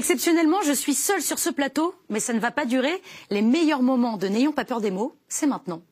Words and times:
Exceptionnellement, 0.00 0.62
je 0.64 0.72
suis 0.72 0.94
seule 0.94 1.20
sur 1.20 1.38
ce 1.38 1.50
plateau, 1.50 1.94
mais 2.08 2.20
ça 2.20 2.32
ne 2.32 2.40
va 2.40 2.50
pas 2.50 2.64
durer. 2.64 3.02
Les 3.28 3.42
meilleurs 3.42 3.82
moments 3.82 4.16
de 4.16 4.28
N'ayons 4.28 4.50
pas 4.50 4.64
peur 4.64 4.80
des 4.80 4.90
mots, 4.90 5.14
c'est 5.28 5.46
maintenant. 5.46 5.82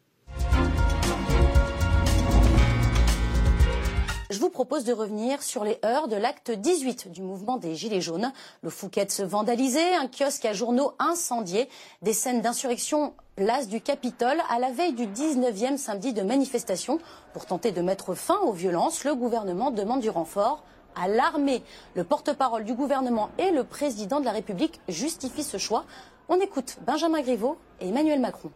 Je 4.30 4.38
vous 4.40 4.48
propose 4.48 4.84
de 4.84 4.94
revenir 4.94 5.42
sur 5.42 5.62
les 5.62 5.78
heures 5.84 6.08
de 6.08 6.16
l'acte 6.16 6.50
18 6.50 7.12
du 7.12 7.20
mouvement 7.20 7.58
des 7.58 7.74
Gilets 7.74 8.00
jaunes. 8.00 8.32
Le 8.62 8.70
Fouquet 8.70 9.06
se 9.10 9.22
vandalisé, 9.22 9.82
un 9.96 10.08
kiosque 10.08 10.46
à 10.46 10.54
journaux 10.54 10.92
incendié, 10.98 11.68
des 12.00 12.14
scènes 12.14 12.40
d'insurrection 12.40 13.12
place 13.36 13.68
du 13.68 13.82
Capitole 13.82 14.40
à 14.48 14.58
la 14.58 14.70
veille 14.70 14.94
du 14.94 15.06
19e 15.06 15.76
samedi 15.76 16.14
de 16.14 16.22
manifestation. 16.22 16.98
Pour 17.34 17.44
tenter 17.44 17.72
de 17.72 17.82
mettre 17.82 18.14
fin 18.14 18.38
aux 18.38 18.52
violences, 18.52 19.04
le 19.04 19.14
gouvernement 19.14 19.70
demande 19.70 20.00
du 20.00 20.08
renfort 20.08 20.64
à 20.98 21.08
l'armée. 21.08 21.62
Le 21.94 22.04
porte-parole 22.04 22.64
du 22.64 22.74
gouvernement 22.74 23.30
et 23.38 23.50
le 23.50 23.64
président 23.64 24.20
de 24.20 24.24
la 24.24 24.32
République 24.32 24.80
justifient 24.88 25.44
ce 25.44 25.58
choix. 25.58 25.86
On 26.28 26.40
écoute 26.40 26.78
Benjamin 26.86 27.22
Griveaux 27.22 27.58
et 27.80 27.88
Emmanuel 27.88 28.20
Macron. 28.20 28.50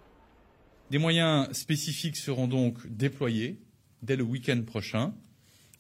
Des 0.91 0.99
moyens 0.99 1.51
spécifiques 1.53 2.17
seront 2.17 2.49
donc 2.49 2.87
déployés 2.87 3.59
dès 4.03 4.17
le 4.17 4.25
week-end 4.25 4.61
prochain, 4.67 5.15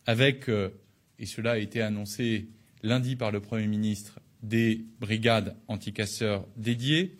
avec, 0.06 0.48
euh, 0.48 0.70
et 1.18 1.26
cela 1.26 1.52
a 1.52 1.58
été 1.58 1.82
annoncé 1.82 2.48
lundi 2.82 3.16
par 3.16 3.30
le 3.30 3.40
Premier 3.40 3.66
ministre, 3.66 4.20
des 4.42 4.84
brigades 5.00 5.56
anticasseurs 5.68 6.46
dédiées, 6.56 7.18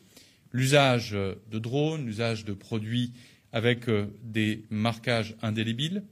l'usage 0.52 1.12
de 1.12 1.59
drones, 1.59 2.06
l'usage 2.06 2.45
de 2.45 2.52
produits 2.52 3.12
avec 3.52 3.88
euh, 3.88 4.06
des 4.22 4.64
marquages 4.70 5.36
indélébiles, 5.42 6.02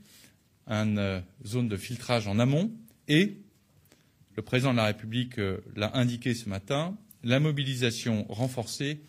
une 0.66 0.98
euh, 0.98 1.20
zone 1.46 1.68
de 1.68 1.76
filtrage 1.76 2.28
en 2.28 2.38
amont, 2.38 2.70
et, 3.10 3.36
le 4.36 4.42
président 4.42 4.70
de 4.70 4.76
la 4.76 4.86
République 4.86 5.38
euh, 5.38 5.58
l'a 5.76 5.94
indiqué 5.96 6.32
ce 6.32 6.48
matin, 6.48 6.96
la 7.24 7.40
mobilisation 7.40 8.24
renforcée 8.28 9.00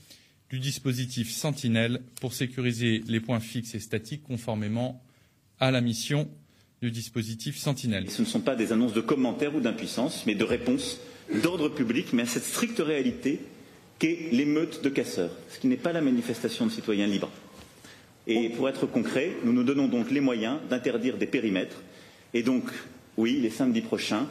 du 0.49 0.59
dispositif 0.59 1.31
Sentinelle 1.31 2.01
pour 2.19 2.33
sécuriser 2.33 3.03
les 3.07 3.19
points 3.21 3.39
fixes 3.39 3.75
et 3.75 3.79
statiques 3.79 4.23
conformément 4.23 5.01
à 5.59 5.71
la 5.71 5.79
mission 5.79 6.27
du 6.81 6.89
dispositif 6.89 7.57
Sentinelle. 7.57 8.09
Ce 8.09 8.23
ne 8.23 8.27
sont 8.27 8.41
pas 8.41 8.55
des 8.55 8.73
annonces 8.73 8.93
de 8.93 9.01
commentaires 9.01 9.55
ou 9.55 9.61
d'impuissance, 9.61 10.25
mais 10.25 10.35
de 10.35 10.43
réponses 10.43 10.99
d'ordre 11.43 11.69
public, 11.69 12.07
mais 12.11 12.23
à 12.23 12.25
cette 12.25 12.43
stricte 12.43 12.79
réalité 12.79 13.39
qu'est 13.99 14.29
l'émeute 14.31 14.83
de 14.83 14.89
casseurs, 14.89 15.31
ce 15.49 15.59
qui 15.59 15.67
n'est 15.67 15.77
pas 15.77 15.93
la 15.93 16.01
manifestation 16.01 16.65
de 16.65 16.71
citoyens 16.71 17.05
libres. 17.05 17.31
Et 18.25 18.49
pour 18.49 18.67
être 18.67 18.87
concret, 18.87 19.33
nous 19.45 19.53
nous 19.53 19.63
donnons 19.63 19.87
donc 19.87 20.09
les 20.09 20.21
moyens 20.21 20.57
d'interdire 20.71 21.17
des 21.17 21.27
périmètres 21.27 21.83
et 22.33 22.41
donc 22.41 22.63
oui, 23.17 23.39
les 23.41 23.49
samedis 23.49 23.81
prochains, 23.81 24.27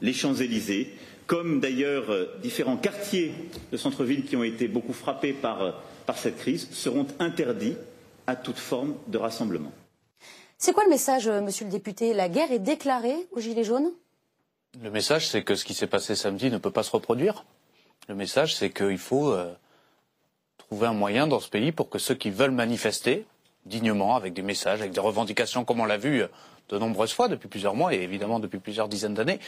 les 0.00 0.12
Champs-Élysées, 0.12 0.94
comme 1.26 1.60
d'ailleurs 1.60 2.10
euh, 2.10 2.26
différents 2.42 2.76
quartiers 2.76 3.32
de 3.70 3.76
centre-ville 3.76 4.24
qui 4.24 4.36
ont 4.36 4.44
été 4.44 4.68
beaucoup 4.68 4.92
frappés 4.92 5.32
par, 5.32 5.62
euh, 5.62 5.70
par 6.06 6.18
cette 6.18 6.36
crise, 6.36 6.68
seront 6.72 7.06
interdits 7.18 7.76
à 8.26 8.36
toute 8.36 8.58
forme 8.58 8.94
de 9.08 9.18
rassemblement. 9.18 9.72
C'est 10.58 10.72
quoi 10.72 10.84
le 10.84 10.90
message, 10.90 11.26
euh, 11.28 11.40
monsieur 11.40 11.64
le 11.64 11.70
député? 11.70 12.14
La 12.14 12.28
guerre 12.28 12.52
est 12.52 12.58
déclarée 12.58 13.16
aux 13.32 13.40
Gilets 13.40 13.64
jaunes? 13.64 13.90
Le 14.82 14.90
message, 14.90 15.28
c'est 15.28 15.42
que 15.42 15.54
ce 15.54 15.64
qui 15.64 15.74
s'est 15.74 15.86
passé 15.86 16.14
samedi 16.14 16.50
ne 16.50 16.58
peut 16.58 16.70
pas 16.70 16.82
se 16.82 16.90
reproduire. 16.90 17.44
Le 18.08 18.14
message, 18.14 18.56
c'est 18.56 18.70
qu'il 18.70 18.98
faut 18.98 19.32
euh, 19.32 19.52
trouver 20.58 20.86
un 20.86 20.92
moyen 20.92 21.26
dans 21.26 21.40
ce 21.40 21.48
pays 21.48 21.72
pour 21.72 21.88
que 21.88 21.98
ceux 21.98 22.14
qui 22.14 22.30
veulent 22.30 22.50
manifester 22.52 23.24
dignement, 23.64 24.16
avec 24.16 24.32
des 24.34 24.42
messages, 24.42 24.80
avec 24.80 24.92
des 24.92 25.00
revendications, 25.00 25.64
comme 25.64 25.80
on 25.80 25.84
l'a 25.84 25.98
vu 25.98 26.24
de 26.68 26.78
nombreuses 26.78 27.12
fois 27.12 27.28
depuis 27.28 27.48
plusieurs 27.48 27.74
mois 27.74 27.94
et 27.94 28.02
évidemment 28.02 28.40
depuis 28.40 28.58
plusieurs 28.58 28.88
dizaines 28.88 29.14
d'années, 29.14 29.40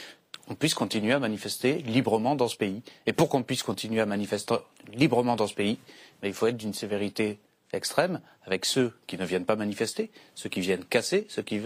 on 0.47 0.55
puisse 0.55 0.73
continuer 0.73 1.13
à 1.13 1.19
manifester 1.19 1.79
librement 1.79 2.35
dans 2.35 2.47
ce 2.47 2.55
pays. 2.55 2.81
Et 3.05 3.13
pour 3.13 3.29
qu'on 3.29 3.43
puisse 3.43 3.63
continuer 3.63 4.01
à 4.01 4.05
manifester 4.05 4.55
librement 4.93 5.35
dans 5.35 5.47
ce 5.47 5.55
pays, 5.55 5.79
ben, 6.21 6.27
il 6.27 6.33
faut 6.33 6.47
être 6.47 6.57
d'une 6.57 6.73
sévérité 6.73 7.39
extrême 7.73 8.21
avec 8.45 8.65
ceux 8.65 8.93
qui 9.07 9.17
ne 9.17 9.25
viennent 9.25 9.45
pas 9.45 9.55
manifester, 9.55 10.11
ceux 10.35 10.49
qui 10.49 10.61
viennent 10.61 10.85
casser, 10.85 11.25
ceux 11.29 11.41
qui, 11.41 11.59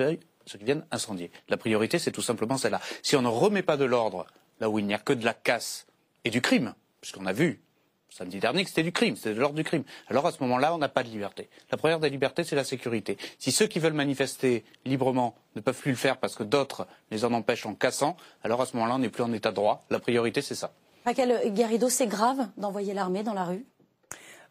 ceux 0.46 0.58
qui 0.58 0.66
viennent 0.66 0.86
incendier. 0.92 1.32
La 1.50 1.58
priorité, 1.58 2.00
c'est 2.00 2.12
tout 2.12 2.22
simplement 2.22 2.58
celle-là. 2.58 2.82
Si 3.04 3.16
on 3.16 3.22
ne 3.22 3.28
remet 3.28 3.64
pas 3.64 3.78
de 3.78 3.86
l'ordre 3.86 4.26
là 4.60 4.70
où 4.70 4.80
il 4.80 4.86
n'y 4.86 4.94
a 4.94 5.00
que 5.00 5.14
de 5.14 5.26
la 5.26 5.34
casse 5.34 5.88
et 6.24 6.30
du 6.30 6.42
crime, 6.42 6.74
puisqu'on 7.02 7.26
a 7.26 7.34
vu 7.34 7.62
samedi 8.10 8.40
dernier 8.40 8.64
que 8.64 8.70
c'était 8.70 8.84
du 8.84 8.92
crime, 8.92 9.16
c'était 9.16 9.34
de 9.34 9.40
l'ordre 9.40 9.56
du 9.56 9.64
crime. 9.64 9.84
Alors 10.08 10.26
à 10.26 10.32
ce 10.32 10.42
moment-là, 10.44 10.74
on 10.74 10.78
n'a 10.78 10.90
pas 10.90 11.04
de 11.04 11.10
liberté. 11.10 11.50
La 11.72 11.78
première 11.78 12.00
des 12.00 12.10
libertés, 12.10 12.44
c'est 12.44 12.56
la 12.56 12.64
sécurité. 12.64 13.18
Si 13.38 13.52
ceux 13.52 13.68
qui 13.68 13.80
veulent 13.80 13.94
manifester 13.94 14.64
librement 14.86 15.36
ne 15.56 15.62
peuvent 15.62 15.80
plus 15.80 15.92
le 15.92 15.98
faire 15.98 16.18
parce 16.18 16.36
que 16.36 16.44
d'autres 16.44 16.88
les 17.12 17.26
en 17.26 17.34
empêchent 17.34 17.66
en 17.66 17.76
cassant, 17.76 18.18
alors 18.44 18.62
à 18.62 18.66
ce 18.66 18.76
moment-là, 18.76 18.96
on 18.96 19.00
n'est 19.00 19.10
plus 19.10 19.24
en 19.24 19.34
état 19.34 19.52
de 19.52 19.56
droit. 19.56 19.84
La 19.90 20.00
priorité, 20.00 20.42
c'est 20.42 20.56
ça. 20.56 20.74
Raquel 21.06 21.54
Garrido, 21.54 21.90
c'est 21.90 22.08
grave 22.08 22.48
d'envoyer 22.58 22.94
l'armée 22.94 23.24
dans 23.24 23.34
la 23.34 23.46
rue? 23.46 23.66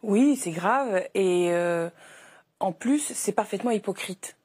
Oui, 0.02 0.36
c'est 0.36 0.50
grave. 0.50 1.04
Et 1.14 1.50
euh, 1.52 1.90
en 2.60 2.72
plus, 2.72 3.12
c'est 3.14 3.32
parfaitement 3.32 3.70
hypocrite. 3.70 4.36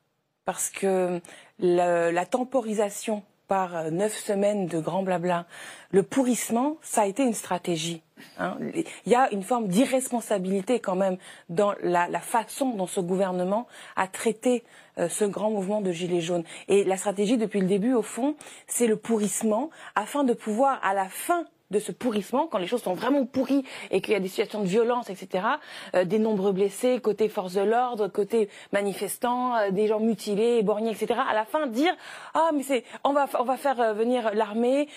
Parce 0.45 0.69
que 0.69 1.21
la, 1.59 2.11
la 2.11 2.25
temporisation 2.25 3.23
euh, 3.53 3.91
neuf 3.91 4.17
semaines 4.17 4.67
de 4.67 4.79
grand 4.79 5.03
blabla, 5.03 5.45
le 5.91 6.03
pourrissement, 6.03 6.77
ça 6.81 7.01
a 7.01 7.05
été 7.05 7.23
une 7.23 7.33
stratégie. 7.33 8.01
Hein. 8.39 8.57
Il 9.05 9.11
y 9.11 9.15
a 9.15 9.31
une 9.31 9.43
forme 9.43 9.67
d'irresponsabilité 9.67 10.79
quand 10.79 10.95
même 10.95 11.17
dans 11.49 11.73
la, 11.83 12.07
la, 12.07 12.19
façon 12.19 12.71
dont 12.71 12.87
ce 12.87 12.99
gouvernement 12.99 13.67
a 13.95 14.07
traité 14.07 14.63
euh, 14.97 15.09
ce 15.09 15.25
grand 15.25 15.51
mouvement 15.51 15.81
de 15.81 15.91
Gilets 15.91 16.21
jaunes. 16.21 16.43
Et 16.67 16.83
la 16.83 16.97
stratégie 16.97 17.37
depuis 17.37 17.61
le 17.61 17.67
début, 17.67 17.93
au 17.93 18.01
fond, 18.01 18.35
c'est 18.67 18.87
le 18.87 18.95
pourrissement 18.95 19.69
afin 19.95 20.23
de 20.23 20.33
pouvoir, 20.33 20.79
à 20.83 20.93
la 20.93 21.09
fin 21.09 21.45
de 21.73 21.79
ce 21.79 21.91
pourrissement, 21.91 22.47
quand 22.47 22.59
les 22.59 22.67
choses 22.67 22.83
sont 22.83 22.93
vraiment 22.93 23.25
pourries 23.25 23.65
et 23.91 23.99
qu'il 23.99 24.13
y 24.13 24.15
a 24.15 24.19
des 24.19 24.29
situations 24.29 24.61
de 24.61 24.67
violence, 24.67 25.09
etc., 25.09 25.45
euh, 25.95 26.05
des 26.05 26.19
nombreux 26.19 26.53
blessés, 26.53 26.99
côté 27.01 27.27
force 27.27 27.53
de 27.53 27.61
l'ordre, 27.61 28.07
côté 28.07 28.49
manifestants, 28.71 29.57
euh, 29.57 29.71
des 29.71 29.87
gens 29.87 29.99
mutilés, 29.99 30.59
éborgnés, 30.59 30.91
etc., 30.91 31.19
à 31.27 31.33
la 31.33 31.43
fin 31.43 31.67
dire 31.67 31.95
ah 32.33 32.51
mais 32.53 32.63
c'est 32.63 32.83
on 33.03 33.11
va 33.11 33.27
on 33.39 33.43
va 33.43 33.57
faire 33.57 33.81
euh, 33.81 33.93
venir 33.93 34.33
l'armée. 34.33 34.87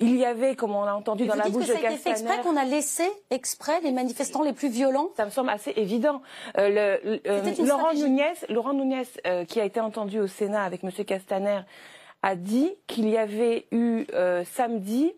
Il 0.00 0.16
y 0.16 0.24
avait, 0.24 0.56
comme 0.56 0.74
on 0.74 0.82
a 0.82 0.92
entendu 0.92 1.26
dans 1.26 1.34
la 1.34 1.48
bouche 1.48 1.66
de 1.66 1.72
Castaner, 1.72 1.96
fait 1.96 2.10
exprès 2.10 2.40
qu'on 2.42 2.56
a 2.56 2.64
laissé 2.64 3.04
exprès 3.30 3.80
les 3.82 3.92
manifestants 3.92 4.42
les 4.42 4.52
plus 4.52 4.68
violents. 4.68 5.10
Ça 5.16 5.24
me 5.24 5.30
semble 5.30 5.50
assez 5.50 5.72
évident. 5.76 6.20
Le, 6.56 6.98
le 7.04 7.66
Laurent 7.66 7.92
Nunez, 7.94 8.34
Laurent 8.48 8.72
Nunez, 8.72 9.06
qui 9.46 9.60
a 9.60 9.64
été 9.64 9.78
entendu 9.80 10.18
au 10.18 10.26
Sénat 10.26 10.64
avec 10.64 10.82
Monsieur 10.82 11.04
Castaner, 11.04 11.60
a 12.22 12.34
dit 12.34 12.72
qu'il 12.86 13.08
y 13.08 13.16
avait 13.16 13.66
eu 13.70 14.06
samedi 14.44 15.12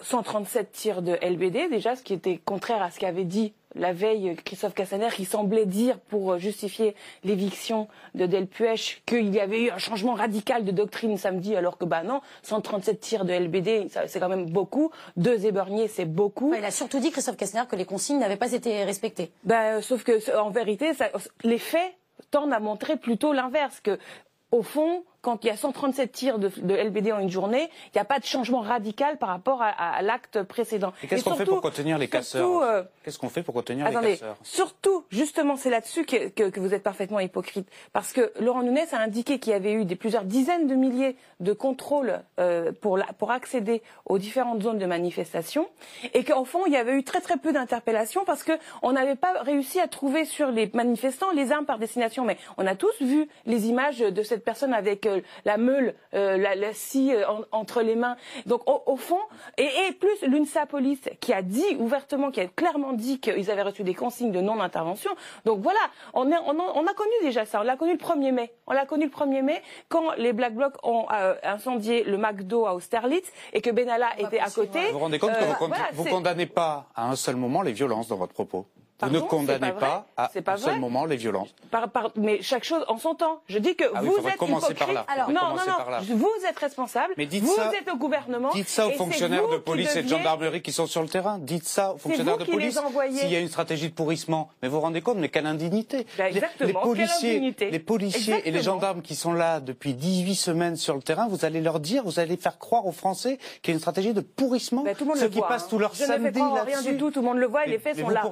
137 0.00 0.66
euh, 0.66 0.68
tirs 0.72 1.02
de 1.02 1.18
LBD, 1.22 1.68
déjà, 1.70 1.96
ce 1.96 2.02
qui 2.02 2.14
était 2.14 2.38
contraire 2.38 2.82
à 2.82 2.90
ce 2.90 2.98
qu'avait 2.98 3.24
dit 3.24 3.52
la 3.74 3.92
veille 3.92 4.36
Christophe 4.44 4.74
Cassaner, 4.74 5.08
qui 5.14 5.24
semblait 5.24 5.66
dire, 5.66 5.98
pour 5.98 6.38
justifier 6.38 6.94
l'éviction 7.24 7.88
de 8.14 8.26
Delpuech, 8.26 9.02
qu'il 9.06 9.32
y 9.34 9.40
avait 9.40 9.64
eu 9.64 9.70
un 9.70 9.78
changement 9.78 10.14
radical 10.14 10.64
de 10.64 10.70
doctrine 10.70 11.16
samedi, 11.16 11.54
alors 11.54 11.78
que, 11.78 11.84
bah 11.84 12.02
non, 12.02 12.20
137 12.42 13.00
tirs 13.00 13.24
de 13.24 13.32
LBD, 13.32 13.88
c'est 14.06 14.20
quand 14.20 14.28
même 14.28 14.50
beaucoup. 14.50 14.90
Deux 15.16 15.46
éborgnés, 15.46 15.88
c'est 15.88 16.06
beaucoup. 16.06 16.54
il 16.54 16.64
a 16.64 16.70
surtout 16.70 16.98
dit, 16.98 17.10
Christophe 17.10 17.36
Cassaner, 17.36 17.66
que 17.68 17.76
les 17.76 17.84
consignes 17.84 18.18
n'avaient 18.18 18.36
pas 18.36 18.52
été 18.52 18.84
respectées. 18.84 19.30
Ben, 19.44 19.80
sauf 19.82 20.02
que, 20.02 20.36
en 20.36 20.50
vérité, 20.50 20.94
ça, 20.94 21.10
les 21.44 21.58
faits 21.58 21.94
tendent 22.30 22.52
à 22.52 22.60
montrer 22.60 22.96
plutôt 22.96 23.32
l'inverse, 23.32 23.80
que, 23.80 23.98
au 24.50 24.62
fond, 24.62 25.04
quand 25.28 25.44
il 25.44 25.48
y 25.48 25.50
a 25.50 25.58
137 25.58 26.10
tirs 26.10 26.38
de, 26.38 26.48
de 26.56 26.74
LBD 26.74 27.12
en 27.12 27.18
une 27.18 27.28
journée, 27.28 27.68
il 27.88 27.96
n'y 27.96 28.00
a 28.00 28.06
pas 28.06 28.18
de 28.18 28.24
changement 28.24 28.60
radical 28.60 29.18
par 29.18 29.28
rapport 29.28 29.60
à, 29.60 29.68
à, 29.68 30.00
l'acte 30.00 30.42
précédent. 30.42 30.94
Et 31.02 31.06
qu'est-ce 31.06 31.22
qu'on 31.22 31.34
fait 31.34 31.44
pour 31.44 31.60
contenir 31.60 31.98
les 31.98 32.08
casseurs 32.08 32.62
euh, 32.62 32.82
Qu'est-ce 33.04 33.18
qu'on 33.18 33.28
fait 33.28 33.42
pour 33.42 33.52
contenir 33.52 33.84
attendez, 33.84 34.06
les 34.06 34.12
casseurs 34.14 34.38
Surtout, 34.42 35.04
justement, 35.10 35.56
c'est 35.56 35.68
là-dessus 35.68 36.06
que, 36.06 36.28
que, 36.28 36.48
que, 36.48 36.60
vous 36.60 36.72
êtes 36.72 36.82
parfaitement 36.82 37.20
hypocrite. 37.20 37.68
Parce 37.92 38.14
que 38.14 38.32
Laurent 38.40 38.62
Nunez 38.62 38.86
a 38.92 39.00
indiqué 39.00 39.38
qu'il 39.38 39.52
y 39.52 39.54
avait 39.54 39.74
eu 39.74 39.84
des 39.84 39.96
plusieurs 39.96 40.24
dizaines 40.24 40.66
de 40.66 40.74
milliers 40.74 41.14
de 41.40 41.52
contrôles 41.52 42.22
euh, 42.40 42.72
pour, 42.80 42.96
la, 42.96 43.04
pour 43.18 43.30
accéder 43.30 43.82
aux 44.06 44.16
différentes 44.16 44.62
zones 44.62 44.78
de 44.78 44.86
manifestation 44.86 45.68
et 46.14 46.24
qu'en 46.24 46.46
fond, 46.46 46.64
il 46.66 46.72
y 46.72 46.78
avait 46.78 46.94
eu 46.94 47.04
très 47.04 47.20
très 47.20 47.36
peu 47.36 47.52
d'interpellations 47.52 48.24
parce 48.24 48.44
qu'on 48.44 48.92
n'avait 48.92 49.14
pas 49.14 49.42
réussi 49.42 49.78
à 49.78 49.88
trouver 49.88 50.24
sur 50.24 50.50
les 50.50 50.70
manifestants 50.72 51.32
les 51.32 51.52
armes 51.52 51.66
par 51.66 51.78
destination. 51.78 52.24
Mais 52.24 52.38
on 52.56 52.66
a 52.66 52.74
tous 52.74 53.02
vu 53.02 53.28
les 53.44 53.66
images 53.66 53.98
de 53.98 54.22
cette 54.22 54.42
personne 54.42 54.72
avec 54.72 55.06
euh, 55.18 55.22
la 55.44 55.56
meule, 55.56 55.94
euh, 56.14 56.36
la, 56.36 56.54
la 56.54 56.72
scie 56.72 57.14
euh, 57.14 57.24
entre 57.52 57.82
les 57.82 57.96
mains. 57.96 58.16
Donc 58.46 58.62
au, 58.66 58.96
fond, 58.96 59.20
et, 59.56 59.68
plus 60.00 60.22
l'UNSA 60.22 60.66
Police 60.66 61.08
qui 61.20 61.32
a 61.32 61.42
dit 61.42 61.76
ouvertement, 61.78 62.30
qui 62.30 62.40
a 62.40 62.46
clairement 62.46 62.92
dit 62.92 63.20
qu'ils 63.20 63.50
avaient 63.50 63.62
reçu 63.62 63.82
des 63.82 63.94
consignes 63.94 64.32
de 64.32 64.40
non-intervention. 64.40 65.10
Donc 65.44 65.60
voilà, 65.60 65.80
on, 66.14 66.30
on, 66.30 66.86
a 66.86 66.94
connu 66.94 67.10
déjà 67.22 67.44
ça. 67.44 67.60
On 67.60 67.64
l'a 67.64 67.76
connu 67.76 67.92
le 67.92 67.98
1er 67.98 68.32
mai. 68.32 68.52
On 68.66 68.72
l'a 68.72 68.86
connu 68.86 69.04
le 69.04 69.10
1er 69.10 69.42
mai 69.42 69.62
quand 69.88 70.12
les 70.16 70.32
Black 70.32 70.54
Blocs 70.54 70.76
ont 70.82 71.06
incendié 71.42 72.04
le 72.04 72.18
McDo 72.18 72.66
à 72.66 72.74
Austerlitz 72.74 73.30
et 73.52 73.60
que 73.60 73.70
Benalla 73.70 74.08
était 74.18 74.40
à 74.40 74.50
côté. 74.50 74.86
Vous 74.86 74.92
vous 74.92 74.98
rendez 74.98 75.18
compte 75.18 75.32
que 75.32 75.94
vous, 75.94 76.04
ne 76.04 76.10
condamnez 76.10 76.46
pas 76.46 76.88
à 76.94 77.08
un 77.08 77.16
seul 77.16 77.36
moment 77.36 77.62
les 77.62 77.72
violences 77.72 78.08
dans 78.08 78.16
votre 78.16 78.32
propos? 78.32 78.66
Vous 79.00 79.10
ne 79.10 79.20
condamnez 79.20 79.72
pas 79.72 80.06
à 80.16 80.30
un 80.46 80.56
seul 80.56 80.78
moment 80.80 81.04
les 81.04 81.16
violences. 81.16 81.54
Par- 81.70 81.88
par- 81.90 82.10
mais 82.16 82.42
chaque 82.42 82.64
chose 82.64 82.84
en 82.88 82.98
son 82.98 83.14
temps. 83.14 83.40
Je 83.48 83.58
dis 83.58 83.76
que 83.76 83.84
Ah 83.94 84.00
oui, 84.02 84.08
vous 84.08 84.26
êtes 84.28 84.36
par 84.38 84.48
hypocrite. 84.48 84.92
là. 84.94 85.04
Alors, 85.08 85.28
non, 85.30 85.40
non, 85.50 85.56
non. 85.66 86.16
Vous 86.16 86.30
êtes 86.48 86.58
responsable. 86.58 87.14
Mais 87.16 87.26
dites 87.26 87.44
vous 87.44 87.54
ça- 87.54 87.70
êtes 87.78 87.88
au 87.92 87.96
gouvernement. 87.96 88.50
Dites 88.52 88.68
ça 88.68 88.86
aux 88.88 88.92
fonctionnaires 88.92 89.46
de 89.48 89.58
police 89.58 89.94
et 89.96 90.02
de 90.02 90.08
gendarmerie 90.08 90.62
qui 90.62 90.72
sont 90.72 90.86
sur 90.86 91.02
le 91.02 91.08
terrain. 91.08 91.38
Dites 91.38 91.64
ça 91.66 91.94
aux 91.94 91.98
fonctionnaires 91.98 92.38
vous 92.38 92.44
de 92.44 92.50
police. 92.50 92.78
S'il 93.12 93.30
y 93.30 93.36
a 93.36 93.40
une 93.40 93.48
stratégie 93.48 93.88
de 93.88 93.94
pourrissement, 93.94 94.48
mais 94.62 94.68
vous 94.68 94.76
vous 94.76 94.80
rendez 94.80 95.00
compte, 95.00 95.18
mais 95.18 95.28
quelle 95.28 95.46
indignité 95.46 96.06
Les- 96.18 96.24
exactement, 96.24 96.66
les, 96.68 96.72
policiers, 96.74 97.30
indignité. 97.36 97.70
les 97.70 97.78
policiers 97.78 98.42
et 98.44 98.50
les 98.50 98.62
gendarmes 98.62 99.02
qui 99.02 99.14
sont 99.14 99.32
là 99.32 99.60
depuis 99.60 99.94
18 99.94 100.34
semaines 100.34 100.76
sur 100.76 100.94
le 100.94 101.02
terrain, 101.02 101.28
vous 101.28 101.44
allez 101.44 101.60
leur 101.60 101.78
dire, 101.80 102.02
vous 102.04 102.18
allez 102.18 102.36
faire 102.36 102.58
croire 102.58 102.86
aux 102.86 102.92
Français 102.92 103.38
qu'il 103.62 103.72
y 103.72 103.72
a 103.72 103.74
une 103.74 103.80
stratégie 103.80 104.12
de 104.12 104.20
pourrissement. 104.20 104.82
Tout 104.84 105.04
le 105.04 105.06
monde 105.06 105.16
Ceux 105.16 105.24
le 105.24 105.30
qui 105.30 105.38
voit, 105.38 105.48
passent 105.48 105.64
hein. 105.64 105.68
tout 105.70 105.78
leur 105.78 105.94
samedi 105.94 106.38
là-dessus. 106.40 106.66
rien 106.66 106.82
du 106.92 106.96
tout, 106.98 107.10
tout 107.10 107.20
le 107.20 107.26
monde 107.26 107.38
le 107.38 107.46
voit 107.46 107.64
et 107.66 107.70
les 107.70 107.78
faits 107.78 107.96
sont 107.98 108.08
là. 108.08 108.22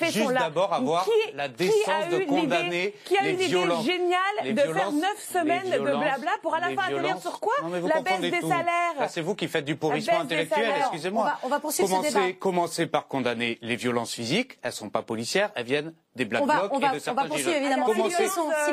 Les 0.00 0.06
faits 0.06 0.12
juste 0.12 0.24
sont 0.26 0.30
là. 0.32 0.40
d'abord 0.40 0.72
avoir 0.72 1.04
Qui- 1.04 1.10
la 1.36 1.48
décence 1.48 2.08
de 2.10 2.18
condamner 2.24 2.94
Qui 3.04 3.16
a 3.16 3.22
les 3.22 3.28
eu 3.28 3.32
l'idée 3.32 3.46
violences. 3.46 3.84
géniale 3.84 4.54
de 4.54 4.60
faire 4.60 4.92
neuf 4.92 5.28
semaines 5.32 5.70
de 5.70 5.78
blabla 5.78 6.30
pour 6.42 6.54
à 6.54 6.60
la 6.60 6.70
fin 6.70 6.82
atterrir 6.88 7.18
sur 7.20 7.40
quoi 7.40 7.54
Non, 7.62 7.70
La 7.86 8.00
baisse 8.00 8.20
des 8.20 8.30
tout. 8.40 8.48
salaires. 8.48 8.94
Là, 8.98 9.08
c'est 9.08 9.20
vous 9.20 9.34
qui 9.34 9.48
faites 9.48 9.64
du 9.64 9.76
pourrissement 9.76 10.20
intellectuel, 10.20 10.72
excusez-moi. 10.80 11.22
On 11.22 11.26
va- 11.26 11.38
on 11.44 11.48
va 11.48 11.60
poursuivre 11.60 11.88
ce 11.88 11.94
commencez, 11.94 12.12
débat. 12.14 12.32
commencez 12.38 12.86
par 12.86 13.06
condamner 13.08 13.58
les 13.62 13.76
violences 13.76 14.12
physiques. 14.14 14.58
Elles 14.62 14.72
sont 14.72 14.90
pas 14.90 15.02
policières, 15.02 15.50
elles 15.54 15.64
viennent 15.66 15.94
des 16.16 16.24
black 16.24 16.42
On 16.42 16.46
va- 16.46 16.60
blocs 16.60 16.72
on 16.72 16.78
va- 16.78 16.86
et 16.86 16.90
on 16.90 16.92
de 16.92 16.98
va 16.98 17.00
certains 17.00 17.26
évidemment. 17.56 17.86
Commencez, 17.86 18.28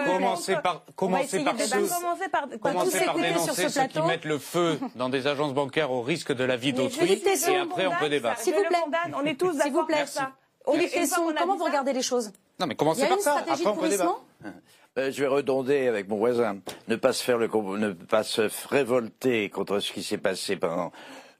commencez 0.05 0.55
par, 0.57 0.83
commencez 0.95 1.43
par 1.43 1.57
ceux, 1.59 1.87
commencez 1.87 2.29
par, 2.29 2.47
tous 2.49 2.57
commencez 2.59 2.99
par 2.99 3.15
écouter 3.15 3.27
sur 3.27 3.33
dénoncer 3.39 3.63
ce 3.63 3.69
ceux 3.69 3.87
qui 3.87 4.01
mettent 4.01 4.25
le 4.25 4.37
feu 4.37 4.79
dans 4.95 5.09
des 5.09 5.25
agences 5.27 5.53
bancaires 5.53 5.91
au 5.91 6.01
risque 6.01 6.31
de 6.33 6.43
la 6.43 6.55
vie 6.55 6.73
d'autrui. 6.73 7.13
Et 7.13 7.57
après, 7.57 7.87
on 7.87 7.95
peut 7.99 8.09
débattre. 8.09 8.41
S'il 8.41 8.53
vous 8.53 8.61
le 8.61 8.67
plaît. 8.67 8.77
condamne, 8.83 9.15
on 9.15 9.25
est 9.25 9.35
tous 9.39 9.55
d'accord 9.57 9.87
avec 9.91 10.07
ça. 10.07 10.31
Comment 10.65 11.57
vous 11.57 11.63
regardez 11.65 11.93
les 11.93 12.01
choses? 12.01 12.31
Non, 12.59 12.67
mais 12.67 12.75
commencez 12.75 13.07
par 13.07 13.17
une 13.17 13.23
ça? 13.23 13.31
stratégie 13.39 13.63
Après, 13.65 13.73
de 13.73 13.77
on 13.77 13.81
peut 13.81 13.89
débattre. 13.89 14.09
pourrissement? 14.39 14.61
Euh, 14.97 15.11
je 15.11 15.21
vais 15.21 15.27
redonder 15.27 15.87
avec 15.87 16.07
mon 16.09 16.17
voisin. 16.17 16.57
Ne 16.87 16.95
pas 16.97 17.13
se 17.13 17.23
faire 17.23 17.37
le, 17.37 17.47
ne 17.77 17.93
pas 17.93 18.23
se 18.23 18.49
révolter 18.69 19.49
contre 19.49 19.79
ce 19.79 19.91
qui 19.91 20.03
s'est 20.03 20.17
passé 20.17 20.57
pendant, 20.57 20.91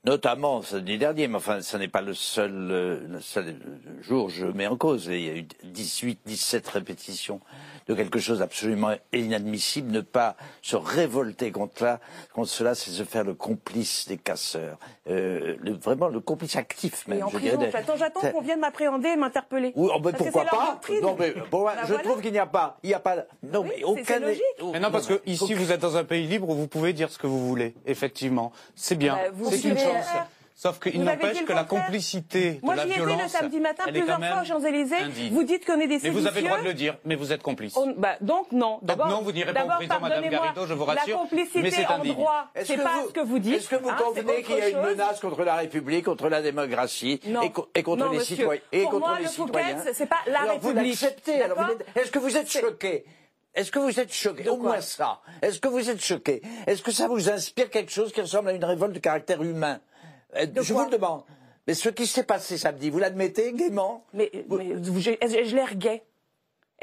notamment 0.04 0.62
samedi 0.64 0.98
dernier, 0.98 1.28
mais 1.28 1.36
enfin, 1.36 1.62
ce 1.62 1.78
n'est 1.78 1.88
pas 1.88 2.02
le 2.02 2.14
seul, 2.14 2.52
euh, 2.72 3.00
le 3.08 3.22
seul 3.22 3.56
jour, 4.02 4.30
je 4.30 4.46
mets 4.48 4.68
en 4.68 4.76
cause. 4.78 5.06
Il 5.08 5.22
y 5.22 5.30
a 5.30 5.34
eu 5.36 5.46
18, 5.64 6.20
17 6.26 6.68
répétitions 6.68 7.40
de 7.88 7.94
quelque 7.96 8.20
chose 8.20 8.40
d'absolument 8.40 8.94
inadmissible. 9.14 9.92
Ne 9.92 10.02
pas 10.02 10.36
se 10.62 10.76
révolter 10.76 11.52
contre, 11.52 11.84
là, 11.84 12.00
contre 12.34 12.50
cela, 12.50 12.74
c'est 12.76 12.92
se 12.92 13.04
faire 13.04 13.24
le 13.24 13.34
complice 13.34 14.08
des 14.08 14.18
casseurs. 14.18 14.78
Euh, 15.10 15.56
le- 15.60 15.74
vraiment 15.74 16.08
le 16.08 16.20
complice 16.20 16.56
actif, 16.56 17.08
même. 17.08 17.20
Et 17.20 17.24
en 17.24 17.30
je 17.30 17.38
prison, 17.38 17.58
dirais. 17.58 17.72
j'attends, 17.72 17.98
j'attends 17.98 18.22
qu'on 18.32 18.42
vienne 18.42 18.60
m'appréhender 18.60 19.10
et 19.10 19.16
m'interpeller. 19.16 19.72
Oui, 19.76 19.90
oh, 19.94 20.00
ben, 20.00 20.12
Parce 20.12 20.24
que 20.26 20.30
pourquoi 20.32 20.46
pas. 20.46 20.80
Non, 21.02 21.16
mais 21.20 21.34
bon, 21.52 21.64
Bah 21.66 21.74
je 21.84 21.88
voilà. 21.88 22.04
trouve 22.04 22.22
qu'il 22.22 22.32
n'y 22.32 22.40
a 22.40 22.46
pas, 22.46 22.78
il 22.84 22.88
n'y 22.88 22.94
a 22.94 23.00
pas, 23.00 23.18
non, 23.44 23.62
Oui, 23.62 23.70
mais 23.78 23.84
aucun. 23.84 24.04
c'est 24.06 24.20
logique. 24.20 24.42
Oh, 24.62 24.70
Mais 24.74 24.80
non, 24.80 24.92
parce 24.92 25.08
que 25.08 25.22
ici, 25.26 25.54
vous 25.54 25.72
êtes 25.72 25.82
dans 25.82 25.98
un 25.98 26.04
pays 26.04 26.28
libre 26.28 26.50
où 26.50 26.56
vous 26.56 26.68
pouvez 26.68 26.94
dire 26.94 27.10
ce 27.12 27.18
que 27.18 27.28
vous 27.28 27.48
voulez, 27.48 27.74
effectivement. 27.86 28.52
C'est 28.76 28.96
bien. 28.96 29.16
Bah, 29.16 29.22
vous 29.34 29.50
c'est 29.52 29.68
une 29.68 29.78
Sauf 30.54 30.80
qu'il 30.80 31.02
n'empêche 31.04 31.44
que 31.44 31.54
la 31.54 31.64
complicité 31.64 32.52
de 32.56 32.60
Moi, 32.66 32.76
la 32.76 32.84
j'y 32.84 32.90
étais 32.90 32.98
violence. 33.00 33.22
le 33.24 33.28
samedi 33.30 33.60
matin 33.60 33.84
plusieurs 33.88 34.20
fois 34.24 34.42
aux 34.44 34.46
Champs-Élysées. 34.46 35.30
Vous 35.32 35.44
dites 35.44 35.66
qu'on 35.66 35.80
est 35.80 35.88
des 35.88 35.98
Mais 36.04 36.10
vous 36.12 36.28
avez 36.28 36.42
le 36.42 36.48
droit 36.48 36.60
de 36.60 36.64
séditieux. 36.68 36.68
le 36.68 36.74
dire, 36.94 36.98
mais 37.04 37.16
vous 37.16 37.32
êtes 37.34 37.42
complice. 37.42 37.76
On- 37.76 37.96
bah, 37.98 38.16
donc 38.22 38.52
non. 38.52 38.78
D'abord, 38.84 39.08
non, 39.08 39.22
vous 39.24 39.32
n'irez 39.32 39.54
pas 39.54 39.62
d'abord, 39.62 39.78
prison, 39.78 39.94
Madame 39.96 40.10
pardonnez-moi, 40.22 40.46
Garrido, 40.46 40.66
je 40.68 40.74
vous 40.76 40.86
rassure, 40.86 41.16
La 41.16 41.22
complicité 41.24 41.62
mais 41.64 41.72
c'est 41.72 41.88
en 41.88 41.96
indigne. 41.96 42.14
droit, 42.14 42.46
Est-ce 42.54 42.68
c'est 42.68 42.76
que 42.78 42.84
pas 42.84 42.90
vous- 43.02 43.08
ce 43.08 43.14
que 43.14 43.20
vous 43.22 43.40
dites. 43.40 43.56
Est-ce 43.56 43.70
que 43.70 43.76
vous 43.78 43.90
hein, 43.90 43.96
convenez 43.98 44.44
qu'il 44.44 44.56
y 44.58 44.62
a 44.62 44.70
une 44.70 44.82
menace 44.82 45.20
contre 45.20 45.44
la 45.44 45.56
République, 45.56 46.06
contre 46.06 46.30
la 46.30 46.42
démocratie 46.44 47.20
Non. 47.26 47.42
et, 47.42 47.52
co- 47.52 47.68
et 47.74 47.82
contre 47.82 48.06
Non, 48.06 48.12
les 48.12 48.20
citoyens 48.20 48.62
et 48.72 48.82
Pour 48.84 48.92
contre 48.92 49.08
moi, 49.08 49.18
les 49.18 49.24
le 49.24 49.30
Fouquet, 49.32 49.60
citoyens 49.64 49.94
c'est 49.94 50.06
pas 50.06 50.18
la 50.28 50.42
vous 50.42 50.68
République. 50.68 50.88
l'acceptez. 51.02 51.42
alors 51.42 51.58
vous 51.60 51.72
êtes- 51.72 51.86
Est-ce 51.98 52.12
que 52.12 52.20
vous 52.20 52.38
êtes 52.38 52.52
choqué 52.52 53.04
Est-ce 53.54 53.72
que 53.72 53.80
vous 53.80 54.00
êtes 54.00 54.14
choqué 54.14 54.48
Au 54.50 54.58
moins 54.58 54.82
ça. 54.82 55.22
Est-ce 55.42 55.60
que 55.60 55.68
vous 55.68 55.90
êtes 55.90 56.02
choqué? 56.02 56.42
Est-ce 56.68 56.82
que 56.82 56.92
ça 56.92 57.08
vous 57.08 57.30
inspire 57.30 57.70
quelque 57.70 57.92
chose 57.92 58.12
qui 58.14 58.22
ressemble 58.22 58.50
à 58.50 58.54
une 58.54 58.64
révolte 58.64 58.94
de 58.94 59.00
caractère 59.00 59.42
humain? 59.44 59.82
Euh, 60.38 60.46
Je 60.62 60.74
vous 60.74 60.86
le 60.86 60.90
demande. 60.90 61.24
Mais 61.68 61.74
ce 61.74 61.90
qui 61.90 62.08
s'est 62.08 62.24
passé 62.24 62.58
samedi, 62.58 62.90
vous 62.90 63.00
l'admettez 63.00 63.52
gaiement? 63.54 64.06
Mais, 64.14 64.32
mais 64.34 64.74
vous- 64.76 65.00
je, 65.02 65.12
je 65.22 65.56
l'air 65.56 65.76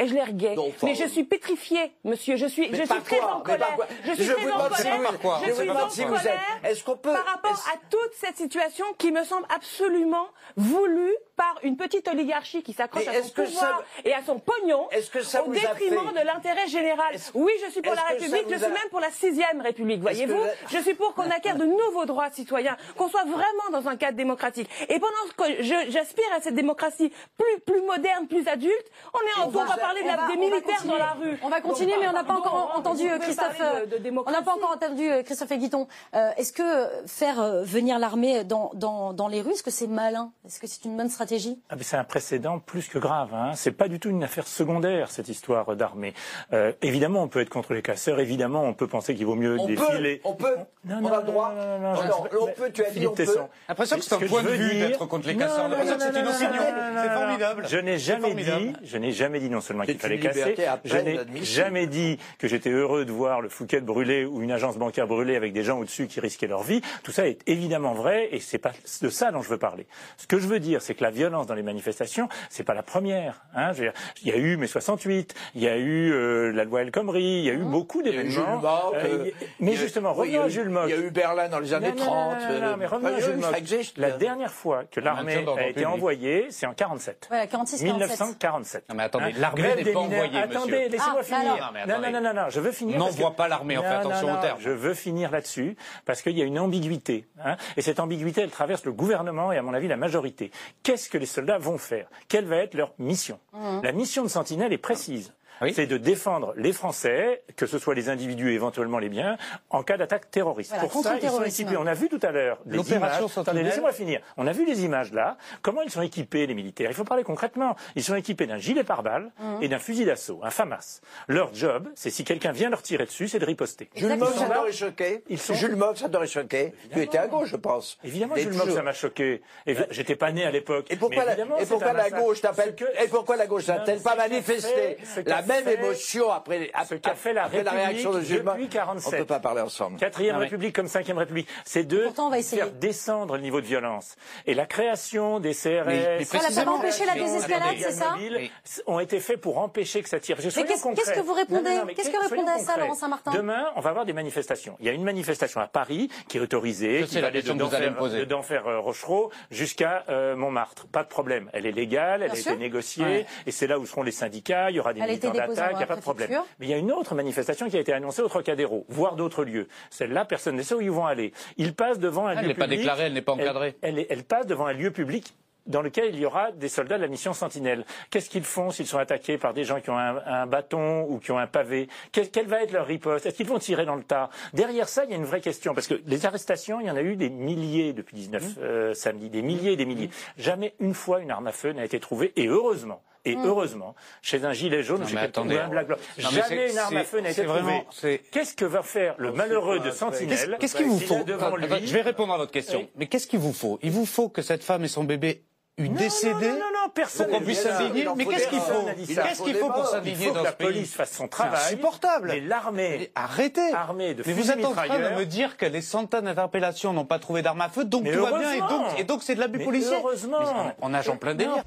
l'air 0.07 0.33
gay 0.33 0.55
Non, 0.55 0.69
enfin, 0.69 0.87
Mais 0.87 0.95
je 0.95 1.05
suis 1.07 1.25
pétrifiée, 1.25 1.93
monsieur. 2.05 2.37
Je 2.37 2.47
suis, 2.47 2.69
Mais 2.69 2.77
je 2.79 2.83
suis 2.83 2.89
par 2.89 3.03
très 3.03 3.17
quoi 3.19 3.35
en 3.37 3.41
colère. 3.41 3.77
Je 4.05 4.13
suis 4.13 4.25
Je 4.25 4.33
très 4.33 4.51
en 4.51 4.69
colère. 4.69 5.19
quoi 5.21 5.41
Je 5.45 5.49
Je 5.51 5.53
suis 5.55 5.71
en 5.71 5.91
si 5.91 6.05
colère 6.05 6.41
est-ce 6.65 6.85
qu'on 6.85 6.97
peut- 6.97 7.13
par 7.13 7.25
rapport 7.25 7.53
à 7.73 7.77
toute 7.91 8.13
cette 8.15 8.37
situation 8.37 8.85
qui 8.99 9.11
me 9.13 9.25
semble 9.25 9.47
absolument 9.55 10.27
voulue 10.57 11.15
par 11.37 11.57
une 11.63 11.77
petite 11.77 12.09
oligarchie 12.09 12.63
qui 12.63 12.73
s'accroche 12.73 13.07
à 13.07 13.23
son 13.23 13.29
pouvoir 13.31 13.79
ça- 13.79 13.85
et 14.05 14.13
à 14.13 14.23
son 14.27 14.39
pognon 14.41 14.89
Est-ce 14.91 15.11
que 15.11 15.23
ça 15.23 15.45
au 15.45 15.53
détriment 15.53 16.09
fait- 16.13 16.21
de 16.21 16.27
l'intérêt 16.27 16.67
général. 16.67 17.15
Oui, 17.35 17.53
je 17.65 17.71
suis 17.71 17.81
pour 17.83 17.95
la 17.95 18.03
République. 18.03 18.47
Je 18.51 18.57
suis 18.57 18.65
a- 18.65 18.69
même 18.69 18.89
pour 18.91 19.01
la 19.01 19.11
sixième 19.11 19.61
République. 19.61 20.01
Voyez-vous, 20.01 20.41
je 20.71 20.79
suis 20.79 20.95
pour 20.95 21.15
qu'on 21.15 21.31
acquiert 21.31 21.57
de 21.57 21.65
nouveaux 21.65 22.07
droits 22.07 22.31
citoyens, 22.31 22.77
qu'on 22.97 23.09
soit 23.09 23.25
vraiment 23.25 23.71
dans 23.81 23.89
un 23.89 23.97
cadre 23.97 24.17
démocratique. 24.17 24.69
Et 24.89 24.99
pendant 24.99 25.15
que 25.37 25.63
je- 25.63 25.91
j'aspire 25.91 26.25
à 26.37 26.41
cette 26.41 26.55
démocratie 26.55 27.13
plus, 27.39 27.61
plus 27.67 27.83
moderne, 27.83 28.27
plus 28.27 28.47
adulte, 28.49 28.87
on 29.15 29.19
est 29.21 29.45
en 29.45 29.51
tour 29.51 29.65
parler 29.89 30.03
de 30.03 30.07
On 30.07 30.11
la- 30.11 30.17
va- 30.17 30.29
des 30.29 30.35
on 30.37 30.41
militaires 30.41 30.77
continuer. 30.77 30.93
dans 30.99 31.05
la 31.05 31.13
rue. 31.13 31.39
On 31.43 31.49
va 31.49 31.61
continuer, 31.61 31.93
Donc, 31.93 32.01
mais 32.03 32.09
on 32.09 32.13
n'a 32.13 32.25
pas 32.25 32.35
pardon, 32.35 32.49
encore 32.49 32.73
entendu 32.77 33.11
euh, 33.11 33.19
Christophe. 33.19 33.59
parler 33.59 33.87
de- 33.87 33.99
de 33.99 34.09
euh, 34.17 34.23
on 34.27 34.31
n'a 34.31 34.43
pas 34.43 34.53
encore 34.55 34.71
entendu 34.75 35.11
euh, 35.11 35.23
Christophe 35.23 35.53
Guiton. 35.53 35.87
Euh, 36.15 36.31
Est-ce 36.37 36.53
que 36.53 36.63
faire 37.07 37.41
euh, 37.41 37.63
venir 37.63 37.99
l'armée 37.99 38.45
dans, 38.45 38.71
dans, 38.75 39.13
dans 39.13 39.29
les 39.29 39.41
rues, 39.41 39.53
est-ce 39.53 39.63
que 39.63 39.71
c'est 39.71 39.87
malin? 39.87 40.31
Est-ce 40.47 40.61
que 40.61 40.67
c'est 40.67 40.85
une 40.85 40.97
bonne 40.97 41.09
stratégie? 41.09 41.59
Ah, 41.71 41.75
c'est 41.81 41.97
un 41.97 42.05
précédent 42.05 42.59
plus 42.59 42.89
que 42.89 42.99
grave. 42.99 43.35
Hein. 43.35 43.53
C'est 43.55 43.73
pas 43.73 43.89
du 43.89 43.99
tout 44.01 44.11
une 44.11 44.23
affaire 44.25 44.47
secondaire 44.47 45.11
cette 45.11 45.29
histoire 45.29 45.75
d'armée. 45.77 46.15
Euh, 46.53 46.73
évidemment, 46.83 47.23
on 47.23 47.29
peut 47.29 47.41
être 47.41 47.49
contre 47.51 47.73
les 47.75 47.83
casseurs. 47.83 48.21
Évidemment, 48.21 48.63
on 48.65 48.75
peut 48.75 48.87
penser 48.89 49.15
qu'il 49.15 49.27
vaut 49.27 49.35
mieux 49.35 49.57
On 49.59 49.67
défiler. 49.67 50.17
peut, 50.17 50.29
on 50.29 50.35
peut, 50.35 50.57
Non, 50.85 50.97
on 50.99 51.01
non, 51.01 51.13
a 51.13 51.17
le 51.19 51.23
droit. 51.25 51.55
non, 51.55 51.79
non, 51.79 51.95
non, 51.95 52.03
je- 52.03 52.09
non, 52.09 52.43
on 52.43 52.47
peut, 52.49 52.71
tu 52.73 52.85
as 52.85 52.91
dit 52.91 53.07
on 53.07 53.13
peut. 53.15 53.27
L'impression 53.69 53.97
que 53.97 54.03
c'est 54.03 54.15
un 54.15 54.19
point 54.27 54.43
de 54.43 54.49
vue 54.49 54.75
d'être 54.79 55.07
contre 55.07 55.27
les 55.29 55.37
casseurs. 55.37 55.69
L'impression 55.69 55.97
que 55.97 56.03
c'est 56.03 56.21
une 56.21 56.29
opinion. 56.29 56.63
C'est 57.03 57.15
formidable. 57.15 57.65
Je 57.69 57.77
n'ai 57.79 57.99
jamais 57.99 58.35
dit, 58.35 58.73
je 58.83 58.99
n'ai 58.99 59.13
jamais 59.13 59.41
dit 59.41 59.49
non 59.51 59.61
seulement 59.61 59.78
qu'il 59.87 59.99
fallait 59.99 60.19
casser, 60.19 60.57
je 60.85 60.97
n'ai 60.97 61.19
admissible. 61.19 61.47
jamais 61.47 61.87
dit 61.87 62.19
que 62.39 62.49
j'étais 62.49 62.71
heureux 62.71 63.05
de 63.05 63.13
voir 63.13 63.41
le 63.41 63.49
Fouquet 63.49 63.81
brûler 63.81 64.25
ou 64.25 64.43
une 64.43 64.53
agence 64.53 64.77
bancaire 64.79 65.07
brûler 65.07 65.37
avec 65.37 65.53
des 65.53 65.63
gens 65.63 65.79
au-dessus 65.79 66.07
qui 66.07 66.21
risquaient 66.21 66.47
leur 66.47 66.63
vie. 66.63 66.81
Tout 67.03 67.13
ça 67.13 67.27
est 67.29 67.41
évidemment 67.47 67.95
vrai 67.95 68.29
et 68.33 68.41
c'est 68.41 68.59
pas 68.59 68.73
de 69.03 69.09
ça 69.09 69.31
dont 69.31 69.43
je 69.43 69.49
veux 69.49 69.59
parler. 69.59 69.87
Ce 70.17 70.27
que 70.27 70.39
je 70.39 70.47
veux 70.47 70.61
dire, 70.61 70.83
c'est 70.83 70.95
que 70.95 71.03
la 71.05 71.11
violence 71.11 71.47
dans 71.47 71.55
les 71.55 71.63
manifestations, 71.63 72.29
c'est 72.51 72.65
pas 72.65 72.75
la 72.75 72.83
première. 72.83 73.43
Hein. 73.55 73.73
Je 73.73 73.79
veux 73.79 73.85
dire, 73.91 73.93
il 74.23 74.29
y 74.29 74.33
a 74.33 74.37
eu 74.37 74.57
mai 74.57 74.67
68, 74.67 75.35
il 75.55 75.63
y 75.63 75.69
a 75.69 75.77
eu 75.77 76.13
euh, 76.13 76.53
la 76.53 76.65
loi 76.65 76.83
El 76.83 76.91
Khomri, 76.91 77.23
il 77.23 77.45
y 77.45 77.51
a 77.51 77.55
eu 77.55 77.59
beaucoup 77.59 78.01
eu 78.01 78.05
Jules 78.05 78.13
d'événements. 78.13 78.57
Mock, 78.57 78.95
Euh, 78.95 79.25
euh, 79.27 79.31
mais 79.61 79.75
justement, 79.75 80.13
revenons 80.13 80.43
à 80.43 80.49
Jules 80.49 80.69
Mock. 80.71 80.85
Il 80.89 80.91
y 80.91 80.99
a 80.99 81.01
eu 81.01 81.11
Berlin 81.11 81.49
dans 81.49 81.61
les 81.61 81.73
années 81.75 81.93
Non, 81.93 82.05
non, 82.05 82.05
30. 82.05 82.39
non, 82.41 82.61
non, 82.61 82.71
non, 82.71 82.77
mais 82.77 82.87
revenons 82.87 83.17
à 83.17 83.21
Jules 83.21 83.37
Mock. 83.37 83.55
La 83.97 84.11
dernière 84.13 84.53
fois 84.53 84.85
que 84.91 85.01
l'armée 85.01 85.45
a 85.59 85.69
été 85.69 85.87
envoyée, 85.87 86.47
c'est 86.51 86.67
en 86.67 86.75
47. 86.75 87.27
Voilà, 87.29 87.47
46 87.47 87.83
47. 87.85 87.93
1947. 87.93 88.85
Non, 88.89 88.95
mais 88.95 89.03
attendez, 89.05 89.25
Hein, 89.29 89.33
l'armée 89.39 89.68
n'est 89.77 89.85
des 89.85 89.93
pas 89.93 90.01
mineurs. 90.03 90.23
envoyée, 90.25 90.47
monsieur. 90.47 90.57
Attendez, 90.59 90.89
laissez-moi 90.89 91.17
Ah, 91.21 91.23
finir. 91.23 91.41
alors. 91.53 91.73
Non, 91.87 91.99
mais 92.01 92.11
non, 92.13 92.21
non, 92.21 92.33
non, 92.35 92.43
non, 92.43 92.49
je 92.51 92.61
veux 92.61 92.73
finir. 92.73 92.99
N'envoie 92.99 93.31
que- 93.31 93.37
pas 93.37 93.49
l'armée, 93.49 93.77
fait 93.77 93.85
attention 93.87 94.41
termes. 94.41 94.59
Je 94.61 94.71
veux 94.71 94.95
finir 94.95 95.31
là-dessus 95.31 95.77
parce 96.05 96.23
qu'il 96.23 96.37
y 96.39 96.43
a 96.43 96.45
une 96.45 96.59
ambiguïté. 96.59 97.27
hein, 97.45 97.57
et 97.77 97.83
cette 97.83 98.01
ambiguïté, 98.01 98.41
elle 98.43 98.51
traverse 98.51 98.85
le 98.85 98.93
gouvernement 98.93 99.53
et 99.53 99.59
à 99.59 99.63
mon 99.63 99.75
avis 99.75 99.89
la 99.89 99.97
majorité. 99.97 100.51
Qu'est-ce 100.83 101.09
que 101.11 101.19
les 101.19 101.27
soldats 101.27 101.59
vont 101.59 101.79
faire? 101.79 102.07
Quelle 102.29 102.45
va 102.47 102.57
être 102.57 102.75
leur 102.75 102.93
mission? 102.99 103.39
La 103.83 103.93
mission 103.93 104.23
de 104.23 104.29
Sentinelle 104.29 104.73
est 104.73 104.79
précise. 104.79 105.33
Oui. 105.61 105.73
C'est 105.75 105.87
de 105.87 105.97
défendre 105.97 106.53
les 106.57 106.73
Français, 106.73 107.43
que 107.57 107.67
ce 107.67 107.79
soit 107.79 107.95
les 107.95 108.09
individus 108.09 108.51
et 108.53 108.55
éventuellement 108.55 108.99
les 108.99 109.09
biens, 109.09 109.37
en 109.71 109.83
cas 109.83 109.97
d'attaque 109.97 110.31
terroriste. 110.31 110.71
Voilà, 110.73 110.89
Pour 110.89 111.03
ça, 111.03 111.17
ils 111.21 111.29
sont 111.29 111.43
équipés. 111.43 111.77
On 111.77 111.87
a 111.87 111.95
vu 111.95 112.09
tout 112.09 112.21
à 112.23 112.31
l'heure 112.31 112.59
des 112.65 112.79
images. 112.93 113.21
Laissez-moi 113.55 113.93
finir. 113.93 114.21
On 114.37 114.47
a 114.47 114.53
vu 114.53 114.65
les 114.65 114.85
images 114.85 115.13
là. 115.13 115.37
Comment 115.63 115.83
ils 115.83 115.91
sont 115.91 116.03
équipés, 116.03 116.47
les 116.47 116.55
militaires? 116.55 116.91
Il 116.91 116.95
faut 116.95 117.05
parler 117.05 117.25
concrètement. 117.25 117.77
Ils 117.97 118.03
sont 118.05 118.15
équipés 118.15 118.47
d'un 118.47 118.59
gilet 118.59 118.85
pare-balles 118.85 119.31
Mmh. 119.39 119.63
et 119.63 119.69
d'un 119.69 119.79
fusil 119.79 120.05
d'assaut, 120.05 120.41
un 120.43 120.51
FAMAS. 120.51 121.01
Leur 121.29 121.55
job, 121.55 121.89
c'est 121.95 122.11
si 122.11 122.25
quelqu'un 122.25 122.53
vient 122.53 122.71
leur 122.71 122.83
tirer 122.83 123.05
dessus, 123.05 123.29
c'est 123.29 123.39
de 123.39 123.45
riposter. 123.45 123.89
Jules. 123.95 124.17
Mock, 124.17 124.31
ça 124.35 124.47
t'aurait 124.49 124.73
choqué. 124.73 125.23
Ils 125.29 125.39
sont- 125.39 125.55
Jules 125.55 125.77
Mock, 125.77 125.97
ça 125.99 126.09
t'aurait 126.09 126.27
choqué. 126.27 126.73
Tu 126.93 127.03
étais 127.03 127.19
à 127.19 127.27
gauche, 127.27 127.49
je 127.51 127.57
pense. 127.57 127.99
Évidemment, 128.05 128.37
Jules 128.37 128.51
Mock, 128.53 128.61
toujours. 128.63 128.77
ça 128.77 128.83
m'a 128.83 128.93
choqué. 128.93 129.43
Et 129.67 129.77
j'étais 129.91 130.17
pas 130.17 130.33
né 130.33 130.45
à 130.45 130.51
l'époelle. 130.51 130.83
Et 130.91 130.97
pourquoi, 130.97 131.25
la, 131.25 131.35
et 131.35 131.67
pourquoi 131.67 131.93
la 131.93 132.11
gauche 132.11 132.41
t'appelle, 132.41 132.75
et 133.03 133.09
pourquoi 133.09 133.37
la 133.37 133.47
gauche 133.47 133.67
n'a-t-elle 133.69 134.01
pas 134.01 134.15
manifesté 134.17 134.97
la 135.27 135.43
même 135.49 135.65
fait- 135.65 135.75
émotion 135.75 136.31
après, 136.31 136.71
ce 136.89 136.95
qu'a 136.95 137.15
fait 137.15 137.33
la 137.33 137.45
après 137.45 137.63
la 137.63 137.71
réaction 137.73 138.13
de 138.13 138.21
Gilles 138.21 138.43
depuis 138.45 138.65
On 138.65 138.69
47. 138.69 139.13
ne 139.13 139.19
peut 139.19 139.25
pas 139.27 139.41
parler 139.41 139.61
ensemble. 139.63 139.99
Quatrième 139.99 140.37
Ah 140.37 140.39
ouais. 140.39 140.45
République 140.45 140.75
comme 140.75 140.89
cinquième 140.89 141.19
République, 141.19 141.49
c'est 141.65 141.85
de 141.85 141.99
Pourtant, 142.05 142.27
on 142.27 142.31
va 142.31 142.39
essayer. 142.39 142.63
faire 142.63 142.71
descendre 142.73 143.37
le 143.37 143.43
niveau 143.43 143.61
de 143.61 143.67
violence. 143.67 144.17
Et 144.47 144.55
la 144.55 144.67
création 144.67 145.41
des 145.41 145.55
CRS, 145.55 145.87
Mais- 145.87 146.19
mais 146.19 146.25
Ça, 146.25 146.39
là, 146.39 146.51
ça 146.51 146.65
va 146.65 146.73
empêcher 146.73 147.05
la 147.07 147.15
désescalade, 147.15 147.75
c'est 147.79 147.93
ça 147.93 148.11
mobiles 148.13 148.51
ont 148.87 149.01
été 149.01 149.21
faits 149.21 149.41
pour 149.41 149.59
empêcher 149.59 150.03
que 150.03 150.09
ça 150.09 150.21
tire. 150.21 150.37
Soyons 150.41 150.67
qu'est-ce- 150.69 150.95
qu'est-ce 150.95 151.13
que 151.13 151.21
vous 151.21 151.33
répondez 151.33 151.71
mais 151.87 151.95
Qu'est-ce 151.95 152.11
que 152.11 152.17
répondez 152.29 152.51
à 152.51 152.59
ça. 152.59 152.77
Laurent 152.77 152.95
Saint-Martin 152.95 153.33
Demain, 153.33 153.67
on 153.77 153.81
va 153.81 153.91
avoir 153.91 154.05
des 154.05 154.13
manifestations. 154.13 154.77
Il 154.81 154.87
y 154.87 154.89
a 154.89 154.93
une 154.93 155.05
manifestation 155.05 155.61
à 155.61 155.67
Paris 155.67 156.09
qui 156.29 156.39
est 156.39 156.41
autorisée, 156.41 157.05
qui 157.09 157.15
va 157.17 157.23
la 157.23 157.27
aller 157.29 157.39
question 157.39 157.55
de 157.55 157.61
que 157.63 157.65
vous 157.69 157.75
allez 157.75 157.87
me 157.87 157.91
d'enfer 157.93 157.99
poser. 157.99 158.19
de 158.21 158.25
d'enfer 158.25 158.67
euh, 158.69 158.79
Rochereau 158.81 159.31
jusqu'à 159.51 160.05
euh, 160.09 160.37
Montmartre. 160.37 160.87
Pas 160.89 161.03
de 161.03 161.09
problème. 161.09 161.51
Elle 161.53 161.67
est 161.67 161.73
légale, 161.73 162.23
elle 162.23 162.31
a 162.31 162.39
été 162.39 162.57
négociée, 162.57 163.27
et 163.47 163.51
c'est 163.51 163.67
là 163.67 163.79
où 163.79 163.87
seront 163.87 164.03
les 164.03 164.11
syndicats. 164.13 164.71
Il 164.71 164.77
y 164.77 164.81
aura 164.81 164.93
des 164.93 165.01
a 165.01 165.07
militants 165.07 165.31
d'attaque, 165.39 165.71
il 165.73 165.79
n'y 165.79 165.83
a 165.83 165.87
pas 165.87 165.97
de 165.97 166.01
problème. 166.01 166.31
Mais 166.59 166.67
il 166.67 166.71
y 166.71 166.75
a 166.75 166.79
une 166.79 166.93
autre 166.93 167.15
manifestation 167.15 167.69
qui 167.69 167.77
a 167.77 167.81
été 167.81 167.93
annoncée 167.93 168.23
au 168.23 168.29
Trocadéro, 168.29 168.85
voire 168.89 169.17
d'autres 169.17 169.45
lieux. 169.45 169.69
Celle-là, 169.91 170.25
personne 170.25 170.57
ne 170.57 170.63
sait 170.63 170.75
où 170.75 170.81
ils 170.81 170.91
vont 170.91 171.07
aller. 171.07 171.33
Ils 171.57 171.75
passent 171.75 171.99
devant 171.99 172.27
un 172.27 172.33
Elle 172.37 172.43
lieu 172.43 172.49
n'est 172.49 172.55
pas 172.55 172.67
déclarée, 172.67 173.05
elle 173.05 173.13
n'est 173.15 173.23
pas 173.23 173.33
encadrée. 173.33 173.77
Elle, 173.83 174.25
passe 174.25 174.47
devant 174.47 174.67
un 174.67 174.73
lieu 174.73 174.91
public 174.91 175.35
dans 175.67 175.83
lequel 175.83 176.15
il 176.15 176.21
y 176.21 176.25
aura 176.25 176.51
des 176.53 176.69
soldats 176.71 176.97
de 176.97 177.03
la 177.03 177.09
mission 177.09 177.35
Sentinelle. 177.35 177.85
Qu'est-ce 178.11 178.31
qu'ils 178.31 178.45
font 178.45 178.71
s'ils 178.71 178.87
sont 178.87 178.97
attaqués 178.97 179.37
par 179.37 179.53
des 179.53 179.65
gens 179.65 179.81
qui 179.81 179.91
ont 179.91 179.99
un, 179.99 180.17
un 180.25 180.47
bâton 180.47 181.03
ou 181.03 181.19
qui 181.19 181.31
ont 181.31 181.39
un 181.39 181.47
pavé? 181.47 181.89
Quelle, 182.11 182.31
quelle 182.31 182.47
va 182.47 182.63
être 182.63 182.73
leur 182.73 182.87
riposte? 182.87 183.27
Est-ce 183.27 183.37
qu'ils 183.37 183.47
vont 183.47 183.59
tirer 183.59 183.85
dans 183.85 183.97
le 183.97 184.03
tas? 184.03 184.31
Derrière 184.55 184.89
ça, 184.89 185.05
il 185.05 185.11
y 185.11 185.13
a 185.13 185.17
une 185.17 185.27
vraie 185.27 185.43
question, 185.43 185.75
parce 185.75 185.87
que 185.87 186.01
les 186.07 186.25
arrestations, 186.25 186.81
il 186.81 186.87
y 186.87 186.91
en 186.91 186.97
a 186.97 187.03
eu 187.03 187.17
des 187.17 187.29
milliers 187.29 187.93
depuis 187.93 188.17
19 188.17 188.43
Mmh. 188.43 188.61
euh, 188.63 188.95
samedi, 188.95 189.29
des 189.29 189.43
milliers 189.43 189.73
et 189.73 189.77
des 189.77 189.85
milliers. 189.85 190.11
Jamais 190.37 190.75
une 190.81 190.95
fois 190.95 191.21
une 191.21 191.31
arme 191.31 191.47
à 191.47 191.53
feu 191.53 191.73
n'a 191.73 191.85
été 191.85 192.01
trouvée, 192.01 192.33
et 192.37 192.47
heureusement. 192.47 193.03
Et 193.33 193.37
heureusement, 193.45 193.95
chez 194.23 194.45
un 194.45 194.53
gilet 194.53 194.83
jaune, 194.83 195.03
chez 195.07 195.13
quelqu'un 195.13 195.25
attendez. 195.25 195.57
ou 195.57 195.61
un 195.61 195.69
black 195.69 195.87
bloc, 195.87 195.99
Non, 195.99 196.05
mais 196.17 196.23
jamais 196.41 196.43
c'est- 196.49 196.73
une 196.73 196.79
arme 196.79 196.97
à 196.97 197.01
c'est- 197.01 197.07
feu 197.07 197.21
n'a 197.21 197.31
été 197.31 197.43
c'est 197.43 197.47
trouvée. 197.49 197.85
c'est- 197.93 198.19
Qu'est-ce 198.31 198.55
que 198.55 198.65
va 198.65 198.83
faire 198.83 199.15
le 199.19 199.33
malheureux 199.33 199.81
de 199.81 199.91
Sentinelle 199.91 200.57
Qu'est-ce 200.61 200.77
qu'il 200.77 200.87
vous 200.87 200.99
faut 201.01 201.19
Je 201.27 201.93
vais 201.93 202.03
répondre 202.03 202.33
à 202.33 202.37
votre 202.39 202.53
question. 202.53 202.89
Mais 202.97 203.07
qu'est-ce 203.07 203.27
qu'il 203.27 203.39
vous 203.41 203.53
faut? 203.53 203.79
Il 203.83 203.91
vous 203.91 204.07
faut 204.07 204.29
que 204.29 204.43
cette 204.43 204.63
femme 204.65 204.85
et 204.85 204.89
son 204.89 205.05
bébé 205.05 205.43
décédé 205.79 206.33
Non, 206.35 206.41
non, 206.41 206.49
non, 206.59 206.59
non, 206.87 206.89
personne 206.93 207.29
pour 207.29 207.39
qu'on 207.39 207.45
puisse 207.45 207.63
s'indigner 207.63 208.01
Il 208.03 208.11
Mais 208.17 208.25
qu'est-ce 208.25 208.49
qu'il 208.49 208.59
faut 208.59 208.89
Il 208.99 209.07
Qu'est-ce 209.07 209.35
faut 209.37 209.45
qu'il 209.45 209.55
faut 209.55 209.67
pour 209.69 209.77
morts. 209.77 209.87
Il 209.89 209.95
s'indigner 209.95 210.27
faut 210.27 210.33
que 210.33 210.37
dans 210.39 210.43
la 210.43 210.51
police 210.53 210.93
fasse 210.93 211.13
son 211.13 211.23
C'est 211.25 211.29
travail. 211.29 211.61
insupportable. 211.67 212.29
Mais 212.35 212.41
l'armée, 212.41 213.13
Arrêtez 213.15 213.73
armée 213.73 214.15
de 214.15 214.25
Mais 214.27 214.33
vous 214.33 214.51
êtes 214.51 214.65
en 214.65 214.73
train 214.73 214.89
de 214.99 215.15
me 215.17 215.25
dire 215.25 215.57
que 215.57 215.67
les 215.67 215.81
centaines 215.81 216.25
d'interpellations 216.25 216.93
n'ont 216.93 217.05
pas 217.05 217.21
trouvé 217.21 217.43
d'armes 217.43 217.61
à 217.61 217.69
feu, 217.69 217.85
donc 217.85 218.03
Mais 218.03 218.13
tout 218.13 218.23
va 218.23 218.39
bien, 218.39 218.53
et 218.55 218.59
heureusement. 218.59 218.89
donc, 218.89 218.99
et 218.99 219.05
donc 219.05 219.23
c'est 219.23 219.37
de 219.37 219.41
l'abus 219.41 219.61
policier. 219.65 219.97
heureusement. 219.99 220.39
Mais 220.41 220.73
on, 220.81 220.87
on 220.87 220.89
nage 220.89 221.09
en 221.11 221.17
plein 221.17 221.35
Non. 221.35 221.39
délire. 221.39 221.63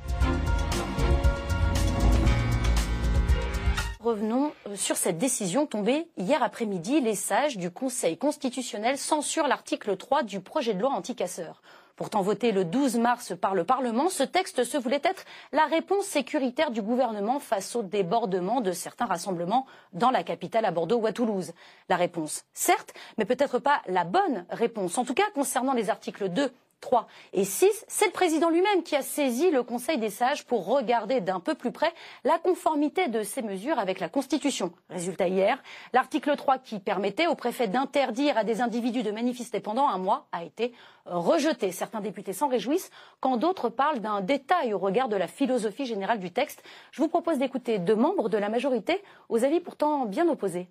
Revenons 4.04 4.52
euh, 4.68 4.76
sur 4.76 4.98
cette 4.98 5.20
décision 5.20 5.68
tombée 5.68 6.08
hier 6.18 6.42
après-midi. 6.42 7.02
Les 7.02 7.14
sages 7.14 7.58
du 7.58 7.70
Conseil 7.70 8.18
constitutionnel 8.18 8.98
censurent 8.98 9.48
l'article 9.48 9.96
3 9.96 10.24
du 10.24 10.40
projet 10.40 10.74
de 10.74 10.82
loi 10.82 10.90
anti-casseurs. 10.90 11.62
Pourtant 11.98 12.24
voté 12.24 12.52
le 12.52 12.66
12 12.66 12.98
mars 12.98 13.34
par 13.40 13.54
le 13.54 13.64
Parlement, 13.64 14.10
ce 14.10 14.24
texte 14.24 14.64
se 14.64 14.78
voulait 14.78 15.04
être 15.04 15.24
la 15.52 15.66
réponse 15.66 16.06
sécuritaire 16.06 16.72
du 16.72 16.82
gouvernement 16.82 17.40
face 17.40 17.76
au 17.76 17.84
débordement 17.84 18.60
de 18.60 18.72
certains 18.72 19.06
rassemblements 19.06 19.68
dans 19.94 20.10
la 20.10 20.24
capitale 20.24 20.66
à 20.66 20.72
Bordeaux 20.72 20.98
ou 20.98 21.06
à 21.06 21.14
Toulouse. 21.14 21.54
La 21.88 21.96
réponse, 21.96 22.46
certes, 22.54 22.96
mais 23.20 23.26
peut-être 23.26 23.60
pas 23.60 23.84
la 23.86 24.04
bonne 24.04 24.46
réponse. 24.50 24.98
En 24.98 25.06
tout 25.06 25.14
cas, 25.14 25.30
concernant 25.36 25.74
les 25.74 25.92
articles 25.92 26.30
2 26.30 26.52
3 26.82 27.08
et 27.34 27.46
6, 27.46 27.86
c'est 27.88 28.08
le 28.08 28.12
président 28.12 28.50
lui-même 28.50 28.84
qui 28.84 28.96
a 28.96 29.02
saisi 29.02 29.52
le 29.52 29.64
Conseil 29.64 29.98
des 29.98 30.10
sages 30.10 30.46
pour 30.46 30.66
regarder 30.66 31.22
d'un 31.22 31.40
peu 31.40 31.56
plus 31.56 31.72
près 31.72 31.94
la 32.24 32.38
conformité 32.40 33.08
de 33.08 33.24
ces 33.24 33.42
mesures 33.42 33.80
avec 33.80 34.00
la 34.00 34.10
Constitution. 34.10 34.74
Résultat 34.90 35.28
hier, 35.28 35.62
l'article 35.94 36.36
3 36.36 36.58
qui 36.58 36.80
permettait 36.80 37.28
au 37.28 37.36
préfet 37.36 37.68
d'interdire 37.68 38.38
à 38.38 38.44
des 38.44 38.62
individus 38.62 39.04
de 39.04 39.12
manifester 39.12 39.60
pendant 39.60 39.88
un 39.88 39.98
mois 39.98 40.28
a 40.32 40.44
été 40.44 40.74
rejeté. 41.06 41.72
Certains 41.72 42.02
députés 42.02 42.34
s'en 42.34 42.48
réjouissent 42.48 42.90
quand 43.20 43.38
d'autres 43.38 43.70
parlent 43.70 44.00
d'un 44.00 44.22
détail 44.22 44.74
au 44.74 44.80
regard 44.80 45.08
de 45.08 45.16
la 45.16 45.28
philosophie 45.28 45.86
générale 45.86 46.20
du 46.20 46.32
texte. 46.32 46.64
Je 46.92 47.02
vous 47.02 47.08
propose 47.08 47.38
d'écouter 47.38 47.80
deux 47.80 47.96
membres 47.96 48.28
de 48.28 48.38
la 48.38 48.50
majorité 48.50 49.02
aux 49.30 49.44
avis 49.44 49.60
pourtant 49.60 50.06
bien 50.06 50.28
opposés. 50.28 50.68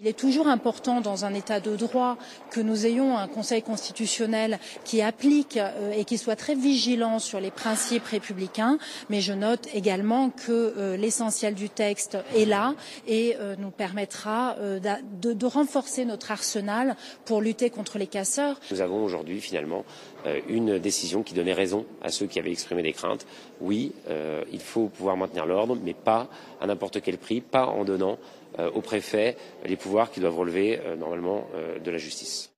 Il 0.00 0.08
est 0.08 0.18
toujours 0.18 0.48
important 0.48 1.00
dans 1.00 1.24
un 1.24 1.34
État 1.34 1.60
de 1.60 1.76
droit 1.76 2.16
que 2.50 2.60
nous 2.60 2.84
ayons 2.84 3.16
un 3.16 3.28
Conseil 3.28 3.62
constitutionnel 3.62 4.58
qui 4.84 5.00
applique 5.00 5.56
euh, 5.56 5.92
et 5.92 6.04
qui 6.04 6.18
soit 6.18 6.34
très 6.34 6.56
vigilant 6.56 7.20
sur 7.20 7.38
les 7.38 7.52
principes 7.52 8.04
républicains, 8.06 8.78
mais 9.08 9.20
je 9.20 9.32
note 9.32 9.68
également 9.72 10.30
que 10.30 10.50
euh, 10.50 10.96
l'essentiel 10.96 11.54
du 11.54 11.70
texte 11.70 12.18
est 12.34 12.44
là 12.44 12.74
et 13.06 13.36
euh, 13.38 13.54
nous 13.56 13.70
permettra 13.70 14.56
de, 14.58 15.46
renforcer 15.46 16.04
notre 16.04 16.32
arsenal 16.32 16.96
pour 17.24 17.40
lutter 17.40 17.70
contre 17.70 17.96
les 17.96 18.08
casseurs. 18.08 18.58
Nous 18.72 18.80
avons 18.80 19.04
aujourd'hui 19.04 19.40
finalement 19.40 19.84
une 20.48 20.78
décision 20.78 21.22
qui 21.22 21.34
donnait 21.34 21.52
raison 21.52 21.84
à 22.02 22.10
ceux 22.10 22.26
qui 22.26 22.40
avaient 22.40 22.50
exprimé 22.50 22.82
des 22.82 22.94
craintes. 22.94 23.26
Oui, 23.60 23.92
il 24.50 24.60
faut 24.60 24.88
pouvoir 24.88 25.18
maintenir 25.18 25.44
l'ordre, 25.44 25.76
mais 25.84 25.92
pas 25.92 26.28
à 26.62 26.66
n'importe 26.66 27.02
quel 27.02 27.18
prix, 27.18 27.42
pas 27.42 27.66
en 27.66 27.84
donnant 27.84 28.18
euh, 28.58 28.70
au 28.72 28.80
préfet 28.80 29.36
les 29.64 29.76
pouvoirs 29.76 30.10
qui 30.10 30.20
doivent 30.20 30.36
relever 30.38 30.78
euh, 30.80 30.96
normalement 30.96 31.46
euh, 31.54 31.78
de 31.78 31.90
la 31.90 31.98
justice. 31.98 32.50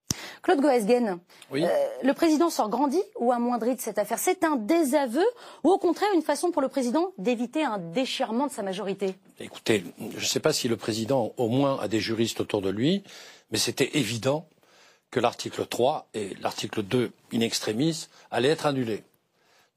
Claude 0.43 0.61
Goesgen, 0.61 1.19
Oui. 1.50 1.65
euh, 1.65 1.69
le 2.03 2.12
président 2.15 2.50
sort 2.50 2.69
grandi 2.71 3.03
ou 3.19 3.33
amoindri 3.33 3.75
de 3.75 3.81
cette 3.81 3.99
affaire? 3.99 4.19
C'est 4.19 4.45
un 4.45 4.57
désaveu 4.57 5.25
ou 5.65 5.71
au 5.71 5.79
contraire 5.79 6.09
une 6.15 6.23
façon 6.23 6.50
pour 6.53 6.62
le 6.62 6.69
président 6.69 7.12
d'éviter 7.19 7.65
un 7.65 7.79
déchirement 7.79 8.47
de 8.47 8.53
sa 8.53 8.62
majorité? 8.62 9.15
Écoutez, 9.41 9.83
je 9.99 10.17
ne 10.21 10.25
sais 10.25 10.41
pas 10.41 10.53
si 10.53 10.69
le 10.69 10.76
président, 10.76 11.33
au 11.37 11.49
moins, 11.49 11.79
a 11.81 11.88
des 11.88 12.00
juristes 12.00 12.41
autour 12.41 12.62
de 12.62 12.71
lui, 12.71 13.03
mais 13.50 13.59
c'était 13.59 13.99
évident 13.99 14.47
que 15.11 15.19
l'article 15.21 15.67
3 15.67 16.09
et 16.15 16.37
l'article 16.41 16.83
2 16.83 17.11
in 17.35 17.41
extremis 17.41 18.07
allaient 18.31 18.50
être 18.50 18.67
annulés. 18.67 19.03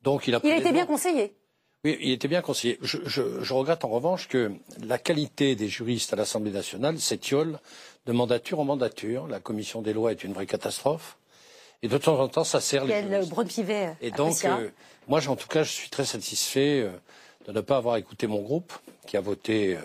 Donc 0.03 0.27
il 0.27 0.35
a, 0.35 0.39
Il 0.43 0.51
a 0.51 0.57
été 0.57 0.71
bien 0.71 0.85
conseillé. 0.85 1.33
Oui, 1.85 1.97
il 2.01 2.11
était 2.11 2.27
bien 2.27 2.41
conseillé. 2.41 2.77
Je, 2.81 2.97
je- 3.05 3.41
je 3.41 3.53
regrette 3.53 3.85
en 3.85 3.89
revanche 3.89 4.27
que 4.27 4.51
la 4.83 4.97
qualité 4.97 5.55
des 5.55 5.69
juristes 5.69 6.11
à 6.11 6.15
l'Assemblée 6.17 6.51
nationale 6.51 6.99
s'étiole 6.99 7.57
de 8.05 8.11
mandature 8.11 8.59
en 8.59 8.65
mandature. 8.65 9.27
La 9.27 9.39
commission 9.39 9.81
des 9.81 9.93
lois 9.93 10.11
est 10.11 10.23
une 10.25 10.33
vraie 10.33 10.45
catastrophe. 10.45 11.17
Et 11.81 11.87
de 11.87 11.97
temps 11.97 12.19
en 12.19 12.27
temps, 12.27 12.43
ça 12.43 12.59
sert 12.59 12.83
les 12.83 12.93
juristes. 13.13 13.29
Brun 13.29 13.45
Pivet 13.45 13.95
Et 14.01 14.11
donc, 14.11 14.33
euh, 14.59 14.69
moi, 15.07 15.25
en 15.29 15.37
tout 15.37 15.47
cas, 15.47 15.63
je 15.63 15.71
suis 15.71 15.89
très 15.89 16.03
satisfait 16.03 16.81
euh, 16.81 16.89
de 17.47 17.53
ne 17.53 17.61
pas 17.61 17.77
avoir 17.77 17.95
écouté 17.95 18.27
mon 18.27 18.41
groupe, 18.41 18.73
qui 19.07 19.15
a 19.15 19.21
voté 19.21 19.77
euh, 19.77 19.79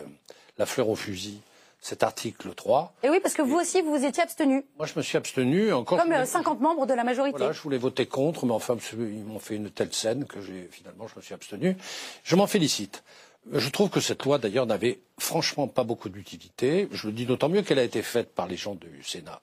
la 0.59 0.67
fleur 0.67 0.89
au 0.89 0.97
fusil, 0.97 1.39
cet 1.85 2.03
article 2.03 2.55
3. 2.55 2.95
Et 3.03 3.11
oui, 3.11 3.21
parce 3.21 3.35
que 3.35 3.43
vous 3.43 3.57
aussi, 3.57 3.83
vous 3.83 3.91
vous 3.99 4.05
étiez 4.07 4.23
abstenu, 4.23 4.64
Moi, 4.79 4.87
je 4.87 4.95
me 4.97 5.03
suis 5.03 5.19
abstenu. 5.19 5.71
Encore 5.75 5.99
comme 5.99 6.09
je 6.09 6.12
euh, 6.14 6.17
voulais- 6.17 6.26
50 6.26 6.61
membres 6.61 6.87
de 6.87 6.95
la 6.95 7.05
majorité. 7.05 7.37
Voilà, 7.37 7.53
je 7.53 7.61
voulais 7.61 7.76
voter 7.76 8.07
contre, 8.07 8.47
mais 8.47 8.55
enfin, 8.55 8.79
ils 8.95 9.23
m'ont 9.23 9.38
fait 9.38 9.57
une 9.57 9.69
telle 9.71 9.93
scène 9.93 10.25
que 10.25 10.41
finalement, 10.71 11.07
je 11.09 11.17
me 11.17 11.21
suis 11.21 11.35
abstenu. 11.35 11.76
Je 12.23 12.37
m'en 12.37 12.47
félicite. 12.47 13.05
Je 13.53 13.69
trouve 13.69 13.91
que 13.91 14.00
cette 14.00 14.25
loi, 14.25 14.38
d'ailleurs, 14.38 14.64
n'avait 14.64 15.00
franchement 15.19 15.69
pas 15.69 15.85
beaucoup 15.85 16.09
d'utilité. 16.09 16.88
Je 16.91 17.07
le 17.09 17.12
dis 17.12 17.26
d'autant 17.26 17.50
mieux 17.50 17.61
qu'elle 17.61 17.79
a 17.79 17.85
été 17.85 18.00
faite 18.00 18.35
par 18.35 18.47
les 18.47 18.57
gens 18.57 18.75
du 18.75 19.03
Sénat 19.05 19.43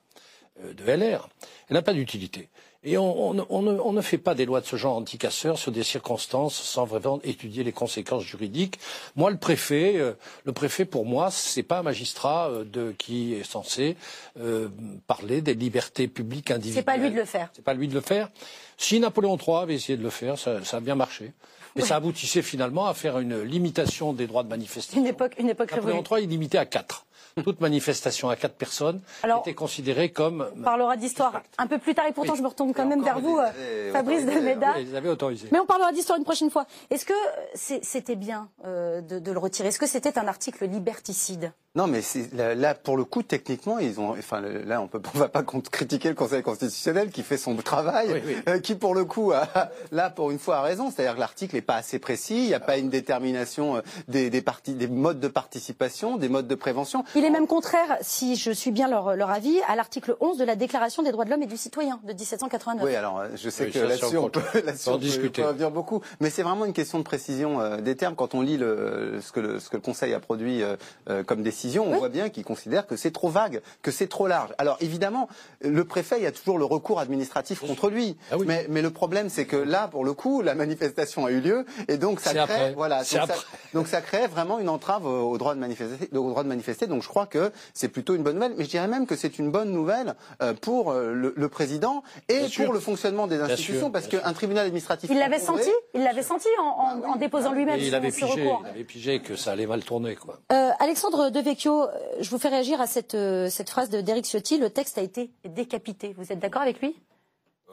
euh, 0.64 0.74
de 0.74 0.82
LR. 0.84 1.28
Elle 1.68 1.74
n'a 1.74 1.82
pas 1.82 1.94
d'utilité. 1.94 2.48
Et 2.84 2.98
on, 2.98 3.28
on 3.30 3.34
ne- 3.34 3.42
on 3.48 3.62
ne, 3.62 3.72
on 3.80 3.92
ne 3.92 4.00
fait 4.00 4.18
pas 4.18 4.34
des 4.34 4.44
lois 4.44 4.60
de 4.60 4.66
ce 4.66 4.74
genre 4.74 4.96
anti-casseurs 4.96 5.56
sur 5.56 5.70
des 5.70 5.84
circonstances 5.84 6.54
sans 6.60 6.84
vraiment 6.84 7.20
étudier 7.22 7.62
les 7.62 7.70
conséquences 7.70 8.24
juridiques. 8.24 8.78
Moi, 9.14 9.30
le 9.30 9.36
préfet, 9.36 9.94
euh, 9.96 10.14
le 10.44 10.52
préfet 10.52 10.84
pour 10.84 11.06
moi, 11.06 11.30
c'est 11.30 11.62
pas 11.62 11.78
un 11.78 11.82
magistrat 11.84 12.48
euh, 12.50 12.64
de, 12.64 12.92
qui 12.98 13.34
est 13.34 13.44
censé 13.44 13.96
euh, 14.40 14.68
parler 15.06 15.42
des 15.42 15.54
libertés 15.54 16.08
publiques 16.08 16.50
individuelles. 16.50 16.82
C'est 16.82 16.84
pas 16.84 16.96
lui 16.96 17.10
de 17.10 17.16
le 17.16 17.24
faire. 17.24 17.50
C'est 17.54 17.64
pas 17.64 17.74
lui 17.74 17.86
de 17.86 17.94
le 17.94 18.00
faire. 18.00 18.28
Si 18.76 18.98
Napoléon 18.98 19.36
III 19.38 19.58
avait 19.58 19.74
essayé 19.74 19.96
de 19.96 20.02
le 20.02 20.10
faire, 20.10 20.36
ça, 20.36 20.64
ça 20.64 20.78
a 20.78 20.80
bien 20.80 20.96
marché. 20.96 21.32
Mais 21.76 21.82
ça 21.82 21.96
aboutissait 21.96 22.42
finalement 22.42 22.86
à 22.86 22.92
faire 22.94 23.18
une 23.18 23.40
limitation 23.42 24.12
des 24.12 24.26
droits 24.26 24.42
de 24.42 24.48
manifestation. 24.48 25.00
Une 25.00 25.06
époque, 25.06 25.34
une 25.38 25.48
époque 25.48 25.70
Napoléon. 25.72 26.02
III, 26.02 26.24
il 26.24 26.28
limitait 26.28 26.58
à 26.58 26.66
quatre. 26.66 27.06
Toute 27.44 27.60
manifestation 27.60 28.28
à 28.28 28.36
quatre 28.36 28.54
personnes 28.54 29.00
Alors, 29.22 29.40
était 29.40 29.54
considérée 29.54 30.10
comme. 30.10 30.48
On 30.56 30.62
parlera 30.62 30.96
d'histoire 30.96 31.42
un 31.58 31.66
peu 31.66 31.78
plus 31.78 31.94
tard 31.94 32.06
et 32.06 32.12
pourtant 32.12 32.32
Oui. 32.32 32.38
je 32.38 32.42
me 32.42 32.48
retourne 32.48 32.72
quand 32.74 32.84
Et 32.84 32.88
même 32.88 33.02
vers 33.02 33.20
vous, 33.20 33.38
euh, 33.38 33.92
Fabrice 33.92 34.24
Delmeda. 34.26 34.78
Ils 34.80 34.94
avaient 34.96 35.08
autorisé. 35.08 35.48
Mais 35.50 35.58
on 35.58 35.66
parlera 35.66 35.92
d'histoire 35.92 36.18
une 36.18 36.24
prochaine 36.24 36.50
fois. 36.50 36.66
Est-ce 36.90 37.04
que 37.06 37.14
c'était 37.54 38.16
bien 38.16 38.48
euh, 38.64 39.00
de, 39.00 39.18
de 39.18 39.32
le 39.32 39.38
retirer? 39.38 39.68
Est-ce 39.68 39.78
que 39.78 39.86
c'était 39.86 40.18
un 40.18 40.28
article 40.28 40.66
liberticide? 40.66 41.52
Non, 41.74 41.86
mais 41.86 42.02
là, 42.34 42.54
là, 42.54 42.74
pour 42.74 42.98
le 42.98 43.04
coup, 43.04 43.22
techniquement, 43.22 43.78
ils 43.78 43.98
ont. 43.98 44.10
Enfin, 44.10 44.42
là, 44.42 44.82
on 44.82 44.88
peut, 44.88 45.00
on 45.14 45.18
va 45.18 45.28
pas 45.28 45.42
critiquer 45.42 46.10
le 46.10 46.14
Conseil 46.14 46.42
constitutionnel 46.42 47.10
qui 47.10 47.22
fait 47.22 47.38
son 47.38 47.56
travail, 47.56 48.08
oui, 48.12 48.20
oui. 48.26 48.36
Euh, 48.48 48.58
qui 48.58 48.74
pour 48.74 48.94
le 48.94 49.06
coup, 49.06 49.32
a, 49.32 49.48
là, 49.90 50.10
pour 50.10 50.30
une 50.30 50.38
fois, 50.38 50.58
a 50.58 50.62
raison. 50.62 50.90
C'est-à-dire 50.90 51.14
que 51.14 51.20
l'article 51.20 51.54
n'est 51.54 51.62
pas 51.62 51.76
assez 51.76 51.98
précis. 51.98 52.42
Il 52.42 52.46
n'y 52.48 52.54
a 52.54 52.60
pas 52.60 52.76
une 52.76 52.90
détermination 52.90 53.80
des, 54.08 54.28
des, 54.28 54.42
modes 54.88 55.20
de 55.20 55.28
participation, 55.28 56.18
des 56.18 56.28
modes 56.28 56.46
de 56.46 56.54
prévention. 56.54 57.04
Il 57.14 57.21
est 57.24 57.30
même 57.30 57.46
contraire, 57.46 57.98
si 58.00 58.36
je 58.36 58.50
suis 58.50 58.70
bien 58.70 58.88
leur, 58.88 59.16
leur 59.16 59.30
avis, 59.30 59.58
à 59.68 59.76
l'article 59.76 60.16
11 60.20 60.38
de 60.38 60.44
la 60.44 60.56
Déclaration 60.56 61.02
des 61.02 61.12
droits 61.12 61.24
de 61.24 61.30
l'homme 61.30 61.42
et 61.42 61.46
du 61.46 61.56
citoyen 61.56 62.00
de 62.04 62.12
1789. 62.12 62.84
Oui, 62.84 62.94
alors 62.94 63.22
je 63.34 63.50
sais 63.50 63.68
que 63.68 63.78
là-dessus, 63.78 64.16
on 64.16 64.28
peut, 64.28 64.40
là 64.64 64.72
on 64.86 64.96
discuter. 64.98 65.44
dire 65.54 65.70
beaucoup, 65.70 66.02
mais 66.20 66.30
c'est 66.30 66.42
vraiment 66.42 66.64
une 66.64 66.72
question 66.72 66.98
de 66.98 67.04
précision 67.04 67.60
euh, 67.60 67.78
des 67.78 67.96
termes. 67.96 68.14
Quand 68.14 68.34
on 68.34 68.40
lit 68.40 68.56
le, 68.56 69.18
ce, 69.20 69.32
que 69.32 69.40
le, 69.40 69.60
ce 69.60 69.68
que 69.68 69.76
le 69.76 69.82
Conseil 69.82 70.14
a 70.14 70.20
produit 70.20 70.62
euh, 70.62 71.24
comme 71.24 71.42
décision 71.42 71.62
on 71.80 71.98
voit 71.98 72.08
bien 72.08 72.28
qu'il 72.28 72.44
considère 72.44 72.86
que 72.86 72.96
c'est 72.96 73.10
trop 73.10 73.28
vague, 73.28 73.62
que 73.82 73.90
c'est 73.90 74.08
trop 74.08 74.26
large. 74.26 74.50
Alors 74.58 74.76
évidemment, 74.80 75.28
le 75.60 75.84
préfet, 75.84 76.16
il 76.18 76.24
y 76.24 76.26
a 76.26 76.32
toujours 76.32 76.58
le 76.58 76.64
recours 76.64 77.00
administratif 77.00 77.60
contre 77.60 77.90
lui. 77.90 78.16
Ah 78.30 78.36
mais, 78.44 78.66
mais, 78.68 78.82
le 78.82 78.90
problème, 78.90 79.28
c'est 79.28 79.46
que 79.46 79.56
là, 79.56 79.88
pour 79.88 80.04
le 80.04 80.12
coup, 80.12 80.42
la 80.42 80.54
manifestation 80.54 81.26
a 81.26 81.30
eu 81.30 81.40
lieu 81.40 81.64
et 81.88 81.96
donc 81.96 82.20
ça 82.20 82.34
crée, 82.34 82.74
voilà, 82.74 82.98
donc 82.98 83.06
ça, 83.06 83.26
donc 83.74 83.86
ça, 83.86 84.00
crée 84.00 84.26
vraiment 84.26 84.58
une 84.58 84.68
entrave 84.68 85.06
au 85.06 85.36
droit 85.38 85.54
de 85.54 85.60
manifester. 85.60 86.08
Au 86.16 86.30
droit 86.30 86.42
de 86.42 86.48
manifester. 86.48 86.86
Donc 86.86 87.02
je 87.02 87.08
crois 87.12 87.26
que 87.26 87.52
c'est 87.74 87.88
plutôt 87.88 88.14
une 88.14 88.22
bonne 88.22 88.36
nouvelle. 88.36 88.54
Mais 88.56 88.64
je 88.64 88.70
dirais 88.70 88.88
même 88.88 89.06
que 89.06 89.16
c'est 89.16 89.38
une 89.38 89.50
bonne 89.50 89.70
nouvelle 89.70 90.14
euh, 90.42 90.54
pour 90.54 90.90
euh, 90.90 91.12
le, 91.12 91.34
le 91.36 91.48
président 91.48 92.02
et 92.28 92.40
pour 92.56 92.72
le 92.72 92.80
fonctionnement 92.80 93.26
des 93.26 93.38
institutions, 93.40 93.90
parce 93.90 94.08
qu'un 94.08 94.32
tribunal 94.32 94.64
administratif. 94.64 95.10
Il 95.12 95.18
l'avait 95.18 95.38
senti. 95.38 95.68
Il 95.94 96.02
l'avait 96.02 96.22
senti 96.22 96.48
en, 96.58 96.62
en, 96.62 96.96
bah 96.96 97.08
en 97.12 97.16
déposant 97.16 97.52
lui-même. 97.52 97.78
Il 97.78 97.94
avait 97.94 98.10
pigé. 98.10 98.44
Il 98.64 98.66
avait 98.66 98.84
pigé 98.84 99.20
que 99.20 99.36
ça 99.36 99.52
allait 99.52 99.66
mal 99.66 99.84
tourner, 99.84 100.16
quoi. 100.16 100.38
Euh, 100.52 100.70
Alexandre 100.78 101.28
Devecchio, 101.30 101.86
je 102.20 102.30
vous 102.30 102.38
fais 102.38 102.48
réagir 102.48 102.80
à 102.80 102.86
cette, 102.86 103.16
cette 103.50 103.70
phrase 103.70 103.90
d'Éric 103.90 104.24
Ciotti. 104.24 104.56
Le 104.58 104.70
texte 104.70 104.96
a 104.96 105.02
été 105.02 105.30
décapité. 105.44 106.14
Vous 106.16 106.32
êtes 106.32 106.38
d'accord 106.38 106.62
avec 106.62 106.80
lui? 106.80 106.96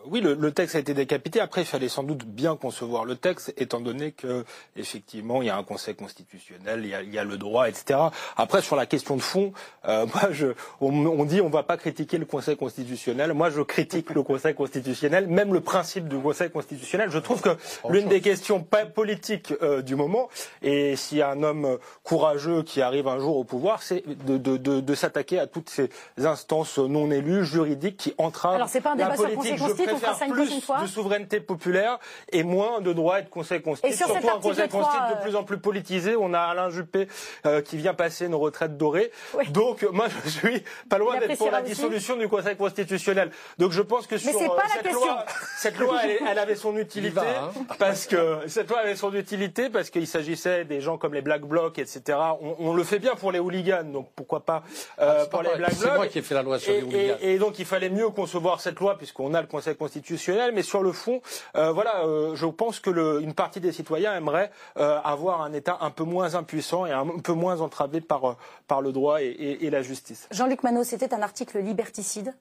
Oui, 0.06 0.22
le, 0.22 0.34
le, 0.34 0.52
texte 0.52 0.76
a 0.76 0.80
été 0.80 0.94
décapité. 0.94 1.40
Après, 1.40 1.62
il 1.62 1.66
fallait 1.66 1.90
sans 1.90 2.04
doute 2.04 2.26
bien 2.26 2.56
concevoir 2.56 3.06
le 3.06 3.16
texte, 3.16 3.54
étant 3.58 3.80
donné 3.80 4.12
que 4.12 4.46
effectivement, 4.76 5.42
il 5.42 5.48
y 5.48 5.50
a 5.50 5.58
un 5.58 5.64
Conseil 5.64 5.96
constitutionnel, 5.96 6.82
il 6.84 6.90
y 6.90 6.96
a, 6.96 7.02
il 7.02 7.14
y 7.14 7.20
a 7.20 7.24
le 7.24 7.38
droit, 7.38 7.70
etc. 7.70 8.00
Après, 8.38 8.62
sur 8.62 8.76
la 8.76 8.86
question 8.86 9.16
de 9.16 9.22
fond, 9.22 9.54
euh, 9.86 10.06
moi, 10.14 10.32
je, 10.32 10.48
on, 10.82 11.06
on, 11.06 11.26
dit 11.26 11.42
on 11.42 11.50
va 11.50 11.64
pas 11.64 11.78
critiquer 11.78 12.18
le 12.18 12.26
Conseil 12.26 12.58
constitutionnel. 12.58 13.34
Moi, 13.34 13.50
je 13.50 13.62
critique 13.62 14.10
le 14.12 14.24
Conseil 14.24 14.56
constitutionnel, 14.56 15.28
même 15.28 15.54
le 15.54 15.62
principe 15.62 16.08
du 16.08 16.18
Conseil 16.18 16.50
constitutionnel. 16.50 17.10
Je 17.10 17.20
trouve 17.20 17.42
que 17.42 17.56
l'une 17.90 18.08
des 18.08 18.22
questions 18.22 18.64
politiques 18.64 19.54
euh, 19.62 19.82
du 19.82 19.96
moment, 19.96 20.30
et 20.62 20.96
s'il 20.96 21.20
y 21.20 21.22
a 21.22 21.30
un 21.30 21.44
homme 21.44 21.78
courageux 22.04 22.64
qui 22.64 22.82
arrive 22.82 23.08
un 23.08 23.20
jour 23.20 23.38
au 23.38 23.44
pouvoir, 23.44 23.84
c'est 23.84 24.04
de, 24.26 24.38
de, 24.38 24.58
de, 24.58 24.80
de 24.80 24.96
s'attaquer 24.96 25.40
à 25.40 25.48
toutes 25.48 25.70
ces 25.70 25.90
instances 26.18 26.78
non 26.78 27.12
élues, 27.12 27.46
juridiques, 27.46 27.98
qui 27.98 28.14
entravent 28.18 28.56
Alors, 28.56 28.70
pas 28.82 28.92
un 28.92 28.96
la 28.96 29.10
débat 29.10 29.16
politique. 29.16 29.58
Sur 29.58 29.68
le 29.68 29.89
préfère 29.96 30.28
plus 30.30 30.62
de 30.82 30.88
souveraineté 30.88 31.40
populaire 31.40 32.00
et 32.32 32.44
moins 32.44 32.82
de 32.82 32.94
droits 32.94 33.20
et 33.20 33.24
de 33.24 33.30
conseil 33.30 33.62
constitutionnel. 33.62 34.22
Surtout 34.22 34.36
un 34.36 34.40
conseil 34.40 34.70
constitutionnel 34.70 35.18
de 35.18 35.22
plus 35.22 35.36
en 35.36 35.44
plus 35.44 35.60
politisé. 35.60 36.16
On 36.16 36.34
a 36.34 36.40
Alain 36.40 36.70
Juppé 36.70 37.08
euh, 37.46 37.62
qui 37.62 37.78
vient 37.78 37.94
passer 37.94 38.26
une 38.26 38.36
retraite 38.36 38.78
dorée. 38.78 39.12
Oui. 39.36 39.50
Donc 39.50 39.84
moi 39.92 40.08
je 40.26 40.30
suis 40.30 40.64
pas 40.90 40.98
loin 40.98 41.20
d'être 41.20 41.38
pour 41.38 41.52
la 41.52 41.62
dissolution 41.62 42.16
du 42.16 42.28
conseil 42.28 42.56
constitutionnel. 42.56 43.32
Donc 43.58 43.72
je 43.72 43.82
pense 43.82 44.08
que 44.08 44.18
sur 44.18 44.30
euh, 44.30 44.58
cette, 44.74 44.92
loi, 44.92 45.26
cette 45.58 45.78
loi, 45.78 46.00
elle, 46.04 46.18
elle, 46.28 46.40
avait 46.40 46.56
son 46.56 46.76
utilité 46.78 47.12
va, 47.12 47.22
hein. 47.22 47.52
parce 47.78 48.06
que 48.06 48.40
cette 48.48 48.70
loi 48.70 48.80
avait 48.80 48.96
son 48.96 49.14
utilité 49.14 49.70
parce 49.70 49.90
qu'il 49.90 50.08
s'agissait 50.08 50.66
des 50.66 50.82
gens 50.82 50.98
comme 50.98 51.14
les 51.14 51.22
Black 51.22 51.42
Blocs, 51.42 51.80
etc. 51.80 52.18
On, 52.42 52.56
on, 52.60 52.74
le 52.74 52.84
fait 52.84 53.00
bien 53.00 53.16
pour 53.16 53.32
les 53.32 53.40
hooligans, 53.40 53.84
donc 53.84 54.10
pourquoi 54.16 54.42
pas 54.42 54.64
euh, 55.00 55.24
ah, 55.24 55.26
pour 55.26 55.42
les 55.42 55.56
Black 55.56 55.76
Blocs. 55.76 55.90
C'est 55.92 55.96
moi 55.96 56.08
qui 56.08 56.20
ai 56.20 56.22
fait 56.22 56.36
la 56.36 56.44
loi 56.44 56.60
sur 56.60 56.74
et, 56.74 56.82
les 56.82 56.84
hooligans. 56.84 57.18
Et, 57.22 57.34
et 57.34 57.38
donc 57.38 57.60
il 57.60 57.66
fallait 57.66 57.90
mieux 57.90 58.10
concevoir 58.10 58.62
cette 58.62 58.80
loi 58.80 58.98
puisqu'on 58.98 59.34
a 59.34 59.42
le 59.42 59.48
conseil 59.48 59.76
constitutionnel, 59.80 60.52
mais 60.54 60.62
sur 60.62 60.84
le 60.84 60.92
fond, 60.92 61.22
euh, 61.56 61.72
voilà, 61.72 62.06
euh, 62.06 62.36
je 62.36 62.46
pense 62.46 62.80
que 62.80 62.92
le, 62.92 63.22
une 63.22 63.34
partie 63.34 63.60
des 63.60 63.72
citoyens 63.72 64.14
aimerait 64.16 64.52
euh, 64.78 65.00
avoir 65.04 65.42
un 65.42 65.54
État 65.54 65.78
un 65.82 65.90
peu 65.90 66.04
moins 66.04 66.36
impuissant 66.36 66.86
et 66.86 66.92
un 66.92 67.08
peu 67.28 67.34
moins 67.34 67.62
entravé 67.62 68.02
par, 68.02 68.38
par 68.68 68.82
le 68.82 68.92
droit 68.92 69.24
et, 69.24 69.28
et, 69.28 69.66
et 69.66 69.70
la 69.72 69.82
justice. 69.82 70.28
Jean-Luc 70.30 70.62
Manot, 70.62 70.84
c'était 70.84 71.14
un 71.14 71.24
article 71.24 71.58
liberticide? 71.60 72.36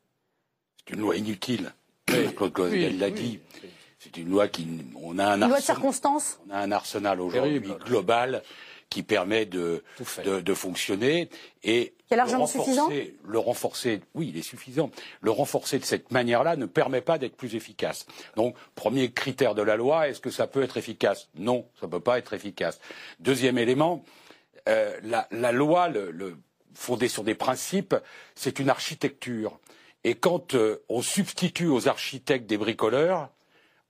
C'est 0.85 0.95
une 0.95 1.01
loi 1.01 1.17
inutile. 1.17 1.73
Claude 2.37 2.53
Claudel 2.53 2.99
l'a 2.99 3.11
dit. 3.11 3.41
C'est 3.99 4.17
une 4.17 4.31
loi 4.31 4.49
qui, 4.49 4.67
on 5.03 5.19
a 5.19 5.25
un 5.25 5.37
une 5.37 5.43
arsenal, 5.43 5.49
loi 5.51 5.59
de 5.59 5.65
circonstance? 5.65 6.39
On 6.49 6.55
a 6.55 6.59
un 6.59 6.73
arsenal 6.73 7.21
aujourd'hui 7.21 7.61
global 7.85 8.43
qui 8.91 9.03
permet 9.03 9.47
de, 9.47 9.85
de, 10.25 10.41
de, 10.41 10.55
fonctionner 10.55 11.29
et 11.63 11.95
renforcer, 12.11 12.59
suffisant 12.59 12.89
le 13.27 13.39
renforcer, 13.39 14.01
oui, 14.15 14.31
il 14.33 14.39
est 14.39 14.43
suffisant. 14.43 14.91
Le 15.21 15.31
renforcer 15.31 15.79
de 15.79 15.85
cette 15.85 16.11
manière-là 16.11 16.57
ne 16.57 16.67
permet 16.67 17.01
pas 17.01 17.19
d'être 17.19 17.37
plus 17.37 17.55
efficace. 17.55 18.07
Donc, 18.37 18.57
premier 18.75 19.11
critère 19.11 19.55
de 19.55 19.63
la 19.63 19.77
loi, 19.77 20.09
est-ce 20.09 20.21
que 20.21 20.31
ça 20.31 20.47
peut 20.47 20.63
être 20.63 20.77
efficace? 20.77 21.29
Non, 21.35 21.67
ça 21.79 21.87
ne 21.87 21.91
peut 21.91 22.01
pas 22.01 22.19
être 22.19 22.33
efficace. 22.33 22.81
Deuxième 23.21 23.59
élément, 23.59 24.05
euh, 24.69 24.99
la, 25.03 25.29
la, 25.31 25.53
loi, 25.53 25.89
le, 25.89 26.11
le, 26.11 26.39
fondée 26.75 27.09
sur 27.09 27.25
des 27.25 27.35
principes, 27.35 27.95
c'est 28.35 28.59
une 28.59 28.71
architecture. 28.71 29.59
Et 30.05 30.15
quand 30.15 30.55
euh, 30.55 30.83
on 30.89 31.03
substitue 31.03 31.67
aux 31.67 31.89
architectes 31.89 32.47
des 32.47 32.57
bricoleurs, 32.57 33.31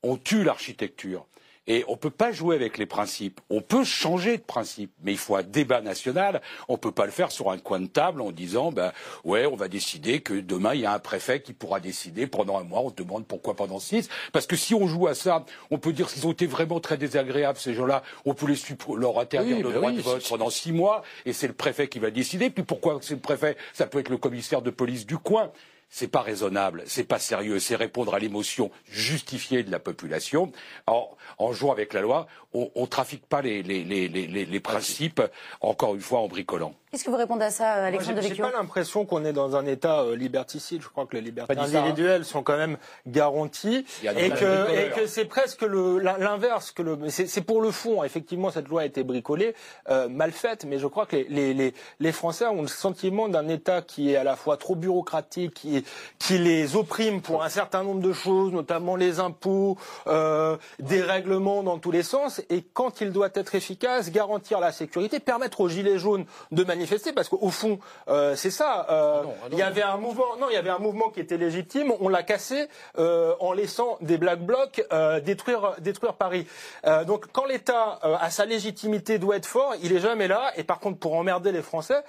on 0.02 0.17
tue 0.17 0.43
l'architecture. 0.43 1.26
Et 1.68 1.84
on 1.87 1.92
ne 1.92 1.96
peut 1.96 2.10
pas 2.10 2.32
jouer 2.32 2.56
avec 2.56 2.78
les 2.78 2.87
principes. 2.87 3.40
On 3.50 3.60
peut 3.60 3.84
changer 3.84 4.38
de 4.38 4.42
principe, 4.42 4.90
mais 5.04 5.12
il 5.12 5.18
faut 5.18 5.37
un 5.37 5.42
débat 5.42 5.80
national. 5.80 6.40
On 6.66 6.72
ne 6.72 6.78
peut 6.78 6.92
pas 6.92 7.04
le 7.04 7.12
faire 7.12 7.30
sur 7.30 7.50
un 7.50 7.58
coin 7.58 7.78
de 7.78 7.87
table 7.87 8.22
en 8.22 8.32
disant, 8.32 8.72
ben 8.72 8.92
ouais, 9.24 9.46
on 9.46 9.54
va 9.54 9.68
décider 9.68 10.20
que 10.20 10.35
demain 10.35 10.74
il 10.74 10.81
y 10.81 10.87
a 10.87 10.92
un 10.92 10.98
préfet 10.98 11.42
qui 11.42 11.52
pourra 11.52 11.78
décider 11.78 12.26
pendant 12.26 12.59
un 12.59 12.64
mois. 12.64 12.81
On 12.81 12.88
se 12.88 12.94
demande 12.94 13.26
pourquoi 13.26 13.54
pendant 13.54 13.78
six. 13.78 14.09
Parce 14.33 14.46
que 14.46 14.57
si 14.57 14.74
on 14.74 14.87
joue 14.87 15.07
à 15.07 15.14
ça, 15.14 15.44
on 15.70 15.78
peut 15.78 15.92
dire 15.92 16.09
qu'ils 16.09 16.26
ont 16.26 16.33
été 16.33 16.46
vraiment 16.46 16.81
très 16.81 16.96
désagréables 16.96 17.59
ces 17.59 17.74
gens-là. 17.74 18.02
On 18.24 18.35
peut 18.35 18.46
les 18.46 18.57
leur 18.96 19.18
interdire 19.18 19.57
oui, 19.57 19.62
le 19.62 19.72
droit 19.72 19.90
oui, 19.90 19.96
de 19.96 20.02
vote 20.02 20.26
pendant 20.28 20.50
six 20.50 20.72
mois, 20.72 21.02
et 21.26 21.33
c'est 21.33 21.46
le 21.46 21.52
préfet 21.52 21.88
qui 21.88 21.98
va 21.98 22.11
décider. 22.11 22.50
Puis 22.50 22.64
pourquoi 22.64 22.98
c'est 23.02 23.14
le 23.14 23.20
préfet? 23.20 23.57
Ça 23.72 23.87
peut 23.87 23.98
être 23.98 24.09
le 24.09 24.16
commissaire 24.16 24.62
de 24.62 24.70
police 24.70 25.07
du 25.07 25.18
coin 25.18 25.50
c'est 25.90 26.09
pas 26.09 26.20
raisonnable, 26.20 26.83
c'est 26.87 27.05
pas 27.05 27.18
sérieux, 27.18 27.59
c'est 27.59 27.77
répondre 27.77 28.14
à 28.14 28.18
l'émotion 28.18 28.70
justifiée 28.90 29.62
de 29.62 29.70
la 29.70 29.79
population. 29.79 30.53
En, 30.87 31.09
en 31.38 31.53
jouant 31.53 31.72
avec 31.72 31.92
la 31.92 32.01
loi, 32.01 32.27
on 32.55 32.70
ne 32.77 32.87
trafique 32.87 33.27
pas 33.27 33.42
les, 33.42 33.62
les, 33.62 33.85
les, 33.85 34.09
les, 34.09 34.61
principes, 34.61 35.22
encore 35.61 35.94
une 35.94 36.01
fois, 36.01 36.20
en 36.20 36.29
bricolant. 36.29 36.74
Qu'est-ce 36.90 37.05
que 37.05 37.11
vous 37.11 37.16
répondez 37.16 37.44
à 37.44 37.51
ça, 37.51 37.72
Alexandre 37.72 38.22
J'ai 38.22 38.35
pas 38.35 38.51
l'impression 38.51 39.05
qu'on 39.05 39.24
est 39.27 39.35
dans 39.35 39.57
un 39.57 39.66
État 39.66 40.01
euh, 40.01 40.16
liberticide. 40.16 40.81
Je 40.81 40.88
crois 40.88 41.05
que 41.07 41.16
les 41.16 41.20
libertés 41.20 41.59
individuelles 41.59 42.24
sont 42.24 42.42
quand 42.42 42.57
même 42.57 42.79
garanties 43.07 43.85
et 44.03 44.31
que, 44.31 44.70
et 44.74 44.90
que 44.90 45.07
c'est 45.07 45.27
presque 45.27 45.62
l'inverse. 45.62 46.72
Que 46.72 46.83
le, 46.83 46.98
c'est 47.11 47.42
pour 47.42 47.61
le 47.61 47.70
fond. 47.70 48.03
Effectivement, 48.05 48.51
cette 48.51 48.68
loi 48.68 48.83
a 48.83 48.85
été 48.87 49.05
bricolée, 49.05 49.55
euh, 49.90 50.09
mal 50.09 50.33
faite, 50.33 50.64
mais 50.64 50.79
je 50.79 50.87
crois 50.87 51.05
que 51.05 51.16
les, 51.16 51.53
les, 51.53 51.74
les, 52.01 52.12
Français 52.12 52.46
ont 52.46 52.62
le 52.62 52.68
sentiment 52.68 53.29
d'un 53.29 53.48
État 53.48 53.83
qui 53.83 54.12
est 54.12 54.16
à 54.16 54.24
la 54.24 54.37
fois 54.37 54.57
trop 54.57 54.74
bureaucratique, 54.74 55.53
qui, 55.53 55.77
qui 56.19 56.38
les 56.38 56.77
opprime 56.77 57.21
pour 57.21 57.43
un 57.43 57.49
certain 57.49 57.83
nombre 57.83 58.01
de 58.01 58.12
choses, 58.12 58.53
notamment 58.53 58.97
les 58.97 59.21
impôts, 59.21 59.77
euh, 60.07 60.57
des 60.79 61.03
règlements 61.03 61.62
dans 61.62 61.79
tous 61.79 61.91
les 61.91 62.03
sens. 62.03 62.41
Et 62.51 62.62
quand 62.62 63.01
il 63.01 63.12
doit 63.12 63.31
être 63.35 63.55
efficace, 63.55 64.11
garantir 64.11 64.61
la 64.61 64.73
sécurité, 64.73 65.21
permettre 65.21 65.61
aux 65.61 65.69
gilets 65.69 65.99
jaunes 65.99 66.25
de 66.53 66.64
manifester 66.64 67.12
parce 67.12 67.29
qu'au 67.29 67.51
fond 67.51 67.79
euh, 68.09 68.35
c'est 68.37 68.51
ça 68.51 68.87
euh, 68.91 69.21
ah 69.21 69.23
non, 69.25 69.35
ah 69.45 69.49
non, 69.49 69.49
il 69.53 69.59
y 69.59 69.62
avait 69.62 69.83
un 69.83 69.97
mouvement 69.97 70.37
non 70.41 70.47
il 70.51 70.55
y 70.55 70.57
avait 70.57 70.71
un 70.71 70.79
mouvement 70.79 71.11
qui 71.11 71.21
était 71.21 71.37
légitime. 71.37 71.93
On 72.01 72.09
l'a 72.09 72.23
cassé 72.23 72.69
euh, 72.99 73.35
en 73.41 73.53
laissant 73.53 73.99
des 74.01 74.19
black 74.19 74.41
blocs 74.41 74.85
euh, 74.93 75.21
détruire 75.21 75.75
détruire 75.81 76.14
Paris. 76.14 76.47
Euh, 76.87 77.05
donc 77.05 77.27
quand 77.33 77.47
l'État 77.47 77.99
a 78.03 78.31
sa 78.31 78.45
légitimité 78.45 79.19
doit 79.19 79.37
être 79.37 79.47
fort 79.47 79.75
il 79.83 79.93
est 79.93 80.01
jamais 80.01 80.29
là. 80.29 80.53
Et 80.57 80.64
par 80.64 80.79
contre 80.79 80.99
pour 80.99 81.14
emmerder 81.14 81.53
les 81.53 81.62
Français 81.62 82.03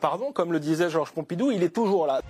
pardon 0.00 0.32
comme 0.32 0.52
le 0.52 0.60
disait 0.60 0.90
Georges 0.90 1.12
Pompidou 1.12 1.50
il 1.50 1.62
est 1.62 1.74
toujours 1.74 2.06
là 2.06 2.20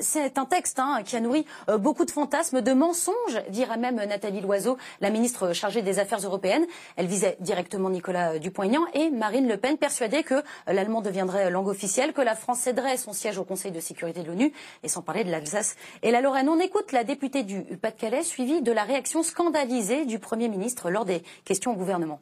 c'est 0.00 0.38
un 0.38 0.44
texte 0.44 0.78
hein, 0.78 1.02
qui 1.04 1.16
a 1.16 1.20
nourri 1.20 1.46
euh, 1.68 1.78
beaucoup 1.78 2.04
de 2.04 2.10
fantasmes, 2.10 2.60
de 2.60 2.72
mensonges, 2.72 3.14
dira 3.48 3.76
même 3.76 3.96
Nathalie 3.96 4.40
Loiseau, 4.40 4.76
la 5.00 5.10
ministre 5.10 5.52
chargée 5.52 5.82
des 5.82 5.98
Affaires 5.98 6.20
européennes. 6.20 6.66
Elle 6.96 7.06
visait 7.06 7.36
directement 7.40 7.90
Nicolas 7.90 8.38
Dupont-Aignan 8.38 8.86
et 8.94 9.10
Marine 9.10 9.48
Le 9.48 9.56
Pen, 9.56 9.78
persuadée 9.78 10.22
que 10.22 10.34
euh, 10.34 10.42
l'allemand 10.66 11.00
deviendrait 11.00 11.50
langue 11.50 11.68
officielle, 11.68 12.12
que 12.12 12.22
la 12.22 12.34
France 12.34 12.60
céderait 12.60 12.96
son 12.96 13.12
siège 13.12 13.38
au 13.38 13.44
Conseil 13.44 13.72
de 13.72 13.80
sécurité 13.80 14.22
de 14.22 14.28
l'ONU, 14.28 14.52
et 14.82 14.88
sans 14.88 15.02
parler 15.02 15.24
de 15.24 15.30
l'Alsace 15.30 15.76
et 16.02 16.10
la 16.10 16.20
Lorraine. 16.20 16.48
On 16.48 16.60
écoute 16.60 16.92
la 16.92 17.04
députée 17.04 17.42
du 17.42 17.62
Pas-de-Calais, 17.62 18.22
suivie 18.22 18.62
de 18.62 18.72
la 18.72 18.84
réaction 18.84 19.22
scandalisée 19.22 20.06
du 20.06 20.18
Premier 20.18 20.48
ministre 20.48 20.90
lors 20.90 21.04
des 21.04 21.22
questions 21.44 21.72
au 21.72 21.76
gouvernement. 21.76 22.20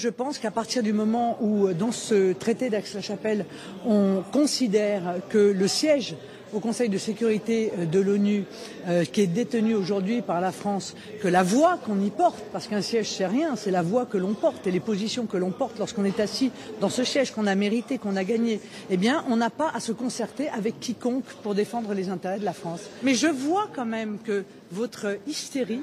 Je 0.00 0.08
pense 0.08 0.38
qu'à 0.38 0.50
partir 0.50 0.82
du 0.82 0.94
moment 0.94 1.36
où, 1.42 1.74
dans 1.74 1.92
ce 1.92 2.32
traité 2.32 2.70
d'Aix-la-Chapelle, 2.70 3.44
on 3.84 4.22
considère 4.32 5.16
que 5.28 5.36
le 5.36 5.68
siège 5.68 6.16
au 6.52 6.60
Conseil 6.60 6.88
de 6.88 6.98
sécurité 6.98 7.72
euh, 7.78 7.86
de 7.86 8.00
l'ONU, 8.00 8.44
euh, 8.88 9.04
qui 9.04 9.22
est 9.22 9.26
détenu 9.26 9.74
aujourd'hui 9.74 10.22
par 10.22 10.40
la 10.40 10.52
France, 10.52 10.94
que 11.20 11.28
la 11.28 11.42
voix 11.42 11.78
qu'on 11.84 12.00
y 12.00 12.10
porte, 12.10 12.42
parce 12.52 12.66
qu'un 12.66 12.82
siège 12.82 13.08
c'est 13.08 13.26
rien, 13.26 13.56
c'est 13.56 13.70
la 13.70 13.82
voix 13.82 14.06
que 14.06 14.18
l'on 14.18 14.34
porte 14.34 14.66
et 14.66 14.70
les 14.70 14.80
positions 14.80 15.26
que 15.26 15.36
l'on 15.36 15.50
porte 15.50 15.78
lorsqu'on 15.78 16.04
est 16.04 16.20
assis 16.20 16.50
dans 16.80 16.88
ce 16.88 17.04
siège 17.04 17.32
qu'on 17.32 17.46
a 17.46 17.54
mérité, 17.54 17.98
qu'on 17.98 18.16
a 18.16 18.24
gagné, 18.24 18.60
eh 18.90 18.96
bien, 18.96 19.24
on 19.28 19.36
n'a 19.36 19.50
pas 19.50 19.70
à 19.74 19.80
se 19.80 19.92
concerter 19.92 20.48
avec 20.48 20.80
quiconque 20.80 21.24
pour 21.42 21.54
défendre 21.54 21.94
les 21.94 22.08
intérêts 22.08 22.38
de 22.38 22.44
la 22.44 22.52
France. 22.52 22.80
Mais 23.02 23.14
je 23.14 23.26
vois 23.26 23.68
quand 23.74 23.86
même 23.86 24.18
que 24.24 24.44
votre 24.72 25.18
hystérie 25.26 25.80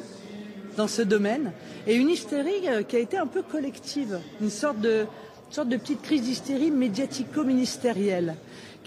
dans 0.75 0.87
ce 0.87 1.01
domaine 1.01 1.51
est 1.87 1.95
une 1.95 2.09
hystérie 2.09 2.67
euh, 2.67 2.83
qui 2.83 2.95
a 2.95 2.99
été 2.99 3.17
un 3.17 3.27
peu 3.27 3.41
collective, 3.41 4.19
une 4.41 4.49
sorte 4.49 4.79
de, 4.79 5.05
une 5.47 5.53
sorte 5.53 5.69
de 5.69 5.77
petite 5.77 6.01
crise 6.01 6.21
d'hystérie 6.21 6.71
médiatico-ministérielle 6.71 8.35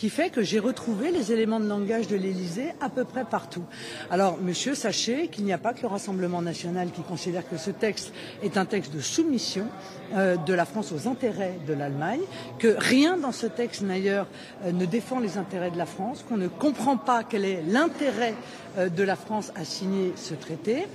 qui 0.00 0.08
fait 0.08 0.30
que 0.30 0.40
j'ai 0.40 0.58
retrouvé 0.58 1.10
les 1.10 1.30
éléments 1.30 1.60
de 1.60 1.68
langage 1.68 2.08
de 2.08 2.16
l'Élysée 2.16 2.72
à 2.80 2.88
peu 2.88 3.04
près 3.04 3.26
partout. 3.26 3.64
Alors, 4.10 4.38
monsieur, 4.40 4.74
sachez 4.74 5.28
qu'il 5.28 5.44
n'y 5.44 5.52
a 5.52 5.58
pas 5.58 5.74
que 5.74 5.82
le 5.82 5.88
Rassemblement 5.88 6.40
national 6.40 6.90
qui 6.90 7.02
considère 7.02 7.46
que 7.46 7.58
ce 7.58 7.70
texte 7.70 8.10
est 8.42 8.56
un 8.56 8.64
texte 8.64 8.94
de 8.94 9.00
soumission 9.00 9.66
euh, 10.14 10.38
de 10.38 10.54
la 10.54 10.64
France 10.64 10.90
aux 10.92 11.06
intérêts 11.06 11.58
de 11.68 11.74
l'Allemagne, 11.74 12.22
que 12.58 12.74
rien 12.78 13.18
dans 13.18 13.30
ce 13.30 13.46
texte 13.46 13.84
d'ailleurs 13.84 14.26
euh, 14.64 14.72
ne 14.72 14.86
défend 14.86 15.20
les 15.20 15.36
intérêts 15.36 15.70
de 15.70 15.76
la 15.76 15.84
France, 15.84 16.24
qu'on 16.26 16.38
ne 16.38 16.48
comprend 16.48 16.96
pas 16.96 17.22
quel 17.22 17.44
est 17.44 17.62
l'intérêt 17.68 18.34
euh, 18.78 18.88
de 18.88 19.02
la 19.02 19.16
France 19.16 19.52
à 19.54 19.66
signer 19.66 20.14
ce 20.16 20.32
traité. 20.32 20.86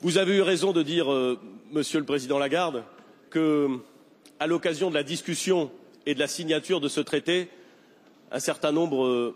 Vous 0.00 0.18
avez 0.18 0.34
eu 0.34 0.42
raison 0.42 0.72
de 0.72 0.82
dire, 0.82 1.06
monsieur 1.70 2.00
le 2.00 2.04
président 2.04 2.40
Lagarde, 2.40 2.82
que, 3.30 3.68
à 4.40 4.48
l'occasion 4.48 4.90
de 4.90 4.94
la 4.94 5.04
discussion 5.04 5.70
et 6.06 6.14
de 6.14 6.18
la 6.18 6.26
signature 6.26 6.80
de 6.80 6.88
ce 6.88 7.00
traité, 7.00 7.48
un 8.30 8.40
certain 8.40 8.72
nombre 8.72 9.34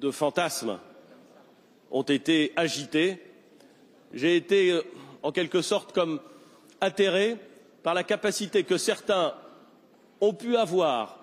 de 0.00 0.10
fantasmes 0.10 0.78
ont 1.90 2.02
été 2.02 2.52
agités. 2.56 3.22
J'ai 4.12 4.36
été, 4.36 4.70
euh, 4.70 4.82
en 5.22 5.32
quelque 5.32 5.62
sorte, 5.62 5.92
comme 5.92 6.20
atterré 6.80 7.36
par 7.82 7.94
la 7.94 8.04
capacité 8.04 8.64
que 8.64 8.78
certains 8.78 9.34
ont 10.20 10.32
pu 10.32 10.56
avoir 10.56 11.18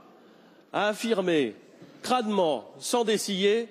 à 0.74 0.90
affirmer 0.90 1.56
crânement, 2.02 2.72
sans 2.80 3.04
dessiller, 3.04 3.68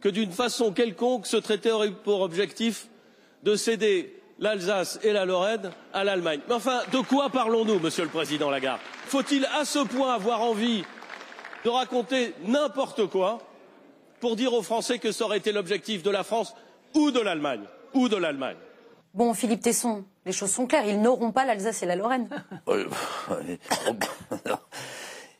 que 0.00 0.08
d'une 0.08 0.32
façon 0.32 0.72
quelconque, 0.72 1.26
ce 1.26 1.36
traité 1.36 1.70
aurait 1.70 1.90
pour 1.90 2.20
objectif 2.20 2.88
de 3.42 3.56
céder 3.56 4.14
l'Alsace 4.38 4.98
et 5.02 5.12
la 5.12 5.24
Lorraine 5.24 5.70
à 5.92 6.04
l'Allemagne. 6.04 6.40
Mais 6.48 6.54
enfin, 6.54 6.82
de 6.92 6.98
quoi 6.98 7.30
parlons-nous, 7.30 7.78
Monsieur 7.78 8.04
le 8.04 8.10
Président 8.10 8.50
Lagarde? 8.50 8.80
Faut-il 9.06 9.46
à 9.46 9.64
ce 9.64 9.78
point 9.80 10.14
avoir 10.14 10.42
envie 10.42 10.84
de 11.64 11.70
raconter 11.70 12.34
n'importe 12.46 13.06
quoi 13.06 13.38
pour 14.20 14.36
dire 14.36 14.52
aux 14.52 14.62
Français 14.62 14.98
que 14.98 15.12
ça 15.12 15.24
aurait 15.24 15.38
été 15.38 15.50
l'objectif 15.52 16.02
de 16.02 16.10
la 16.10 16.22
France 16.22 16.54
ou 16.94 17.10
de 17.10 17.20
l'Allemagne 17.20 17.64
ou 17.94 18.08
de 18.08 18.16
l'Allemagne. 18.16 18.56
Bon, 19.14 19.32
Philippe 19.32 19.62
Tesson, 19.62 20.04
les 20.26 20.32
choses 20.32 20.50
sont 20.50 20.66
claires, 20.66 20.86
ils 20.86 21.00
n'auront 21.00 21.32
pas 21.32 21.44
l'Alsace 21.44 21.82
et 21.82 21.86
la 21.86 21.96
Lorraine. 21.96 22.28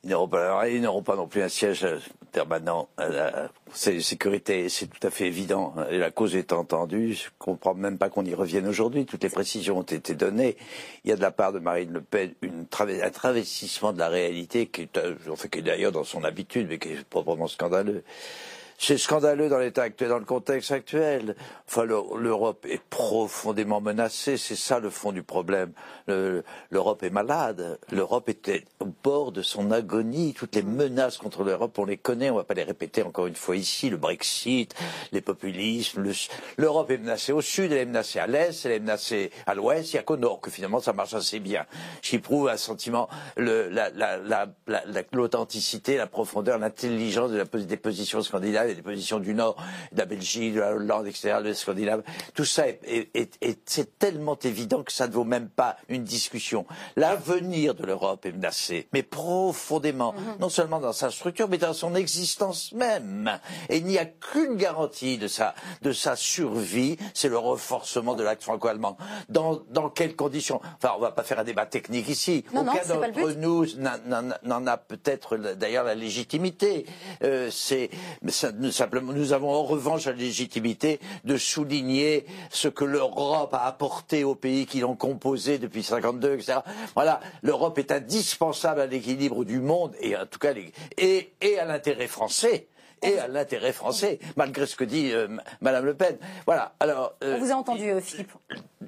Ils 0.05 0.11
n'auront 0.11 0.29
pas, 0.29 0.69
ils 0.69 0.83
n'auront 0.83 1.03
pas 1.03 1.17
non 1.17 1.27
plus 1.27 1.43
un 1.43 1.49
siège 1.49 1.87
permanent 2.31 2.89
à 2.99 3.09
la 3.09 3.49
sécurité, 3.73 4.69
c'est 4.69 4.87
tout 4.87 5.07
à 5.07 5.11
fait 5.11 5.27
évident. 5.27 5.75
Et 5.91 5.99
la 5.99 6.11
cause 6.11 6.37
est 6.37 6.53
entendue, 6.53 7.15
je 7.15 7.27
ne 7.27 7.31
comprends 7.39 7.75
même 7.75 7.97
pas 7.97 8.11
qu'on 8.11 8.25
y 8.25 8.35
revienne 8.35 8.67
aujourd'hui. 8.67 9.07
Toutes 9.07 9.23
les 9.23 9.31
précisions 9.31 9.79
ont 9.79 9.83
été 9.83 10.15
données. 10.15 10.57
Il 11.05 11.11
y 11.11 11.13
a 11.13 11.17
de 11.17 11.23
la 11.23 11.31
part 11.31 11.53
de 11.53 11.59
Marine 11.59 11.93
Le 11.93 12.01
Pen 12.03 12.35
une 12.43 12.67
un 12.69 13.11
travestissement 13.11 13.93
de 13.93 13.99
la 13.99 14.09
réalité 14.09 14.67
qui 14.67 14.83
est, 14.83 14.99
euh, 14.99 15.15
qui 15.51 15.59
est 15.59 15.63
d'ailleurs 15.63 15.93
dans 15.93 16.05
son 16.05 16.25
habitude, 16.25 16.67
mais 16.69 16.79
qui 16.79 16.89
est 16.91 17.05
proprement 17.05 17.47
scandaleux. 17.47 18.03
C'est 18.79 18.99
scandaleux 18.99 19.49
dans 19.49 19.59
l'état 19.59 19.83
actuel, 19.83 20.09
dans 20.09 20.19
le 20.19 20.25
contexte 20.25 20.73
actuel. 20.73 21.37
Enfin, 21.69 21.85
l'Europe 21.85 22.67
est 22.69 22.83
profondément 22.83 23.81
menacée. 23.81 24.37
C'est 24.37 24.57
ça 24.57 24.79
le 24.79 24.91
fond 24.91 25.13
du 25.13 25.23
problème. 25.23 25.73
L'Europe 26.07 27.03
est 27.03 27.11
malade. 27.11 27.79
L'Europe 27.91 28.29
était 28.29 28.65
au 28.81 28.87
bord 29.03 29.33
de 29.33 29.43
son 29.43 29.71
agonie. 29.71 30.35
Toutes 30.35 30.55
les 30.55 30.63
menaces 30.63 31.17
contre 31.17 31.45
l'Europe, 31.45 31.79
on 31.79 31.85
les 31.85 31.97
connaît. 31.97 32.31
On 32.31 32.35
ne 32.35 32.39
va 32.39 32.45
pas 32.45 32.55
les 32.55 32.65
répéter 32.65 33.03
encore 33.03 33.27
une 33.27 33.37
fois 33.37 33.57
ici. 33.57 33.91
Le 33.91 33.97
Brexit, 33.97 34.75
les 35.13 35.21
populismes. 35.21 36.05
L'Europe 36.57 36.91
est 36.91 36.99
menacée 36.99 37.33
au 37.33 37.41
sud, 37.41 37.73
elle 37.73 37.79
est 37.79 37.87
menacée 37.87 38.19
à 38.19 38.27
l'est, 38.27 38.65
elle 38.65 38.73
est 38.73 38.81
menacée 38.81 39.31
à 39.47 39.55
l'ouest. 39.55 39.93
Il 39.93 39.97
n'y 39.97 40.01
a 40.01 40.03
qu'au 40.03 40.17
nord 40.17 40.41
que 40.41 40.51
finalement 40.51 40.81
ça 40.81 40.93
marche 40.93 41.15
assez 41.15 41.41
bien. 41.41 41.65
J'y 42.03 42.19
prouve 42.19 42.49
un 42.49 42.57
sentiment, 42.57 43.09
l'authenticité, 45.13 45.97
la, 45.97 46.07
profondeur, 46.07 46.59
l'intelligence 46.59 47.31
des 47.31 47.77
positions 47.77 48.23
scandinaves 48.23 48.74
des 48.75 48.83
positions 48.83 49.21
du 49.21 49.35
Nord, 49.35 49.57
de 49.93 49.99
la 49.99 50.05
Belgique, 50.07 50.55
de 50.55 50.61
la 50.61 50.73
Hollande, 50.73 51.07
etc., 51.07 51.39
de 51.45 51.53
Scandinave. 51.53 52.03
Tout 52.35 52.45
ça, 52.45 52.69
est, 52.69 53.39
c'est 53.67 53.99
tellement 53.99 54.39
évident 54.39 54.83
que 54.83 54.93
ça 54.93 55.07
ne 55.07 55.13
vaut 55.13 55.25
même 55.25 55.49
pas 55.49 55.77
une 55.89 56.05
discussion. 56.05 56.67
L'avenir 56.97 57.75
de 57.75 57.85
l'Europe 57.85 58.27
est 58.27 58.33
menacé, 58.33 58.89
mais 58.93 59.03
profondément, 59.03 60.13
mhm. 60.13 60.37
non 60.41 60.49
seulement 60.49 60.81
dans 60.81 60.93
sa 60.93 61.11
structure, 61.11 61.49
mais 61.49 61.59
dans 61.59 61.73
son 61.75 61.95
existence 61.95 62.73
même. 62.73 63.39
Et 63.69 63.79
il 63.79 63.85
n'y 63.85 63.99
a 63.99 64.05
qu'une 64.05 64.57
garantie 64.57 65.19
de 65.19 65.29
sa, 65.29 65.55
de 65.83 65.93
sa 65.93 66.17
survie, 66.17 66.97
c'est 67.15 67.29
le 67.29 67.39
renforcement 67.39 68.15
de 68.15 68.23
l'acte 68.23 68.43
franco-allemand. 68.43 68.97
Dans, 69.29 69.61
dans 69.71 69.89
quelles 69.91 70.17
conditions? 70.17 70.61
Enfin, 70.77 70.93
on 70.95 70.99
ne 70.99 71.05
va 71.05 71.13
pas 71.13 71.23
faire 71.23 71.39
un 71.39 71.45
débat 71.45 71.67
technique 71.67 72.09
ici. 72.09 72.45
Non, 72.53 72.63
Aucun 72.63 72.87
d'entre 72.87 73.33
nous 73.33 73.67
n'en 73.77 74.67
a 74.67 74.77
peut-être 74.77 75.37
d'ailleurs 75.37 75.85
la 75.85 75.95
légitimité. 75.95 76.87
Euh, 77.23 77.51
c'est, 77.51 77.91
nous, 78.59 79.33
avons 79.33 79.51
en 79.51 79.65
revanche 79.65 80.07
la 80.07 80.13
légitimité 80.13 81.01
de 81.25 81.37
souligner 81.37 82.27
ce 82.51 82.69
que 82.69 82.85
l'Europe 82.85 83.55
a 83.55 83.65
apporté 83.67 84.25
aux 84.25 84.35
pays 84.35 84.67
qui 84.67 84.81
l'ont 84.81 84.97
composé 84.97 85.59
depuis 85.59 85.83
52, 85.83 86.35
etc. 86.35 86.59
Voilà, 86.95 87.21
l'Europe 87.43 87.79
est 87.79 87.93
indispensable 87.93 88.81
à 88.81 88.87
l'équilibre 88.87 89.45
du 89.45 89.61
monde 89.61 89.95
et 90.01 90.15
à 90.15 91.65
l'intérêt 91.65 92.07
français 92.07 92.67
et 93.05 93.19
à 93.19 93.29
l'intérêt 93.29 93.73
français, 93.73 94.19
malgré 94.37 94.67
ce 94.67 94.77
que 94.77 94.85
dit 94.85 95.13
euh, 95.13 95.29
Madame 95.61 95.85
Le 95.85 95.95
Pen. 95.95 96.17
Voilà. 96.47 96.75
Alors, 96.81 97.15
euh, 97.23 97.37
on 97.37 97.45
vous 97.45 97.53
a 97.53 97.55
entendu, 97.55 97.89
euh, 97.91 98.01
Philippe. 98.01 98.33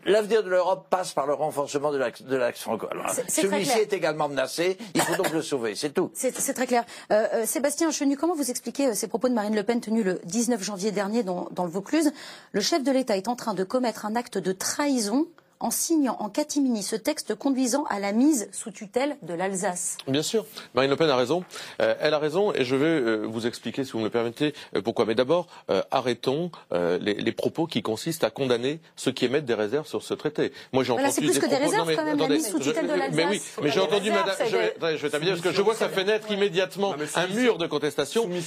L'avenir 0.05 0.43
de 0.43 0.51
l'Europe 0.51 0.87
passe 0.91 1.13
par 1.13 1.27
le 1.27 1.35
renforcement 1.35 1.91
de 1.91 1.99
l'axe 2.37 2.61
franco. 2.61 2.87
Celui-ci 3.29 3.79
est 3.79 3.93
également 3.93 4.29
menacé. 4.29 4.79
Il 4.95 5.01
faut 5.01 5.17
donc 5.17 5.33
le 5.33 5.43
sauver. 5.43 5.75
C'est 5.75 5.91
tout. 5.91 6.11
C'est 6.15 6.55
très 6.55 6.67
clair. 6.67 6.85
Sébastien 7.45 7.91
Chenu, 7.91 8.17
comment 8.17 8.35
vous 8.35 8.51
expliquez 8.51 8.95
ces 8.95 9.09
propos 9.09 9.29
de 9.29 9.35
Marine 9.35 9.55
Le 9.55 9.65
Pen 9.65 9.81
tenus 9.81 10.05
le 10.05 10.21
19 10.25 10.63
janvier 10.63 10.93
dernier 10.93 11.23
dans, 11.23 11.49
dans 11.51 11.65
le 11.65 11.71
Vaucluse? 11.71 12.13
Le 12.53 12.61
chef 12.61 12.83
de 12.83 12.93
l'État 12.93 13.17
est 13.17 13.29
en 13.29 13.37
train 13.37 13.55
de 13.55 13.65
commettre 13.65 14.07
un 14.07 14.15
acte 14.17 14.39
de 14.39 14.53
trahison 14.53 15.27
en 15.61 15.71
signant 15.71 16.17
en 16.21 16.29
catimini 16.29 16.83
ce 16.83 16.97
texte 16.97 17.35
conduisant 17.35 17.85
à 17.85 18.01
la 18.01 18.13
mise 18.13 18.49
sous 18.53 18.71
tutelle 18.71 19.17
de 19.23 19.35
l'Alsace. 19.35 19.97
Bien 20.07 20.23
sûr, 20.23 20.45
Marine 20.75 20.91
Le 20.91 20.97
Pen 20.97 21.09
a 21.09 21.17
raison. 21.17 21.45
Euh, 21.81 21.95
elle 22.01 22.15
a 22.15 22.19
raison 22.19 22.53
et 22.53 22.65
je 22.65 22.77
vais 22.77 22.87
euh, 22.87 23.27
vous 23.27 23.47
expliquer, 23.47 23.85
si 23.85 23.93
vous 23.93 23.99
me 23.99 24.05
le 24.05 24.11
permettez, 24.11 24.55
euh, 24.75 24.83
pourquoi. 24.83 25.05
Mais 25.07 25.15
d'abord, 25.15 25.47
arrêtons 25.91 26.51
les, 26.73 27.15
les, 27.15 27.33
propos 27.33 27.67
qui 27.67 27.83
consistent 27.83 28.25
à 28.25 28.31
condamner 28.31 28.81
ceux 28.97 29.13
qui 29.13 29.25
émettent 29.25 29.45
des 29.45 29.55
réserves 29.55 29.87
sur 29.87 30.03
ce 30.03 30.15
traité. 30.15 30.53
Moi, 30.73 30.85
j'ai 30.85 30.93
entendu 30.93 31.11
c'est 31.11 31.21
plus 31.21 31.39
que 31.39 31.47
des 31.47 31.57
réserves 31.57 31.95
quand 31.95 32.05
même, 32.05 32.19
la 32.19 32.29
mise 32.29 32.51
sous 32.51 32.59
tutelle 32.59 32.87
de 32.87 32.93
l'Alsace. 32.93 33.15
Mais 33.15 33.27
oui, 33.27 33.43
mais 33.63 33.71
j'ai 33.71 33.81
entendu 33.81 34.11
Madame. 34.11 34.35
Je 34.47 34.57
vais, 34.57 34.97
je 34.97 35.03
vais 35.03 35.11
terminer 35.11 35.33
parce 35.33 35.43
que 35.43 35.53
je 35.53 35.63
vois 35.63 35.75
que 35.75 35.79
ça 35.79 35.89
fait 35.89 36.05
naître 36.05 36.31
immédiatement 36.31 36.95
un 37.15 37.27
mur 37.29 37.59
de 37.59 37.67
contestation. 37.67 38.29
Mais, 38.29 38.41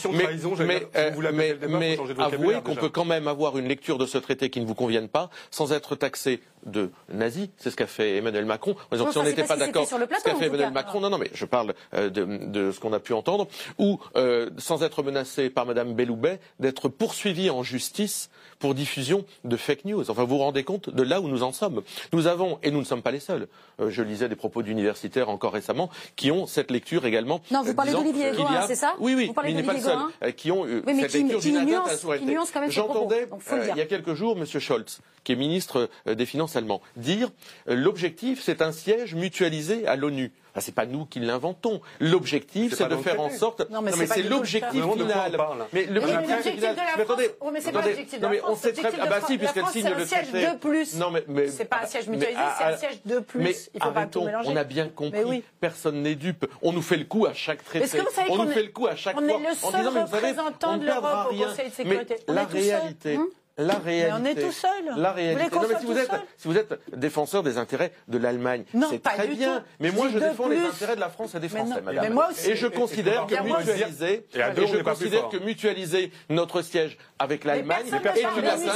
mais, 1.31 1.31
mais, 1.31 1.57
mais 1.67 1.97
avouez 2.17 2.61
qu'on 2.61 2.75
peut 2.75 2.89
quand 2.89 3.05
même 3.05 3.27
avoir 3.27 3.57
une 3.57 3.67
lecture 3.67 3.97
de 3.97 4.05
ce 4.05 4.17
traité 4.17 4.49
qui 4.49 4.59
ne 4.59 4.65
vous 4.65 4.75
convienne 4.75 5.07
pas 5.07 5.29
sans 5.51 5.71
être 5.73 5.95
taxé 5.95 6.41
de 6.65 6.91
nazis. 7.11 7.49
C'est 7.57 7.71
ce 7.71 7.75
qu'a 7.75 7.87
fait 7.87 8.17
Emmanuel 8.17 8.45
Macron. 8.45 8.75
si 8.93 9.17
on 9.17 9.23
n'était 9.23 9.43
pas, 9.43 9.57
d'accord, 9.57 9.87
ce 9.87 10.23
qu'a 10.23 10.35
fait 10.35 10.47
Emmanuel 10.47 10.71
Macron, 10.71 10.99
non, 10.99 11.09
non, 11.09 11.17
mais 11.17 11.29
je 11.33 11.45
parle 11.45 11.73
euh, 11.93 12.09
de, 12.09 12.71
ce 12.71 12.79
qu'on 12.79 12.93
a 12.93 12.99
pu 12.99 13.13
entendre, 13.13 13.47
ou 13.77 13.99
euh, 14.15 14.49
sans 14.57 14.83
être 14.83 15.03
menacé 15.03 15.49
par 15.49 15.65
Madame 15.65 15.93
Belloubet, 15.93 16.39
d'être 16.59 16.89
poursuivi 16.89 17.49
en 17.49 17.63
justice 17.63 18.29
pour 18.59 18.75
diffusion 18.75 19.25
de 19.45 19.55
fake 19.57 19.85
news. 19.85 20.09
Enfin, 20.09 20.23
vous 20.23 20.37
vous 20.37 20.43
rendez 20.43 20.63
compte 20.63 20.89
de 20.89 21.03
là 21.03 21.21
où 21.21 21.27
nous 21.27 21.43
en 21.43 21.53
sommes. 21.53 21.81
Nous 22.11 22.27
avons, 22.27 22.59
et 22.61 22.71
nous 22.71 22.79
ne 22.79 22.85
sommes 22.85 23.01
pas 23.01 23.11
les 23.11 23.19
seuls. 23.19 23.47
Euh, 23.79 23.89
je 23.89 24.01
lisais 24.01 24.27
des 24.27 24.35
propos 24.35 24.61
d'universitaires 24.61 25.29
encore 25.29 25.53
récemment 25.53 25.89
qui 26.15 26.31
ont 26.31 26.45
cette 26.45 26.71
lecture 26.71 27.05
également. 27.05 27.41
Non, 27.51 27.63
vous 27.63 27.73
parlez 27.73 27.93
d'Olivier 27.93 28.31
Goin, 28.35 28.67
c'est 28.67 28.75
ça 28.75 28.95
Oui, 28.99 29.15
oui, 29.15 29.31
mais 29.43 29.51
il 29.51 29.55
n'est 29.55 29.63
pas 29.63 29.73
le 29.73 29.79
seul. 29.79 30.33
qui 30.35 30.51
ont 30.51 30.67
eu 30.67 30.83
cette 30.85 31.13
lecture 31.13 31.39
d'une 31.39 31.57
atteinte 31.57 31.87
à 31.87 31.91
la 31.91 31.97
souveraineté. 31.97 32.37
J'entendais 32.69 33.27
il 33.71 33.77
y 33.77 33.81
a 33.81 33.85
quelques 33.85 34.13
jours 34.13 34.37
M. 34.37 34.45
Scholz, 34.45 34.99
qui 35.23 35.31
est 35.33 35.35
ministre 35.35 35.89
des 36.05 36.25
Finances 36.25 36.48
allemand. 36.55 36.81
Dire 36.95 37.29
euh, 37.67 37.75
l'objectif, 37.75 38.41
c'est 38.41 38.61
un 38.61 38.71
siège 38.71 39.15
mutualisé 39.15 39.87
à 39.87 39.95
l'ONU. 39.95 40.31
Ce 40.55 40.65
c'est 40.65 40.71
pas 40.73 40.85
nous 40.85 41.05
qui 41.05 41.19
l'inventons. 41.19 41.81
L'objectif, 41.99 42.73
c'est 42.75 42.87
de 42.89 42.95
faire 42.97 43.19
en 43.21 43.29
sorte. 43.29 43.69
Non, 43.71 43.81
mais, 43.81 43.91
c'est 43.91 44.23
l'objectif 44.23 44.83
final. 44.83 45.37
Mais 45.73 45.85
le 45.85 46.01
l'objectif 46.01 46.57
de 46.57 46.61
la 46.61 47.05
France. 47.05 47.21
Oh, 47.39 47.49
mais 47.53 47.61
c'est 47.61 47.71
pas 47.71 47.81
l'objectif 47.81 48.19
de 48.19 48.27
la 48.27 48.33
France. 48.33 48.49
On 48.51 48.55
sait 48.55 48.73
très. 48.73 48.91
Ah 48.99 49.05
bah 49.05 49.19
si, 49.25 49.37
puisqu'elle 49.37 49.65
signe 49.67 49.87
le 49.87 50.05
traité. 50.05 50.07
C'est 50.09 50.17
un 50.17 50.23
siège 50.23 50.51
de 50.51 50.57
plus. 50.57 50.95
Non, 50.95 51.11
mais 51.11 51.47
c'est 51.47 51.65
pas 51.65 51.81
un 51.83 51.85
siège 51.85 52.07
mutualisé, 52.07 52.41
c'est 52.57 52.63
un 52.63 52.77
siège 52.77 53.01
de 53.05 53.19
plus. 53.19 53.39
Mais 53.39 53.55
Il 53.73 53.81
faut 53.81 53.91
pas 53.91 54.05
tout 54.05 54.23
mélanger. 54.23 54.49
On 54.51 54.55
a 54.55 54.63
bien 54.63 54.89
compris. 54.89 55.43
Personne 55.59 56.01
n'est 56.01 56.15
dupe. 56.15 56.45
On 56.61 56.73
nous 56.73 56.81
fait 56.81 56.97
le 56.97 57.05
coup 57.05 57.25
à 57.25 57.33
chaque 57.33 57.63
traité. 57.63 57.99
On 58.29 58.43
nous 58.43 58.51
fait 58.51 58.63
le 58.63 58.69
coup 58.69 58.87
à 58.87 58.95
chaque 58.95 59.15
fois. 59.15 59.23
On 59.23 59.27
est 59.29 59.49
le 59.49 59.55
seul 59.55 59.87
représentant 59.87 60.77
de 60.77 60.85
l'Europe 60.85 61.31
au 61.31 61.35
Conseil 61.35 61.69
de 61.69 61.73
sécurité. 61.73 62.15
La 62.27 62.45
réalité 62.45 63.17
la 63.59 63.75
réalité. 63.75 64.19
Mais 64.21 64.21
on 64.21 64.25
est 64.25 64.45
tout 64.45 64.51
seul. 64.51 64.71
La 64.97 65.11
réalité. 65.11 65.49
Vous 65.51 65.55
non, 65.55 65.67
mais 65.69 65.79
si 65.79 65.85
vous, 65.85 65.97
êtes, 65.97 66.11
si 66.37 66.47
vous 66.47 66.57
êtes 66.57 66.79
défenseur 66.95 67.43
des 67.43 67.57
intérêts 67.57 67.91
de 68.07 68.17
l'Allemagne, 68.17 68.63
c'est 68.89 69.03
très 69.03 69.27
bien. 69.27 69.59
Tout. 69.59 69.63
Mais 69.79 69.91
moi, 69.91 70.07
je, 70.11 70.19
défends 70.19 70.47
les 70.47 70.59
intérêts 70.59 70.95
de 70.95 71.01
la 71.01 71.09
France 71.09 71.35
et 71.35 71.39
des 71.39 71.49
Français, 71.49 71.75
mais 71.75 71.81
madame. 71.81 72.03
Mais 72.03 72.09
moi 72.09 72.29
aussi. 72.31 72.49
Et 72.51 72.55
je 72.55 72.67
considère 72.67 73.25
que 73.27 73.35
mutualiser, 73.41 74.25
et, 74.33 74.39
et 74.39 74.67
je 74.67 74.81
considère 74.81 75.29
que 75.29 75.37
mutualiser 75.37 76.11
notre 76.29 76.61
siège 76.61 76.97
avec 77.19 77.43
l'Allemagne 77.43 77.85
est 77.87 78.21
une 78.21 78.45
atteinte. 78.45 78.69